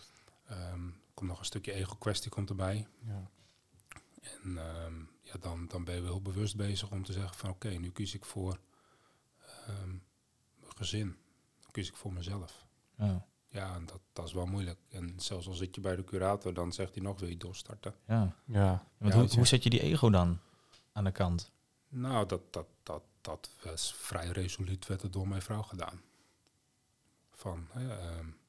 Um, 0.73 1.01
komt 1.15 1.31
nog 1.31 1.39
een 1.39 1.45
stukje 1.45 1.73
ego-kwestie 1.73 2.31
komt 2.31 2.51
erbij. 2.51 2.87
Ja. 2.99 3.31
En 4.21 4.57
um, 4.85 5.11
ja, 5.23 5.39
dan, 5.41 5.67
dan 5.67 5.85
ben 5.85 5.95
je 5.95 6.01
wel 6.01 6.11
heel 6.11 6.23
bewust 6.23 6.57
bezig 6.57 6.91
om 6.91 7.05
te 7.05 7.13
zeggen 7.13 7.37
van 7.37 7.51
oké, 7.51 7.67
okay, 7.67 7.79
nu 7.79 7.91
kies 7.91 8.15
ik 8.15 8.25
voor 8.25 8.61
um, 9.69 10.03
gezin. 10.69 11.09
Dan 11.61 11.71
kies 11.71 11.89
ik 11.89 11.97
voor 11.97 12.13
mezelf. 12.13 12.67
Ja, 12.97 13.27
ja 13.53 13.75
en 13.75 13.87
dat, 13.87 14.01
dat 14.13 14.27
is 14.27 14.33
wel 14.33 14.47
moeilijk. 14.47 14.79
En 14.89 15.15
zelfs 15.17 15.47
al 15.47 15.55
zit 15.55 15.75
je 15.75 15.81
bij 15.81 15.97
de 15.97 16.05
curator, 16.05 16.55
dan 16.55 16.73
zegt 16.73 16.95
hij 16.95 17.03
nog, 17.03 17.21
wil 17.21 17.29
je 17.29 17.37
doorstarten? 17.37 17.95
Ja. 18.07 18.37
ja. 18.45 18.87
ja 18.99 19.11
hoe, 19.11 19.35
hoe 19.35 19.47
zet 19.47 19.63
je 19.63 19.71
die 19.71 19.81
ego 19.81 20.11
dan 20.11 20.39
aan 20.93 21.05
de 21.05 21.13
kant? 21.13 21.51
Nou, 21.89 22.27
dat, 22.27 22.53
dat, 22.53 22.67
dat, 22.83 23.03
dat 23.21 23.51
was 23.63 23.95
vrij 23.95 24.29
resoluut 24.29 24.87
werd 24.87 25.03
het 25.03 25.13
door 25.13 25.29
mijn 25.29 25.43
vrouw 25.43 25.63
gedaan. 25.63 26.01
Van, 27.31 27.69
uh, 27.77 27.89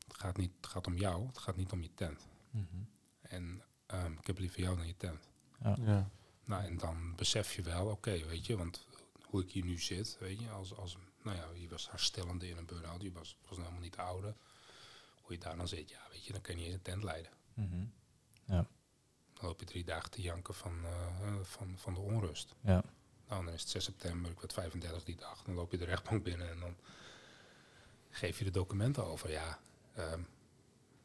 het, 0.07 0.17
gaat 0.17 0.37
niet, 0.37 0.51
het 0.55 0.67
gaat 0.67 0.87
om 0.87 0.97
jou, 0.97 1.27
het 1.27 1.37
gaat 1.37 1.55
niet 1.55 1.71
om 1.71 1.81
je 1.81 1.93
tent. 1.95 2.27
Mm 2.49 2.67
-hmm. 2.71 2.87
En 3.21 3.63
um, 3.87 4.17
ik 4.19 4.27
heb 4.27 4.37
liever 4.37 4.59
jou 4.59 4.75
dan 4.77 4.87
je 4.87 4.97
tent. 4.97 5.29
Ja. 5.63 5.77
ja. 5.85 6.09
Nou, 6.45 6.63
en 6.63 6.77
dan 6.77 7.15
besef 7.15 7.53
je 7.53 7.61
wel, 7.61 7.83
oké, 7.83 7.91
okay, 7.91 8.25
weet 8.25 8.45
je, 8.45 8.57
want 8.57 8.87
hoe 9.23 9.41
ik 9.41 9.51
hier 9.51 9.65
nu 9.65 9.79
zit, 9.79 10.17
weet 10.19 10.39
je, 10.39 10.49
als, 10.49 10.75
als 10.75 10.97
nou 11.21 11.37
ja, 11.37 11.45
je 11.53 11.69
was 11.69 11.89
herstellende 11.89 12.49
in 12.49 12.57
een 12.57 12.65
burn-out, 12.65 13.01
je 13.01 13.11
was, 13.11 13.37
was 13.47 13.57
helemaal 13.57 13.79
niet 13.79 13.97
ouder. 13.97 14.35
Hoe 15.23 15.33
je 15.33 15.39
daar 15.39 15.57
dan 15.57 15.67
zit, 15.67 15.89
ja, 15.89 15.99
weet 16.11 16.25
je, 16.25 16.31
dan 16.31 16.41
kan 16.41 16.53
je 16.53 16.59
niet 16.59 16.69
eens 16.69 16.77
een 16.77 16.91
tent 16.91 17.03
leiden. 17.03 17.31
Mm 17.53 17.69
-hmm. 17.69 17.93
Ja. 18.45 18.67
Dan 19.33 19.45
loop 19.45 19.59
je 19.59 19.65
drie 19.65 19.83
dagen 19.83 20.11
te 20.11 20.21
janken 20.21 20.53
van, 20.53 20.73
uh, 20.83 21.35
van, 21.41 21.77
van 21.77 21.93
de 21.93 21.99
onrust. 21.99 22.55
Ja. 22.61 22.83
Nou, 23.27 23.45
dan 23.45 23.53
is 23.53 23.61
het 23.61 23.69
6 23.69 23.83
september, 23.83 24.31
ik 24.31 24.39
werd 24.39 24.53
35 24.53 25.03
die 25.03 25.15
dag, 25.15 25.43
dan 25.43 25.55
loop 25.55 25.71
je 25.71 25.77
de 25.77 25.85
rechtbank 25.85 26.23
binnen 26.23 26.49
en 26.49 26.59
dan 26.59 26.75
geef 28.09 28.37
je 28.37 28.43
de 28.43 28.51
documenten 28.51 29.05
over, 29.05 29.31
ja. 29.31 29.59
Um, 29.97 30.27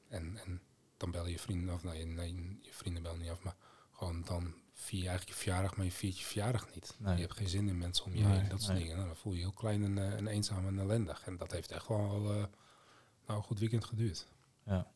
en, 0.09 0.37
en 0.45 0.63
dan 0.97 1.11
bel 1.11 1.27
je 1.27 1.39
vrienden 1.39 1.75
af, 1.75 1.83
nee, 1.83 2.05
nee, 2.05 2.59
je 2.63 2.73
vrienden 2.73 3.03
bellen 3.03 3.19
niet 3.21 3.31
af, 3.31 3.43
maar 3.43 3.57
gewoon 3.93 4.23
dan 4.23 4.55
vier 4.73 5.03
je 5.03 5.09
eigenlijk 5.09 5.39
je 5.39 5.43
verjaardag, 5.45 5.77
maar 5.77 5.85
je 5.85 5.93
viert 5.93 6.19
je 6.19 6.25
verjaardag 6.25 6.75
niet. 6.75 6.95
Nee. 6.99 7.15
Je 7.15 7.21
hebt 7.21 7.37
geen 7.37 7.49
zin 7.49 7.69
in 7.69 7.79
mensen 7.79 8.05
om 8.05 8.15
je 8.15 8.25
Nee, 8.25 8.39
heen, 8.39 8.49
dat 8.49 8.63
soort 8.63 8.77
dingen. 8.77 8.95
Nou, 8.95 9.07
dan 9.07 9.17
voel 9.17 9.33
je 9.33 9.39
je 9.39 9.45
heel 9.45 9.55
klein 9.55 9.85
en, 9.85 9.97
uh, 9.97 10.13
en 10.13 10.27
eenzaam 10.27 10.67
en 10.67 10.79
ellendig. 10.79 11.27
En 11.27 11.37
dat 11.37 11.53
heeft 11.53 11.71
echt 11.71 11.89
wel 11.89 12.35
uh, 12.37 12.45
nou, 13.29 13.41
een 13.41 13.47
goed 13.47 13.59
weekend 13.59 13.85
geduurd. 13.85 14.27
Ja. 14.65 14.87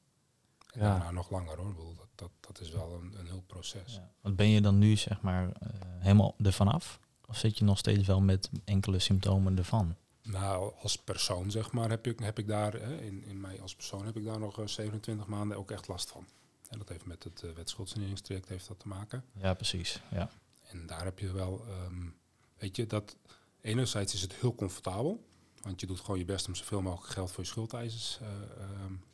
En 0.73 0.81
Ja. 0.81 0.89
daarna 0.89 1.11
nog 1.11 1.31
langer 1.31 1.57
hoor. 1.57 1.69
Ik 1.69 1.75
bedoel, 1.77 1.95
dat, 1.95 2.09
dat, 2.15 2.31
dat 2.41 2.61
is 2.61 2.71
wel 2.71 2.95
een, 2.95 3.19
een 3.19 3.27
heel 3.27 3.43
proces. 3.47 3.95
Ja. 3.95 4.11
Want 4.21 4.37
ben 4.37 4.49
je 4.49 4.61
dan 4.61 4.79
nu 4.79 4.97
zeg 4.97 5.21
maar 5.21 5.47
uh, 5.47 5.51
helemaal 5.99 6.35
ervan 6.43 6.69
af? 6.69 7.01
Of 7.27 7.37
zit 7.37 7.59
je 7.59 7.65
nog 7.65 7.79
steeds 7.79 8.07
wel 8.07 8.21
met 8.21 8.51
enkele 8.65 8.99
symptomen 8.99 9.59
ervan? 9.59 9.97
Nou, 10.23 10.73
als 10.83 10.97
persoon 10.97 11.51
zeg 11.51 11.73
maar, 11.73 11.91
heb 11.91 12.07
ik, 12.07 12.19
heb 12.19 12.39
ik 12.39 12.47
daar, 12.47 12.73
hè, 12.73 13.01
in, 13.01 13.25
in 13.25 13.41
mij 13.41 13.61
als 13.61 13.75
persoon 13.75 14.05
heb 14.05 14.17
ik 14.17 14.25
daar 14.25 14.39
nog 14.39 14.59
uh, 14.61 14.67
27 14.67 15.27
maanden 15.27 15.57
ook 15.57 15.71
echt 15.71 15.89
last 15.89 16.11
van. 16.11 16.27
En 16.69 16.79
dat 16.79 16.89
heeft 16.89 17.07
met 17.07 17.25
het 17.25 17.43
uh, 17.43 17.51
heeft 18.47 18.69
dat 18.69 18.79
te 18.81 18.89
maken. 18.89 19.25
Ja, 19.33 19.55
precies. 19.55 20.01
Ja. 20.11 20.31
En 20.63 20.87
daar 20.87 21.05
heb 21.05 21.19
je 21.19 21.33
wel, 21.33 21.65
um, 21.87 22.17
weet 22.59 22.77
je, 22.77 22.87
dat 22.87 23.17
enerzijds 23.61 24.15
is 24.15 24.23
het 24.23 24.35
heel 24.35 24.55
comfortabel. 24.55 25.25
Want 25.63 25.81
je 25.81 25.87
doet 25.87 26.01
gewoon 26.01 26.19
je 26.19 26.25
best 26.25 26.47
om 26.47 26.55
zoveel 26.55 26.83
mogelijk 26.83 27.13
geld 27.13 27.31
voor 27.31 27.45
je 27.45 27.51
schuldeisers 27.51 28.19
uh, 28.23 28.29
um, 28.85 29.05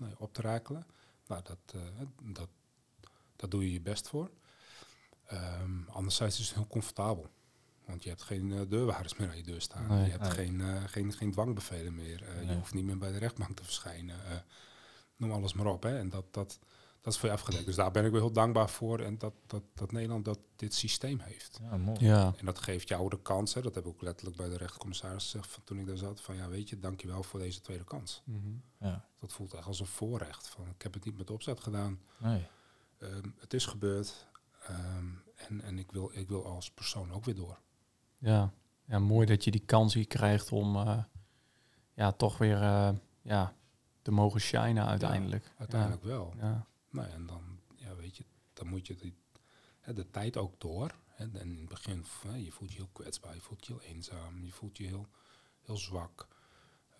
nou, 0.00 0.14
op 0.18 0.34
te 0.34 0.40
rakelen. 0.40 0.86
Nou, 1.26 1.42
dat, 1.42 1.58
uh, 1.74 1.82
dat, 2.22 2.48
dat 3.36 3.50
doe 3.50 3.64
je 3.64 3.72
je 3.72 3.80
best 3.80 4.08
voor. 4.08 4.30
Um, 5.32 5.86
anderzijds 5.88 6.40
is 6.40 6.46
het 6.46 6.54
heel 6.54 6.66
comfortabel. 6.66 7.30
Want 7.84 8.02
je 8.02 8.08
hebt 8.08 8.22
geen 8.22 8.50
uh, 8.50 8.60
deurwaarders 8.68 9.16
meer 9.16 9.28
aan 9.28 9.36
je 9.36 9.42
deur 9.42 9.60
staan. 9.60 9.86
Nee, 9.86 10.04
je 10.04 10.10
hebt 10.10 10.22
nee. 10.22 10.30
geen, 10.30 10.60
uh, 10.60 10.82
geen, 10.86 11.12
geen 11.12 11.32
dwangbevelen 11.32 11.94
meer. 11.94 12.22
Uh, 12.22 12.34
Nee. 12.34 12.46
Je 12.46 12.54
hoeft 12.54 12.74
niet 12.74 12.84
meer 12.84 12.98
bij 12.98 13.12
de 13.12 13.18
rechtbank 13.18 13.56
te 13.56 13.64
verschijnen. 13.64 14.44
Noem 15.16 15.32
alles 15.32 15.52
maar 15.52 15.66
op. 15.66 15.82
Hè. 15.82 15.98
En 15.98 16.10
dat, 16.10 16.24
dat, 16.30 16.58
dat 17.06 17.14
is 17.14 17.20
voor 17.20 17.28
je 17.28 17.34
afgedekt. 17.34 17.66
Dus 17.66 17.76
daar 17.76 17.90
ben 17.90 18.04
ik 18.04 18.10
wel 18.10 18.20
heel 18.20 18.32
dankbaar 18.32 18.70
voor. 18.70 19.00
En 19.00 19.18
dat, 19.18 19.32
dat, 19.46 19.62
dat 19.74 19.92
Nederland 19.92 20.24
dat 20.24 20.38
dit 20.56 20.74
systeem 20.74 21.18
heeft. 21.18 21.60
Ja, 21.62 21.76
mooi. 21.76 22.04
Ja. 22.04 22.32
En 22.36 22.44
dat 22.44 22.58
geeft 22.58 22.88
jou 22.88 23.08
de 23.08 23.22
kans. 23.22 23.54
Hè. 23.54 23.62
Dat 23.62 23.74
heb 23.74 23.84
ik 23.84 23.90
ook 23.90 24.02
letterlijk 24.02 24.36
bij 24.36 24.48
de 24.48 24.56
rechtercommissaris 24.56 25.22
gezegd 25.22 25.50
van 25.50 25.64
toen 25.64 25.78
ik 25.78 25.86
daar 25.86 25.96
zat. 25.96 26.20
Van 26.20 26.36
ja, 26.36 26.48
weet 26.48 26.68
je, 26.68 26.78
dankjewel 26.78 27.22
voor 27.22 27.40
deze 27.40 27.60
tweede 27.60 27.84
kans. 27.84 28.22
Mhm. 28.24 28.48
Ja. 28.80 29.04
Dat 29.18 29.32
voelt 29.32 29.54
echt 29.54 29.66
als 29.66 29.80
een 29.80 29.86
voorrecht. 29.86 30.48
Van, 30.48 30.66
ik 30.66 30.82
heb 30.82 30.94
het 30.94 31.04
niet 31.04 31.18
met 31.18 31.30
opzet 31.30 31.60
gedaan. 31.60 32.00
Nee. 32.18 32.46
Um, 32.98 33.34
het 33.38 33.54
is 33.54 33.66
gebeurd. 33.66 34.26
Um, 34.70 35.22
en 35.36 35.60
en 35.60 35.78
ik, 35.78 35.92
wil, 35.92 36.10
ik 36.12 36.28
wil 36.28 36.46
als 36.46 36.70
persoon 36.70 37.12
ook 37.12 37.24
weer 37.24 37.34
door. 37.34 37.58
Ja. 38.18 38.52
ja, 38.84 38.98
mooi 38.98 39.26
dat 39.26 39.44
je 39.44 39.50
die 39.50 39.64
kans 39.64 39.94
hier 39.94 40.06
krijgt 40.06 40.52
om 40.52 40.76
uh, 40.76 41.02
ja, 41.94 42.12
toch 42.12 42.38
weer 42.38 42.60
uh, 42.60 42.90
ja, 43.22 43.54
te 44.02 44.10
mogen 44.10 44.40
shinen 44.40 44.86
uiteindelijk. 44.86 45.44
Ja, 45.44 45.52
uiteindelijk 45.56 46.02
ja. 46.02 46.08
wel. 46.08 46.34
Ja. 46.40 46.66
Nou, 46.96 47.08
en 47.10 47.26
dan, 47.26 47.42
ja, 47.76 47.94
weet 47.96 48.16
je, 48.16 48.24
dan 48.52 48.66
moet 48.66 48.86
je 48.86 48.94
die, 48.96 49.14
hè, 49.80 49.92
de 49.92 50.10
tijd 50.10 50.36
ook 50.36 50.60
door. 50.60 50.94
Hè, 51.08 51.24
en 51.24 51.34
in 51.50 51.56
het 51.58 51.68
begin, 51.68 52.04
hè, 52.26 52.36
je 52.36 52.52
voelt 52.52 52.70
je 52.70 52.76
heel 52.76 52.88
kwetsbaar, 52.92 53.34
je 53.34 53.40
voelt 53.40 53.66
je 53.66 53.72
heel 53.72 53.82
eenzaam, 53.82 54.44
je 54.44 54.52
voelt 54.52 54.76
je 54.76 54.84
heel, 54.86 55.06
heel 55.62 55.76
zwak. 55.76 56.28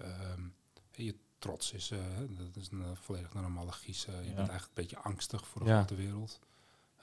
Um, 0.02 0.54
je 0.92 1.14
trots 1.38 1.72
is, 1.72 1.90
uh, 1.90 1.98
dat 2.28 2.56
is 2.56 2.68
een, 2.70 2.78
uh, 2.80 2.86
volledig 2.94 3.34
naar 3.34 3.44
een 3.44 3.52
malachies. 3.52 4.04
je 4.04 4.10
bent 4.12 4.26
eigenlijk 4.36 4.62
een 4.66 4.70
beetje 4.74 4.98
angstig 4.98 5.46
voor 5.46 5.62
de 5.64 5.68
Ja. 5.68 5.76
grote 5.76 5.94
wereld. 5.94 6.40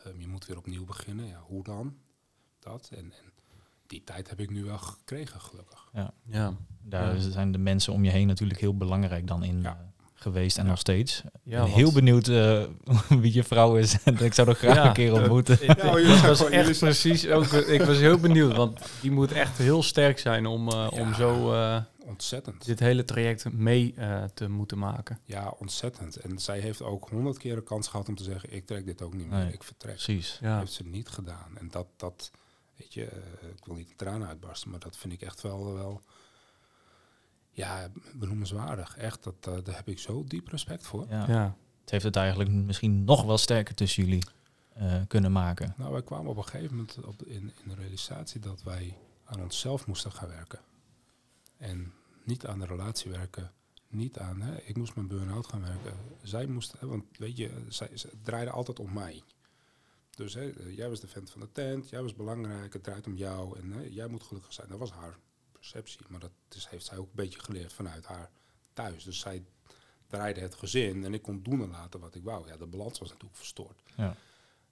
Um, 0.07 0.19
je 0.21 0.27
moet 0.27 0.45
weer 0.45 0.57
opnieuw 0.57 0.85
beginnen. 0.85 1.25
Ja, 1.25 1.39
hoe 1.39 1.63
dan? 1.63 1.97
Dat. 2.59 2.89
En, 2.91 2.97
en 3.13 3.31
die 3.87 4.03
tijd 4.03 4.29
heb 4.29 4.39
ik 4.39 4.49
nu 4.49 4.63
wel 4.63 4.77
gekregen, 4.77 5.41
gelukkig. 5.41 5.89
Ja. 5.93 6.13
Ja. 6.25 6.57
Daar 6.81 7.15
Ja. 7.15 7.29
zijn 7.31 7.51
de 7.51 7.57
mensen 7.57 7.93
om 7.93 8.03
je 8.03 8.11
heen 8.11 8.27
natuurlijk 8.27 8.59
heel 8.59 8.77
belangrijk 8.77 9.27
dan 9.27 9.43
in 9.43 9.61
Ja. 9.61 9.92
Geweest 10.23 10.57
en 10.57 10.63
Ja. 10.63 10.69
nog 10.69 10.79
steeds. 10.79 11.21
Ja, 11.43 11.57
ik 11.59 11.63
ben 11.65 11.73
heel 11.73 11.91
benieuwd 11.91 12.27
uh, 12.27 12.63
wie 13.21 13.33
je 13.33 13.43
vrouw 13.43 13.75
is. 13.77 13.97
ik 14.19 14.33
zou 14.33 14.49
er 14.49 14.55
graag 14.55 14.75
Ja, 14.75 14.87
een 14.87 14.93
keer 14.93 15.09
dat- 15.09 15.19
ontmoeten. 15.19 15.63
Ik, 15.69 15.81
Ja, 15.81 15.91
jullie 15.91 16.07
dat 16.07 16.17
zijn 16.17 16.27
was 16.29 16.49
echt 16.49 16.79
precies 16.79 17.27
ook. 17.27 17.45
Ik 17.53 17.81
was 17.81 17.97
heel 17.97 18.17
benieuwd, 18.17 18.55
want 18.55 18.79
die 19.01 19.11
moet 19.11 19.31
echt 19.31 19.57
heel 19.57 19.83
sterk 19.83 20.19
zijn 20.19 20.45
om, 20.45 20.69
uh, 20.69 20.87
om 20.91 21.13
zo 21.13 21.53
uh, 21.53 21.77
Ontzettend. 22.05 22.65
dit 22.65 22.79
hele 22.79 23.03
traject 23.05 23.51
mee 23.53 23.93
uh, 23.97 24.23
te 24.33 24.49
moeten 24.49 24.77
maken. 24.77 25.19
Ja, 25.25 25.53
ontzettend. 25.59 26.15
En 26.15 26.39
zij 26.39 26.59
heeft 26.59 26.81
ook 26.81 27.09
honderd 27.09 27.37
keer 27.37 27.55
de 27.55 27.63
kans 27.63 27.87
gehad 27.87 28.07
om 28.07 28.15
te 28.15 28.23
zeggen, 28.23 28.53
ik 28.53 28.65
trek 28.65 28.85
dit 28.85 29.01
ook 29.01 29.13
niet 29.13 29.29
meer, 29.29 29.39
Nee. 29.43 29.53
ik 29.53 29.63
vertrek. 29.63 29.93
Precies. 29.93 30.37
Ja. 30.41 30.59
heeft 30.59 30.71
ze 30.71 30.83
niet 30.85 31.07
gedaan. 31.09 31.57
En 31.57 31.67
dat, 31.71 31.85
dat 31.97 32.31
weet 32.77 32.93
je, 32.93 33.01
uh, 33.01 33.49
ik 33.57 33.65
wil 33.65 33.75
niet 33.75 33.87
de 33.87 33.95
tranen 33.95 34.27
uitbarsten, 34.27 34.69
maar 34.69 34.79
dat 34.79 34.97
vind 34.97 35.13
ik 35.13 35.21
echt 35.21 35.41
wel, 35.41 35.73
wel 35.73 36.01
ja, 37.53 37.89
benoemenswaardig. 38.13 38.97
Echt, 38.97 39.23
dat, 39.23 39.47
uh, 39.49 39.57
daar 39.63 39.75
heb 39.75 39.87
ik 39.87 39.99
zo 39.99 40.23
diep 40.23 40.47
respect 40.47 40.87
voor. 40.87 41.05
Ja. 41.09 41.27
Ja. 41.27 41.55
Het 41.81 41.91
heeft 41.91 42.03
het 42.03 42.15
eigenlijk 42.15 42.49
misschien 42.49 43.03
nog 43.03 43.23
wel 43.23 43.37
sterker 43.37 43.75
tussen 43.75 44.03
jullie 44.03 44.23
uh, 44.77 45.01
kunnen 45.07 45.31
maken. 45.31 45.73
Nou, 45.77 45.91
wij 45.91 46.03
kwamen 46.03 46.31
op 46.31 46.37
een 46.37 46.43
gegeven 46.43 46.75
moment 46.75 47.03
op 47.05 47.19
de, 47.19 47.25
in, 47.25 47.53
in 47.63 47.69
de 47.69 47.75
realisatie 47.75 48.39
dat 48.39 48.63
wij 48.63 48.97
aan 49.23 49.41
onszelf 49.41 49.87
moesten 49.87 50.11
gaan 50.11 50.27
werken. 50.27 50.59
En 51.57 51.93
niet 52.23 52.45
aan 52.45 52.59
de 52.59 52.65
relatie 52.65 53.11
werken. 53.11 53.51
Niet 53.87 54.17
aan, 54.17 54.41
hè, 54.41 54.61
ik 54.61 54.77
moest 54.77 54.95
mijn 54.95 55.07
burn-out 55.07 55.47
gaan 55.47 55.61
werken. 55.61 55.93
Zij 56.21 56.45
moest, 56.45 56.73
hè, 56.79 56.87
want 56.87 57.03
weet 57.17 57.37
je, 57.37 57.65
zij, 57.67 57.89
draaide 58.23 58.51
altijd 58.51 58.79
om 58.79 58.93
mij. 58.93 59.21
Dus 60.15 60.33
hè, 60.33 60.51
jij 60.75 60.89
was 60.89 60.99
de 60.99 61.07
vent 61.07 61.29
van 61.29 61.41
de 61.41 61.51
tent, 61.51 61.89
jij 61.89 62.01
was 62.01 62.15
belangrijk, 62.15 62.73
het 62.73 62.83
draait 62.83 63.07
om 63.07 63.15
jou 63.15 63.59
en 63.59 63.71
hè, 63.71 63.81
jij 63.81 64.07
moet 64.07 64.23
gelukkig 64.23 64.53
zijn. 64.53 64.67
Dat 64.69 64.79
was 64.79 64.91
haar 64.91 65.17
perceptie, 65.63 66.05
maar 66.07 66.19
dat 66.19 66.31
is, 66.55 66.67
heeft 66.67 66.85
zij 66.85 66.97
ook 66.97 67.05
een 67.07 67.15
beetje 67.15 67.39
geleerd 67.39 67.73
vanuit 67.73 68.05
haar 68.05 68.29
thuis. 68.73 69.03
Dus 69.03 69.19
zij 69.19 69.43
draaide 70.07 70.39
het 70.39 70.55
gezin 70.55 71.05
en 71.05 71.13
ik 71.13 71.21
kon 71.21 71.43
doen 71.43 71.61
en 71.61 71.69
laten 71.69 71.99
wat 71.99 72.15
ik 72.15 72.23
wou. 72.23 72.47
Ja, 72.47 72.57
de 72.57 72.65
balans 72.65 72.99
was 72.99 73.09
natuurlijk 73.09 73.35
verstoord. 73.35 73.83
Ja. 73.95 74.15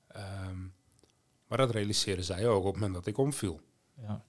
Ehm, 0.07 0.59
maar 1.47 1.57
dat 1.57 1.71
realiseerde 1.71 2.23
zij 2.23 2.47
ook 2.47 2.59
op 2.59 2.65
het 2.65 2.73
moment 2.73 2.93
dat 2.93 3.05
ik 3.05 3.17
omviel. 3.17 3.61
Ja. 3.93 4.25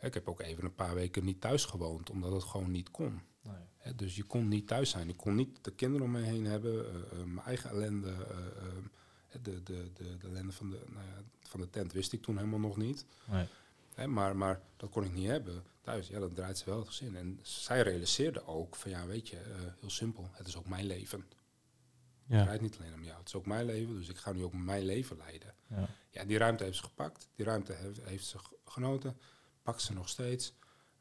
Ik 0.00 0.14
heb 0.14 0.28
ook 0.28 0.40
even 0.40 0.64
een 0.64 0.74
paar 0.74 0.94
weken 0.94 1.24
niet 1.24 1.40
thuis 1.40 1.64
gewoond, 1.64 2.10
omdat 2.10 2.32
het 2.32 2.42
gewoon 2.42 2.70
niet 2.70 2.90
kon. 2.90 3.20
Nee. 3.42 3.94
Dus 3.94 4.16
je 4.16 4.22
kon 4.22 4.48
niet 4.48 4.66
thuis 4.66 4.90
zijn. 4.90 5.08
Ik 5.08 5.16
kon 5.16 5.34
niet 5.34 5.64
de 5.64 5.72
kinderen 5.72 6.06
om 6.06 6.12
me 6.12 6.20
heen 6.20 6.44
hebben, 6.44 6.86
eh, 6.86 7.20
eh, 7.20 7.26
mijn 7.26 7.46
eigen 7.46 7.70
ellende. 7.70 8.10
eh, 8.10 9.42
de, 9.42 9.62
de, 9.62 9.90
de, 9.94 10.16
de 10.16 10.26
ellende 10.26 10.52
van 10.52 10.70
de, 10.70 10.80
nou 10.86 11.06
ja, 11.06 11.22
van 11.40 11.60
de 11.60 11.70
tent 11.70 11.92
wist 11.92 12.12
ik 12.12 12.22
toen 12.22 12.36
helemaal 12.36 12.58
nog 12.58 12.76
niet. 12.76 13.04
Nee. 13.24 13.46
Hè, 13.94 14.06
maar, 14.06 14.36
maar 14.36 14.60
dat 14.76 14.90
kon 14.90 15.04
ik 15.04 15.12
niet 15.12 15.26
hebben 15.26 15.64
thuis. 15.86 16.08
Ja, 16.08 16.18
dat 16.18 16.34
draait 16.34 16.58
ze 16.58 16.64
wel 16.64 16.78
het 16.78 16.86
gezin. 16.88 17.16
En 17.16 17.38
zij 17.42 17.82
realiseerde 17.82 18.46
ook 18.46 18.76
van 18.76 18.90
ja, 18.90 19.06
weet 19.06 19.28
je, 19.28 19.36
eh, 19.36 19.60
heel 19.80 19.90
simpel. 19.90 20.28
Het 20.32 20.46
is 20.46 20.56
ook 20.56 20.68
mijn 20.68 20.86
leven. 20.86 21.18
Het 21.18 22.36
Ja. 22.36 22.42
draait 22.42 22.60
niet 22.60 22.76
alleen 22.78 22.94
om 22.94 23.04
jou. 23.04 23.18
Het 23.18 23.26
is 23.28 23.34
ook 23.34 23.46
mijn 23.46 23.64
leven, 23.64 23.94
dus 23.94 24.08
ik 24.08 24.16
ga 24.16 24.32
nu 24.32 24.44
ook 24.44 24.52
mijn 24.52 24.84
leven 24.84 25.16
leiden. 25.16 25.54
Ja. 25.68 25.88
Ja, 26.10 26.24
die 26.24 26.38
ruimte 26.38 26.64
heeft 26.64 26.76
ze 26.76 26.82
gepakt. 26.82 27.28
Die 27.34 27.44
ruimte 27.46 27.72
heeft, 27.72 28.00
heeft 28.04 28.26
ze 28.26 28.36
genoten. 28.64 29.16
Pakt 29.62 29.82
ze 29.82 29.92
nog 29.92 30.08
steeds. 30.08 30.52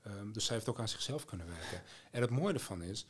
Ehm, 0.02 0.32
dus 0.32 0.46
zij 0.46 0.56
heeft 0.56 0.70
ook 0.70 0.80
aan 0.80 0.88
zichzelf 0.88 1.26
kunnen 1.26 1.48
werken. 1.48 1.82
En 2.12 2.22
het 2.22 2.30
mooie 2.30 2.54
ervan 2.54 2.82
is, 2.84 3.06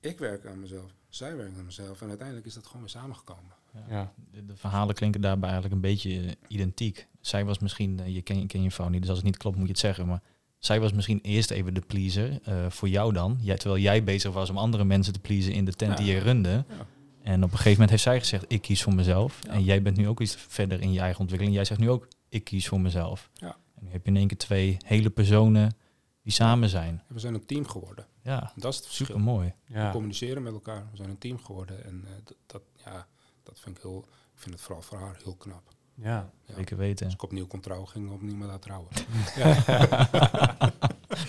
ik 0.00 0.18
werk 0.18 0.46
aan 0.46 0.60
mezelf, 0.60 0.94
zij 1.08 1.36
werkt 1.36 1.58
aan 1.58 1.64
mezelf. 1.64 2.00
En 2.02 2.08
uiteindelijk 2.08 2.46
is 2.46 2.54
dat 2.54 2.66
gewoon 2.66 2.80
weer 2.80 2.90
samengekomen. 2.90 3.52
Ja. 3.88 4.12
De, 4.30 4.44
de 4.46 4.56
verhalen 4.56 4.94
klinken 4.94 5.20
daarbij 5.20 5.50
eigenlijk 5.50 5.74
een 5.74 5.88
beetje 5.90 6.20
eh, 6.26 6.32
identiek. 6.48 7.06
Zij 7.20 7.44
was 7.44 7.58
misschien, 7.58 8.00
eh, 8.00 8.14
je 8.14 8.22
ken, 8.22 8.40
je 8.40 8.46
ken 8.46 8.62
je 8.62 8.70
vrouw 8.70 8.88
niet, 8.88 9.00
dus 9.00 9.08
als 9.08 9.18
het 9.18 9.26
niet 9.26 9.36
klopt 9.36 9.56
moet 9.56 9.66
je 9.66 9.72
het 9.72 9.80
zeggen. 9.80 10.06
Maar 10.06 10.22
zij 10.64 10.80
was 10.80 10.92
misschien 10.92 11.20
eerst 11.22 11.50
even 11.50 11.74
de 11.74 11.80
pleaser 11.80 12.38
eh, 12.42 12.70
voor 12.70 12.88
jou 12.88 13.12
dan. 13.12 13.38
Jij, 13.40 13.56
terwijl 13.56 13.82
jij 13.82 14.04
bezig 14.04 14.32
was 14.32 14.50
om 14.50 14.58
andere 14.58 14.84
mensen 14.84 15.12
te 15.12 15.18
pleasen 15.18 15.52
in 15.52 15.64
de 15.64 15.72
tent 15.72 15.96
die 15.96 16.06
je 16.06 16.18
runde. 16.18 16.64
Ja. 16.68 16.86
En 17.22 17.36
op 17.42 17.50
een 17.50 17.56
gegeven 17.56 17.70
moment 17.72 17.90
heeft 17.90 18.02
zij 18.02 18.18
gezegd, 18.18 18.44
ik 18.48 18.62
kies 18.62 18.82
voor 18.82 18.94
mezelf. 18.94 19.38
Ja. 19.42 19.50
En 19.50 19.64
jij 19.64 19.82
bent 19.82 19.96
nu 19.96 20.08
ook 20.08 20.20
iets 20.20 20.34
verder 20.48 20.80
in 20.80 20.92
je 20.92 21.00
eigen 21.00 21.20
ontwikkeling. 21.20 21.56
Jij 21.56 21.64
zegt 21.64 21.80
nu 21.80 21.90
ook, 21.90 22.08
ik 22.28 22.44
kies 22.44 22.68
voor 22.68 22.80
mezelf. 22.80 23.30
Ja. 23.34 23.56
En 23.74 23.84
nu 23.84 23.90
heb 23.90 24.04
je 24.04 24.10
in 24.10 24.16
één 24.16 24.26
keer 24.26 24.36
twee 24.38 24.76
hele 24.84 25.10
personen 25.10 25.76
die 26.22 26.32
samen 26.32 26.68
zijn. 26.68 27.02
En 27.08 27.14
we 27.14 27.20
zijn 27.20 27.34
een 27.34 27.46
team 27.46 27.66
geworden. 27.66 28.06
Ja, 28.22 28.52
Dat 28.56 28.70
is 28.70 28.76
het 28.76 28.84
verschil. 28.86 29.06
super 29.06 29.20
mooi. 29.22 29.52
We 29.66 29.74
Ja. 29.74 29.90
communiceren 29.90 30.42
met 30.42 30.52
elkaar. 30.52 30.86
We 30.90 30.96
zijn 30.96 31.08
een 31.08 31.18
team 31.18 31.38
geworden. 31.38 31.84
En 31.84 32.02
eh, 32.06 32.12
dat, 32.24 32.36
dat, 32.46 32.62
ja, 32.84 33.06
dat 33.42 33.60
vind 33.60 33.76
ik 33.76 33.82
heel... 33.82 34.04
Ik 34.34 34.40
vind 34.40 34.54
het 34.54 34.64
vooral 34.64 34.82
voor 34.82 34.98
haar 34.98 35.16
heel 35.22 35.34
knap. 35.34 35.73
Ja. 35.94 36.30
Ja. 36.46 36.54
Zeker 36.54 36.76
weten. 36.76 37.04
Als 37.04 37.14
ik 37.14 37.22
opnieuw 37.22 37.46
kon 37.46 37.60
trouwen, 37.60 37.88
ging 37.88 38.06
ik 38.06 38.12
opnieuw 38.12 38.34
met 38.36 38.48
haar 38.48 38.58
trouwen. 38.58 38.88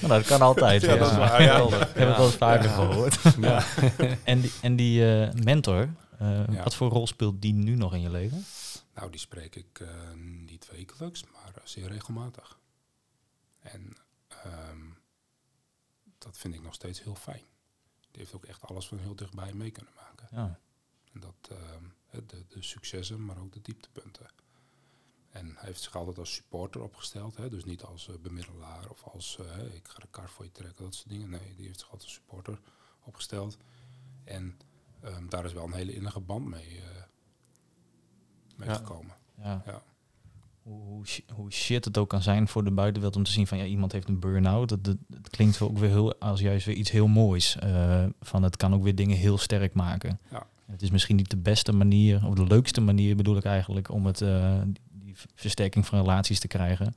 Nou, 0.02 0.08
dat 0.08 0.26
kan 0.26 0.42
altijd. 0.42 0.82
Ja, 0.82 0.96
dat 0.96 1.12
is 1.12 1.18
waar, 1.18 1.42
ja. 1.42 1.58
Ik 1.64 1.70
heb 1.70 2.08
het 2.08 2.18
wel 2.18 2.26
eens 2.26 2.36
vaker 2.36 2.70
Ja. 2.70 2.76
gehoord. 2.76 3.18
Ja. 3.40 3.64
En 4.24 4.42
die, 4.42 4.52
en 4.62 4.76
die 4.76 5.26
eh, 5.26 5.34
mentor, 5.44 5.90
eh, 6.20 6.48
Ja. 6.48 6.64
wat 6.64 6.76
voor 6.76 6.90
rol 6.90 7.08
speelt 7.08 7.42
die 7.42 7.54
nu 7.54 7.76
nog 7.76 7.94
in 7.94 8.02
je 8.02 8.10
leven? 8.10 8.46
Nou, 8.96 9.10
die 9.12 9.20
spreek 9.20 9.56
ik 9.56 9.80
eh, 9.80 9.88
niet 10.46 10.68
wekelijks, 10.72 11.24
maar 11.24 11.52
zeer 11.64 11.88
regelmatig. 11.88 12.60
En 13.60 13.94
ehm, 14.28 14.80
dat 16.18 16.38
vind 16.38 16.54
ik 16.54 16.62
nog 16.64 16.74
steeds 16.74 17.04
heel 17.04 17.16
fijn. 17.16 17.42
Die 18.12 18.22
heeft 18.22 18.34
ook 18.34 18.46
echt 18.46 18.62
alles 18.64 18.88
van 18.88 18.98
heel 18.98 19.16
dichtbij 19.16 19.54
mee 19.54 19.72
kunnen 19.72 19.94
maken. 19.96 20.28
Ja, 20.32 20.60
En 21.14 21.20
dat, 21.20 21.50
ehm, 21.58 21.84
de, 22.28 22.46
de 22.48 22.62
successen, 22.64 23.26
maar 23.26 23.38
ook 23.38 23.54
de 23.54 23.62
dieptepunten. 23.62 24.26
En 25.36 25.46
hij 25.46 25.66
heeft 25.68 25.82
zich 25.82 25.96
altijd 25.96 26.18
als 26.20 26.34
supporter 26.34 26.82
opgesteld. 26.84 27.38
Hè? 27.38 27.50
Dus 27.50 27.66
niet 27.66 27.84
als 27.84 28.10
eh, 28.10 28.16
bemiddelaar 28.22 28.90
of 28.90 29.04
als 29.04 29.38
eh, 29.40 29.76
ik 29.76 29.88
ga 29.88 30.00
de 30.00 30.08
kar 30.10 30.30
voor 30.30 30.46
je 30.46 30.52
trekken, 30.52 30.84
dat 30.84 30.96
soort 30.96 31.10
dingen. 31.10 31.30
Nee, 31.30 31.54
die 31.58 31.66
heeft 31.66 31.80
zich 31.80 31.90
altijd 31.92 32.04
als 32.10 32.14
supporter 32.14 32.60
opgesteld. 33.04 33.58
En 34.24 34.58
ehm, 35.02 35.28
daar 35.30 35.46
is 35.46 35.54
wel 35.54 35.64
een 35.64 35.74
hele 35.74 35.94
innige 35.94 36.20
band 36.20 36.46
mee, 36.46 36.78
eh, 36.82 37.04
mee 38.56 38.68
Ja. 38.70 38.74
gekomen. 38.76 39.16
ja. 39.38 39.64
Ja. 39.66 39.84
Hoe, 40.64 40.82
hoe, 40.84 41.08
shi- 41.08 41.26
hoe 41.34 41.52
shit 41.52 41.86
het 41.86 41.98
ook 41.98 42.10
kan 42.10 42.22
zijn 42.22 42.48
voor 42.48 42.64
de 42.64 42.72
buitenwereld 42.72 43.16
om 43.18 43.24
te 43.24 43.32
zien 43.32 43.48
van 43.48 43.58
ja, 43.58 43.64
iemand 43.66 43.92
heeft 43.92 44.08
een 44.08 44.20
burn-out. 44.20 44.70
Dat, 44.70 44.84
dat, 44.84 44.98
dat 45.08 45.30
klinkt 45.30 45.62
ook 45.62 45.78
weer 45.78 45.90
heel 45.90 46.16
als 46.20 46.40
juist 46.40 46.66
weer 46.66 46.76
iets 46.76 46.92
heel 46.92 47.08
moois. 47.08 47.58
van 48.20 48.44
het 48.44 48.58
kan 48.58 48.74
ook 48.74 48.84
weer 48.84 48.96
dingen 48.96 49.18
heel 49.18 49.38
sterk 49.38 49.74
maken. 49.74 50.20
Ja. 50.32 50.48
Het 50.66 50.82
is 50.82 50.90
misschien 50.92 51.16
niet 51.16 51.30
de 51.30 51.38
beste 51.38 51.72
manier, 51.72 52.26
of 52.28 52.34
de 52.36 52.46
leukste 52.48 52.82
manier 52.82 53.16
bedoel 53.16 53.38
ik 53.38 53.44
eigenlijk, 53.46 53.90
om 53.90 54.06
het, 54.06 54.22
die 55.18 55.28
versterking 55.36 55.86
van 55.86 56.00
relaties 56.00 56.40
te 56.40 56.48
krijgen. 56.48 56.96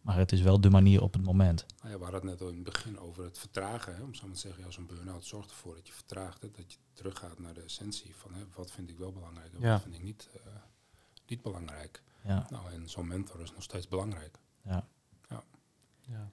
Maar 0.00 0.16
het 0.16 0.32
is 0.32 0.40
wel 0.40 0.60
de 0.60 0.70
manier 0.70 1.02
op 1.02 1.12
het 1.12 1.22
moment. 1.24 1.66
Nou 1.80 1.90
ja, 1.92 1.96
we 1.98 2.02
hadden 2.04 2.20
het 2.20 2.30
net 2.30 2.40
al 2.40 2.48
in 2.48 2.54
het 2.54 2.64
begin 2.64 2.98
over 2.98 3.24
het 3.24 3.38
vertragen. 3.38 3.96
Hè, 3.96 4.02
om 4.02 4.14
zo 4.14 4.26
maar 4.26 4.34
te 4.34 4.40
zeggen, 4.40 4.64
ja, 4.64 4.70
zo'n 4.70 4.86
burn-out 4.86 5.24
zorgt 5.24 5.50
ervoor 5.50 5.74
dat 5.74 5.86
je 5.86 5.92
vertraagt. 5.92 6.42
Hè, 6.42 6.50
dat 6.50 6.72
je 6.72 6.78
teruggaat 6.92 7.38
naar 7.38 7.54
de 7.54 7.60
essentie 7.62 8.14
van 8.16 8.34
hè, 8.34 8.42
wat 8.54 8.70
vind 8.70 8.90
ik 8.90 8.98
wel 8.98 9.12
belangrijk 9.12 9.52
en 9.54 9.60
Ja. 9.60 9.72
wat 9.72 9.82
vind 9.82 9.94
ik 9.94 10.02
niet, 10.02 10.28
eh, 10.34 10.52
niet 11.26 11.42
belangrijk. 11.42 12.02
Ja, 12.24 12.46
Nou, 12.50 12.70
en 12.72 12.88
zo'n 12.88 13.06
mentor 13.06 13.40
is 13.40 13.52
nog 13.52 13.62
steeds 13.62 13.88
belangrijk. 13.88 14.38
ja. 14.62 14.86
Ja. 16.08 16.30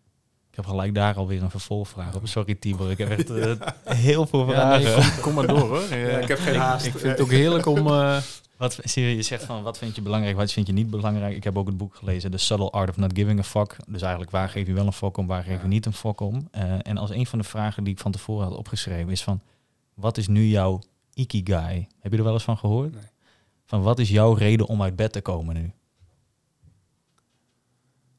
Ik 0.59 0.65
heb 0.65 0.73
gelijk 0.73 0.95
daar 0.95 1.15
alweer 1.15 1.43
een 1.43 1.49
vervolgvraag 1.49 2.15
op. 2.15 2.27
Sorry 2.27 2.55
Tibor, 2.55 2.91
ik 2.91 2.97
heb 2.97 3.09
echt 3.09 3.29
eh, 3.31 3.55
heel 3.95 4.25
veel 4.27 4.45
Ja, 4.45 4.51
vragen. 4.79 4.99
nee, 4.99 5.11
kom, 5.11 5.21
kom 5.21 5.33
maar 5.33 5.47
door 5.47 5.59
hoor. 5.59 5.81
Ja, 5.95 6.17
ik 6.17 6.27
heb 6.27 6.39
geen 6.39 6.55
haast. 6.55 6.85
Ik 6.85 6.91
vind 6.91 7.03
het 7.03 7.21
ook 7.21 7.31
heerlijk 7.31 7.65
om... 7.65 7.87
eh, 7.87 8.17
Wat, 8.57 8.79
je, 8.93 9.21
zegt 9.21 9.43
van 9.43 9.63
wat 9.63 9.77
vind 9.77 9.95
je 9.95 10.01
belangrijk, 10.01 10.35
wat 10.35 10.51
vind 10.51 10.67
je 10.67 10.73
niet 10.73 10.89
belangrijk. 10.89 11.35
Ik 11.35 11.43
heb 11.43 11.57
ook 11.57 11.67
het 11.67 11.77
boek 11.77 11.95
gelezen, 11.95 12.31
The 12.31 12.37
Subtle 12.37 12.69
Art 12.69 12.89
of 12.89 12.97
Not 12.97 13.11
Giving 13.15 13.39
a 13.39 13.43
Fuck. 13.43 13.75
Dus 13.87 14.01
eigenlijk 14.01 14.31
waar 14.31 14.49
geef 14.49 14.67
je 14.67 14.73
wel 14.73 14.85
een 14.85 14.93
fuck 14.93 15.17
om, 15.17 15.27
waar 15.27 15.43
geef 15.43 15.55
je 15.55 15.61
Ja. 15.61 15.67
niet 15.67 15.85
een 15.85 15.93
fuck 15.93 16.19
om. 16.19 16.47
Eh, 16.51 16.73
en 16.87 16.97
als 16.97 17.09
een 17.09 17.25
van 17.25 17.39
de 17.39 17.45
vragen 17.45 17.83
die 17.83 17.93
ik 17.93 17.99
van 17.99 18.11
tevoren 18.11 18.47
had 18.47 18.57
opgeschreven 18.57 19.11
is 19.11 19.23
van, 19.23 19.41
wat 19.93 20.17
is 20.17 20.27
nu 20.27 20.45
jouw 20.45 20.81
ikigai? 21.13 21.87
Heb 21.99 22.11
je 22.11 22.17
er 22.17 22.23
wel 22.23 22.33
eens 22.33 22.43
van 22.43 22.57
gehoord? 22.57 22.93
Nee. 22.93 23.03
Van 23.65 23.81
wat 23.81 23.99
is 23.99 24.09
jouw 24.09 24.33
reden 24.33 24.67
om 24.67 24.81
uit 24.81 24.95
bed 24.95 25.11
te 25.11 25.21
komen 25.21 25.55
nu? 25.55 25.71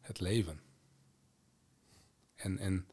Het 0.00 0.20
leven. 0.20 0.59
En, 2.42 2.58
en 2.58 2.86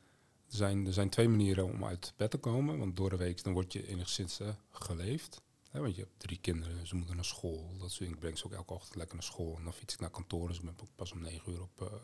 er, 0.50 0.56
zijn, 0.56 0.86
er 0.86 0.94
zijn 0.94 1.10
twee 1.10 1.30
manieren 1.30 1.66
om 1.66 1.86
uit 1.86 2.14
bed 2.18 2.32
te 2.32 2.38
komen. 2.38 2.78
Want 2.78 2.96
door 2.96 3.10
de 3.10 3.18
week 3.18 3.44
dan 3.44 3.54
word 3.54 3.74
je 3.74 3.88
enigszins 3.88 4.40
eh, 4.40 4.50
geleefd. 4.72 5.42
Hè, 5.70 5.80
want 5.80 5.96
je 5.96 6.02
hebt 6.02 6.20
drie 6.20 6.40
kinderen, 6.42 6.88
ze 6.88 6.96
moeten 6.96 7.16
naar 7.16 7.26
school. 7.26 7.78
Dat 7.78 7.92
soort, 7.92 8.10
ik 8.10 8.20
breng 8.20 8.38
ze 8.38 8.46
ook 8.46 8.54
elke 8.54 8.74
ochtend 8.74 8.96
lekker 8.96 9.16
naar 9.16 9.26
school. 9.26 9.56
En 9.58 9.64
dan 9.64 9.74
fiets 9.74 9.94
ik 9.94 10.00
naar 10.00 10.10
kantoor. 10.10 10.48
Dus 10.48 10.58
ik 10.58 10.64
ben 10.64 10.76
pas 10.96 11.12
om 11.12 11.22
negen 11.22 11.52
uur 11.52 11.62
op, 11.62 12.02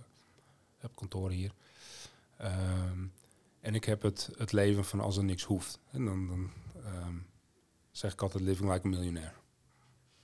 op 0.82 0.96
kantoor 0.96 1.32
hier. 1.32 1.54
Ehm, 2.38 3.06
en 3.60 3.76
ik 3.76 3.84
heb 3.84 4.02
het, 4.02 4.30
het 4.38 4.52
leven 4.52 4.86
van 4.86 5.00
als 5.00 5.18
er 5.18 5.24
niks 5.24 5.44
hoeft. 5.44 5.80
En 5.92 6.06
dan, 6.06 6.28
dan 6.28 6.52
ehm, 6.84 7.16
zeg 7.92 8.14
ik 8.14 8.22
altijd 8.22 8.44
living 8.44 8.72
like 8.72 8.88
a 8.88 8.90
millionaire. 8.90 9.43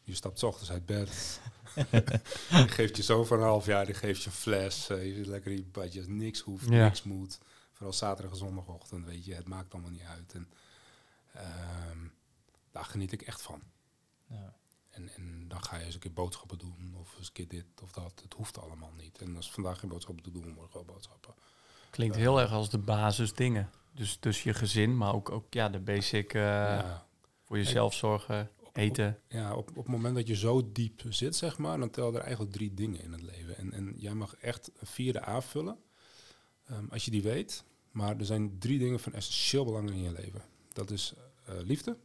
Je 0.09 0.15
stapt 0.15 0.43
ochtends 0.43 0.71
uit 0.71 0.85
bed. 0.85 1.39
die 2.49 2.67
geeft 2.67 2.97
je 2.97 3.03
zo 3.03 3.23
voor 3.23 3.37
een 3.37 3.43
half 3.43 3.65
jaar, 3.65 3.85
die 3.85 3.95
geeft 3.95 4.21
je 4.21 4.29
een 4.29 4.35
fles. 4.35 4.89
eh, 4.89 5.05
je 5.05 5.15
zit 5.15 5.25
lekker 5.25 5.51
in 5.51 5.57
je 5.57 5.65
badje, 5.65 6.03
niks 6.07 6.39
hoeft, 6.39 6.69
Ja. 6.69 6.83
niks 6.83 7.03
moet. 7.03 7.39
Vooral 7.73 7.93
zaterdag 7.93 8.31
en 8.31 8.37
zondagochtend, 8.37 9.05
weet 9.05 9.25
je, 9.25 9.33
het 9.33 9.47
maakt 9.47 9.73
allemaal 9.73 9.91
niet 9.91 10.01
uit. 10.01 10.33
En 10.33 10.49
ehm, 11.33 11.97
daar 12.71 12.85
geniet 12.85 13.11
ik 13.11 13.21
echt 13.21 13.41
van. 13.41 13.61
Ja. 14.29 14.53
En, 14.89 15.09
en 15.15 15.45
dan 15.47 15.63
ga 15.63 15.77
je 15.77 15.85
eens 15.85 15.93
een 15.93 15.99
keer 15.99 16.13
boodschappen 16.13 16.57
doen, 16.57 16.95
of 16.99 17.15
eens 17.17 17.27
een 17.27 17.33
keer 17.33 17.47
dit 17.47 17.65
of 17.83 17.91
dat. 17.91 18.21
Het 18.23 18.33
hoeft 18.33 18.57
allemaal 18.59 18.93
niet. 18.97 19.17
En 19.17 19.35
als 19.35 19.51
vandaag 19.51 19.79
geen 19.79 19.89
boodschappen 19.89 20.23
te 20.23 20.31
doen, 20.31 20.53
morgen 20.53 20.73
wel 20.73 20.85
boodschappen. 20.85 21.33
klinkt 21.89 22.15
heel 22.15 22.39
erg 22.39 22.51
als 22.51 22.69
de 22.69 22.77
basisdingen. 22.77 23.69
Dus, 23.91 24.19
dus 24.19 24.43
je 24.43 24.53
gezin, 24.53 24.97
maar 24.97 25.13
ook, 25.13 25.29
ook 25.31 25.53
ja, 25.53 25.69
de 25.69 25.79
basic 25.79 26.33
eh, 26.33 26.41
ja. 26.41 27.05
voor 27.43 27.57
jezelf 27.57 27.93
zorgen, 27.93 28.51
eten. 28.79 29.19
Ja, 29.27 29.55
op, 29.55 29.69
op 29.69 29.75
het 29.75 29.87
moment 29.87 30.15
dat 30.15 30.27
je 30.27 30.35
zo 30.35 30.71
diep 30.71 31.01
zit, 31.09 31.35
zeg 31.35 31.57
maar, 31.57 31.79
dan 31.79 31.89
tellen 31.89 32.15
er 32.15 32.21
eigenlijk 32.21 32.51
drie 32.51 32.73
dingen 32.73 33.01
in 33.01 33.11
het 33.11 33.21
leven. 33.21 33.57
En, 33.57 33.73
en 33.73 33.93
jij 33.97 34.13
mag 34.13 34.35
echt 34.35 34.71
een 34.79 34.87
vierde 34.87 35.21
aanvullen, 35.21 35.77
ehm, 36.65 36.85
als 36.89 37.05
je 37.05 37.11
die 37.11 37.21
weet. 37.21 37.63
Maar 37.91 38.17
er 38.17 38.25
zijn 38.25 38.59
drie 38.59 38.79
dingen 38.79 38.99
van 38.99 39.13
essentieel 39.13 39.65
belang 39.65 39.89
in 39.89 40.01
je 40.01 40.11
leven. 40.11 40.41
Dat 40.73 40.91
is 40.91 41.13
eh, 41.45 41.55
liefde, 41.59 41.97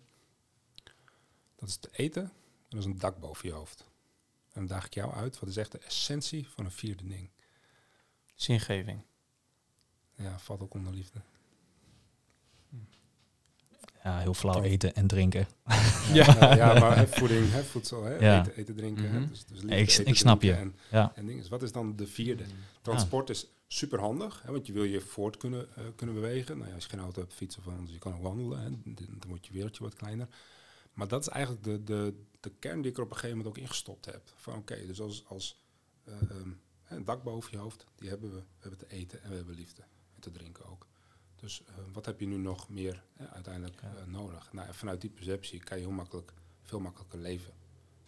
dat 1.56 1.68
is 1.68 1.76
te 1.76 1.88
eten 1.92 2.22
en 2.22 2.30
dat 2.68 2.78
is 2.78 2.84
een 2.84 2.98
dak 2.98 3.18
boven 3.18 3.48
je 3.48 3.54
hoofd. 3.54 3.84
En 4.52 4.60
dan 4.60 4.66
daag 4.66 4.86
ik 4.86 4.94
jou 4.94 5.12
uit, 5.12 5.38
wat 5.38 5.48
is 5.48 5.56
echt 5.56 5.72
de 5.72 5.78
essentie 5.78 6.48
van 6.48 6.64
een 6.64 6.70
vierde 6.70 7.06
ding? 7.06 7.30
Zingeving. 8.34 9.02
Ja, 10.16 10.38
valt 10.38 10.60
ook 10.60 10.74
onder 10.74 10.92
liefde. 10.92 11.20
Ja, 14.04 14.18
heel 14.18 14.34
flauw 14.34 14.62
eten 14.62 14.94
en 14.94 15.06
drinken. 15.06 15.46
Ja, 16.12 16.36
ja. 16.40 16.54
ja 16.56 16.78
maar 16.78 16.96
hè, 16.96 17.06
voeding, 17.18 17.50
hè, 17.50 17.64
voedsel, 17.64 18.04
hè, 18.04 18.14
Ja. 18.18 18.40
eten, 18.40 18.56
eten, 18.56 18.74
drinken. 18.76 19.10
hè, 19.10 19.18
Mhm. 19.18 19.28
dus, 19.28 19.44
dus 19.44 19.60
liefde, 19.60 19.76
ik, 19.76 19.88
eten, 19.88 20.06
ik 20.06 20.16
snap 20.16 20.42
je. 20.42 20.52
En, 20.52 20.74
Ja. 20.90 21.12
en 21.14 21.26
ding 21.26 21.40
is, 21.40 21.48
wat 21.48 21.62
is 21.62 21.72
dan 21.72 21.96
de 21.96 22.06
vierde? 22.06 22.44
Transport 22.82 23.30
is 23.30 23.46
super 23.66 24.00
handig, 24.00 24.42
hè, 24.42 24.52
want 24.52 24.66
je 24.66 24.72
wil 24.72 24.84
je 24.84 25.00
voort 25.00 25.36
kunnen, 25.36 25.66
uh, 25.78 25.84
kunnen 25.96 26.14
bewegen. 26.14 26.56
Nou 26.56 26.68
ja, 26.68 26.74
als 26.74 26.84
je 26.84 26.90
geen 26.90 27.00
auto 27.00 27.20
hebt, 27.20 27.34
fietsen 27.34 27.62
van, 27.62 27.84
dus 27.84 27.92
je 27.92 27.98
kan 27.98 28.14
ook 28.14 28.22
wandelen. 28.22 28.58
Hè, 28.58 28.70
dan 28.94 29.28
wordt 29.28 29.46
je 29.46 29.52
wereldje 29.52 29.82
wat 29.82 29.94
kleiner. 29.94 30.28
Maar 30.92 31.08
dat 31.08 31.20
is 31.20 31.28
eigenlijk 31.28 31.64
de, 31.64 31.84
de, 31.84 32.14
de 32.40 32.52
kern 32.58 32.82
die 32.82 32.90
ik 32.90 32.96
er 32.96 33.02
op 33.02 33.10
een 33.10 33.16
gegeven 33.16 33.36
moment 33.36 33.56
ook 33.56 33.62
ingestopt 33.62 34.04
heb. 34.04 34.22
Van 34.36 34.54
oké, 34.54 34.86
dus 34.86 35.00
als, 35.00 35.24
als 35.26 35.62
uh, 36.08 36.14
um, 36.30 36.60
een 36.88 37.04
dak 37.04 37.22
boven 37.22 37.50
je 37.52 37.58
hoofd, 37.58 37.84
die 37.96 38.08
hebben 38.08 38.30
we. 38.30 38.36
We 38.36 38.42
hebben 38.68 38.78
te 38.78 38.88
eten 38.94 39.22
en 39.22 39.30
we 39.30 39.36
hebben 39.36 39.54
liefde. 39.54 39.82
En 40.14 40.20
te 40.20 40.30
drinken 40.30 40.64
ook. 40.70 40.86
Dus 41.44 41.62
uh, 41.68 41.74
wat 41.92 42.06
heb 42.06 42.20
je 42.20 42.26
nu 42.26 42.36
nog 42.36 42.68
meer 42.68 43.02
uiteindelijk 43.32 43.80
ja. 43.82 44.04
nodig? 44.06 44.52
Nou, 44.52 44.74
vanuit 44.74 45.00
die 45.00 45.10
perceptie 45.10 45.60
kan 45.60 45.78
je 45.78 45.84
heel 45.84 45.92
makkelijk, 45.92 46.32
veel 46.62 46.80
makkelijker 46.80 47.18
leven. 47.18 47.52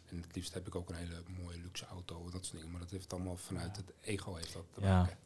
En 0.06 0.16
het 0.16 0.34
liefst 0.34 0.54
heb 0.54 0.66
ik 0.66 0.74
ook 0.74 0.88
een 0.88 0.94
hele 0.94 1.22
mooie 1.40 1.58
luxe 1.58 1.86
auto 1.86 2.24
en 2.24 2.30
dat 2.30 2.44
soort 2.44 2.56
dingen. 2.56 2.70
Maar 2.70 2.80
dat 2.80 2.90
heeft 2.90 3.12
allemaal 3.12 3.36
vanuit 3.36 3.76
het 3.76 3.92
ego 4.00 4.34
heeft 4.34 4.52
dat 4.52 4.64
te 4.72 4.80
ja. 4.80 5.00
maken. 5.00 5.18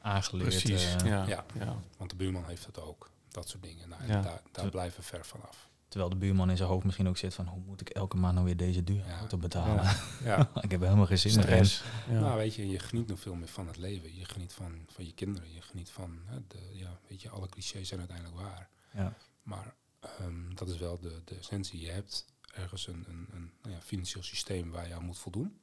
Aangeleerd. 0.00 0.48
Precies, 0.48 0.94
uh, 0.94 1.00
ja. 1.04 1.26
Ja. 1.26 1.44
ja. 1.54 1.82
Want 1.96 2.10
de 2.10 2.16
buurman 2.16 2.44
heeft 2.44 2.64
dat 2.64 2.80
ook. 2.80 3.10
Dat 3.28 3.48
soort 3.48 3.62
dingen. 3.62 3.88
Nou, 3.88 4.06
daar, 4.06 4.42
daar 4.52 4.70
blijven 4.70 5.00
we 5.00 5.06
ver 5.06 5.26
vanaf. 5.26 5.68
Terwijl 5.94 6.14
de 6.14 6.20
buurman 6.26 6.50
in 6.50 6.56
zijn 6.56 6.68
hoofd 6.68 6.84
misschien 6.84 7.08
ook 7.08 7.16
zit 7.16 7.34
van... 7.34 7.46
hoe 7.46 7.60
moet 7.66 7.80
ik 7.80 7.88
elke 7.88 8.16
maand 8.16 8.34
nou 8.34 8.46
weer 8.46 8.56
deze 8.56 8.84
dure 8.84 9.12
auto 9.12 9.38
betalen? 9.38 9.84
Ja. 10.24 10.50
ik 10.62 10.70
heb 10.70 10.80
helemaal 10.80 11.06
geen 11.06 11.18
zin 11.18 11.48
in. 11.48 11.66
Nou, 12.08 12.36
weet 12.36 12.54
je, 12.54 12.68
je 12.68 12.78
geniet 12.78 13.06
nog 13.06 13.20
veel 13.20 13.34
meer 13.34 13.48
van 13.48 13.66
het 13.66 13.76
leven. 13.76 14.14
Je 14.14 14.24
geniet 14.24 14.52
van, 14.52 14.84
van 14.86 15.04
je 15.04 15.12
kinderen. 15.12 15.52
Je 15.52 15.62
geniet 15.62 15.90
van... 15.90 16.18
Hè, 16.24 16.38
de, 16.48 16.58
ja, 16.72 16.98
weet 17.08 17.22
je, 17.22 17.28
alle 17.28 17.48
clichés 17.48 17.88
zijn 17.88 18.00
uiteindelijk 18.00 18.40
waar. 18.40 18.68
Ja. 18.94 19.16
Maar 19.42 19.74
um, 20.20 20.54
dat 20.54 20.68
is 20.68 20.78
wel 20.78 21.00
de, 21.00 21.20
de 21.24 21.34
essentie. 21.34 21.80
Je 21.80 21.90
hebt 21.90 22.24
ergens 22.54 22.86
een, 22.86 23.04
een, 23.08 23.28
een 23.32 23.52
nou 23.62 23.74
ja, 23.74 23.80
financieel 23.80 24.22
systeem 24.22 24.70
waar 24.70 24.88
je 24.88 24.94
aan 24.94 25.04
moet 25.04 25.18
voldoen. 25.18 25.58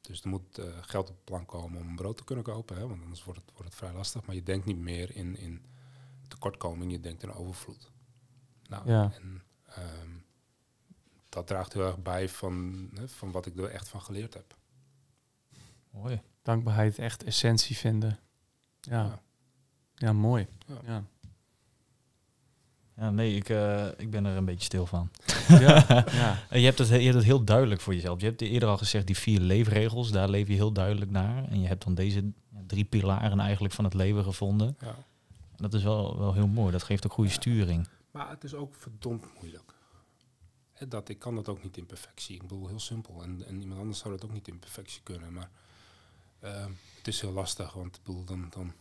Dus 0.00 0.22
er 0.22 0.28
moet 0.28 0.58
uh, 0.58 0.64
geld 0.80 1.10
op 1.10 1.16
de 1.16 1.24
plank 1.24 1.48
komen 1.48 1.80
om 1.80 1.88
een 1.88 1.96
brood 1.96 2.16
te 2.16 2.24
kunnen 2.24 2.44
kopen, 2.44 2.76
hè, 2.76 2.88
want 2.88 3.02
anders 3.02 3.24
wordt 3.24 3.40
het, 3.40 3.50
wordt 3.50 3.68
het 3.68 3.78
vrij 3.78 3.92
lastig. 3.92 4.26
Maar 4.26 4.34
je 4.34 4.42
denkt 4.42 4.66
niet 4.66 4.78
meer 4.78 5.16
in, 5.16 5.36
in 5.36 5.62
tekortkoming, 6.28 6.92
je 6.92 7.00
denkt 7.00 7.22
in 7.22 7.32
overvloed. 7.32 7.90
Nou, 8.70 8.88
ja. 8.90 9.12
en 9.20 9.42
um, 9.78 10.24
dat 11.28 11.46
draagt 11.46 11.72
heel 11.72 11.86
erg 11.86 11.98
bij 11.98 12.28
van, 12.28 12.88
hè, 12.94 13.08
van 13.08 13.30
wat 13.30 13.46
ik 13.46 13.58
er 13.58 13.70
echt 13.70 13.88
van 13.88 14.00
geleerd 14.00 14.34
heb. 14.34 14.56
Mooi. 15.90 16.20
Dankbaarheid, 16.42 16.98
echt 16.98 17.24
essentie 17.24 17.76
vinden. 17.76 18.18
Ja, 18.80 19.04
ja, 19.04 19.20
ja 19.94 20.12
mooi. 20.12 20.46
Ja. 20.66 20.80
ja. 20.84 21.04
Ja, 22.96 23.10
nee, 23.10 23.36
ik, 23.36 23.48
uh, 23.48 23.86
ik 23.96 24.10
ben 24.10 24.24
er 24.24 24.36
een 24.36 24.44
beetje 24.44 24.64
stil 24.64 24.86
van. 24.86 25.10
Ja, 25.48 25.84
ja. 26.12 26.38
je, 26.50 26.64
hebt 26.64 26.78
het, 26.78 26.88
je 26.88 26.94
hebt 26.94 27.14
het 27.14 27.24
heel 27.24 27.44
duidelijk 27.44 27.80
voor 27.80 27.94
jezelf. 27.94 28.20
Je 28.20 28.26
hebt 28.26 28.40
eerder 28.40 28.68
al 28.68 28.78
gezegd, 28.78 29.06
die 29.06 29.16
vier 29.16 29.40
leefregels, 29.40 30.10
daar 30.10 30.28
leef 30.28 30.48
je 30.48 30.54
heel 30.54 30.72
duidelijk 30.72 31.10
naar. 31.10 31.48
En 31.48 31.60
je 31.60 31.66
hebt 31.66 31.84
dan 31.84 31.94
deze 31.94 32.32
drie 32.66 32.84
pilaren 32.84 33.40
eigenlijk 33.40 33.74
van 33.74 33.84
het 33.84 33.94
leven 33.94 34.24
gevonden. 34.24 34.76
Ja. 34.80 34.94
Dat 35.56 35.74
is 35.74 35.82
wel, 35.82 36.18
wel 36.18 36.32
heel 36.32 36.46
mooi. 36.46 36.72
Dat 36.72 36.82
geeft 36.82 37.06
ook 37.06 37.12
goede 37.12 37.30
sturing. 37.30 37.88
Maar 38.10 38.30
het 38.30 38.44
is 38.44 38.54
ook 38.54 38.74
verdomd 38.74 39.34
moeilijk. 39.34 39.74
dat, 40.88 41.08
ik 41.08 41.18
kan 41.18 41.34
dat 41.34 41.48
ook 41.48 41.62
niet 41.62 41.76
in 41.76 41.86
perfectie. 41.86 42.34
Ik 42.34 42.42
bedoel, 42.42 42.68
heel 42.68 42.80
simpel. 42.80 43.22
En, 43.22 43.46
en 43.46 43.60
iemand 43.60 43.80
anders 43.80 43.98
zou 43.98 44.14
dat 44.16 44.24
ook 44.24 44.32
niet 44.32 44.48
in 44.48 44.58
perfectie 44.58 45.02
kunnen. 45.02 45.32
Maar 45.32 45.50
uh, 46.44 46.66
het 46.96 47.06
is 47.06 47.20
heel 47.20 47.32
lastig, 47.32 47.72
want 47.72 47.96
ik 47.96 48.02
bedoel, 48.02 48.24
dan... 48.24 48.46
dan 48.50 48.72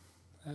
uh, 0.45 0.53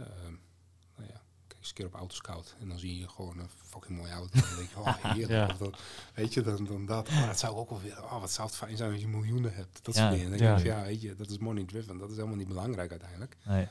nou 0.97 1.09
ja, 1.09 1.22
eens 1.64 1.68
een 1.68 1.75
keer 1.75 1.87
op 1.87 1.95
Autoscout. 1.95 2.57
En 2.61 2.68
dan 2.68 2.79
zie 2.79 2.99
je 2.99 3.09
gewoon 3.09 3.39
een 3.39 3.49
fucking 3.49 3.99
mooie 3.99 4.12
auto. 4.12 4.39
En 4.39 4.49
dan 4.49 4.57
denk 4.57 4.70
je, 4.70 4.79
oh 4.79 5.05
heerlijk. 5.14 5.59
ja. 5.59 5.70
weet 6.14 6.35
je, 6.35 6.43
dan, 6.43 6.64
dan 6.64 6.87
dat. 6.87 7.09
Oh, 7.09 7.27
dat 7.27 7.39
zou 7.39 7.57
ook 7.57 7.70
wel 7.70 7.81
weer, 7.81 8.03
oh 8.03 8.20
wat 8.20 8.31
zou 8.31 8.49
het 8.49 8.57
fijn 8.57 8.77
zijn 8.77 8.93
als 8.93 9.01
je 9.01 9.09
miljoenen 9.09 9.55
hebt. 9.55 9.85
Dat 9.85 9.95
soort 9.95 10.11
dingen. 10.11 10.31
Dan 10.31 10.39
denk 10.39 10.59
je, 10.59 10.64
ja, 10.64 10.83
weet 10.83 11.01
je, 11.01 11.14
dat 11.14 11.31
is 11.31 11.39
money 11.39 11.64
driven. 11.64 11.99
Dat 11.99 12.11
is 12.11 12.16
helemaal 12.16 12.37
niet 12.37 12.49
belangrijk 12.49 12.91
uiteindelijk. 12.91 13.37
Nee. 13.45 13.68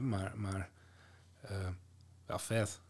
Maar, 0.00 0.32
maar 0.36 0.70
uh, 1.50 1.68
wel 2.26 2.38
vet. 2.38 2.80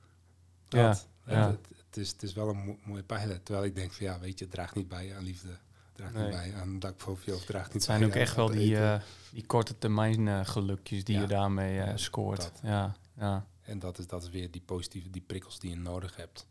Dat. 0.68 1.08
Ja. 1.26 1.50
Het, 1.50 1.68
het, 1.86 1.96
is, 1.96 2.10
het 2.10 2.22
is 2.22 2.32
wel 2.32 2.48
een 2.48 2.78
mooie 2.84 3.02
pijlen. 3.02 3.42
Terwijl 3.42 3.66
ik 3.66 3.74
denk 3.74 3.92
van 3.92 4.06
ja, 4.06 4.18
weet 4.18 4.38
je, 4.38 4.44
het 4.44 4.54
draagt 4.54 4.74
niet 4.74 4.88
bij 4.88 5.16
aan 5.16 5.24
liefde. 5.24 5.58
Draagt 5.92 6.14
nee. 6.14 6.22
niet 6.22 6.32
bij 6.32 6.54
aan 6.54 6.78
dak 6.78 7.04
boven 7.04 7.22
je 7.26 7.34
of 7.34 7.44
draagt 7.44 7.64
niet 7.64 7.74
Het 7.74 7.82
zijn 7.82 8.04
ook 8.04 8.14
echt 8.14 8.36
wel 8.36 8.50
die, 8.50 8.70
uh, 8.70 9.00
die 9.32 9.46
korte 9.46 9.78
termijn 9.78 10.26
uh, 10.26 10.40
gelukjes 10.44 11.04
die 11.04 11.20
je 11.20 11.26
daarmee 11.26 11.76
uh, 11.76 11.92
scoort. 11.94 12.42
Dat. 12.42 12.60
Ja, 12.62 12.96
ja. 13.18 13.46
En 13.60 13.78
dat 13.78 13.98
is, 13.98 14.06
dat 14.06 14.22
is 14.22 14.30
weer 14.30 14.50
die 14.50 14.60
positieve, 14.60 15.10
die 15.10 15.22
prikkels 15.26 15.58
die 15.58 15.70
je 15.70 15.76
nodig 15.76 16.16
hebt 16.16 16.46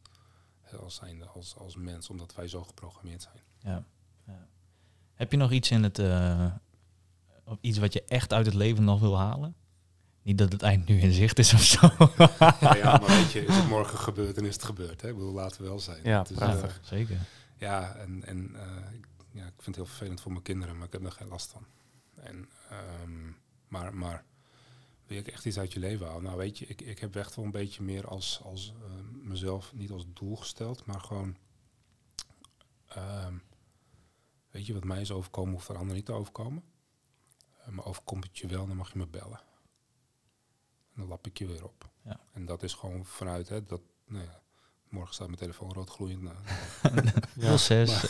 als, 0.77 0.95
zijnde, 0.95 1.25
als, 1.25 1.55
als 1.57 1.75
mens, 1.75 2.09
omdat 2.09 2.35
wij 2.35 2.47
zo 2.47 2.63
geprogrammeerd 2.63 3.21
zijn. 3.21 3.43
Ja. 3.59 3.83
ja. 4.27 4.47
Heb 5.13 5.31
je 5.31 5.37
nog 5.37 5.51
iets 5.51 5.71
in 5.71 5.83
het, 5.83 5.99
uh, 5.99 6.53
iets 7.61 7.77
wat 7.77 7.93
je 7.93 8.03
echt 8.03 8.33
uit 8.33 8.45
het 8.45 8.55
leven 8.55 8.83
nog 8.83 8.99
wil 8.99 9.17
halen? 9.17 9.55
Niet 10.21 10.37
dat 10.37 10.51
het 10.51 10.61
eind 10.61 10.87
nu 10.87 10.99
in 10.99 11.11
zicht 11.11 11.39
is 11.39 11.53
of 11.53 11.63
zo. 11.63 11.89
ja, 12.59 12.75
ja, 12.75 12.97
maar 12.97 13.07
weet 13.07 13.31
je, 13.31 13.45
is 13.45 13.55
het 13.55 13.67
morgen 13.67 13.97
gebeurd 13.97 14.37
en 14.37 14.45
is 14.45 14.53
het 14.53 14.63
gebeurd. 14.63 15.01
Hè? 15.01 15.07
Ik 15.07 15.13
bedoel, 15.13 15.33
laten 15.33 15.61
we 15.61 15.67
wel 15.67 15.79
zijn. 15.79 15.99
Ja, 16.03 16.25
is, 16.29 16.31
prachtig. 16.31 16.77
Uh, 16.77 16.87
Zeker. 16.87 17.17
Ja, 17.57 17.95
en, 17.95 18.23
en 18.25 18.51
uh, 18.53 18.61
ja, 19.31 19.45
ik 19.45 19.53
vind 19.55 19.65
het 19.65 19.75
heel 19.75 19.85
vervelend 19.85 20.21
voor 20.21 20.31
mijn 20.31 20.43
kinderen, 20.43 20.77
maar 20.77 20.85
ik 20.87 20.93
heb 20.93 21.05
er 21.05 21.11
geen 21.11 21.27
last 21.27 21.51
van. 21.51 21.65
En, 22.15 22.49
um, 23.01 23.37
maar, 23.67 23.93
maar 23.93 24.23
wil 25.09 25.17
ik 25.17 25.27
echt 25.27 25.45
iets 25.45 25.59
uit 25.59 25.73
je 25.73 25.79
leven 25.79 26.07
halen? 26.07 26.23
Nou 26.23 26.37
weet 26.37 26.57
je, 26.57 26.65
ik, 26.65 26.81
ik 26.81 26.99
heb 26.99 27.15
echt 27.15 27.35
wel 27.35 27.45
een 27.45 27.51
beetje 27.51 27.83
meer 27.83 28.07
als, 28.07 28.41
als 28.43 28.73
uh, 28.77 28.93
mezelf, 29.11 29.73
niet 29.73 29.91
als 29.91 30.05
doel 30.13 30.35
gesteld, 30.35 30.85
maar 30.85 30.99
gewoon, 30.99 31.37
uh, 32.97 33.27
weet 34.51 34.65
je, 34.65 34.73
wat 34.73 34.83
mij 34.83 35.01
is 35.01 35.11
overkomen, 35.11 35.53
hoeft 35.53 35.67
er 35.67 35.75
anderen 35.75 35.95
niet 35.95 36.05
te 36.05 36.11
overkomen. 36.11 36.63
Uh, 37.61 37.67
maar 37.67 37.85
overkomt 37.85 38.23
het 38.23 38.37
je 38.37 38.47
wel, 38.47 38.67
dan 38.67 38.75
mag 38.75 38.91
je 38.91 38.97
me 38.97 39.07
bellen. 39.07 39.39
Dan 40.99 41.07
lap 41.07 41.27
ik 41.27 41.37
je 41.37 41.47
weer 41.47 41.63
op. 41.63 41.89
Ja. 42.03 42.19
En 42.33 42.45
dat 42.45 42.63
is 42.63 42.73
gewoon 42.73 43.05
vanuit, 43.05 43.49
hè, 43.49 43.65
dat, 43.65 43.81
nou 44.05 44.23
ja, 44.23 44.41
morgen 44.89 45.13
staat 45.13 45.27
mijn 45.27 45.39
telefoon 45.39 45.73
rood 45.73 45.89
gloeiend. 45.89 46.21
Nou, 46.21 46.35
ja, 47.35 47.57
zes. 47.57 48.09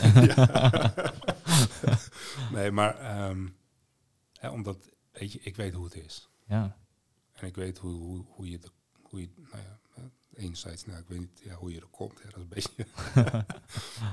nee, 2.56 2.70
maar 2.70 3.26
um, 3.28 3.56
hè, 4.38 4.48
omdat, 4.48 4.90
weet 5.12 5.32
je, 5.32 5.40
ik 5.40 5.56
weet 5.56 5.72
hoe 5.72 5.84
het 5.84 5.94
is. 5.94 6.28
Ja. 6.46 6.76
En 7.32 7.46
ik 7.46 7.54
weet 7.54 7.78
hoe, 7.78 7.92
hoe, 7.92 8.24
hoe 8.28 8.50
je, 8.50 8.58
de, 8.58 8.68
hoe 9.02 9.20
je 9.20 9.30
nou 9.36 9.62
ja, 9.62 9.80
enerzijds, 10.34 10.86
nou, 10.86 10.98
ik 10.98 11.08
weet 11.08 11.18
niet 11.18 11.40
ja, 11.42 11.54
hoe 11.54 11.72
je 11.72 11.80
er 11.80 11.86
komt, 11.86 12.22
hè, 12.22 12.28
dat 12.28 12.36
is 12.36 12.42
een 12.42 12.48
beetje. 12.48 12.86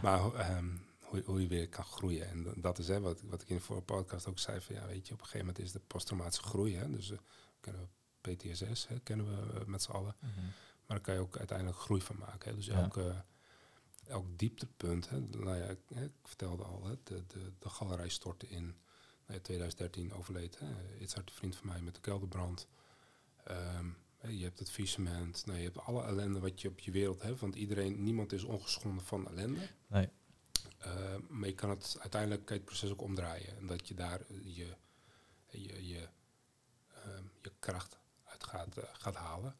maar 0.03 0.51
um, 0.57 0.81
hoe, 0.99 1.23
hoe, 1.25 1.41
je 1.41 1.47
weer 1.47 1.69
kan 1.69 1.85
groeien. 1.85 2.29
En 2.29 2.53
dat 2.55 2.79
is 2.79 2.87
hè, 2.87 2.99
wat, 2.99 3.21
wat 3.21 3.41
ik 3.41 3.49
in 3.49 3.55
de 3.55 3.61
vorige 3.61 3.85
podcast 3.85 4.27
ook 4.27 4.39
zei: 4.39 4.61
van 4.61 4.75
ja, 4.75 4.87
weet 4.87 5.07
je, 5.07 5.13
op 5.13 5.19
een 5.19 5.25
gegeven 5.25 5.47
moment 5.47 5.65
is 5.65 5.71
de 5.71 5.81
posttraumatische 5.87 6.43
groei. 6.43 6.75
Hè, 6.75 6.89
dus 6.89 7.09
uh, 7.11 7.17
kennen 7.59 7.81
we 7.81 7.87
PTSS, 8.35 8.87
hè, 8.87 8.99
kennen 8.99 9.25
we 9.25 9.59
uh, 9.59 9.65
met 9.65 9.81
z'n 9.81 9.91
allen. 9.91 10.15
Mm 10.19 10.29
-hmm. 10.29 10.43
Maar 10.85 10.97
daar 10.97 11.01
kan 11.01 11.13
je 11.13 11.19
ook 11.19 11.37
uiteindelijk 11.37 11.77
groei 11.77 12.01
van 12.01 12.17
maken. 12.17 12.49
Hè. 12.49 12.55
Dus 12.55 12.65
ja. 12.65 12.81
elke, 12.81 13.23
elk 14.07 14.25
dieptepunt, 14.39 15.09
hè, 15.09 15.19
nou 15.19 15.57
ja, 15.57 15.65
ik, 15.65 15.79
ik 15.89 16.11
vertelde 16.23 16.63
al, 16.63 16.85
hè, 16.85 16.95
de, 17.03 17.23
de, 17.27 17.51
de 17.59 17.69
galerij 17.69 18.09
stortte 18.09 18.49
in. 18.49 18.63
Nou 19.25 19.39
ja, 19.39 19.39
2013 19.39 20.13
overleed. 20.13 20.59
Hè. 20.59 20.67
Itzhard, 20.99 21.29
een 21.29 21.35
vriend 21.35 21.55
van 21.55 21.67
mij, 21.67 21.81
met 21.81 21.95
de 21.95 22.01
kelderbrand. 22.01 22.67
Um, 23.49 23.97
je 24.21 24.43
hebt 24.43 24.59
het 24.59 24.71
faillissement, 24.71 25.45
nou, 25.45 25.57
je 25.57 25.63
hebt 25.63 25.79
alle 25.79 26.03
ellende 26.03 26.39
wat 26.39 26.61
je 26.61 26.67
op 26.67 26.79
je 26.79 26.91
wereld 26.91 27.21
hebt. 27.21 27.39
Want 27.39 27.55
iedereen, 27.55 28.03
niemand 28.03 28.33
is 28.33 28.43
ongeschonden 28.43 29.05
van 29.05 29.27
ellende. 29.27 29.69
Nee. 29.87 30.09
Uh, 30.85 31.15
maar 31.29 31.47
je 31.47 31.55
kan 31.55 31.69
het 31.69 31.97
uiteindelijk 31.99 32.45
kan 32.45 32.55
je 32.55 32.61
het 32.61 32.71
proces 32.71 32.91
ook 32.91 33.01
omdraaien. 33.01 33.57
En 33.57 33.65
dat 33.65 33.87
je 33.87 33.93
daar 33.93 34.21
je, 34.43 34.75
je, 35.47 35.87
je, 35.87 36.07
uh, 37.05 37.19
je 37.41 37.51
kracht 37.59 37.93
uit 37.93 38.06
gaat, 38.47 38.77
uh, 38.77 38.83
gaat 38.91 39.15
halen. 39.15 39.55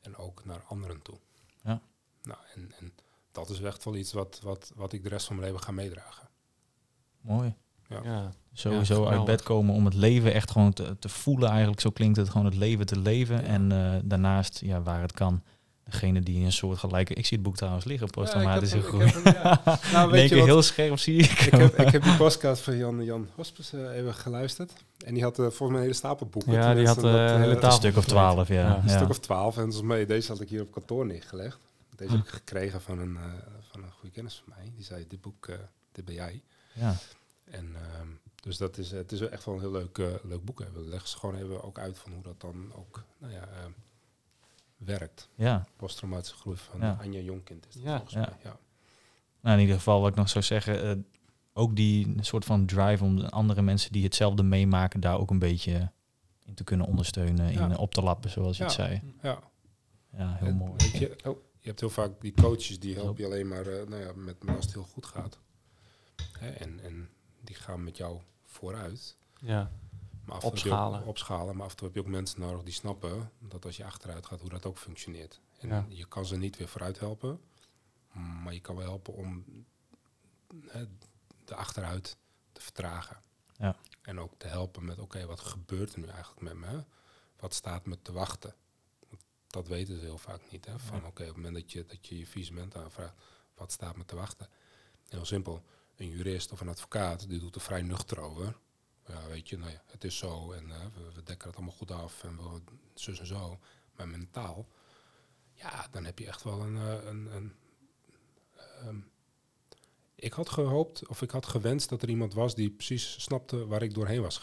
En 0.00 0.16
ook 0.16 0.44
naar 0.44 0.62
anderen 0.68 1.02
toe. 1.02 1.18
Ja. 1.62 1.80
Nou, 2.22 2.38
en, 2.54 2.72
en 2.78 2.92
dat 3.32 3.50
is 3.50 3.60
echt 3.60 3.84
wel 3.84 3.96
iets 3.96 4.12
wat, 4.12 4.40
wat, 4.42 4.72
wat 4.74 4.92
ik 4.92 5.02
de 5.02 5.08
rest 5.08 5.26
van 5.26 5.36
mijn 5.36 5.46
leven 5.48 5.64
ga 5.64 5.72
meedragen. 5.72 6.28
Mooi. 7.20 7.54
Ja. 7.88 8.00
ja. 8.02 8.32
Sowieso 8.52 9.06
uit 9.06 9.24
bed 9.24 9.42
komen 9.42 9.74
om 9.74 9.84
het 9.84 9.94
leven 9.94 10.32
echt 10.32 10.50
gewoon 10.50 10.72
te, 10.72 10.98
te, 10.98 11.08
voelen. 11.08 11.48
Eigenlijk 11.48 11.80
zo 11.80 11.90
klinkt 11.90 12.16
het 12.16 12.28
gewoon 12.28 12.46
het 12.46 12.54
leven 12.54 12.86
te 12.86 12.98
leven. 12.98 13.44
En 13.44 13.70
uh, 13.70 13.96
daarnaast, 14.04 14.60
ja, 14.60 14.82
waar 14.82 15.00
het 15.00 15.12
kan, 15.12 15.42
degene 15.84 16.20
die 16.20 16.44
een 16.44 16.52
soort 16.52 16.78
gelijke... 16.78 17.14
Ik 17.14 17.26
zie 17.26 17.36
het 17.36 17.46
boek 17.46 17.56
trouwens 17.56 17.84
liggen, 17.84 18.10
posttraumatische 18.10 18.76
ja, 18.76 18.82
groei. 18.82 19.12
Ja. 19.24 19.62
nou, 19.92 20.10
weet 20.10 20.28
je 20.28 20.36
wat, 20.36 20.44
heel 20.44 20.62
scherp 20.62 20.98
zie 20.98 21.22
ik. 21.22 21.30
Ik 21.30 21.50
heb, 21.50 21.78
ik 21.78 21.88
heb 21.88 22.02
die 22.02 22.16
podcast 22.26 22.62
van 22.62 22.76
Jan, 22.76 23.04
Jan 23.04 23.28
Hospes 23.34 23.72
uh, 23.72 23.96
even 23.96 24.14
geluisterd. 24.14 24.72
En 25.04 25.14
die 25.14 25.22
had 25.22 25.38
uh, 25.38 25.44
volgens 25.44 25.68
mij 25.68 25.76
een 25.76 25.82
hele 25.82 25.94
stapel 25.94 26.26
boeken. 26.26 26.52
Ja, 26.52 26.74
die 26.74 26.86
had 26.86 27.02
een 27.02 27.72
stuk 27.72 27.96
of 27.96 28.04
twaalf, 28.04 28.48
ja. 28.48 28.82
Een 28.82 28.88
stuk 28.90 29.08
of 29.08 29.18
twaalf. 29.18 29.56
En 29.56 29.70
dus 29.70 29.82
mee, 29.82 30.06
deze 30.06 30.32
had 30.32 30.40
ik 30.40 30.48
hier 30.48 30.62
op 30.62 30.72
kantoor 30.72 31.06
neergelegd. 31.06 31.58
Deze 31.96 32.12
heb 32.12 32.24
ik 32.24 32.30
gekregen 32.30 32.80
van 32.80 32.98
een, 32.98 33.18
van 33.70 33.82
een 33.82 33.90
goede 33.90 34.14
kennis 34.14 34.42
van 34.44 34.54
mij. 34.56 34.72
Die 34.76 34.84
zei, 34.84 35.04
dit 35.08 35.20
boek, 35.20 35.48
dit 35.92 36.04
ben 36.04 36.14
jij. 36.14 36.42
Ja. 36.72 36.96
En 37.50 37.76
um, 38.00 38.20
dus 38.40 38.56
dat 38.56 38.78
is, 38.78 38.90
het 38.90 39.12
is 39.12 39.20
echt 39.20 39.44
wel 39.44 39.54
een 39.54 39.60
heel 39.60 39.70
leuk, 39.70 39.98
uh, 39.98 40.08
leuk 40.22 40.44
boek. 40.44 40.58
We 40.58 40.80
leggen 40.80 41.08
ze 41.08 41.18
gewoon 41.18 41.36
even 41.36 41.62
ook 41.62 41.78
uit 41.78 41.98
van 41.98 42.12
hoe 42.12 42.22
dat 42.22 42.40
dan 42.40 42.72
ook 42.74 43.04
nou 43.18 43.32
ja, 43.32 43.40
uh, 43.40 43.64
werkt. 44.84 45.28
Ja. 45.34 45.66
Posttraumatische 45.76 46.36
groei 46.36 46.56
van 46.56 46.80
ja. 46.80 46.98
Anja 47.00 47.20
Jonkind 47.20 47.66
is 47.68 47.74
dat 47.74 47.82
ja. 47.82 47.96
volgens 47.96 48.14
mij. 48.14 48.36
Ja. 48.42 48.58
Nou, 49.40 49.56
in 49.56 49.60
ieder 49.60 49.76
geval 49.76 50.00
wat 50.00 50.10
ik 50.10 50.16
nog 50.16 50.28
zou 50.28 50.44
zeggen, 50.44 50.98
uh, 50.98 51.04
ook 51.52 51.76
die 51.76 52.14
soort 52.20 52.44
van 52.44 52.66
drive 52.66 53.04
om 53.04 53.18
andere 53.18 53.62
mensen 53.62 53.92
die 53.92 54.04
hetzelfde 54.04 54.42
meemaken 54.42 55.00
daar 55.00 55.18
ook 55.18 55.30
een 55.30 55.38
beetje 55.38 55.92
in 56.44 56.54
te 56.54 56.64
kunnen 56.64 56.86
ondersteunen, 56.86 57.50
in 57.50 57.76
op 57.76 57.94
te 57.94 58.02
lappen, 58.02 58.30
zoals 58.30 58.56
je 58.56 58.62
het 58.62 58.72
zei. 58.72 59.14
Ja, 59.22 59.38
ja 60.12 60.34
heel 60.34 60.54
mooi. 60.54 60.72
Weet 60.76 60.98
je, 60.98 61.16
oh, 61.24 61.38
je 61.58 61.68
hebt 61.68 61.80
heel 61.80 61.90
vaak 61.90 62.20
die 62.20 62.32
coaches 62.32 62.80
die 62.80 62.94
helpen 62.94 63.22
je 63.22 63.26
alleen 63.26 63.48
maar 63.48 63.66
uh, 63.66 63.86
nou 63.88 64.02
ja, 64.02 64.12
met, 64.14 64.42
met 64.42 64.56
als 64.56 64.64
het 64.64 64.74
heel 64.74 64.82
goed 64.82 65.06
gaat. 65.06 65.38
Hè, 66.38 66.50
en, 66.50 66.80
en 66.82 67.08
die 67.40 67.54
gaan 67.54 67.84
met 67.84 67.96
jou 67.96 68.20
vooruit. 68.44 69.16
Ja. 69.40 69.70
Maar 70.24 70.42
opschalen. 70.42 71.04
opschalen. 71.04 71.56
Maar 71.56 71.64
af 71.64 71.70
en 71.70 71.76
toe 71.76 71.86
heb 71.86 71.96
je 71.96 72.02
ook 72.02 72.06
mensen 72.06 72.40
nodig 72.40 72.62
die 72.62 72.74
snappen 72.74 73.32
dat 73.38 73.64
als 73.64 73.76
je 73.76 73.84
achteruit 73.84 74.26
gaat, 74.26 74.40
hoe 74.40 74.50
dat 74.50 74.66
ook 74.66 74.78
functioneert. 74.78 75.40
En 75.58 75.86
je 75.88 76.06
kan 76.06 76.26
ze 76.26 76.36
niet 76.36 76.56
weer 76.56 76.68
vooruit 76.68 76.98
helpen, 76.98 77.40
maar 78.42 78.54
je 78.54 78.60
kan 78.60 78.76
wel 78.76 78.84
helpen 78.84 79.14
om 79.14 79.44
hè, 80.66 80.86
de 81.44 81.54
achteruit 81.54 82.16
te 82.52 82.60
vertragen. 82.60 83.22
Ja. 83.56 83.76
En 84.02 84.20
ook 84.20 84.32
te 84.36 84.46
helpen 84.46 84.84
met, 84.84 84.98
oké, 84.98 85.26
wat 85.26 85.40
gebeurt 85.40 85.92
er 85.92 86.00
nu 86.00 86.06
eigenlijk 86.06 86.40
met 86.40 86.54
me? 86.54 86.84
Wat 87.36 87.54
staat 87.54 87.86
me 87.86 88.02
te 88.02 88.12
wachten? 88.12 88.54
Dat 89.46 89.68
weten 89.68 89.98
ze 89.98 90.04
heel 90.04 90.18
vaak 90.18 90.50
niet. 90.50 90.66
Hè? 90.66 90.78
Van 90.78 91.06
oké, 91.06 91.22
op 91.22 91.28
het 91.28 91.36
moment 91.36 91.54
dat 91.54 91.72
je 91.72 91.84
dat 91.84 92.06
je, 92.06 92.18
je 92.18 92.26
visement 92.26 92.76
aanvraagt, 92.76 93.14
wat 93.54 93.72
staat 93.72 93.96
me 93.96 94.04
te 94.04 94.16
wachten? 94.16 94.48
Heel 95.08 95.24
simpel. 95.24 95.64
Een 95.96 96.08
jurist 96.08 96.52
of 96.52 96.60
een 96.60 96.68
advocaat, 96.68 97.28
die 97.28 97.38
doet 97.38 97.54
er 97.54 97.60
vrij 97.60 97.82
nuchter 97.82 98.18
over. 98.18 98.56
Ja, 99.10 99.28
weet 99.28 99.48
je, 99.48 99.58
nou 99.58 99.70
ja, 99.70 99.82
het 99.86 100.04
is 100.04 100.16
zo 100.16 100.52
en 100.52 100.68
uh, 100.68 100.76
we, 100.94 101.12
we, 101.14 101.22
dekken 101.22 101.48
het 101.48 101.56
allemaal 101.56 101.74
goed 101.74 101.90
af 101.90 102.24
en 102.24 102.36
we 102.36 102.60
zus 102.94 103.20
en 103.20 103.26
zo. 103.26 103.58
Maar 103.96 104.08
mentaal, 104.08 104.66
ja, 105.52 105.86
dan 105.90 106.04
heb 106.04 106.18
je 106.18 106.26
echt 106.26 106.42
wel 106.42 106.60
een. 106.60 106.74
Uh, 106.74 107.04
een, 107.04 107.34
een 107.34 107.54
um, 108.86 109.10
ik 110.14 110.32
had 110.32 110.48
gehoopt, 110.48 111.06
of 111.06 111.22
ik 111.22 111.30
had 111.30 111.46
gewenst 111.46 111.88
dat 111.88 112.02
er 112.02 112.08
iemand 112.08 112.34
was 112.34 112.54
die 112.54 112.70
precies 112.70 113.22
snapte 113.22 113.66
waar 113.66 113.82
ik 113.82 113.94
doorheen 113.94 114.22
was 114.22 114.42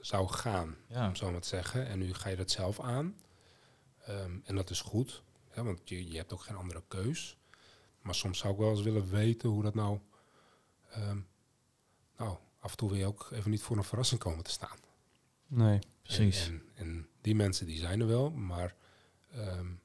zou 0.00 0.28
gaan, 0.28 0.76
ja. 0.86 1.08
om 1.08 1.16
zo 1.16 1.30
maar 1.30 1.40
te 1.40 1.48
zeggen. 1.48 1.86
En 1.86 1.98
nu 1.98 2.14
ga 2.14 2.28
je 2.28 2.36
dat 2.36 2.50
zelf 2.50 2.80
aan. 2.80 3.16
Um, 4.08 4.42
en 4.44 4.54
dat 4.54 4.70
is 4.70 4.80
goed, 4.80 5.22
hè, 5.48 5.62
want 5.62 5.88
je, 5.88 6.10
je 6.10 6.16
hebt 6.16 6.32
ook 6.32 6.42
geen 6.42 6.56
andere 6.56 6.82
keus. 6.88 7.36
Maar 8.02 8.14
soms 8.14 8.38
zou 8.38 8.52
ik 8.52 8.58
wel 8.58 8.70
eens 8.70 8.82
willen 8.82 9.08
weten 9.08 9.48
hoe 9.48 9.62
dat 9.62 9.74
nou. 9.74 9.98
Um, 10.96 11.28
nou, 12.16 12.36
af 12.58 12.70
en 12.70 12.76
toe 12.76 12.88
wil 12.88 12.98
je 12.98 13.06
ook 13.06 13.28
even 13.32 13.50
niet 13.50 13.62
voor 13.62 13.76
een 13.76 13.84
verrassing 13.84 14.20
komen 14.20 14.44
te 14.44 14.50
staan. 14.50 14.78
Nee, 15.46 15.78
precies. 16.02 16.46
En, 16.46 16.62
en, 16.74 17.08
die 17.20 17.34
mensen 17.34 17.66
die 17.66 17.78
zijn 17.78 18.00
er 18.00 18.06
wel, 18.06 18.30
maar 18.30 18.74
um, 19.36 19.80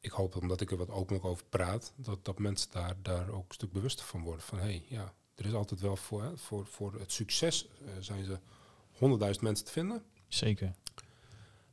ik 0.00 0.10
hoop 0.10 0.36
omdat 0.36 0.60
ik 0.60 0.70
er 0.70 0.76
wat 0.76 0.90
openlijk 0.90 1.24
over 1.24 1.44
praat, 1.44 1.92
dat, 1.96 2.24
dat 2.24 2.38
mensen 2.38 2.70
daar, 2.70 2.96
daar 3.02 3.28
ook 3.28 3.48
een 3.48 3.54
stuk 3.54 3.72
bewuster 3.72 4.06
van 4.06 4.22
worden. 4.22 4.44
Van 4.44 4.58
hé, 4.58 4.64
hey, 4.64 4.84
ja, 4.88 5.14
er 5.34 5.46
is 5.46 5.52
altijd 5.52 5.80
wel 5.80 5.96
voor, 5.96 6.22
hè, 6.22 6.36
voor, 6.36 6.66
voor 6.66 6.94
het 6.94 7.12
succes 7.12 7.68
uh, 7.82 7.88
zijn 8.00 8.24
ze 8.24 8.38
honderdduizend 8.90 9.44
mensen 9.44 9.64
te 9.64 9.72
vinden. 9.72 10.04
Zeker. 10.28 10.74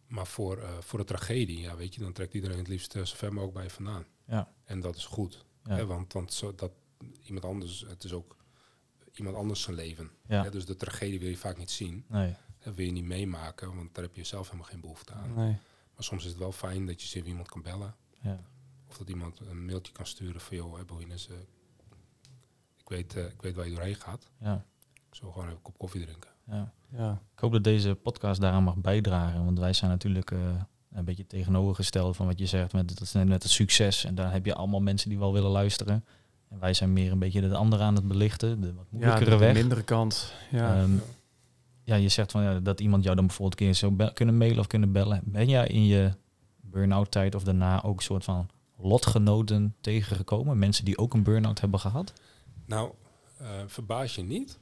Maar 0.08 0.28
voor, 0.28 0.58
uh, 0.58 0.78
voor 0.80 1.00
de 1.00 1.06
tragedie, 1.06 1.60
ja, 1.60 1.76
weet 1.76 1.94
je, 1.94 2.02
dan 2.02 2.14
trekt 2.14 2.34
iedereen 2.34 2.58
het 2.58 2.68
liefst 2.68 2.96
uh, 2.96 3.06
zo 3.06 3.16
ver 3.16 3.34
mogelijk 3.34 3.54
bij 3.54 3.64
je 3.64 3.70
vandaan. 3.70 4.06
Ja. 4.28 4.54
En 4.64 4.80
dat 4.80 4.96
is 4.96 5.06
goed. 5.06 5.46
Ja. 5.64 5.76
Hè, 5.76 5.86
want 5.86 6.14
want 6.14 6.34
zo, 6.34 6.56
dat 6.56 6.72
iemand 7.24 7.46
anders, 7.46 7.86
het 7.88 8.04
is 8.04 8.14
ook 8.14 8.36
iemand 9.20 9.38
anders 9.38 9.62
zijn 9.62 9.76
leven. 9.76 10.10
Ja. 10.28 10.44
Hè, 10.44 10.50
dus 10.50 10.66
de 10.66 10.76
tragedie 10.76 11.20
wil 11.20 11.30
je 11.30 11.38
vaak 11.38 11.58
niet 11.58 11.72
zien. 11.72 12.06
Nee. 12.08 12.36
Dat 12.60 12.76
wil 12.76 12.86
je 12.86 12.92
niet 12.92 13.04
meemaken, 13.04 13.76
want 13.76 13.96
daar 13.96 14.04
heb 14.04 14.16
je 14.16 14.24
zelf 14.24 14.46
helemaal 14.46 14.70
geen 14.70 14.82
behoefte 14.82 15.14
aan. 15.14 15.34
Nee. 15.34 15.58
Maar 15.96 16.04
soms 16.04 16.24
is 16.24 16.30
het 16.30 16.40
wel 16.40 16.52
fijn 16.52 16.86
dat 16.86 17.02
je 17.02 17.08
ziet 17.08 17.22
wie 17.22 17.32
iemand 17.32 17.48
kan 17.48 17.62
bellen. 17.62 17.96
Ja. 18.22 18.40
Of 18.88 18.98
dat 18.98 19.10
iemand 19.10 19.40
een 19.40 19.66
mailtje 19.66 19.94
kan 19.94 20.06
sturen 20.06 20.42
van, 20.42 20.58
joh, 20.58 20.86
Bohinus, 20.86 21.30
uh, 21.30 21.36
ik, 22.78 22.90
weet, 22.90 23.16
uh, 23.16 23.26
ik 23.26 23.42
weet 23.42 23.56
waar 23.56 23.68
je 23.68 23.76
doorheen 23.76 23.96
gaat. 23.96 24.30
Ja. 24.40 24.66
Ik 24.94 25.16
zal 25.16 25.32
gewoon 25.32 25.44
even 25.44 25.56
een 25.56 25.62
kop 25.62 25.78
koffie 25.78 26.06
drinken. 26.06 26.30
Ja. 26.48 26.74
Ja. 26.92 27.22
Ik 27.34 27.40
hoop 27.40 27.52
dat 27.52 27.64
deze 27.64 27.96
podcast 27.96 28.42
daaraan 28.42 28.64
mag 28.64 28.76
bijdragen, 28.76 29.46
want 29.46 29.60
wij 29.60 29.74
zijn 29.74 29.92
natuurlijk 29.92 30.32
uh, 30.32 30.62
een 30.92 31.06
beetje 31.06 31.28
tegenovergesteld 31.28 32.16
van 32.16 32.26
wat 32.26 32.40
je 32.40 32.46
zegt 32.46 32.74
met, 32.74 32.88
dat 32.88 33.02
is 33.02 33.12
net 33.14 33.44
het 33.44 33.52
succes. 33.52 34.06
En 34.06 34.16
daar 34.16 34.32
heb 34.32 34.46
je 34.46 34.54
allemaal 34.54 34.82
mensen 34.82 35.10
die 35.10 35.20
wel 35.20 35.34
willen 35.34 35.52
luisteren. 35.52 36.06
En 36.50 36.60
wij 36.60 36.74
zijn 36.74 36.94
meer 36.94 37.12
een 37.12 37.20
beetje 37.20 37.42
de 37.42 37.56
andere 37.56 37.84
aan 37.84 37.96
het 37.96 38.08
belichten, 38.08 38.62
de 38.62 38.74
wat 38.74 38.86
moeilijkere 38.90 39.30
ja, 39.30 39.38
de, 39.38 39.44
weg. 39.44 39.54
De 39.54 39.60
mindere 39.60 39.84
kant. 39.84 40.34
Ja. 40.52 40.82
Um, 40.82 41.02
ja, 41.84 41.96
je 41.96 42.10
zegt 42.10 42.32
van 42.32 42.44
ja, 42.44 42.60
dat 42.60 42.80
iemand 42.80 43.04
jou 43.04 43.16
dan 43.16 43.26
bijvoorbeeld 43.26 43.62
een 43.62 43.66
keer 43.68 43.76
zou 43.76 44.12
kunnen 44.14 44.38
mailen 44.38 44.60
of 44.60 44.68
kunnen 44.68 44.92
bellen. 44.92 45.22
Ben 45.26 45.50
jij 45.50 45.68
in 45.68 45.86
je 45.86 46.14
burn-out 46.62 47.12
tijd 47.12 47.36
of 47.36 47.44
daarna 47.44 47.84
ook 47.84 47.98
een 47.98 48.04
soort 48.04 48.24
van 48.24 48.50
lotgenoten 48.78 49.76
tegengekomen? 49.82 50.60
Mensen 50.60 50.86
die 50.86 50.98
ook 50.98 51.14
een 51.14 51.24
burn-out 51.24 51.60
hebben 51.62 51.80
gehad? 51.80 52.14
Nou, 52.66 52.92
uh, 53.42 53.48
verbaas 53.66 54.16
je 54.16 54.24
niet. 54.24 54.60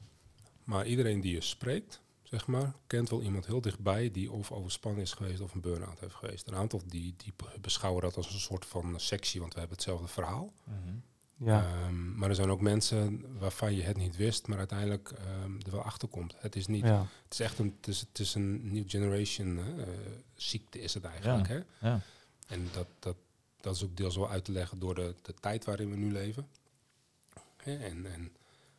Maar 0.64 0.86
iedereen 0.86 1.20
die 1.20 1.32
je 1.32 1.40
spreekt, 1.40 2.02
zeg 2.22 2.46
maar, 2.46 2.74
kent 2.86 3.10
wel 3.10 3.22
iemand 3.22 3.46
heel 3.46 3.60
dichtbij 3.60 4.10
die 4.10 4.32
of 4.32 4.52
overspannen 4.52 5.02
is 5.02 5.12
geweest 5.12 5.40
of 5.40 5.54
een 5.54 5.60
burn-out 5.60 6.00
heeft 6.00 6.14
geweest. 6.14 6.48
Een 6.48 6.54
aantal 6.54 6.80
die, 6.86 7.14
die 7.16 7.32
beschouwen 7.60 8.02
dat 8.02 8.16
als 8.16 8.32
een 8.32 8.40
soort 8.40 8.66
van 8.66 9.00
sectie, 9.00 9.40
want 9.40 9.52
we 9.52 9.58
hebben 9.58 9.76
hetzelfde 9.76 10.08
verhaal. 10.08 10.52
Mm 10.64 10.74
-hmm. 10.84 11.02
Ja. 11.38 11.86
Um, 11.86 12.14
maar 12.16 12.28
er 12.28 12.34
zijn 12.34 12.50
ook 12.50 12.60
mensen 12.60 13.24
waarvan 13.38 13.74
je 13.74 13.82
het 13.82 13.96
niet 13.96 14.16
wist, 14.16 14.46
maar 14.46 14.58
uiteindelijk 14.58 15.10
um, 15.44 15.58
er 15.64 15.70
wel 15.70 15.82
achter 15.82 16.08
komt. 16.08 16.34
Het 16.38 16.56
is 16.56 16.66
niet. 16.66 16.84
Ja. 16.84 17.00
Het 17.24 17.32
is 17.32 17.40
echt 17.40 17.58
een. 17.58 17.74
Het 17.76 17.88
is, 17.88 18.00
het 18.00 18.18
is 18.18 18.34
een 18.34 18.72
new 18.72 18.84
generation 18.90 19.56
uh, 19.58 19.84
ziekte 20.34 20.80
is 20.80 20.94
het 20.94 21.04
eigenlijk. 21.04 21.48
Ja. 21.48 21.54
Hè? 21.78 21.88
Ja. 21.88 22.00
En 22.46 22.68
dat, 22.72 22.86
dat, 22.98 23.16
dat 23.60 23.74
is 23.76 23.82
ook 23.84 23.96
deels 23.96 24.16
wel 24.16 24.30
uit 24.30 24.44
te 24.44 24.52
leggen 24.52 24.78
door 24.78 24.94
de, 24.94 25.14
de 25.22 25.34
tijd 25.34 25.64
waarin 25.64 25.90
we 25.90 25.96
nu 25.96 26.12
leven. 26.12 26.48
Hè? 27.56 27.76
En, 27.76 28.12
en 28.12 28.32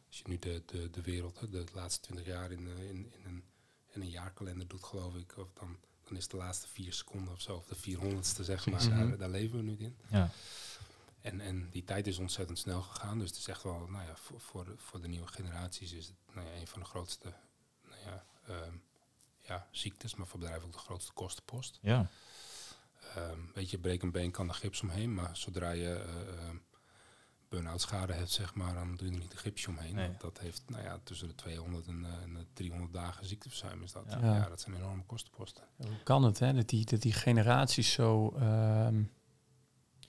als 0.07 0.17
je 0.17 0.23
nu 0.27 0.39
de, 0.39 0.61
de, 0.65 0.89
de 0.89 1.01
wereld, 1.01 1.51
de 1.51 1.63
laatste 1.73 2.01
twintig 2.01 2.25
jaar 2.25 2.51
in, 2.51 2.67
in, 2.67 2.89
in, 2.89 3.11
een, 3.25 3.43
in 3.91 4.01
een 4.01 4.09
jaarkalender 4.09 4.67
doet, 4.67 4.83
geloof 4.83 5.15
ik, 5.15 5.37
of 5.37 5.47
dan, 5.53 5.77
dan 6.07 6.17
is 6.17 6.27
de 6.27 6.37
laatste 6.37 6.67
vier 6.67 6.93
seconden 6.93 7.33
of 7.33 7.41
zo, 7.41 7.55
of 7.55 7.65
de 7.65 7.75
vierhonderdste 7.75 8.43
zeg 8.43 8.65
maar, 8.65 8.85
Mhm. 8.87 9.07
daar, 9.07 9.17
daar 9.17 9.29
leven 9.29 9.57
we 9.57 9.63
nu 9.63 9.75
in. 9.79 9.95
Ja. 10.11 10.29
En, 11.21 11.41
en 11.41 11.69
die 11.69 11.83
tijd 11.83 12.07
is 12.07 12.17
ontzettend 12.17 12.59
snel 12.59 12.81
gegaan. 12.81 13.19
Dus 13.19 13.29
het 13.29 13.37
is 13.37 13.47
echt 13.47 13.63
wel, 13.63 13.87
nou 13.89 14.05
ja, 14.05 14.15
voor, 14.15 14.39
voor, 14.39 14.65
de, 14.65 14.73
voor 14.77 15.01
de 15.01 15.07
nieuwe 15.07 15.27
generaties 15.27 15.93
is 15.93 16.07
het 16.07 16.15
nou 16.33 16.47
ja, 16.47 16.53
een 16.53 16.67
van 16.67 16.79
de 16.79 16.85
grootste 16.85 17.33
nou 17.83 18.01
ja, 18.05 18.23
ehm, 18.47 18.73
ja, 19.41 19.67
ziektes, 19.71 20.15
maar 20.15 20.27
voor 20.27 20.39
bedrijven 20.39 20.67
ook 20.67 20.73
de 20.73 20.79
grootste 20.79 21.13
kostenpost. 21.13 21.79
Ja. 21.81 22.09
Ehm, 23.15 23.39
weet 23.53 23.69
je, 23.69 23.77
breek 23.77 24.03
een 24.03 24.11
been 24.11 24.31
kan 24.31 24.47
er 24.47 24.53
gips 24.53 24.81
omheen, 24.81 25.13
maar 25.13 25.37
zodra 25.37 25.71
je 25.71 25.93
ehm, 25.95 26.55
burn-out 27.49 27.81
schade 27.81 28.13
hebt, 28.13 28.29
zeg 28.29 28.53
maar, 28.53 28.73
dan 28.73 28.95
doe 28.95 29.07
je 29.07 29.13
er 29.13 29.19
niet 29.19 29.31
een 29.31 29.39
gipsje 29.39 29.69
omheen. 29.69 29.95
Nee. 29.95 30.07
Want 30.07 30.21
dat 30.21 30.39
heeft, 30.39 30.63
nou 30.67 30.83
ja, 30.83 30.99
tussen 31.03 31.27
de 31.27 31.35
200 31.35 31.87
en, 31.87 32.05
eh, 32.05 32.21
en 32.23 32.33
de 32.33 32.45
300 32.53 32.93
dagen 32.93 33.25
ziekteverzuim 33.25 33.83
is 33.83 33.91
dat. 33.91 34.03
Ja. 34.07 34.49
Dat 34.49 34.61
zijn 34.61 34.75
enorme 34.75 35.03
kostenposten. 35.03 35.63
Hoe 35.77 36.03
kan 36.03 36.23
het, 36.23 36.39
hè? 36.39 36.53
Dat 36.53 36.69
die, 36.69 36.85
dat 36.85 37.01
die 37.01 37.13
generaties 37.13 37.91
zo... 37.91 38.33
ehm, 38.35 39.03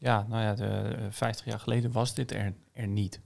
ja, 0.00 0.26
nou 0.28 0.42
ja, 0.42 0.54
de, 0.54 0.64
eh, 0.96 1.06
50 1.10 1.44
jaar 1.44 1.60
geleden 1.60 1.92
was 1.92 2.14
dit 2.14 2.30
er, 2.32 2.54
er 2.72 2.86
niet. 2.86 3.20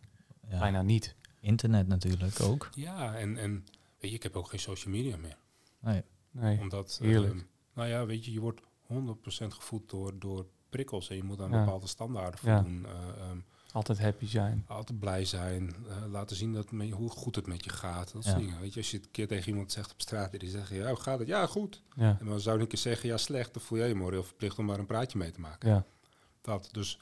ja. 0.48 0.58
Bijna 0.58 0.82
niet. 0.82 1.14
Internet 1.40 1.86
natuurlijk 1.86 2.40
ook. 2.40 2.70
Ja, 2.74 3.14
en, 3.16 3.36
en 3.38 3.64
weet 3.98 4.10
je, 4.10 4.16
ik 4.16 4.22
heb 4.22 4.36
ook 4.36 4.48
geen 4.48 4.60
social 4.60 4.94
media 4.94 5.16
meer. 5.16 5.36
Nee. 5.80 6.02
Nee. 6.30 6.60
Omdat, 6.60 6.98
Heerlijk. 7.02 7.32
ehm, 7.34 7.42
nou 7.74 7.88
ja, 7.88 8.06
weet 8.06 8.24
je, 8.24 8.32
je 8.32 8.40
wordt 8.40 8.60
100% 8.86 9.54
gevoed 9.54 9.90
door, 9.90 10.18
door 10.18 10.46
prikkels 10.68 11.10
en 11.10 11.16
je 11.16 11.22
moet 11.24 11.40
aan 11.40 11.50
Ja. 11.50 11.64
bepaalde 11.64 11.86
standaarden 11.86 12.40
Ja. 12.42 12.54
voldoen. 12.62 12.86
Eh, 12.86 12.92
ehm, 12.92 13.38
Altijd 13.72 13.98
happy 14.00 14.26
zijn. 14.26 14.64
altijd 14.68 14.98
blij 14.98 15.24
zijn, 15.24 15.74
eh, 15.88 15.96
laten 16.10 16.36
zien 16.36 16.52
dat 16.52 16.70
me, 16.70 16.90
hoe 16.90 17.10
goed 17.10 17.36
het 17.36 17.46
met 17.46 17.64
je 17.64 17.70
gaat. 17.70 18.12
Dat 18.12 18.24
soort 18.24 18.34
Ja. 18.36 18.40
dingen. 18.40 18.60
Weet 18.60 18.72
je, 18.74 18.80
als 18.80 18.90
je 18.90 18.96
het 18.96 19.06
een 19.06 19.12
keer 19.12 19.28
tegen 19.28 19.48
iemand 19.48 19.72
zegt 19.72 19.92
op 19.92 20.00
straat 20.00 20.32
en 20.32 20.38
die 20.38 20.50
zegt, 20.50 20.68
ja, 20.68 20.88
hoe 20.88 20.96
gaat 21.00 21.18
het? 21.18 21.28
Ja, 21.28 21.46
goed. 21.46 21.82
Ja. 21.96 22.16
En 22.20 22.26
dan 22.26 22.40
zou 22.40 22.56
je 22.56 22.62
een 22.62 22.68
keer 22.68 22.78
zeggen, 22.78 23.08
ja, 23.08 23.16
slecht, 23.16 23.54
dan 23.54 23.62
voel 23.62 23.78
jij 23.78 23.88
je 23.88 23.94
moreel 23.94 24.22
verplicht 24.24 24.58
om 24.58 24.64
maar 24.64 24.78
een 24.78 24.86
praatje 24.86 25.18
mee 25.18 25.30
te 25.30 25.40
maken. 25.40 25.68
Ja. 25.68 25.84
Dat, 26.44 26.68
dus, 26.72 26.98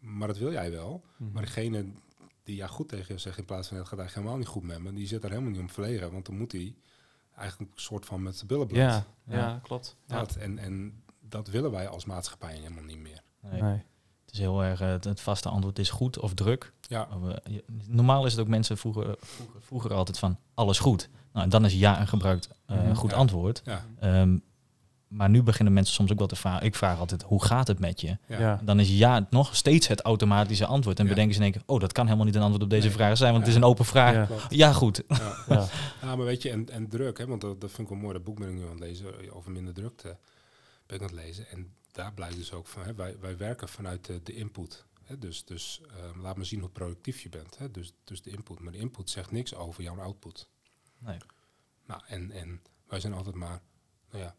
maar 0.00 0.28
dat 0.28 0.38
wil 0.38 0.52
jij 0.52 0.70
wel. 0.70 1.02
Mhm. 1.16 1.32
Maar 1.32 1.42
degene 1.42 1.86
die 2.44 2.56
ja 2.56 2.66
goed 2.66 2.88
tegen 2.88 3.14
je 3.14 3.20
zegt 3.20 3.38
in 3.38 3.44
plaats 3.44 3.68
van 3.68 3.76
het 3.76 3.88
gaat 3.88 3.98
eigenlijk 3.98 4.28
helemaal 4.28 4.46
niet 4.46 4.54
goed 4.56 4.68
met 4.82 4.92
me, 4.92 4.98
die 4.98 5.06
zit 5.06 5.22
daar 5.22 5.30
helemaal 5.30 5.50
niet 5.52 5.60
om 5.60 5.70
verlegen, 5.70 6.12
want 6.12 6.26
dan 6.26 6.36
moet 6.36 6.52
hij 6.52 6.74
eigenlijk 7.36 7.70
een 7.74 7.80
soort 7.80 8.06
van 8.06 8.22
met 8.22 8.36
zijn 8.36 8.46
billen 8.46 8.66
bloot. 8.66 8.78
ja, 8.80 9.04
ja, 9.26 9.36
Ja. 9.36 9.58
klopt. 9.62 9.96
Ja. 10.06 10.18
Dat, 10.18 10.36
en, 10.36 10.58
en 10.58 11.02
dat 11.20 11.48
willen 11.48 11.70
wij 11.70 11.88
als 11.88 12.04
maatschappij 12.04 12.54
helemaal 12.54 12.84
niet 12.84 12.98
meer. 12.98 13.22
Nee. 13.40 13.62
Nee. 13.62 13.82
Het 14.24 14.32
is 14.34 14.38
heel 14.38 14.62
erg, 14.64 14.80
eh, 14.80 14.88
het, 14.88 15.04
het 15.04 15.20
vaste 15.20 15.48
antwoord 15.48 15.78
is 15.78 15.90
goed 15.90 16.18
of 16.18 16.34
druk. 16.34 16.72
Ja, 16.80 17.08
normaal 17.86 18.26
is 18.26 18.32
het 18.32 18.40
ook 18.40 18.48
mensen 18.48 18.78
vroeger, 18.78 19.16
vroeger, 19.18 19.62
vroeger 19.62 19.92
altijd 19.94 20.18
van 20.18 20.38
alles 20.54 20.78
goed. 20.78 21.08
Nou, 21.32 21.48
dan 21.48 21.64
is 21.64 21.74
ja 21.74 22.00
een 22.00 22.08
gebruikt 22.08 22.48
eh, 22.66 22.76
Mhm. 22.82 22.94
goed 22.94 23.10
Ja. 23.10 23.16
antwoord. 23.16 23.62
ja, 23.64 23.84
Ehm, 23.98 24.38
maar 25.12 25.28
nu 25.30 25.42
beginnen 25.42 25.72
mensen 25.74 25.94
soms 25.94 26.12
ook 26.12 26.18
wel 26.18 26.26
te 26.26 26.36
vragen. 26.36 26.66
Ik 26.66 26.74
vraag 26.74 26.98
altijd, 26.98 27.22
hoe 27.22 27.44
gaat 27.44 27.66
het 27.66 27.78
met 27.78 28.00
je? 28.00 28.16
ja. 28.26 28.60
Dan 28.64 28.80
is 28.80 28.88
ja 28.98 29.26
nog 29.30 29.56
steeds 29.56 29.86
het 29.86 30.00
automatische 30.00 30.66
antwoord. 30.66 30.98
En 30.98 31.04
Ja. 31.04 31.10
bedenken 31.10 31.34
ze 31.34 31.40
in 31.40 31.46
één 31.46 31.54
keer, 31.54 31.62
oh, 31.74 31.80
dat 31.80 31.92
kan 31.92 32.04
helemaal 32.04 32.26
niet 32.26 32.34
een 32.34 32.40
antwoord 32.42 32.62
op 32.62 32.70
deze 32.70 32.86
Nee. 32.86 32.94
vraag 32.96 33.16
zijn, 33.16 33.32
want 33.32 33.44
het 33.44 33.52
is 33.52 33.58
een 33.60 33.68
open 33.68 33.84
vraag. 33.84 34.28
Ja, 34.28 34.36
Ja. 34.48 34.72
goed. 34.72 35.02
Ja. 35.08 35.36
Ja. 35.48 35.66
Ja, 36.02 36.16
maar 36.16 36.26
weet 36.26 36.42
je, 36.42 36.50
en, 36.50 36.70
en 36.70 36.88
druk, 36.88 37.18
hè, 37.18 37.26
want 37.26 37.40
dat, 37.40 37.60
dat 37.60 37.70
vind 37.70 37.82
ik 37.82 37.88
wel 37.94 37.98
mooi. 38.02 38.12
Dat 38.14 38.24
boek 38.24 38.38
ben 38.38 38.48
ik 38.48 38.54
nu 38.54 38.62
aan 38.64 38.70
het 38.70 38.78
lezen 38.80 39.32
over 39.32 39.50
minder 39.50 39.74
drukte. 39.74 40.16
Ben 40.86 40.96
ik 40.96 41.02
aan 41.02 41.16
het 41.16 41.24
lezen. 41.26 41.48
En 41.48 41.72
daar 41.92 42.12
blijkt 42.12 42.36
dus 42.36 42.52
ook 42.52 42.66
van, 42.66 42.82
hè, 42.82 42.94
wij, 42.94 43.16
wij 43.20 43.36
werken 43.36 43.68
vanuit 43.68 44.04
de, 44.04 44.20
de 44.22 44.34
input. 44.34 44.84
Hè, 45.02 45.18
dus 45.18 45.44
dus 45.44 45.80
ehm, 45.96 46.20
laat 46.20 46.36
me 46.36 46.44
zien 46.44 46.60
hoe 46.60 46.68
productief 46.68 47.20
je 47.20 47.28
bent. 47.28 47.58
Hè, 47.58 47.70
dus, 47.70 47.92
dus 48.04 48.22
de 48.22 48.30
input. 48.30 48.60
Maar 48.60 48.72
de 48.72 48.78
input 48.78 49.10
zegt 49.10 49.30
niks 49.30 49.54
over 49.54 49.82
jouw 49.82 50.00
output. 50.00 50.48
Nee. 50.98 51.16
Nou, 51.86 52.00
en, 52.06 52.30
en 52.30 52.60
wij 52.86 53.00
zijn 53.00 53.12
altijd 53.12 53.34
maar, 53.34 53.60
nou 54.10 54.22
ja, 54.24 54.34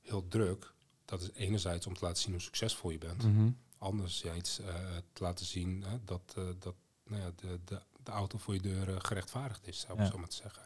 heel 0.00 0.28
druk. 0.28 0.72
Dat 1.04 1.20
is 1.22 1.30
enerzijds 1.32 1.86
om 1.86 1.94
te 1.94 2.04
laten 2.04 2.22
zien 2.22 2.32
hoe 2.32 2.40
succesvol 2.42 2.90
je 2.90 2.98
bent. 2.98 3.22
Mhm. 3.24 3.50
Anderzijds 3.78 4.60
uh, 4.60 4.66
te 5.12 5.22
laten 5.22 5.46
zien 5.46 5.84
hè, 5.86 5.96
dat, 6.04 6.34
uh, 6.38 6.44
dat 6.58 6.74
nou 7.06 7.22
ja, 7.22 7.30
de, 7.36 7.58
de, 7.64 7.80
de 8.02 8.10
auto 8.10 8.38
voor 8.38 8.54
je 8.54 8.60
deur 8.60 8.88
uh, 8.88 8.94
gerechtvaardigd 8.98 9.66
is, 9.66 9.80
zou 9.80 9.92
ik 9.92 10.04
Ja. 10.04 10.10
zo 10.10 10.18
maar 10.18 10.28
te 10.28 10.36
zeggen. 10.36 10.62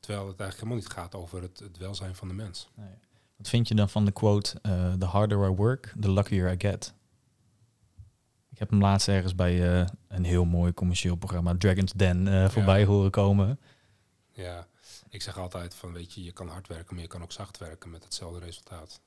Terwijl 0.00 0.26
het 0.28 0.40
eigenlijk 0.40 0.70
helemaal 0.70 0.76
niet 0.76 0.98
gaat 0.98 1.14
over 1.14 1.42
het, 1.42 1.58
het 1.58 1.76
welzijn 1.78 2.14
van 2.14 2.28
de 2.28 2.34
mens. 2.34 2.68
Nee. 2.74 2.94
Wat 3.36 3.48
vind 3.48 3.68
je 3.68 3.74
dan 3.74 3.88
van 3.88 4.04
de 4.04 4.12
quote, 4.12 4.58
eh, 4.62 4.92
the 4.92 5.04
harder 5.04 5.44
I 5.50 5.54
work, 5.54 5.94
the 6.00 6.12
luckier 6.12 6.52
I 6.52 6.54
get? 6.58 6.94
Ik 8.50 8.58
heb 8.58 8.70
hem 8.70 8.80
laatst 8.80 9.08
ergens 9.08 9.34
bij 9.34 9.80
eh, 9.80 9.86
een 10.08 10.24
heel 10.24 10.44
mooi 10.44 10.72
commercieel 10.74 11.16
programma, 11.16 11.54
Dragon's 11.58 11.92
Den, 11.92 12.28
eh, 12.28 12.48
voorbij 12.48 12.84
horen 12.84 13.10
komen. 13.10 13.60
Ja, 14.32 14.66
ik 15.16 15.22
zeg 15.22 15.38
altijd 15.38 15.74
van, 15.74 15.92
weet 15.92 16.12
je, 16.12 16.24
je 16.24 16.32
kan 16.32 16.48
hard 16.48 16.68
werken, 16.68 16.94
maar 16.94 17.02
je 17.02 17.08
kan 17.08 17.22
ook 17.22 17.32
zacht 17.32 17.58
werken 17.58 17.90
met 17.90 18.04
hetzelfde 18.04 18.38
resultaat. 18.38 19.00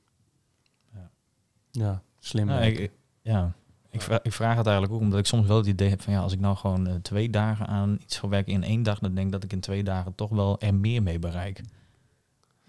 Ja, 1.71 2.03
slim. 2.19 2.45
Nou, 2.45 2.63
ik, 2.63 2.91
ja, 3.21 3.53
ik, 3.89 4.01
vra- 4.01 4.23
ik 4.23 4.33
vraag 4.33 4.57
het 4.57 4.65
eigenlijk 4.65 4.95
ook 4.95 5.01
omdat 5.01 5.19
ik 5.19 5.25
soms 5.25 5.47
wel 5.47 5.57
het 5.57 5.65
idee 5.65 5.89
heb 5.89 6.01
van 6.01 6.13
ja, 6.13 6.19
als 6.19 6.33
ik 6.33 6.39
nou 6.39 6.55
gewoon 6.55 6.87
eh, 6.87 6.95
twee 6.95 7.29
dagen 7.29 7.67
aan 7.67 7.97
iets 8.01 8.15
zou 8.15 8.29
werken 8.29 8.53
in 8.53 8.63
één 8.63 8.83
dag, 8.83 8.99
dan 8.99 9.13
denk 9.13 9.25
ik 9.25 9.31
dat 9.33 9.43
ik 9.43 9.53
in 9.53 9.59
twee 9.59 9.83
dagen 9.83 10.15
toch 10.15 10.29
wel 10.29 10.59
er 10.59 10.73
meer 10.73 11.03
mee 11.03 11.19
bereik. 11.19 11.61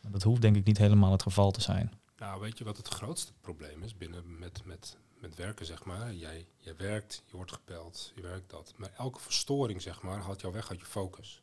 Maar 0.03 0.12
dat 0.12 0.23
hoeft 0.23 0.43
denk 0.43 0.57
ik 0.57 0.65
niet 0.65 0.79
helemaal 0.79 1.12
het 1.12 1.23
geval 1.23 1.51
te 1.51 1.61
zijn. 1.61 1.93
Nou, 2.19 2.41
weet 2.41 2.59
je 2.59 2.65
wat 2.65 2.77
het 2.77 2.89
grootste 2.89 3.33
probleem 3.41 3.83
is 3.83 3.97
binnen 3.97 4.39
met, 4.39 4.62
met, 4.65 4.97
met 5.19 5.35
werken, 5.35 5.67
zeg 5.67 5.85
maar? 5.85 6.15
Jij, 6.15 6.47
jij 6.59 6.77
werkt, 6.77 7.23
je 7.27 7.37
wordt 7.37 7.53
gebeld, 7.53 8.12
je 8.15 8.23
werkt 8.23 8.51
dat. 8.51 8.73
Maar 8.77 8.91
elke 8.97 9.21
verstoring, 9.21 9.83
zeg 9.83 10.03
maar, 10.03 10.19
haalt 10.19 10.41
jou 10.41 10.53
weg 10.53 10.71
uit 10.71 10.81
je 10.81 10.87
focus. 10.87 11.43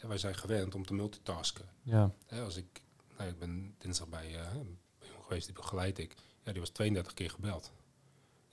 Ja. 0.00 0.06
En 0.06 0.08
wij 0.08 0.18
zijn 0.18 0.34
gewend 0.34 0.74
om 0.74 0.86
te 0.86 0.94
multitasken. 0.94 1.68
ja. 1.82 2.10
Hè, 2.26 2.42
als 2.42 2.56
ik, 2.56 2.80
nou, 3.18 3.30
ik 3.30 3.38
ben 3.38 3.74
dinsdag 3.78 4.08
bij, 4.08 4.34
eh 4.40 4.50
bij 4.98 5.08
iemand 5.08 5.24
geweest, 5.24 5.46
die 5.46 5.54
begeleid 5.54 5.98
ik. 5.98 6.14
Ja, 6.44 6.52
die 6.52 6.60
was 6.60 6.70
32 6.70 7.14
keer 7.14 7.30
gebeld. 7.30 7.72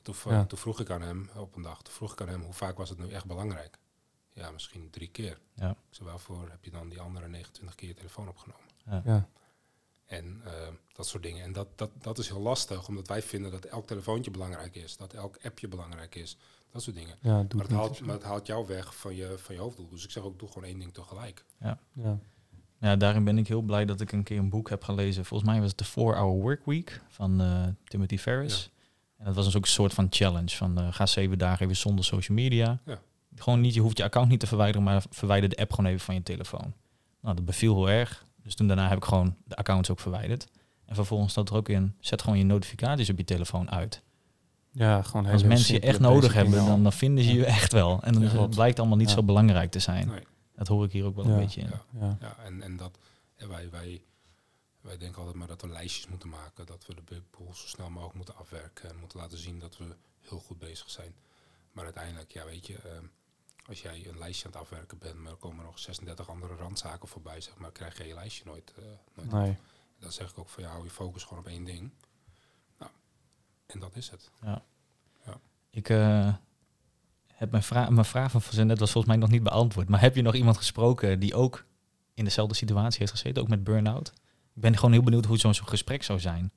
Toen, 0.02 0.15
Ja. 0.26 0.45
vroeg 0.49 0.80
ik 0.80 0.90
aan 0.90 1.02
hem, 1.02 1.30
op 1.36 1.56
een 1.56 1.61
dag, 1.61 1.82
toen 1.82 1.94
vroeg 1.94 2.11
ik 2.11 2.22
aan 2.22 2.28
hem, 2.28 2.41
hoe 2.41 2.53
vaak 2.53 2.78
was 2.78 2.90
het 2.90 2.98
nu 2.98 3.10
echt 3.10 3.26
belangrijk? 3.26 3.78
Ja, 4.34 4.52
misschien 4.52 4.90
drie 4.90 5.07
keer. 5.07 5.40
Ja. 5.53 5.76
Zei, 5.90 6.10
waarvoor 6.10 6.49
heb 6.49 6.64
je 6.65 6.72
dan 6.72 6.90
die 6.90 6.99
andere 7.02 7.28
29 7.28 7.76
keer 7.76 7.88
je 7.88 7.94
telefoon 7.95 8.28
opgenomen? 8.30 8.65
ja. 9.06 9.30
En 10.06 10.41
eh, 10.45 10.68
dat 10.94 11.07
soort 11.07 11.24
dingen. 11.24 11.44
En 11.44 11.52
dat, 11.53 11.68
dat, 11.78 11.90
dat 12.02 12.18
is 12.18 12.28
heel 12.28 12.40
lastig, 12.40 12.88
omdat 12.88 13.07
wij 13.07 13.22
vinden 13.22 13.52
dat 13.52 13.65
elk 13.65 13.88
telefoontje 13.88 14.32
belangrijk 14.32 14.76
is. 14.76 14.98
Dat 14.98 15.14
elk 15.14 15.38
appje 15.44 15.68
belangrijk 15.68 16.15
is. 16.15 16.38
Dat 16.78 16.86
soort 16.86 16.98
dingen. 16.98 17.16
Ja, 17.22 17.45
Maar 17.56 17.66
het 17.66 17.72
haalt, 17.72 18.02
maar 18.02 18.16
het 18.16 18.24
haalt 18.24 18.48
jou 18.48 18.68
weg 18.68 18.95
van 18.95 19.16
je, 19.16 19.36
van 19.38 19.56
je 19.56 19.62
hoofddoel. 19.62 19.90
Dus 19.90 20.04
ik 20.04 20.12
zeg 20.12 20.24
ook, 20.24 20.40
doe 20.40 20.48
gewoon 20.48 20.68
één 20.68 20.80
ding 20.80 20.94
tegelijk. 20.94 21.45
Ja. 21.60 21.80
Ja, 22.80 22.95
daarin 22.95 23.24
ben 23.24 23.38
ik 23.38 23.48
heel 23.48 23.62
blij 23.62 23.86
dat 23.86 24.02
ik 24.02 24.12
een 24.12 24.24
keer 24.24 24.38
een 24.38 24.49
boek 24.49 24.70
heb 24.70 24.84
gelezen. 24.84 25.26
Volgens 25.26 25.49
mij 25.49 25.60
was 25.60 25.70
het 25.70 25.78
de 25.78 25.86
4-Hour 25.86 26.41
Work 26.41 26.66
Week 26.66 27.02
van 27.08 27.41
eh, 27.41 27.64
Timothy 27.84 28.18
Ferris. 28.18 28.72
En 29.18 29.26
dat 29.26 29.36
was 29.36 29.45
dus 29.45 29.56
ook 29.56 29.62
een 29.62 29.70
soort 29.70 29.94
van 29.94 30.08
challenge 30.10 30.56
van 30.56 30.78
eh, 30.78 30.88
ga 30.91 31.06
zeven 31.06 31.38
dagen 31.38 31.64
even 31.64 31.78
zonder 31.78 32.06
social 32.06 32.38
media. 32.38 32.80
Ja. 32.86 32.99
Gewoon 33.36 33.62
niet, 33.62 33.74
je 33.74 33.82
hoeft 33.82 33.98
je 33.98 34.04
account 34.04 34.30
niet 34.30 34.40
te 34.40 34.48
verwijderen, 34.48 34.84
maar 34.84 35.04
verwijder 35.10 35.49
de 35.49 35.58
app 35.58 35.74
gewoon 35.74 35.91
even 35.91 36.06
van 36.06 36.16
je 36.16 36.24
telefoon. 36.24 36.74
Nou, 37.22 37.36
dat 37.36 37.45
beviel 37.45 37.76
heel 37.76 37.90
erg. 37.90 38.26
Dus 38.44 38.56
toen 38.56 38.68
daarna 38.68 38.88
heb 38.88 38.98
ik 38.98 39.06
gewoon 39.06 39.36
de 39.45 39.56
accounts 39.56 39.90
ook 39.90 39.99
verwijderd. 39.99 40.48
En 40.86 40.95
vervolgens 40.95 41.32
staat 41.32 41.49
er 41.49 41.56
ook 41.56 41.70
in, 41.70 41.95
zet 41.99 42.22
gewoon 42.22 42.38
je 42.38 42.44
notificaties 42.44 43.10
op 43.10 43.18
je 43.18 43.24
telefoon 43.24 43.72
uit. 43.72 44.02
Ja, 44.78 45.02
gewoon 45.02 45.26
Als 45.26 45.44
mensen 45.44 45.74
je 45.74 45.80
echt 45.80 45.99
nodig 45.99 46.34
hebben, 46.34 46.66
dan, 46.66 46.84
dan 46.84 46.94
vinden 46.94 47.24
ze 47.24 47.34
je 47.34 47.45
echt 47.45 47.72
wel. 47.72 48.02
En 48.04 48.14
dan 48.14 48.22
Ja, 48.22 48.41
het 48.41 48.49
blijkt 48.49 48.80
allemaal 48.80 48.98
niet 48.98 49.10
Ja. 49.10 49.16
zo 49.16 49.24
belangrijk 49.24 49.72
te 49.72 49.80
zijn. 49.80 50.08
Nee. 50.08 50.24
Dat 50.56 50.68
hoor 50.68 50.86
ik 50.86 50.91
hier 50.91 51.06
ook 51.06 51.16
wel 51.16 51.26
Ja. 51.26 51.32
een 51.32 51.38
beetje 51.40 51.62
in. 51.62 51.70
Ja. 51.70 51.82
Ja. 51.99 52.18
Ja, 52.22 52.38
en, 52.44 52.62
en 52.62 52.78
dat 52.78 52.98
wij, 53.38 53.70
wij, 53.70 54.02
wij 54.82 54.98
denken 54.98 55.18
altijd 55.20 55.36
maar 55.38 55.48
dat 55.48 55.62
we 55.62 55.68
lijstjes 55.68 56.08
moeten 56.08 56.30
maken. 56.30 56.66
Dat 56.66 56.86
we 56.86 56.95
de 57.06 57.22
boel 57.38 57.54
zo 57.54 57.68
snel 57.68 57.90
mogelijk 57.90 58.16
moeten 58.16 58.36
afwerken. 58.36 58.90
En 58.90 58.95
moeten 58.99 59.20
laten 59.20 59.38
zien 59.38 59.60
dat 59.60 59.78
we 59.78 59.95
heel 60.20 60.40
goed 60.40 60.60
bezig 60.60 60.90
zijn. 60.90 61.16
Maar 61.72 61.84
uiteindelijk, 61.84 62.32
ja, 62.32 62.45
weet 62.45 62.68
je, 62.68 62.76
ehm, 62.78 63.04
als 63.68 63.82
jij 63.82 64.08
een 64.08 64.18
lijstje 64.18 64.45
aan 64.45 64.52
het 64.52 64.62
afwerken 64.62 64.98
bent, 64.98 65.16
maar 65.16 65.32
er 65.32 65.38
komen 65.38 65.66
nog 65.66 65.80
36 65.80 66.30
andere 66.30 66.56
randzaken 66.56 67.08
voorbij, 67.08 67.41
zeg 67.41 67.58
maar, 67.58 67.72
krijg 67.72 67.98
je 67.98 68.08
je 68.08 68.14
lijstje 68.14 68.45
nooit. 68.45 68.74
eh, 68.78 68.84
nooit. 69.14 69.32
Nee. 69.32 69.58
Dan 69.99 70.12
zeg 70.12 70.30
ik 70.30 70.38
ook 70.38 70.49
van, 70.49 70.64
ja, 70.64 70.70
hou 70.70 70.84
je 70.84 70.90
focus 70.90 71.24
gewoon 71.24 71.40
op 71.40 71.48
één 71.48 71.64
ding. 71.64 71.91
En 73.68 73.80
dat 73.80 73.95
is 73.95 74.10
het. 74.10 74.31
Ik 75.69 75.89
eh, 75.89 76.34
heb 77.27 77.52
mijn, 77.52 77.64
vraag 77.64 77.89
mijn 77.89 78.06
vraag 78.06 78.31
van 78.31 78.68
net 78.68 78.80
was 78.80 78.91
volgens 78.91 79.14
mij 79.14 79.22
nog 79.22 79.30
niet 79.30 79.44
beantwoord. 79.44 79.89
Maar 79.89 80.02
heb 80.02 80.15
je 80.15 80.22
nog 80.22 80.35
iemand 80.35 80.57
gesproken 80.57 81.19
die 81.19 81.35
ook 81.35 81.65
in 82.14 82.23
dezelfde 82.23 82.56
situatie 82.56 82.99
heeft 82.99 83.11
gezeten, 83.11 83.41
ook 83.41 83.48
met 83.48 83.64
burn-out? 83.64 84.14
Ik 84.53 84.61
ben 84.61 84.76
gewoon 84.76 84.91
heel 84.91 85.03
benieuwd 85.03 85.26
hoe 85.26 85.38
zo'n 85.38 85.53
zo'n 85.53 85.68
gesprek 85.68 86.03
zou 86.03 86.19
zijn. 86.19 86.52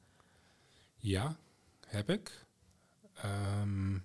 Ja, 0.97 1.37
heb 1.87 2.11
ik. 2.11 2.47
Ehm, 3.15 3.99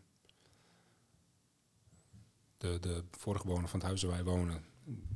de, 2.58 2.80
de 2.80 3.04
vorige 3.12 3.46
bewoner 3.46 3.70
van 3.70 3.80
het 3.80 3.88
huis 3.88 4.04
waar 4.04 4.12
wij 4.12 4.24
wonen, 4.24 4.66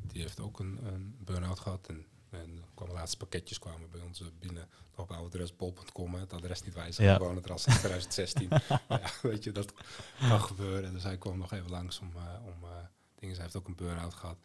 die 0.08 0.22
heeft 0.22 0.40
ook 0.40 0.60
een, 0.60 0.80
een 0.86 1.16
burn-out 1.20 1.60
gehad. 1.60 1.88
En, 1.88 2.06
en 2.32 2.64
kwamen 2.74 2.94
laatste 2.94 3.18
pakketjes 3.18 3.60
kwamen 3.60 3.90
bij 3.90 4.02
ons 4.02 4.24
binnen 4.40 4.70
op 4.96 5.12
oude 5.12 5.26
adres 5.26 5.56
bol.com. 5.56 6.14
Het 6.16 6.34
adres 6.34 6.64
niet 6.64 6.74
wijzigen, 6.74 7.12
Ja. 7.12 7.20
er 7.20 7.52
al 7.52 7.58
sinds 7.58 7.80
2016. 7.80 8.48
Maar 8.50 8.82
ja, 9.02 9.12
weet 9.22 9.44
je, 9.44 9.52
dat 9.52 9.74
kan 10.20 10.42
gebeuren. 10.42 10.94
Dus 10.94 11.04
hij 11.04 11.18
kwam 11.18 11.38
nog 11.38 11.52
even 11.54 11.70
langs 11.70 12.00
om, 12.00 12.12
eh, 12.16 12.46
om 12.46 12.64
eh, 12.64 12.70
dingen. 13.16 13.36
Hij 13.36 13.44
heeft 13.44 13.56
ook 13.56 13.68
een 13.68 13.76
burn-out 13.76 14.14
gehad. 14.14 14.38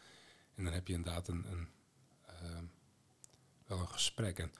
En 0.54 0.64
dan 0.64 0.72
heb 0.72 0.86
je 0.88 0.94
inderdaad 0.94 1.28
een, 1.28 1.44
een, 1.50 1.68
ehm, 2.26 2.64
wel 3.66 3.78
een 3.78 3.88
gesprek. 3.88 4.38
En 4.38 4.52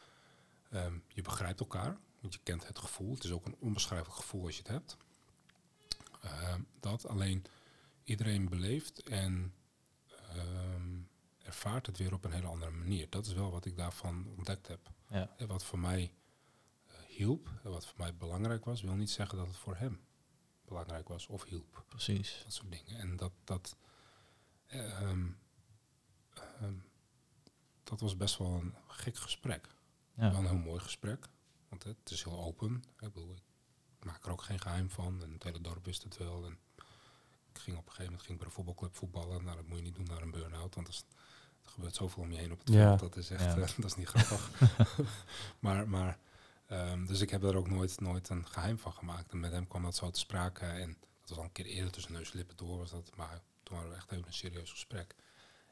Ehm, 0.74 0.94
je 1.09 1.22
begrijpt 1.22 1.60
elkaar, 1.60 1.98
want 2.20 2.34
je 2.34 2.40
kent 2.42 2.66
het 2.66 2.78
gevoel. 2.78 3.14
Het 3.14 3.24
is 3.24 3.30
ook 3.30 3.46
een 3.46 3.56
onbeschrijfelijk 3.59 4.16
gevoel 4.16 4.44
als 4.44 4.56
je 4.56 4.62
het 4.62 4.70
hebt. 4.70 4.96
Ehm, 6.22 6.60
dat 6.80 7.06
alleen 7.09 7.44
iedereen 8.05 8.48
beleeft 8.48 9.02
en 9.02 9.55
ervaart 11.45 11.87
het 11.87 11.99
weer 11.99 12.12
op 12.12 12.25
een 12.25 12.33
hele 12.33 12.47
andere 12.47 12.71
manier. 12.71 13.11
Dat 13.11 13.27
is 13.27 13.33
wel 13.33 13.51
wat 13.51 13.65
ik 13.65 13.77
daarvan 13.77 14.27
ontdekt 14.37 14.66
heb. 14.69 14.91
Ja. 15.09 15.35
En 15.37 15.47
wat 15.47 15.65
voor 15.65 15.79
mij 15.79 16.15
eh, 16.87 16.95
hielp 17.09 17.49
en 17.62 17.71
wat 17.71 17.87
voor 17.87 17.99
mij 17.99 18.16
belangrijk 18.16 18.65
was, 18.65 18.83
wil 18.83 18.95
niet 18.95 19.11
zeggen 19.11 19.39
dat 19.39 19.47
het 19.47 19.57
voor 19.57 19.77
hem 19.77 20.01
belangrijk 20.65 21.09
was 21.09 21.27
of 21.27 21.45
hielp. 21.45 21.85
Precies. 21.89 22.41
Dat 22.45 22.53
soort 22.53 22.71
dingen. 22.71 22.99
En 23.01 23.16
dat, 23.16 23.33
dat, 23.45 23.77
ehm, 24.66 25.27
ehm, 26.35 26.75
dat 27.85 28.01
was 28.01 28.16
best 28.16 28.39
wel 28.39 28.53
een 28.53 28.75
gek 28.87 29.16
gesprek. 29.16 29.75
Wel 30.15 30.31
Ja. 30.31 30.39
een 30.39 30.47
heel 30.47 30.57
mooi 30.57 30.81
gesprek. 30.81 31.29
Want 31.69 31.83
het 31.83 32.11
is 32.11 32.23
heel 32.25 32.41
open. 32.45 32.77
Ik, 32.77 33.12
bedoel, 33.12 33.35
ik 33.99 34.05
maak 34.05 34.25
er 34.25 34.31
ook 34.33 34.43
geen 34.43 34.61
geheim 34.61 34.91
van. 34.91 35.23
En 35.23 35.33
het 35.33 35.43
hele 35.43 35.61
dorp 35.61 35.85
wist 35.85 36.03
het 36.03 36.16
wel. 36.16 36.45
En 36.47 36.59
ik 37.53 37.59
ging 37.61 37.77
op 37.77 37.83
een 37.87 37.91
gegeven 37.91 38.05
moment 38.05 38.23
ging 38.23 38.33
ik 38.33 38.39
bij 38.39 38.49
de 38.49 38.55
voetbalclub 38.55 38.97
voetballen. 38.97 39.45
Nou, 39.45 39.57
dat 39.57 39.66
moet 39.66 39.77
je 39.79 39.83
niet 39.85 39.95
doen 39.95 40.05
naar 40.07 40.23
een 40.23 40.31
burn-out. 40.31 40.75
Want 40.75 40.87
dat 40.87 40.95
is- 40.95 41.05
er 41.65 41.70
gebeurt 41.70 41.95
zoveel 41.95 42.23
om 42.23 42.32
je 42.32 42.39
heen 42.39 42.53
op 42.53 42.59
het 42.59 42.69
Ja. 42.69 42.86
veld. 42.99 43.01
Dat 43.01 43.16
is 43.16 43.31
echt 43.31 43.47
eh, 43.47 43.55
dat 43.77 43.85
is 43.85 43.95
niet 43.97 44.09
grappig. 44.09 44.51
maar, 45.65 45.89
maar 45.89 46.19
ehm, 46.66 47.07
dus 47.07 47.20
ik 47.20 47.31
heb 47.31 47.43
er 47.43 47.57
ook 47.57 47.69
nooit, 47.69 48.01
nooit 48.01 48.28
een 48.28 48.47
geheim 48.47 48.78
van 48.78 48.93
gemaakt. 48.93 49.32
En 49.32 49.41
met 49.41 49.53
hem 49.53 49.66
kwam 49.69 49.82
dat 49.82 49.97
zo 49.97 50.11
te 50.11 50.19
sprake. 50.19 50.65
En 50.66 50.97
dat 51.20 51.28
was 51.28 51.39
al 51.39 51.45
een 51.45 51.53
keer 51.53 51.66
eerder 51.66 51.93
tussen 51.93 52.12
neus 52.12 52.31
en 52.31 52.36
lippen 52.36 52.57
door. 52.57 52.78
Was 52.78 52.91
dat, 52.91 53.11
maar 53.16 53.41
toen 53.62 53.74
hadden 53.77 53.93
we 53.95 53.99
echt 53.99 54.11
even 54.12 54.27
een 54.27 54.32
serieus 54.35 54.70
gesprek. 54.70 55.15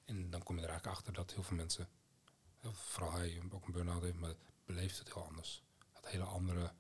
En 0.04 0.30
dan 0.30 0.42
kom 0.42 0.56
je 0.56 0.62
er 0.62 0.68
eigenlijk 0.68 0.98
achter 0.98 1.12
dat 1.12 1.32
heel 1.32 1.42
veel 1.42 1.56
mensen 1.56 1.88
vooral 2.72 3.12
hij 3.12 3.42
ook 3.50 3.66
een 3.66 3.72
burn-out 3.72 4.02
heeft, 4.02 4.18
maar 4.18 4.34
beleeft 4.64 4.98
het 4.98 5.12
heel 5.14 5.24
anders. 5.24 5.62
Had 5.92 6.08
hele 6.08 6.24
andere 6.24 6.72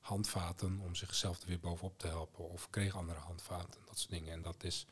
handvaten 0.00 0.80
om 0.80 0.94
zichzelf 0.94 1.40
er 1.40 1.48
weer 1.48 1.60
bovenop 1.60 1.98
te 1.98 2.06
helpen. 2.06 2.48
Of 2.50 2.70
kreeg 2.70 2.96
andere 2.96 3.18
handvaten, 3.18 3.80
dat 3.86 3.98
soort 3.98 4.10
dingen. 4.10 4.32
En 4.32 4.42
dat 4.42 4.64
is, 4.64 4.86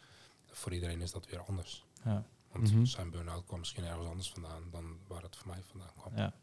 voor 0.51 0.73
iedereen 0.73 1.01
is 1.01 1.11
dat 1.13 1.27
weer 1.27 1.41
anders. 1.41 1.85
Ja. 2.05 2.25
Want 2.55 2.73
Mhm. 2.73 2.85
zijn 2.85 3.11
burn-out 3.11 3.45
kwam 3.47 3.59
misschien 3.59 3.85
ergens 3.85 4.07
anders 4.09 4.31
vandaan 4.31 4.63
dan 4.71 4.99
waar 5.07 5.23
het 5.23 5.37
voor 5.37 5.47
mij 5.49 5.63
vandaan 5.63 5.93
kwam. 5.97 6.17
Ja. 6.17 6.35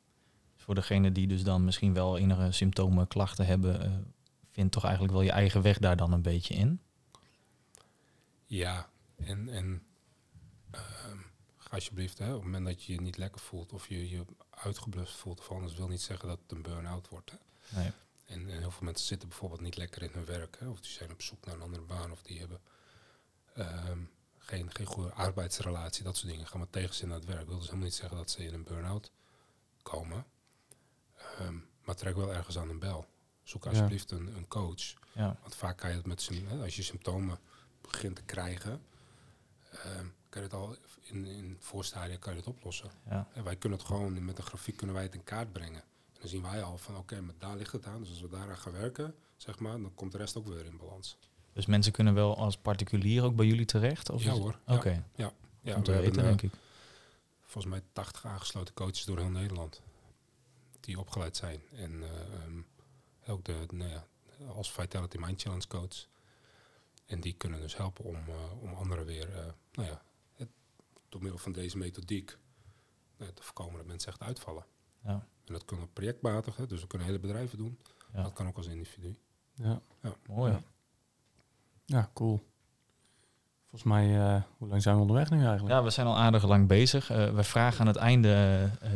Dus 0.56 0.64
voor 0.64 0.76
degene 0.76 1.12
die 1.12 1.28
dus 1.28 1.44
dan 1.44 1.66
misschien 1.66 1.94
wel 1.94 2.18
enige 2.18 2.52
symptomen, 2.52 3.08
klachten 3.08 3.46
hebben, 3.46 3.82
eh 3.82 3.92
vind 4.54 4.72
toch 4.72 4.84
eigenlijk 4.84 5.14
wel 5.14 5.22
je 5.22 5.32
eigen 5.32 5.62
weg 5.62 5.78
daar 5.78 5.96
dan 5.98 6.12
een 6.12 6.22
beetje 6.22 6.54
in. 6.54 6.82
Ja, 8.46 8.90
en, 9.16 9.50
en 9.50 9.84
ehm, 10.72 11.18
ga 11.58 11.70
alsjeblieft, 11.76 12.18
hè, 12.18 12.28
op 12.30 12.34
het 12.34 12.44
moment 12.44 12.66
dat 12.66 12.84
je 12.84 12.94
je 12.94 13.02
niet 13.02 13.18
lekker 13.18 13.42
voelt 13.42 13.74
of 13.74 13.88
je 13.88 14.10
je 14.10 14.26
uitgeblust 14.50 15.16
voelt 15.16 15.40
of 15.40 15.52
anders, 15.52 15.76
wil 15.76 15.88
niet 15.88 16.02
zeggen 16.02 16.28
dat 16.28 16.40
het 16.44 16.52
een 16.52 16.62
burn-out 16.62 17.10
wordt. 17.10 17.32
Hè. 17.32 17.38
Nee. 17.82 17.92
En, 18.26 18.50
en 18.50 18.60
heel 18.60 18.72
veel 18.72 18.86
mensen 18.86 19.08
zitten 19.08 19.28
bijvoorbeeld 19.30 19.62
niet 19.62 19.78
lekker 19.78 20.02
in 20.02 20.10
hun 20.14 20.26
werk. 20.26 20.58
Hè, 20.60 20.68
of 20.68 20.80
die 20.82 20.92
zijn 20.92 21.12
op 21.12 21.22
zoek 21.22 21.46
naar 21.46 21.56
een 21.56 21.62
andere 21.62 21.84
baan. 21.84 22.12
Of 22.12 22.22
die 22.22 22.40
hebben 22.40 22.60
ehm, 23.54 24.00
geen, 24.52 24.72
geen 24.74 24.86
goede 24.86 25.14
arbeidsrelatie. 25.14 26.04
Dat 26.04 26.18
soort 26.18 26.32
dingen. 26.32 26.48
Gaan 26.48 26.60
met 26.60 26.72
tegenzin 26.72 27.08
naar 27.08 27.18
het 27.18 27.26
werk. 27.26 27.48
wil 27.48 27.56
dus 27.56 27.66
helemaal 27.66 27.86
niet 27.86 27.96
zeggen 27.96 28.18
dat 28.18 28.30
ze 28.32 28.44
in 28.46 28.54
een 28.54 28.64
burn-out 28.64 29.12
komen. 29.82 30.26
Ehm, 31.38 31.58
maar 31.84 31.96
trek 31.96 32.16
wel 32.16 32.34
ergens 32.34 32.58
aan 32.58 32.70
een 32.70 32.80
bel. 32.80 33.06
Zoek 33.44 33.64
Ja. 33.64 33.70
alsjeblieft 33.70 34.12
een, 34.12 34.36
een 34.36 34.48
coach. 34.48 34.94
Ja. 35.12 35.38
Want 35.42 35.56
vaak 35.56 35.78
kan 35.78 35.90
je 35.90 35.96
het 35.96 36.06
met 36.06 36.30
als 36.62 36.76
je 36.76 36.84
symptomen 36.84 37.40
begint 37.82 38.16
te 38.16 38.22
krijgen, 38.24 38.82
ehm, 39.72 40.06
kan 40.30 40.42
je 40.42 40.48
het 40.48 40.54
al 40.54 40.76
in, 41.02 41.26
in 41.26 41.50
het 41.50 41.64
voorstadium 41.64 42.20
kan 42.20 42.34
je 42.34 42.40
het 42.40 42.48
oplossen. 42.48 42.92
Ja. 43.10 43.28
En 43.34 43.44
wij 43.44 43.56
kunnen 43.56 43.78
het 43.78 43.88
gewoon, 43.88 44.26
met 44.26 44.38
een 44.38 44.44
grafiek 44.44 44.78
kunnen 44.78 44.96
wij 44.96 45.04
het 45.06 45.14
in 45.14 45.24
kaart 45.24 45.52
brengen. 45.52 45.82
En 45.82 46.20
dan 46.20 46.28
zien 46.30 46.42
wij 46.42 46.64
al 46.64 46.78
van, 46.78 46.98
oké, 46.98 47.22
maar 47.22 47.36
daar 47.38 47.56
ligt 47.56 47.72
het 47.72 47.86
aan. 47.86 48.00
Dus 48.00 48.10
als 48.10 48.22
we 48.22 48.30
daaraan 48.30 48.58
gaan 48.58 48.72
werken, 48.72 49.16
zeg 49.38 49.60
maar, 49.60 49.82
dan 49.82 49.94
komt 49.96 50.12
de 50.12 50.18
rest 50.18 50.36
ook 50.38 50.48
weer 50.48 50.66
in 50.66 50.78
balans. 50.78 51.18
Dus 51.54 51.66
mensen 51.66 51.92
kunnen 51.92 52.14
wel 52.14 52.38
als 52.38 52.58
particulier 52.58 53.24
ook 53.24 53.36
bij 53.36 53.46
jullie 53.46 53.66
terecht? 53.66 54.10
Of 54.10 54.24
Ja 54.24 54.32
hoor. 54.32 54.60
Oké, 54.66 55.06
Ja, 55.16 55.34
ja, 55.62 55.76
om 55.76 55.84
te 55.84 55.92
we 55.92 55.98
weten 55.98 56.14
hebben, 56.16 56.38
denk 56.38 56.42
eh, 56.42 56.60
ik. 56.60 56.66
volgens 57.42 57.74
mij 57.74 57.82
80 57.94 58.26
aangesloten 58.26 58.74
coaches 58.74 59.06
door 59.06 59.18
heel 59.18 59.30
Nederland. 59.30 59.82
Die 60.80 61.00
opgeleid 61.00 61.38
zijn. 61.38 61.62
En 61.72 62.04
eh, 62.04 62.10
ehm, 62.10 62.62
ook 63.28 63.46
de, 63.46 63.66
nou 63.72 63.90
ja, 63.90 64.06
als 64.48 64.72
Vitality 64.72 65.18
Mind 65.18 65.42
Challenge 65.42 65.68
coach. 65.68 66.08
En 67.06 67.20
die 67.20 67.34
kunnen 67.34 67.62
dus 67.62 67.78
helpen 67.78 68.06
om, 68.06 68.16
eh, 68.16 68.62
om 68.62 68.74
anderen 68.74 69.06
weer, 69.06 69.36
eh, 69.36 69.46
nou 69.72 69.88
ja, 69.88 70.02
het, 70.34 70.50
door 71.10 71.22
middel 71.22 71.40
van 71.40 71.52
deze 71.52 71.78
methodiek 71.78 72.38
te 73.18 73.44
voorkomen 73.44 73.78
dat 73.78 73.86
mensen 73.86 74.12
echt 74.12 74.22
uitvallen. 74.22 74.66
Ja. 75.04 75.28
En 75.46 75.54
dat 75.54 75.66
kunnen 75.66 75.94
projectmatig, 75.94 76.56
hè, 76.56 76.68
dus 76.68 76.80
dat 76.80 76.90
kunnen 76.90 77.08
hele 77.08 77.20
bedrijven 77.20 77.58
doen. 77.58 77.80
Ja. 78.14 78.24
Dat 78.24 78.34
kan 78.34 78.48
ook 78.48 78.58
als 78.58 78.68
individu. 78.68 79.16
Ja. 79.54 79.82
Mooi. 80.28 80.52
Ja. 80.52 80.64
Ja, 81.92 82.10
cool. 82.14 82.50
Volgens 83.70 83.92
mij, 83.92 84.20
eh, 84.36 84.42
hoe 84.58 84.68
lang 84.68 84.82
zijn 84.82 84.96
we 84.96 85.02
onderweg 85.02 85.30
nu 85.30 85.38
eigenlijk? 85.46 85.76
Ja, 85.76 85.84
we 85.84 85.90
zijn 85.90 86.08
al 86.08 86.18
aardig 86.18 86.48
lang 86.48 86.68
bezig. 86.68 87.10
Eh, 87.10 87.30
we 87.34 87.44
vragen 87.44 87.80
aan 87.80 87.88
het 87.88 87.96
einde, 87.96 88.70
eh, 88.82 88.92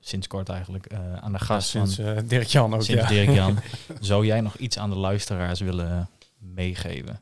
sinds 0.00 0.26
kort 0.26 0.48
eigenlijk, 0.48 0.86
eh, 0.86 1.14
aan 1.14 1.32
de 1.32 1.38
Ja, 1.38 1.44
gast 1.44 1.68
sinds 1.68 1.94
van 1.94 2.04
eh, 2.04 2.22
Dirk 2.28 2.46
Jan 2.46 2.74
ook, 2.74 2.82
sinds 2.82 3.02
ja. 3.02 3.08
Dirk 3.08 3.30
Jan. 3.34 3.58
Zou 4.00 4.26
jij 4.26 4.40
nog 4.40 4.56
iets 4.56 4.78
aan 4.78 4.90
de 4.90 4.96
luisteraars 4.96 5.60
willen 5.60 6.08
meegeven? 6.38 7.20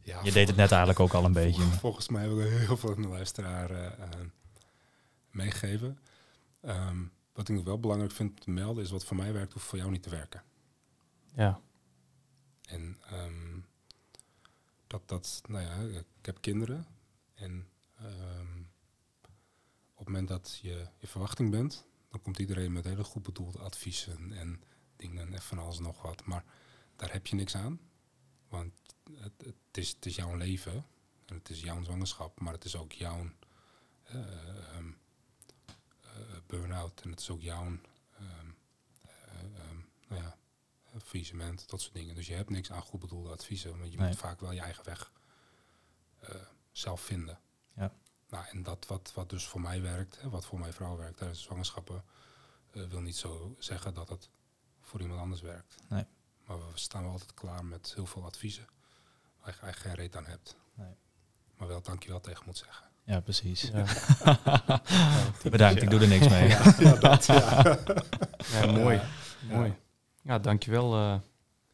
Ja, 0.00 0.20
Je 0.22 0.32
deed 0.32 0.46
het 0.48 0.56
net 0.56 0.70
eigenlijk 0.70 1.00
ook 1.00 1.12
al 1.12 1.24
een 1.24 1.32
beetje. 1.32 1.62
Vol- 1.62 1.78
Volgens 1.78 2.08
mij 2.08 2.28
wil 2.28 2.40
ik 2.40 2.50
heel 2.66 2.76
veel 2.76 2.94
aan 2.96 3.02
de 3.02 3.08
luisteraar 3.08 3.70
meegeven. 5.30 5.98
Ehm, 6.60 6.96
wat 7.32 7.48
ik 7.48 7.54
nog 7.56 7.64
wel 7.64 7.80
belangrijk 7.80 8.12
vind 8.12 8.40
te 8.40 8.50
melden 8.50 8.84
is 8.84 8.90
wat 8.90 9.04
voor 9.04 9.16
mij 9.16 9.32
werkt, 9.32 9.52
hoeft 9.52 9.66
voor 9.66 9.78
jou 9.78 9.90
niet 9.90 10.02
te 10.02 10.10
werken. 10.10 10.42
Ja, 11.34 11.60
En 12.68 12.98
ehm, 13.10 13.60
dat, 14.86 15.08
dat, 15.08 15.42
nou 15.48 15.64
ja, 15.64 15.98
ik 15.98 16.26
heb 16.26 16.40
kinderen. 16.40 16.86
En 17.34 17.68
ehm, 17.96 18.58
op 19.94 19.98
het 19.98 20.06
moment 20.06 20.28
dat 20.28 20.58
je 20.62 20.86
je 20.98 21.06
verwachting 21.06 21.50
bent, 21.50 21.84
dan 22.10 22.22
komt 22.22 22.38
iedereen 22.38 22.72
met 22.72 22.84
hele 22.84 23.04
goed 23.04 23.22
bedoelde 23.22 23.58
adviezen 23.58 24.32
en 24.32 24.62
dingen 24.96 25.34
en 25.34 25.42
van 25.42 25.58
alles 25.58 25.78
nog 25.78 26.02
wat. 26.02 26.24
Maar 26.24 26.44
daar 26.96 27.12
heb 27.12 27.26
je 27.26 27.36
niks 27.36 27.54
aan. 27.54 27.80
Want 28.48 28.72
het, 29.12 29.32
het, 29.44 30.06
is, 30.06 30.16
jouw 30.16 30.36
leven 30.36 30.86
en 31.26 31.34
het 31.34 31.50
is 31.50 31.60
jouw 31.60 31.82
zwangerschap, 31.82 32.40
maar 32.40 32.52
het 32.52 32.64
is 32.64 32.76
ook 32.76 32.92
jouw 32.92 33.30
eh, 34.04 34.18
burn-out 36.46 37.00
en 37.00 37.10
het 37.10 37.20
is 37.20 37.30
ook 37.30 37.42
jouw 37.42 37.78
eh, 38.12 38.24
nou 40.08 40.22
ja, 40.22 40.36
faillissement, 41.04 41.68
dat 41.68 41.80
soort 41.80 41.94
dingen. 41.94 42.14
Dus 42.14 42.26
je 42.26 42.34
hebt 42.34 42.50
niks 42.50 42.72
aan 42.72 42.82
goed 42.82 43.00
bedoelde 43.00 43.30
adviezen, 43.30 43.78
want 43.78 43.92
je 43.92 43.98
Nee. 43.98 44.08
moet 44.08 44.16
vaak 44.18 44.40
wel 44.40 44.52
je 44.52 44.60
eigen 44.60 44.84
weg 44.84 45.12
eh, 46.20 46.34
zelf 46.72 47.00
vinden. 47.00 47.38
Ja. 47.76 47.92
Nou, 48.28 48.44
en 48.50 48.62
dat 48.62 48.86
wat, 48.86 49.12
wat 49.14 49.30
dus 49.30 49.46
voor 49.46 49.60
mij 49.60 49.82
werkt, 49.82 50.20
hè, 50.20 50.28
wat 50.30 50.46
voor 50.46 50.58
mijn 50.58 50.72
vrouw 50.72 50.96
werkt 50.96 51.16
tijdens 51.16 51.42
zwangerschappen, 51.42 52.04
eh, 52.72 52.82
wil 52.84 53.00
niet 53.00 53.16
zo 53.16 53.54
zeggen 53.58 53.94
dat 53.94 54.08
het 54.08 54.28
voor 54.80 55.00
iemand 55.00 55.20
anders 55.20 55.40
werkt. 55.40 55.76
Nee. 55.88 56.04
Maar 56.46 56.58
we 56.58 56.64
staan 56.74 57.02
wel 57.02 57.10
altijd 57.12 57.34
klaar 57.34 57.64
met 57.64 57.92
heel 57.94 58.06
veel 58.06 58.24
adviezen 58.24 58.66
waar 59.40 59.54
je 59.54 59.60
eigenlijk 59.60 59.78
geen 59.78 59.94
reet 59.94 60.16
aan 60.16 60.26
hebt. 60.26 60.56
Nee. 60.74 60.94
Maar 61.56 61.68
wel 61.68 61.82
dankjewel 61.82 62.20
tegen 62.20 62.42
moet 62.46 62.58
zeggen. 62.58 62.86
Ja, 63.04 63.20
precies. 63.20 63.62
ja. 63.62 63.84
Bedankt, 65.50 65.82
ik 65.82 65.90
doe 65.90 66.00
er 66.00 66.08
niks 66.08 66.28
mee. 66.28 66.48
ja, 66.48 66.94
dat, 66.94 67.26
ja. 67.26 67.78
ja 68.52 68.66
mooi. 68.66 68.96
Ja. 69.48 69.56
mooi. 69.56 69.74
Ja, 70.28 70.38
dankjewel 70.38 70.94
eh 70.94 71.14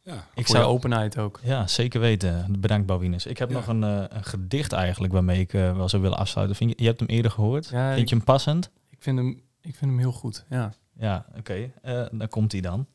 ja. 0.01 0.27
Ik 0.35 0.47
zou, 0.47 0.63
openheid 0.65 1.17
ook. 1.17 1.39
ja, 1.43 1.67
zeker 1.67 1.99
weten. 1.99 2.59
Bedankt, 2.61 2.85
Bouwinus. 2.87 3.25
Ik 3.25 3.37
heb 3.37 3.49
Ja. 3.49 3.55
nog 3.55 3.67
een, 3.67 3.83
eh, 3.83 4.03
een 4.09 4.23
gedicht 4.23 4.71
eigenlijk 4.71 5.13
waarmee 5.13 5.39
ik 5.39 5.53
eh, 5.53 5.75
wel 5.75 5.89
zou 5.89 6.01
willen 6.01 6.17
afsluiten. 6.17 6.55
Vind 6.55 6.69
je, 6.69 6.75
je 6.79 6.85
hebt 6.85 6.99
hem 6.99 7.09
eerder 7.09 7.31
gehoord. 7.31 7.67
Ja, 7.67 7.89
Vind 7.89 8.01
ik, 8.01 8.09
je 8.09 8.15
hem 8.15 8.23
passend? 8.23 8.71
ik, 8.89 8.97
vind 9.03 9.17
hem, 9.17 9.41
ik 9.61 9.75
vind 9.75 9.91
hem 9.91 9.99
heel 9.99 10.11
goed. 10.11 10.45
Ja. 10.49 10.73
Ja, 10.93 11.25
oké. 11.37 11.71
Eh, 11.81 12.05
dan 12.11 12.27
komt 12.27 12.51
hij 12.51 12.61
dan. 12.61 12.87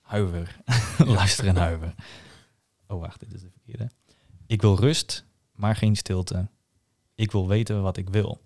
Huiver. 0.00 0.56
Luister 1.06 1.46
en 1.46 1.56
huiver. 1.56 1.94
Oh, 2.86 3.00
wacht, 3.00 3.20
dit 3.20 3.32
is 3.32 3.40
de 3.40 3.50
verkeerde. 3.50 3.90
Ik 4.46 4.60
wil 4.62 4.76
rust, 4.76 5.24
maar 5.52 5.76
geen 5.76 5.96
stilte. 5.96 6.48
Ik 7.14 7.32
wil 7.32 7.48
weten 7.48 7.82
wat 7.82 7.96
ik 7.96 8.08
wil. 8.08 8.40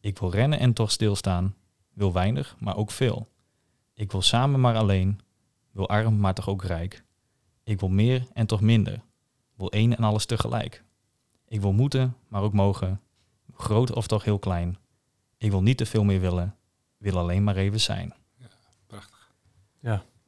Ik 0.00 0.18
wil 0.18 0.30
rennen 0.30 0.58
en 0.58 0.72
toch 0.72 0.90
stilstaan. 0.90 1.54
Wil 1.92 2.12
weinig, 2.12 2.56
maar 2.58 2.76
ook 2.76 2.90
veel. 2.90 3.28
Ik 3.94 4.12
wil 4.12 4.22
samen, 4.22 4.60
maar 4.60 4.76
alleen. 4.76 5.20
Wil 5.74 5.88
arm, 5.88 6.18
maar 6.20 6.34
toch 6.34 6.48
ook 6.48 6.64
rijk. 6.64 7.04
Ik 7.64 7.80
wil 7.80 7.88
meer 7.88 8.26
en 8.32 8.46
toch 8.46 8.60
minder. 8.60 9.00
Wil 9.56 9.70
één 9.72 9.96
en 9.96 10.04
alles 10.04 10.26
tegelijk. 10.26 10.84
Ik 11.48 11.60
wil 11.60 11.72
moeten, 11.72 12.16
maar 12.28 12.42
ook 12.42 12.52
mogen. 12.52 13.00
Groot 13.52 13.92
of 13.92 14.06
toch 14.06 14.24
heel 14.24 14.38
klein. 14.38 14.76
Ik 15.38 15.50
wil 15.50 15.62
niet 15.62 15.76
te 15.76 15.86
veel 15.86 16.04
meer 16.04 16.20
willen. 16.20 16.56
Wil 16.96 17.18
alleen 17.18 17.44
maar 17.44 17.56
even 17.56 17.80
zijn. 17.80 18.14
Prachtig. 18.86 19.32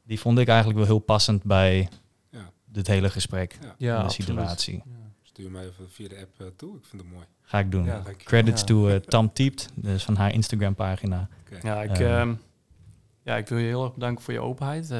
Die 0.05 0.20
vond 0.20 0.39
ik 0.39 0.48
eigenlijk 0.48 0.78
wel 0.78 0.86
heel 0.86 0.98
passend 0.98 1.43
bij 1.43 1.89
Ja. 2.31 2.51
dit 2.64 2.86
hele 2.86 3.10
gesprek. 3.10 3.59
Ja. 3.62 3.74
Ja, 3.78 4.02
de 4.02 4.10
situatie. 4.12 4.82
Ja. 4.85 4.93
Stuur 5.23 5.51
mij 5.51 5.66
even 5.66 5.90
via 5.90 6.09
de 6.09 6.18
app 6.20 6.40
eh, 6.40 6.47
toe. 6.56 6.77
Ik 6.77 6.85
vind 6.85 7.02
het 7.02 7.10
mooi. 7.12 7.24
Ga 7.43 7.59
ik 7.59 7.70
doen. 7.70 7.85
Ja. 7.85 8.02
Credits 8.24 8.60
Ja. 8.60 8.66
to 8.66 8.89
eh, 8.89 8.97
Tam 8.97 9.32
Tiept, 9.32 9.68
dus 9.74 10.05
van 10.05 10.16
haar 10.16 10.32
Instagram 10.32 10.74
pagina. 10.74 11.28
Ja, 11.62 11.82
ik, 11.82 11.98
Eh. 11.98 12.20
ehm, 12.20 12.35
ja, 13.23 13.36
ik 13.36 13.48
wil 13.48 13.59
je 13.59 13.66
heel 13.66 13.85
erg 13.85 13.94
bedanken 13.94 14.24
voor 14.24 14.32
je 14.35 14.40
openheid. 14.40 14.90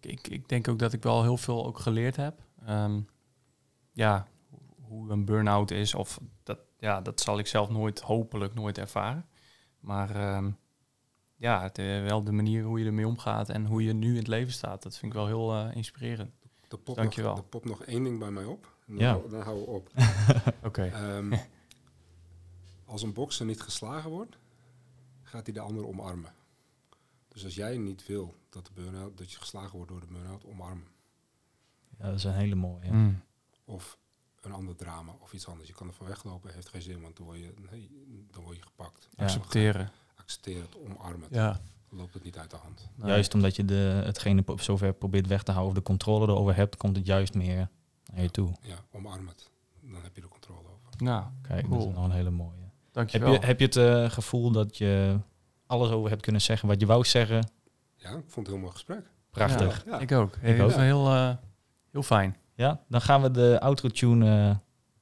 Ik, 0.00 0.28
ik 0.28 0.48
denk 0.48 0.68
ook 0.68 0.78
dat 0.78 0.92
ik 0.92 1.02
wel 1.02 1.22
heel 1.22 1.36
veel 1.36 1.66
ook 1.66 1.78
geleerd 1.78 2.16
heb. 2.16 2.42
Ehm, 2.66 3.00
ja, 3.92 4.26
hoe 4.80 5.10
een 5.10 5.24
burn-out 5.24 5.70
is, 5.70 5.94
of 5.94 6.20
dat, 6.42 6.58
ja, 6.78 7.00
dat 7.00 7.20
zal 7.20 7.38
ik 7.38 7.46
zelf 7.46 7.68
nooit, 7.70 8.00
hopelijk 8.00 8.54
nooit 8.54 8.78
ervaren. 8.78 9.26
Maar 9.80 10.10
ehm, 10.16 10.50
ja, 11.36 11.62
het, 11.62 11.78
eh, 11.78 12.02
wel 12.02 12.24
de 12.24 12.32
manier 12.32 12.62
hoe 12.64 12.78
je 12.80 12.86
ermee 12.86 13.06
omgaat 13.06 13.48
en 13.48 13.66
hoe 13.66 13.84
je 13.84 13.92
nu 13.92 14.10
in 14.10 14.16
het 14.16 14.26
leven 14.26 14.52
staat, 14.52 14.82
dat 14.82 14.96
vind 14.98 15.12
ik 15.12 15.18
wel 15.18 15.26
heel 15.26 15.54
eh, 15.54 15.76
inspirerend. 15.76 16.30
Er 16.68 16.78
popt, 16.78 16.98
Dankjewel. 16.98 17.30
nog, 17.30 17.38
er 17.40 17.44
popt 17.48 17.64
nog 17.64 17.84
één 17.84 18.02
ding 18.04 18.18
bij 18.18 18.30
mij 18.30 18.44
op. 18.44 18.64
En 18.86 18.94
dan, 18.94 19.04
Ja. 19.04 19.10
hou- 19.12 19.30
dan 19.30 19.40
houden 19.42 19.64
we 19.64 19.70
op. 19.70 19.90
Oké. 20.68 20.82
Ehm, 20.84 21.32
als 22.84 23.02
een 23.02 23.12
bokser 23.12 23.46
niet 23.46 23.60
geslagen 23.60 24.10
wordt, 24.10 24.38
gaat 25.22 25.44
hij 25.46 25.54
de 25.54 25.60
ander 25.60 25.86
omarmen. 25.86 26.32
Dus 27.32 27.44
als 27.44 27.54
jij 27.54 27.76
niet 27.76 28.06
wil 28.06 28.34
dat, 28.48 28.66
de 28.66 28.72
burn 28.72 29.12
dat 29.14 29.32
je 29.32 29.38
geslagen 29.38 29.76
wordt 29.76 29.90
door 29.90 30.00
de 30.00 30.06
burn-out, 30.06 30.44
omarmen. 30.44 30.86
Ja, 31.98 32.06
dat 32.06 32.14
is 32.14 32.24
een 32.24 32.32
hele 32.32 32.54
mooie. 32.54 32.92
Mm. 32.92 33.22
Of 33.64 33.98
een 34.40 34.52
ander 34.52 34.76
drama 34.76 35.12
of 35.20 35.32
iets 35.32 35.46
anders. 35.46 35.68
Je 35.68 35.74
kan 35.74 35.86
ervan 35.86 36.06
weglopen, 36.06 36.52
heeft 36.54 36.68
geen 36.68 36.82
zin, 36.82 37.00
want 37.00 37.16
dan 37.16 37.26
word 37.26 37.38
je, 37.38 37.54
nee, 37.70 37.90
dan 38.30 38.42
word 38.42 38.56
je 38.56 38.62
gepakt. 38.62 39.08
Ja. 39.16 39.24
Accepteren. 39.24 39.90
Accepteer 40.14 40.62
het, 40.62 40.76
omarm 40.76 41.22
het. 41.22 41.34
Ja. 41.34 41.60
Dan 41.88 41.98
loopt 41.98 42.14
het 42.14 42.24
niet 42.24 42.38
uit 42.38 42.50
de 42.50 42.56
hand. 42.56 42.88
Nee. 42.94 43.08
Juist 43.08 43.34
omdat 43.34 43.56
je 43.56 43.64
de, 43.64 44.02
hetgene 44.04 44.44
zover 44.56 44.92
probeert 44.92 45.26
weg 45.26 45.42
te 45.42 45.52
houden 45.52 45.72
of 45.72 45.78
de 45.78 45.84
controle 45.84 46.26
erover 46.26 46.56
hebt, 46.56 46.76
komt 46.76 46.96
het 46.96 47.06
juist 47.06 47.34
meer 47.34 47.68
naar 48.12 48.22
je 48.22 48.30
toe. 48.30 48.52
Ja, 48.62 48.76
omarm 48.92 49.28
het. 49.28 49.50
Dan 49.80 50.02
heb 50.02 50.14
je 50.14 50.20
de 50.20 50.28
controle 50.28 50.68
over. 50.68 51.04
Nou, 51.04 51.24
Kijk, 51.42 51.70
dat 51.70 51.78
is 51.78 51.84
nog 51.84 52.04
een 52.04 52.10
hele 52.10 52.30
mooie. 52.30 52.58
Heb 52.60 52.92
dankjewel. 52.92 53.32
je, 53.32 53.38
heb 53.38 53.58
je 53.58 53.64
het 53.64 53.76
eh, 53.76 54.10
gevoel 54.10 54.50
dat 54.50 54.76
je 54.76 55.20
alles 55.70 55.90
over 55.90 56.10
hebt 56.10 56.22
kunnen 56.22 56.40
zeggen 56.40 56.68
wat 56.68 56.80
je 56.80 56.86
wou 56.86 57.04
zeggen? 57.04 57.50
Ja, 57.96 58.08
ik 58.08 58.24
vond 58.26 58.34
het 58.34 58.46
een 58.46 58.52
heel 58.52 58.58
mooi 58.58 58.72
gesprek. 58.72 59.10
Prachtig. 59.30 59.82
Ja. 59.86 59.98
Ik 59.98 60.12
ook. 60.12 60.36
Ik 60.36 60.56
heel, 60.56 60.64
ook. 60.64 60.72
Heel, 60.72 61.06
eh, 61.06 61.30
heel 61.92 62.02
fijn. 62.02 62.36
Ja, 62.54 62.80
dan 62.88 63.00
gaan 63.00 63.22
we 63.22 63.30
de 63.30 63.60
outro-tune 63.60 64.26
eh, 64.26 64.56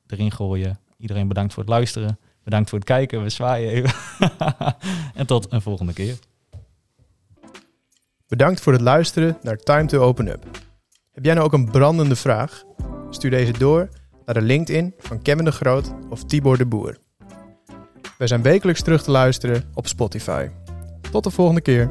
erin 0.07 0.33
gooien. 0.33 0.79
Iedereen 0.97 1.29
bedankt 1.29 1.53
voor 1.53 1.63
het 1.63 1.73
luisteren. 1.73 2.19
Bedankt 2.45 2.69
voor 2.69 2.79
het 2.79 2.89
kijken. 2.89 3.23
We 3.23 3.29
zwaaien 3.29 3.71
even. 3.71 3.95
en 5.21 5.27
tot 5.27 5.53
een 5.53 5.63
volgende 5.63 5.93
keer. 5.93 6.19
Bedankt 8.27 8.61
voor 8.61 8.73
het 8.73 8.83
luisteren 8.83 9.39
naar 9.43 9.57
Time 9.57 9.87
to 9.87 10.01
Open 10.01 10.29
Up. 10.29 10.45
Heb 11.13 11.25
jij 11.25 11.35
nou 11.35 11.47
ook 11.47 11.53
een 11.53 11.71
brandende 11.71 12.17
vraag? 12.17 12.65
Stuur 13.11 13.31
deze 13.31 13.53
door 13.53 13.89
naar 14.25 14.35
de 14.35 14.43
LinkedIn 14.43 14.95
van 14.99 15.23
Kevin 15.23 15.45
de 15.45 15.53
Groot 15.53 15.93
of 16.11 16.25
Tibor 16.25 16.59
de 16.59 16.67
Boer. 16.67 16.99
Wij 18.19 18.27
zijn 18.27 18.43
wekelijks 18.43 18.83
terug 18.83 19.03
te 19.03 19.11
luisteren 19.11 19.65
op 19.75 19.87
Spotify. 19.87 20.49
Tot 21.11 21.25
de 21.25 21.31
volgende 21.31 21.61
keer. 21.61 21.91